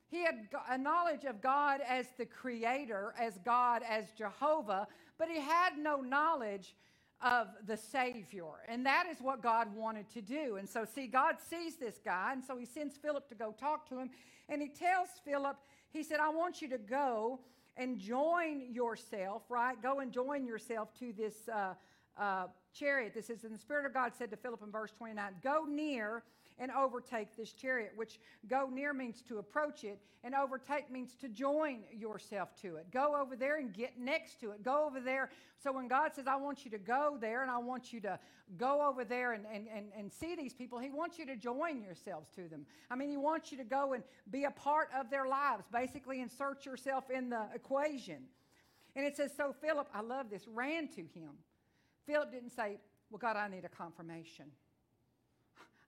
He 0.07 0.23
had 0.23 0.47
a 0.69 0.77
knowledge 0.77 1.25
of 1.25 1.41
God 1.41 1.81
as 1.87 2.05
the 2.17 2.25
creator, 2.25 3.13
as 3.19 3.37
God 3.43 3.81
as 3.87 4.05
Jehovah, 4.17 4.87
but 5.17 5.29
he 5.29 5.39
had 5.39 5.77
no 5.77 6.01
knowledge 6.01 6.75
of 7.21 7.47
the 7.65 7.77
Savior. 7.77 8.45
And 8.67 8.85
that 8.85 9.07
is 9.09 9.17
what 9.19 9.41
God 9.41 9.73
wanted 9.75 10.09
to 10.11 10.21
do. 10.21 10.57
And 10.57 10.69
so, 10.69 10.85
see, 10.85 11.07
God 11.07 11.35
sees 11.49 11.77
this 11.77 11.99
guy, 12.03 12.33
and 12.33 12.43
so 12.43 12.57
he 12.57 12.65
sends 12.65 12.97
Philip 12.97 13.27
to 13.29 13.35
go 13.35 13.53
talk 13.59 13.87
to 13.89 13.97
him. 13.99 14.09
And 14.47 14.61
he 14.61 14.67
tells 14.67 15.09
Philip, 15.23 15.57
he 15.89 16.03
said, 16.03 16.19
I 16.19 16.29
want 16.29 16.61
you 16.61 16.69
to 16.69 16.77
go 16.77 17.39
and 17.77 17.97
join 17.97 18.73
yourself, 18.73 19.43
right? 19.49 19.81
Go 19.81 19.99
and 19.99 20.11
join 20.11 20.45
yourself 20.45 20.89
to 20.99 21.13
this 21.13 21.49
uh, 21.49 21.73
uh, 22.17 22.47
chariot. 22.73 23.13
This 23.13 23.29
is, 23.29 23.43
and 23.43 23.53
the 23.53 23.59
Spirit 23.59 23.85
of 23.85 23.93
God 23.93 24.13
said 24.17 24.31
to 24.31 24.37
Philip 24.37 24.61
in 24.63 24.71
verse 24.71 24.91
29 24.97 25.33
Go 25.43 25.65
near 25.65 26.23
and 26.57 26.71
overtake 26.71 27.35
this 27.35 27.51
chariot, 27.51 27.91
which 27.95 28.19
go 28.47 28.69
near 28.71 28.93
means 28.93 29.21
to 29.23 29.39
approach 29.39 29.83
it, 29.83 29.99
and 30.23 30.33
overtake 30.33 30.89
means 30.89 31.15
to 31.15 31.27
join 31.27 31.79
yourself 31.91 32.55
to 32.61 32.77
it. 32.77 32.89
Go 32.91 33.15
over 33.19 33.35
there 33.35 33.57
and 33.57 33.73
get 33.73 33.99
next 33.99 34.39
to 34.39 34.51
it. 34.51 34.63
Go 34.63 34.85
over 34.85 34.99
there. 34.99 35.29
So 35.61 35.71
when 35.71 35.87
God 35.87 36.13
says, 36.15 36.27
I 36.27 36.35
want 36.37 36.65
you 36.65 36.71
to 36.71 36.77
go 36.77 37.17
there 37.19 37.41
and 37.41 37.51
I 37.51 37.57
want 37.57 37.91
you 37.91 37.99
to 38.01 38.17
go 38.57 38.87
over 38.87 39.03
there 39.03 39.33
and, 39.33 39.45
and, 39.51 39.67
and, 39.73 39.87
and 39.97 40.11
see 40.11 40.35
these 40.35 40.53
people, 40.53 40.79
He 40.79 40.91
wants 40.91 41.19
you 41.19 41.25
to 41.25 41.35
join 41.35 41.81
yourselves 41.81 42.29
to 42.35 42.47
them. 42.47 42.65
I 42.89 42.95
mean, 42.95 43.09
He 43.09 43.17
wants 43.17 43.51
you 43.51 43.57
to 43.57 43.63
go 43.63 43.93
and 43.93 44.03
be 44.31 44.45
a 44.45 44.51
part 44.51 44.89
of 44.97 45.09
their 45.09 45.27
lives, 45.27 45.65
basically 45.71 46.21
insert 46.21 46.65
yourself 46.65 47.09
in 47.09 47.29
the 47.29 47.47
equation. 47.53 48.23
And 48.95 49.05
it 49.05 49.17
says, 49.17 49.31
So 49.35 49.53
Philip, 49.61 49.89
I 49.93 50.01
love 50.01 50.29
this, 50.29 50.47
ran 50.47 50.87
to 50.89 51.01
him. 51.01 51.31
Philip 52.05 52.31
didn't 52.31 52.51
say, 52.51 52.77
Well, 53.09 53.19
God, 53.19 53.35
I 53.35 53.47
need 53.47 53.65
a 53.65 53.69
confirmation. 53.69 54.45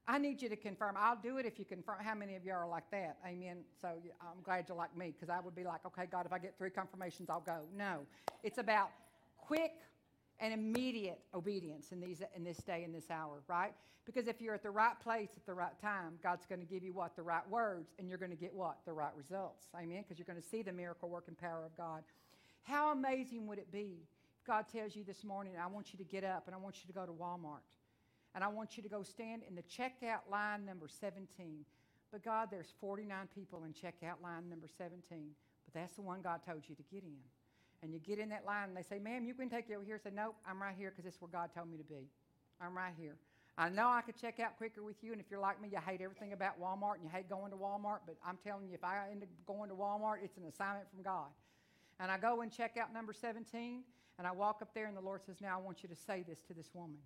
I 0.07 0.17
need 0.17 0.41
you 0.41 0.47
to 0.47 0.55
confirm. 0.55 0.95
I'll 0.97 1.19
do 1.21 1.37
it 1.37 1.45
if 1.45 1.59
you 1.59 1.65
confirm. 1.65 1.97
How 2.01 2.15
many 2.15 2.35
of 2.35 2.45
you 2.45 2.53
are 2.53 2.67
like 2.67 2.89
that? 2.91 3.17
Amen. 3.27 3.57
So 3.81 3.89
I'm 4.21 4.41
glad 4.41 4.65
you're 4.69 4.77
like 4.77 4.95
me 4.95 5.13
because 5.13 5.29
I 5.29 5.41
would 5.41 5.55
be 5.55 5.65
like, 5.65 5.85
okay, 5.85 6.05
God, 6.09 6.25
if 6.25 6.31
I 6.31 6.39
get 6.39 6.57
three 6.57 6.69
confirmations, 6.69 7.29
I'll 7.29 7.41
go. 7.41 7.63
No, 7.75 7.99
it's 8.41 8.57
about 8.57 8.89
quick 9.37 9.73
and 10.39 10.53
immediate 10.53 11.19
obedience 11.33 11.91
in, 11.91 11.99
these, 11.99 12.21
in 12.35 12.43
this 12.43 12.57
day, 12.57 12.83
in 12.85 12.93
this 12.93 13.11
hour, 13.11 13.41
right? 13.49 13.73
Because 14.05 14.27
if 14.27 14.39
you're 14.39 14.53
at 14.53 14.63
the 14.63 14.71
right 14.71 14.97
place 15.01 15.31
at 15.35 15.45
the 15.45 15.53
right 15.53 15.77
time, 15.81 16.13
God's 16.23 16.45
going 16.45 16.61
to 16.61 16.65
give 16.65 16.83
you 16.83 16.93
what? 16.93 17.17
The 17.17 17.23
right 17.23 17.47
words, 17.49 17.89
and 17.99 18.07
you're 18.07 18.17
going 18.17 18.31
to 18.31 18.37
get 18.37 18.53
what? 18.53 18.77
The 18.85 18.93
right 18.93 19.11
results. 19.17 19.65
Amen? 19.75 20.03
Because 20.03 20.17
you're 20.17 20.25
going 20.25 20.41
to 20.41 20.47
see 20.47 20.61
the 20.61 20.71
miracle 20.71 21.09
working 21.09 21.35
power 21.35 21.65
of 21.65 21.75
God. 21.75 22.03
How 22.63 22.93
amazing 22.93 23.45
would 23.47 23.57
it 23.57 23.71
be 23.73 23.97
if 24.39 24.47
God 24.47 24.67
tells 24.71 24.95
you 24.95 25.03
this 25.03 25.25
morning, 25.25 25.53
I 25.61 25.67
want 25.67 25.91
you 25.91 25.97
to 25.97 26.05
get 26.05 26.23
up 26.23 26.43
and 26.45 26.55
I 26.55 26.59
want 26.59 26.77
you 26.77 26.87
to 26.87 26.93
go 26.93 27.05
to 27.05 27.11
Walmart 27.11 27.63
and 28.37 28.43
I 28.43 28.49
want 28.49 28.77
you 28.77 28.83
to 28.83 28.89
go 28.89 29.01
stand 29.01 29.41
in 29.49 29.55
the 29.55 29.63
checkout 29.63 30.29
line 30.29 30.63
number 30.63 30.87
17. 30.87 31.65
But 32.11 32.23
God, 32.23 32.49
there's 32.51 32.71
49 32.79 33.29
people 33.33 33.63
in 33.63 33.73
checkout 33.73 34.21
line 34.21 34.47
number 34.47 34.67
17, 34.77 35.01
but 35.65 35.73
that's 35.73 35.93
the 35.93 36.03
one 36.03 36.21
God 36.21 36.41
told 36.45 36.61
you 36.67 36.75
to 36.75 36.83
get 36.83 37.01
in. 37.01 37.17
And 37.81 37.91
you 37.91 37.99
get 37.99 38.19
in 38.19 38.29
that 38.29 38.45
line, 38.45 38.67
and 38.67 38.77
they 38.77 38.83
say, 38.83 38.99
Ma'am, 38.99 39.25
you 39.25 39.33
can 39.33 39.49
take 39.49 39.67
you 39.67 39.77
over 39.77 39.85
here. 39.85 39.97
Say, 39.97 40.11
Nope, 40.13 40.35
I'm 40.47 40.61
right 40.61 40.75
here 40.77 40.91
because 40.91 41.03
this 41.03 41.15
is 41.15 41.21
where 41.21 41.31
God 41.31 41.49
told 41.55 41.67
me 41.67 41.77
to 41.77 41.83
be. 41.83 42.11
I'm 42.61 42.77
right 42.77 42.93
here. 42.95 43.15
I 43.57 43.69
know 43.69 43.87
I 43.87 44.01
could 44.01 44.15
check 44.15 44.39
out 44.39 44.55
quicker 44.59 44.83
with 44.83 45.03
you, 45.03 45.13
and 45.13 45.19
if 45.19 45.31
you're 45.31 45.39
like 45.39 45.59
me, 45.59 45.69
you 45.71 45.79
hate 45.83 46.01
everything 46.01 46.33
about 46.33 46.61
Walmart 46.61 47.01
and 47.01 47.05
you 47.05 47.09
hate 47.11 47.27
going 47.27 47.49
to 47.49 47.57
Walmart, 47.57 48.01
but 48.05 48.17
I'm 48.23 48.37
telling 48.45 48.67
you, 48.67 48.75
if 48.75 48.83
I 48.83 49.09
end 49.09 49.23
up 49.23 49.29
going 49.47 49.71
to 49.71 49.75
Walmart, 49.75 50.17
it's 50.23 50.37
an 50.37 50.43
assignment 50.47 50.85
from 50.93 51.01
God. 51.01 51.29
And 51.99 52.11
I 52.11 52.19
go 52.19 52.41
and 52.41 52.51
check 52.51 52.77
out 52.79 52.93
number 52.93 53.13
17, 53.13 53.81
and 54.19 54.27
I 54.27 54.31
walk 54.31 54.59
up 54.61 54.75
there, 54.75 54.85
and 54.85 54.95
the 54.95 55.01
Lord 55.01 55.25
says, 55.25 55.41
Now 55.41 55.57
I 55.57 55.59
want 55.59 55.81
you 55.81 55.89
to 55.89 55.95
say 55.95 56.23
this 56.27 56.43
to 56.43 56.53
this 56.53 56.69
woman 56.75 56.99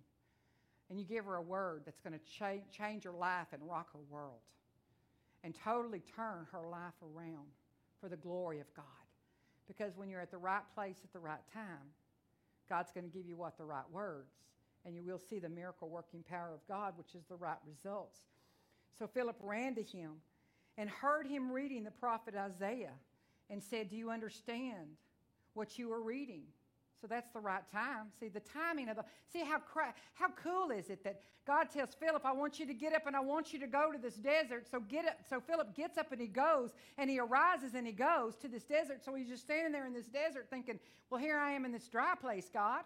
and 0.92 1.00
you 1.00 1.06
give 1.06 1.24
her 1.24 1.36
a 1.36 1.42
word 1.42 1.84
that's 1.86 2.02
going 2.02 2.12
to 2.12 2.20
cha- 2.38 2.62
change 2.70 3.04
her 3.04 3.12
life 3.12 3.46
and 3.54 3.62
rock 3.66 3.90
her 3.94 4.00
world 4.10 4.42
and 5.42 5.54
totally 5.64 6.02
turn 6.14 6.46
her 6.52 6.68
life 6.68 6.92
around 7.02 7.48
for 7.98 8.10
the 8.10 8.16
glory 8.16 8.60
of 8.60 8.66
God. 8.76 8.84
Because 9.66 9.96
when 9.96 10.10
you're 10.10 10.20
at 10.20 10.30
the 10.30 10.36
right 10.36 10.60
place 10.74 10.96
at 11.02 11.10
the 11.14 11.18
right 11.18 11.40
time, 11.50 11.94
God's 12.68 12.92
going 12.92 13.10
to 13.10 13.10
give 13.10 13.26
you 13.26 13.36
what? 13.36 13.56
The 13.56 13.64
right 13.64 13.90
words. 13.90 14.34
And 14.84 14.94
you 14.94 15.02
will 15.02 15.18
see 15.18 15.38
the 15.38 15.48
miracle 15.48 15.88
working 15.88 16.22
power 16.28 16.50
of 16.52 16.60
God, 16.68 16.92
which 16.98 17.14
is 17.14 17.24
the 17.26 17.36
right 17.36 17.56
results. 17.66 18.20
So 18.98 19.06
Philip 19.06 19.36
ran 19.40 19.74
to 19.76 19.82
him 19.82 20.16
and 20.76 20.90
heard 20.90 21.26
him 21.26 21.50
reading 21.50 21.84
the 21.84 21.90
prophet 21.90 22.34
Isaiah 22.36 22.92
and 23.48 23.62
said, 23.62 23.88
Do 23.88 23.96
you 23.96 24.10
understand 24.10 24.88
what 25.54 25.78
you 25.78 25.90
are 25.90 26.02
reading? 26.02 26.42
So 27.02 27.08
that's 27.08 27.30
the 27.32 27.40
right 27.40 27.68
time. 27.72 28.06
See, 28.20 28.28
the 28.28 28.38
timing 28.40 28.88
of 28.88 28.94
the, 28.94 29.04
see 29.32 29.40
how, 29.40 29.58
cra- 29.58 29.92
how 30.14 30.28
cool 30.40 30.70
is 30.70 30.88
it 30.88 31.02
that 31.02 31.20
God 31.44 31.64
tells 31.68 31.94
Philip, 31.94 32.24
I 32.24 32.32
want 32.32 32.60
you 32.60 32.66
to 32.66 32.74
get 32.74 32.94
up 32.94 33.08
and 33.08 33.16
I 33.16 33.20
want 33.20 33.52
you 33.52 33.58
to 33.58 33.66
go 33.66 33.90
to 33.90 33.98
this 33.98 34.14
desert. 34.14 34.68
So 34.70 34.78
get 34.78 35.06
up. 35.06 35.16
So 35.28 35.40
Philip 35.40 35.74
gets 35.74 35.98
up 35.98 36.12
and 36.12 36.20
he 36.20 36.28
goes 36.28 36.70
and 36.96 37.10
he 37.10 37.18
arises 37.18 37.74
and 37.74 37.84
he 37.84 37.92
goes 37.92 38.36
to 38.36 38.46
this 38.46 38.62
desert. 38.62 39.04
So 39.04 39.16
he's 39.16 39.28
just 39.28 39.42
standing 39.42 39.72
there 39.72 39.84
in 39.84 39.92
this 39.92 40.06
desert 40.06 40.46
thinking, 40.48 40.78
well, 41.10 41.20
here 41.20 41.38
I 41.38 41.50
am 41.50 41.64
in 41.64 41.72
this 41.72 41.88
dry 41.88 42.14
place, 42.14 42.48
God. 42.54 42.82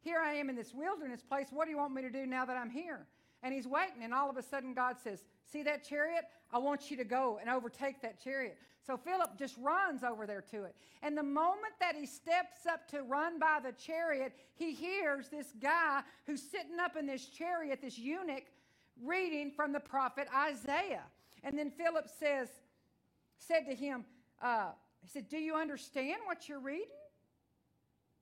Here 0.00 0.18
I 0.18 0.34
am 0.34 0.50
in 0.50 0.56
this 0.56 0.74
wilderness 0.74 1.22
place. 1.22 1.46
What 1.52 1.66
do 1.66 1.70
you 1.70 1.76
want 1.76 1.94
me 1.94 2.02
to 2.02 2.10
do 2.10 2.26
now 2.26 2.44
that 2.46 2.56
I'm 2.56 2.70
here? 2.70 3.06
And 3.42 3.54
he's 3.54 3.66
waiting, 3.66 4.02
and 4.02 4.12
all 4.12 4.28
of 4.28 4.36
a 4.36 4.42
sudden 4.42 4.74
God 4.74 4.96
says, 5.02 5.24
See 5.50 5.62
that 5.62 5.82
chariot? 5.84 6.24
I 6.52 6.58
want 6.58 6.90
you 6.90 6.96
to 6.98 7.04
go 7.04 7.38
and 7.40 7.48
overtake 7.48 8.02
that 8.02 8.22
chariot. 8.22 8.58
So 8.86 8.96
Philip 8.96 9.38
just 9.38 9.56
runs 9.58 10.02
over 10.02 10.26
there 10.26 10.42
to 10.50 10.64
it. 10.64 10.74
And 11.02 11.16
the 11.16 11.22
moment 11.22 11.74
that 11.80 11.94
he 11.94 12.06
steps 12.06 12.66
up 12.70 12.88
to 12.88 13.02
run 13.02 13.38
by 13.38 13.58
the 13.62 13.72
chariot, 13.72 14.32
he 14.54 14.72
hears 14.72 15.28
this 15.28 15.52
guy 15.60 16.02
who's 16.26 16.42
sitting 16.42 16.78
up 16.80 16.96
in 16.96 17.06
this 17.06 17.26
chariot, 17.26 17.80
this 17.82 17.98
eunuch, 17.98 18.44
reading 19.02 19.50
from 19.50 19.72
the 19.72 19.80
prophet 19.80 20.28
Isaiah. 20.34 21.04
And 21.42 21.58
then 21.58 21.70
Philip 21.70 22.08
says, 22.18 22.48
said 23.38 23.66
to 23.68 23.74
him, 23.74 24.04
uh, 24.42 24.70
he 25.02 25.08
said, 25.08 25.28
Do 25.28 25.38
you 25.38 25.54
understand 25.54 26.20
what 26.26 26.48
you're 26.48 26.60
reading? 26.60 26.86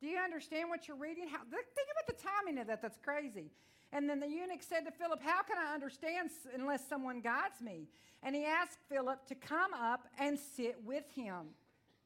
Do 0.00 0.06
you 0.06 0.18
understand 0.18 0.68
what 0.68 0.86
you're 0.86 0.96
reading? 0.96 1.28
How, 1.28 1.38
think 1.38 1.88
about 1.92 2.06
the 2.06 2.22
timing 2.22 2.60
of 2.60 2.68
that. 2.68 2.80
That's 2.82 2.98
crazy. 2.98 3.50
And 3.92 4.08
then 4.08 4.20
the 4.20 4.28
eunuch 4.28 4.62
said 4.62 4.84
to 4.84 4.90
Philip, 4.90 5.22
How 5.22 5.42
can 5.42 5.56
I 5.58 5.72
understand 5.72 6.30
unless 6.54 6.86
someone 6.86 7.20
guides 7.20 7.60
me? 7.60 7.88
And 8.22 8.34
he 8.34 8.44
asked 8.44 8.78
Philip 8.88 9.26
to 9.26 9.34
come 9.34 9.72
up 9.72 10.08
and 10.18 10.38
sit 10.38 10.76
with 10.84 11.04
him. 11.14 11.48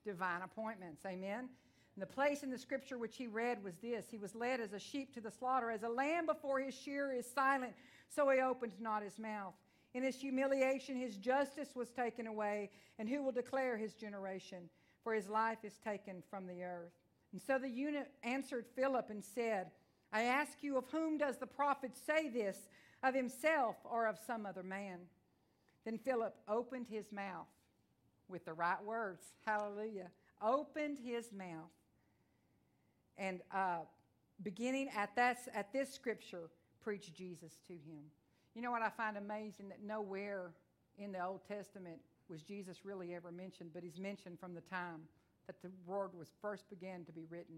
Divine 0.04 0.42
appointments. 0.42 1.02
Amen. 1.06 1.48
And 1.94 2.02
the 2.02 2.06
place 2.06 2.42
in 2.42 2.50
the 2.50 2.58
scripture 2.58 2.98
which 2.98 3.16
he 3.16 3.26
read 3.26 3.62
was 3.62 3.76
this 3.78 4.06
He 4.10 4.18
was 4.18 4.34
led 4.34 4.60
as 4.60 4.72
a 4.72 4.78
sheep 4.78 5.12
to 5.14 5.20
the 5.20 5.30
slaughter, 5.30 5.70
as 5.70 5.82
a 5.82 5.88
lamb 5.88 6.26
before 6.26 6.60
his 6.60 6.74
shearer 6.74 7.12
is 7.12 7.26
silent, 7.26 7.72
so 8.08 8.28
he 8.30 8.40
opened 8.40 8.72
not 8.80 9.02
his 9.02 9.18
mouth. 9.18 9.54
In 9.94 10.02
his 10.02 10.16
humiliation, 10.16 10.96
his 10.96 11.16
justice 11.16 11.74
was 11.74 11.90
taken 11.90 12.26
away, 12.26 12.70
and 12.98 13.08
who 13.08 13.22
will 13.22 13.32
declare 13.32 13.76
his 13.76 13.94
generation? 13.94 14.70
For 15.04 15.12
his 15.12 15.28
life 15.28 15.58
is 15.64 15.78
taken 15.78 16.22
from 16.30 16.46
the 16.46 16.62
earth. 16.62 16.92
And 17.32 17.42
so 17.42 17.58
the 17.58 17.68
eunuch 17.68 18.08
answered 18.22 18.66
Philip 18.76 19.10
and 19.10 19.22
said, 19.22 19.70
I 20.12 20.24
ask 20.24 20.58
you, 20.62 20.76
of 20.76 20.84
whom 20.90 21.18
does 21.18 21.38
the 21.38 21.46
prophet 21.46 21.92
say 21.96 22.28
this, 22.28 22.56
of 23.02 23.14
himself 23.14 23.76
or 23.84 24.06
of 24.06 24.18
some 24.26 24.46
other 24.46 24.62
man? 24.62 24.98
Then 25.84 25.98
Philip 25.98 26.34
opened 26.48 26.86
his 26.88 27.10
mouth 27.10 27.46
with 28.28 28.44
the 28.44 28.52
right 28.52 28.82
words. 28.84 29.22
Hallelujah. 29.46 30.10
Opened 30.40 30.98
his 31.02 31.32
mouth. 31.32 31.70
And 33.18 33.40
uh, 33.54 33.80
beginning 34.42 34.88
at, 34.96 35.14
that, 35.16 35.38
at 35.54 35.72
this 35.72 35.92
scripture, 35.92 36.50
preached 36.82 37.14
Jesus 37.14 37.58
to 37.66 37.72
him. 37.72 38.04
You 38.54 38.62
know 38.62 38.70
what 38.70 38.82
I 38.82 38.90
find 38.90 39.16
amazing? 39.16 39.68
That 39.68 39.82
nowhere 39.82 40.52
in 40.98 41.12
the 41.12 41.24
Old 41.24 41.40
Testament 41.46 41.98
was 42.28 42.42
Jesus 42.42 42.84
really 42.84 43.14
ever 43.14 43.30
mentioned, 43.30 43.70
but 43.72 43.82
he's 43.82 43.98
mentioned 43.98 44.38
from 44.38 44.54
the 44.54 44.60
time 44.60 45.00
that 45.46 45.60
the 45.62 45.70
word 45.86 46.10
was 46.16 46.28
first 46.40 46.68
began 46.70 47.04
to 47.04 47.12
be 47.12 47.24
written. 47.28 47.56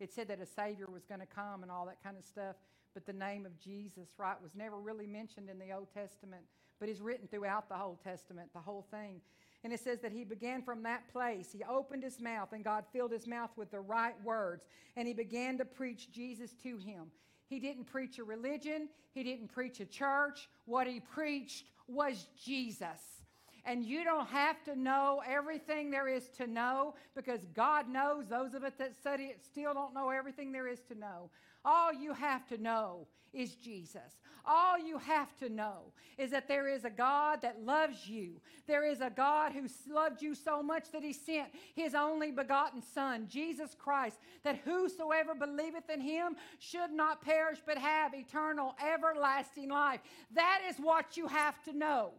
It 0.00 0.12
said 0.12 0.28
that 0.28 0.40
a 0.40 0.46
Savior 0.46 0.86
was 0.92 1.04
going 1.04 1.20
to 1.20 1.26
come 1.26 1.62
and 1.62 1.70
all 1.70 1.86
that 1.86 2.02
kind 2.02 2.16
of 2.16 2.24
stuff, 2.24 2.56
but 2.94 3.06
the 3.06 3.12
name 3.12 3.46
of 3.46 3.58
Jesus, 3.60 4.08
right, 4.18 4.40
was 4.42 4.54
never 4.54 4.76
really 4.80 5.06
mentioned 5.06 5.48
in 5.50 5.58
the 5.58 5.72
Old 5.72 5.88
Testament, 5.94 6.42
but 6.80 6.88
is 6.88 7.00
written 7.00 7.28
throughout 7.28 7.68
the 7.68 7.80
Old 7.80 8.02
Testament, 8.02 8.48
the 8.52 8.60
whole 8.60 8.86
thing. 8.90 9.20
And 9.62 9.72
it 9.72 9.80
says 9.80 10.00
that 10.00 10.12
he 10.12 10.24
began 10.24 10.62
from 10.62 10.82
that 10.84 11.06
place. 11.12 11.52
He 11.52 11.62
opened 11.64 12.02
his 12.02 12.18
mouth, 12.18 12.52
and 12.52 12.64
God 12.64 12.84
filled 12.92 13.12
his 13.12 13.26
mouth 13.26 13.50
with 13.56 13.70
the 13.70 13.80
right 13.80 14.14
words, 14.24 14.64
and 14.96 15.06
he 15.06 15.12
began 15.12 15.58
to 15.58 15.66
preach 15.66 16.10
Jesus 16.10 16.54
to 16.62 16.78
him. 16.78 17.10
He 17.48 17.60
didn't 17.60 17.84
preach 17.84 18.18
a 18.18 18.24
religion, 18.24 18.88
he 19.12 19.22
didn't 19.22 19.48
preach 19.48 19.80
a 19.80 19.84
church. 19.84 20.48
What 20.64 20.86
he 20.86 21.00
preached 21.00 21.66
was 21.86 22.26
Jesus. 22.42 23.19
And 23.64 23.84
you 23.84 24.04
don't 24.04 24.28
have 24.28 24.62
to 24.64 24.76
know 24.76 25.22
everything 25.26 25.90
there 25.90 26.08
is 26.08 26.28
to 26.38 26.46
know 26.46 26.94
because 27.14 27.40
God 27.54 27.88
knows. 27.88 28.26
Those 28.28 28.54
of 28.54 28.64
us 28.64 28.72
that 28.78 28.96
study 28.96 29.24
it 29.24 29.44
still 29.44 29.74
don't 29.74 29.94
know 29.94 30.10
everything 30.10 30.52
there 30.52 30.68
is 30.68 30.80
to 30.88 30.94
know. 30.94 31.30
All 31.64 31.92
you 31.92 32.14
have 32.14 32.46
to 32.48 32.58
know 32.58 33.06
is 33.32 33.54
Jesus. 33.54 34.18
All 34.44 34.78
you 34.78 34.98
have 34.98 35.36
to 35.38 35.48
know 35.48 35.92
is 36.18 36.30
that 36.30 36.48
there 36.48 36.68
is 36.68 36.84
a 36.84 36.90
God 36.90 37.42
that 37.42 37.62
loves 37.62 38.08
you. 38.08 38.40
There 38.66 38.84
is 38.84 39.00
a 39.00 39.10
God 39.10 39.52
who 39.52 39.66
loved 39.92 40.22
you 40.22 40.34
so 40.34 40.62
much 40.62 40.90
that 40.92 41.02
he 41.02 41.12
sent 41.12 41.48
his 41.74 41.94
only 41.94 42.30
begotten 42.30 42.82
Son, 42.82 43.26
Jesus 43.28 43.76
Christ, 43.78 44.18
that 44.42 44.60
whosoever 44.64 45.34
believeth 45.34 45.88
in 45.90 46.00
him 46.00 46.36
should 46.58 46.90
not 46.90 47.22
perish 47.22 47.58
but 47.64 47.78
have 47.78 48.14
eternal, 48.14 48.74
everlasting 48.84 49.68
life. 49.68 50.00
That 50.34 50.60
is 50.68 50.76
what 50.78 51.16
you 51.16 51.28
have 51.28 51.62
to 51.64 51.72
know. 51.72 52.12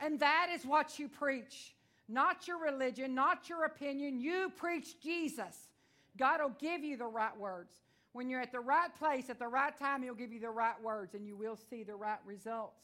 And 0.00 0.20
that 0.20 0.48
is 0.54 0.64
what 0.64 0.98
you 0.98 1.08
preach. 1.08 1.74
Not 2.08 2.48
your 2.48 2.58
religion, 2.58 3.14
not 3.14 3.48
your 3.48 3.64
opinion. 3.64 4.20
You 4.20 4.50
preach 4.56 5.00
Jesus. 5.00 5.68
God 6.16 6.40
will 6.40 6.54
give 6.58 6.82
you 6.82 6.96
the 6.96 7.06
right 7.06 7.36
words. 7.38 7.74
When 8.12 8.30
you're 8.30 8.40
at 8.40 8.52
the 8.52 8.60
right 8.60 8.94
place 8.98 9.28
at 9.28 9.38
the 9.38 9.48
right 9.48 9.76
time, 9.76 10.02
He'll 10.02 10.14
give 10.14 10.32
you 10.32 10.40
the 10.40 10.50
right 10.50 10.80
words 10.82 11.14
and 11.14 11.26
you 11.26 11.36
will 11.36 11.56
see 11.56 11.82
the 11.82 11.94
right 11.94 12.18
results. 12.24 12.82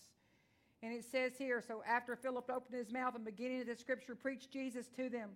And 0.83 0.93
it 0.93 1.05
says 1.11 1.33
here 1.39 1.63
so 1.67 1.83
after 1.89 2.15
Philip 2.15 2.51
opened 2.51 2.79
his 2.79 2.93
mouth 2.93 3.15
and 3.15 3.25
beginning 3.25 3.63
of 3.63 3.67
the 3.67 3.75
scripture, 3.75 4.15
preached 4.15 4.51
Jesus 4.51 4.87
to 4.97 5.09
them. 5.09 5.31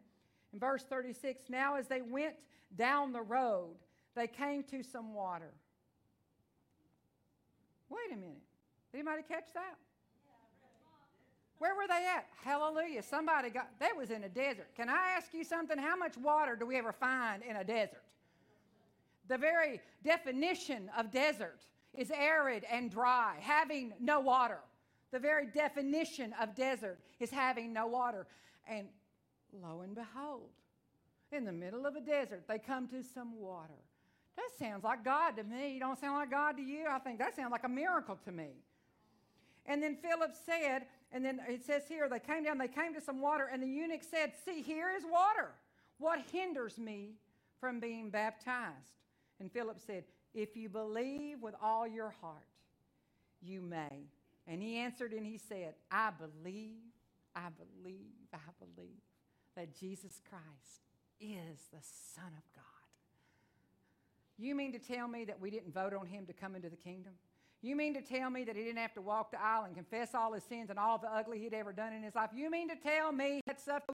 In 0.53 0.59
verse 0.59 0.85
36, 0.85 1.45
now 1.49 1.77
as 1.77 1.89
they 1.89 2.03
went 2.03 2.35
down 2.77 3.13
the 3.13 3.23
road, 3.23 3.77
they 4.15 4.27
came 4.27 4.63
to 4.65 4.83
some 4.83 5.15
water. 5.15 5.53
Wait 7.89 8.13
a 8.13 8.17
minute. 8.17 8.43
Anybody 8.93 9.23
catch 9.27 9.53
that? 9.55 9.77
Where 11.59 11.75
were 11.75 11.89
they 11.89 12.07
at? 12.07 12.27
Hallelujah. 12.45 13.03
Somebody 13.03 13.51
got, 13.51 13.69
they 13.81 13.89
was 13.97 14.11
in 14.11 14.25
a 14.25 14.29
desert. 14.29 14.69
Can 14.77 14.89
I 14.89 15.15
ask 15.17 15.35
you 15.35 15.45
something? 15.45 15.77
How 15.77 15.97
much 15.97 16.17
water 16.17 16.55
do 16.57 16.67
we 16.67 16.77
ever 16.77 16.93
find 16.93 17.43
in 17.43 17.57
a 17.57 17.65
desert? 17.65 18.03
The 19.29 19.39
very 19.39 19.81
definition 20.05 20.91
of 20.97 21.11
desert 21.11 21.61
is 21.95 22.11
arid 22.11 22.65
and 22.71 22.91
dry, 22.91 23.37
having 23.41 23.93
no 24.01 24.21
water. 24.21 24.61
The 25.11 25.19
very 25.19 25.47
definition 25.47 26.35
of 26.41 26.55
desert 26.55 26.99
is 27.19 27.31
having 27.31 27.73
no 27.73 27.87
water. 27.87 28.27
And 28.69 28.87
lo 29.53 29.81
and 29.81 29.95
behold, 29.95 30.51
in 31.33 31.45
the 31.45 31.53
middle 31.53 31.87
of 31.87 31.97
a 31.97 32.01
desert, 32.01 32.45
they 32.49 32.59
come 32.59 32.89
to 32.89 33.03
some 33.03 33.39
water. 33.39 33.75
That 34.37 34.51
sounds 34.59 34.85
like 34.85 35.05
God 35.05 35.33
to 35.33 35.43
me. 35.43 35.75
You 35.75 35.81
don't 35.81 35.99
sound 35.99 36.15
like 36.15 36.31
God 36.31 36.57
to 36.57 36.63
you? 36.63 36.87
I 36.89 36.99
think 37.01 37.19
that 37.19 37.35
sounds 37.35 37.51
like 37.51 37.65
a 37.65 37.69
miracle 37.69 38.19
to 38.25 38.33
me. 38.33 38.51
And 39.69 39.83
then 39.83 39.97
Philip 39.97 40.33
said, 40.47 40.87
and 41.13 41.25
then 41.25 41.41
it 41.47 41.65
says 41.65 41.83
here, 41.87 42.09
they 42.09 42.19
came 42.19 42.43
down, 42.43 42.59
they 42.59 42.69
came 42.69 42.95
to 42.95 43.01
some 43.01 43.21
water, 43.21 43.49
and 43.53 43.63
the 43.63 43.69
eunuch 43.69 44.03
said, 44.03 44.33
See, 44.45 44.63
here 44.63 44.91
is 44.97 45.05
water. 45.05 45.51
What 45.99 46.21
hinders 46.33 46.79
me 46.79 47.13
from 47.61 47.79
being 47.79 48.11
baptized? 48.11 48.97
And 49.39 49.53
Philip 49.53 49.79
said, 49.87 50.05
If 50.35 50.57
you 50.57 50.69
believe 50.69 51.43
with 51.43 51.55
all 51.63 51.87
your 51.87 52.15
heart, 52.21 52.49
you 53.43 53.61
may. 53.61 54.09
And 54.47 54.63
he 54.63 54.77
answered 54.79 55.13
and 55.13 55.27
he 55.27 55.37
said, 55.37 55.75
I 55.91 56.11
believe, 56.11 56.81
I 57.37 57.49
believe, 57.51 58.17
I 58.33 58.39
believe 58.59 59.03
that 59.55 59.79
Jesus 59.79 60.21
Christ 60.29 60.83
is 61.21 61.59
the 61.71 61.83
Son 62.15 62.25
of 62.27 62.55
God. 62.55 62.65
You 64.39 64.55
mean 64.55 64.73
to 64.73 64.79
tell 64.79 65.09
me 65.09 65.25
that 65.27 65.41
we 65.41 65.51
didn't 65.51 65.75
vote 65.75 65.93
on 65.93 66.07
him 66.07 66.25
to 66.27 66.33
come 66.33 66.55
into 66.55 66.71
the 66.71 66.77
kingdom? 66.77 67.13
You 67.61 67.75
mean 67.75 67.93
to 67.95 68.01
tell 68.01 68.31
me 68.31 68.45
that 68.45 68.55
he 68.55 68.63
didn't 68.63 68.79
have 68.79 68.95
to 68.95 69.01
walk 69.01 69.33
the 69.33 69.43
aisle 69.43 69.65
and 69.65 69.75
confess 69.75 70.15
all 70.15 70.33
his 70.33 70.45
sins 70.45 70.71
and 70.71 70.79
all 70.79 70.97
the 70.97 71.13
ugly 71.13 71.41
he'd 71.41 71.55
ever 71.55 71.73
done 71.73 71.93
in 71.93 72.05
his 72.05 72.15
life? 72.15 72.31
You 72.33 72.51
mean 72.51 72.69
to 72.69 72.77
tell 72.77 73.11
me 73.11 73.41
that 73.47 73.61
stuff 73.61 73.83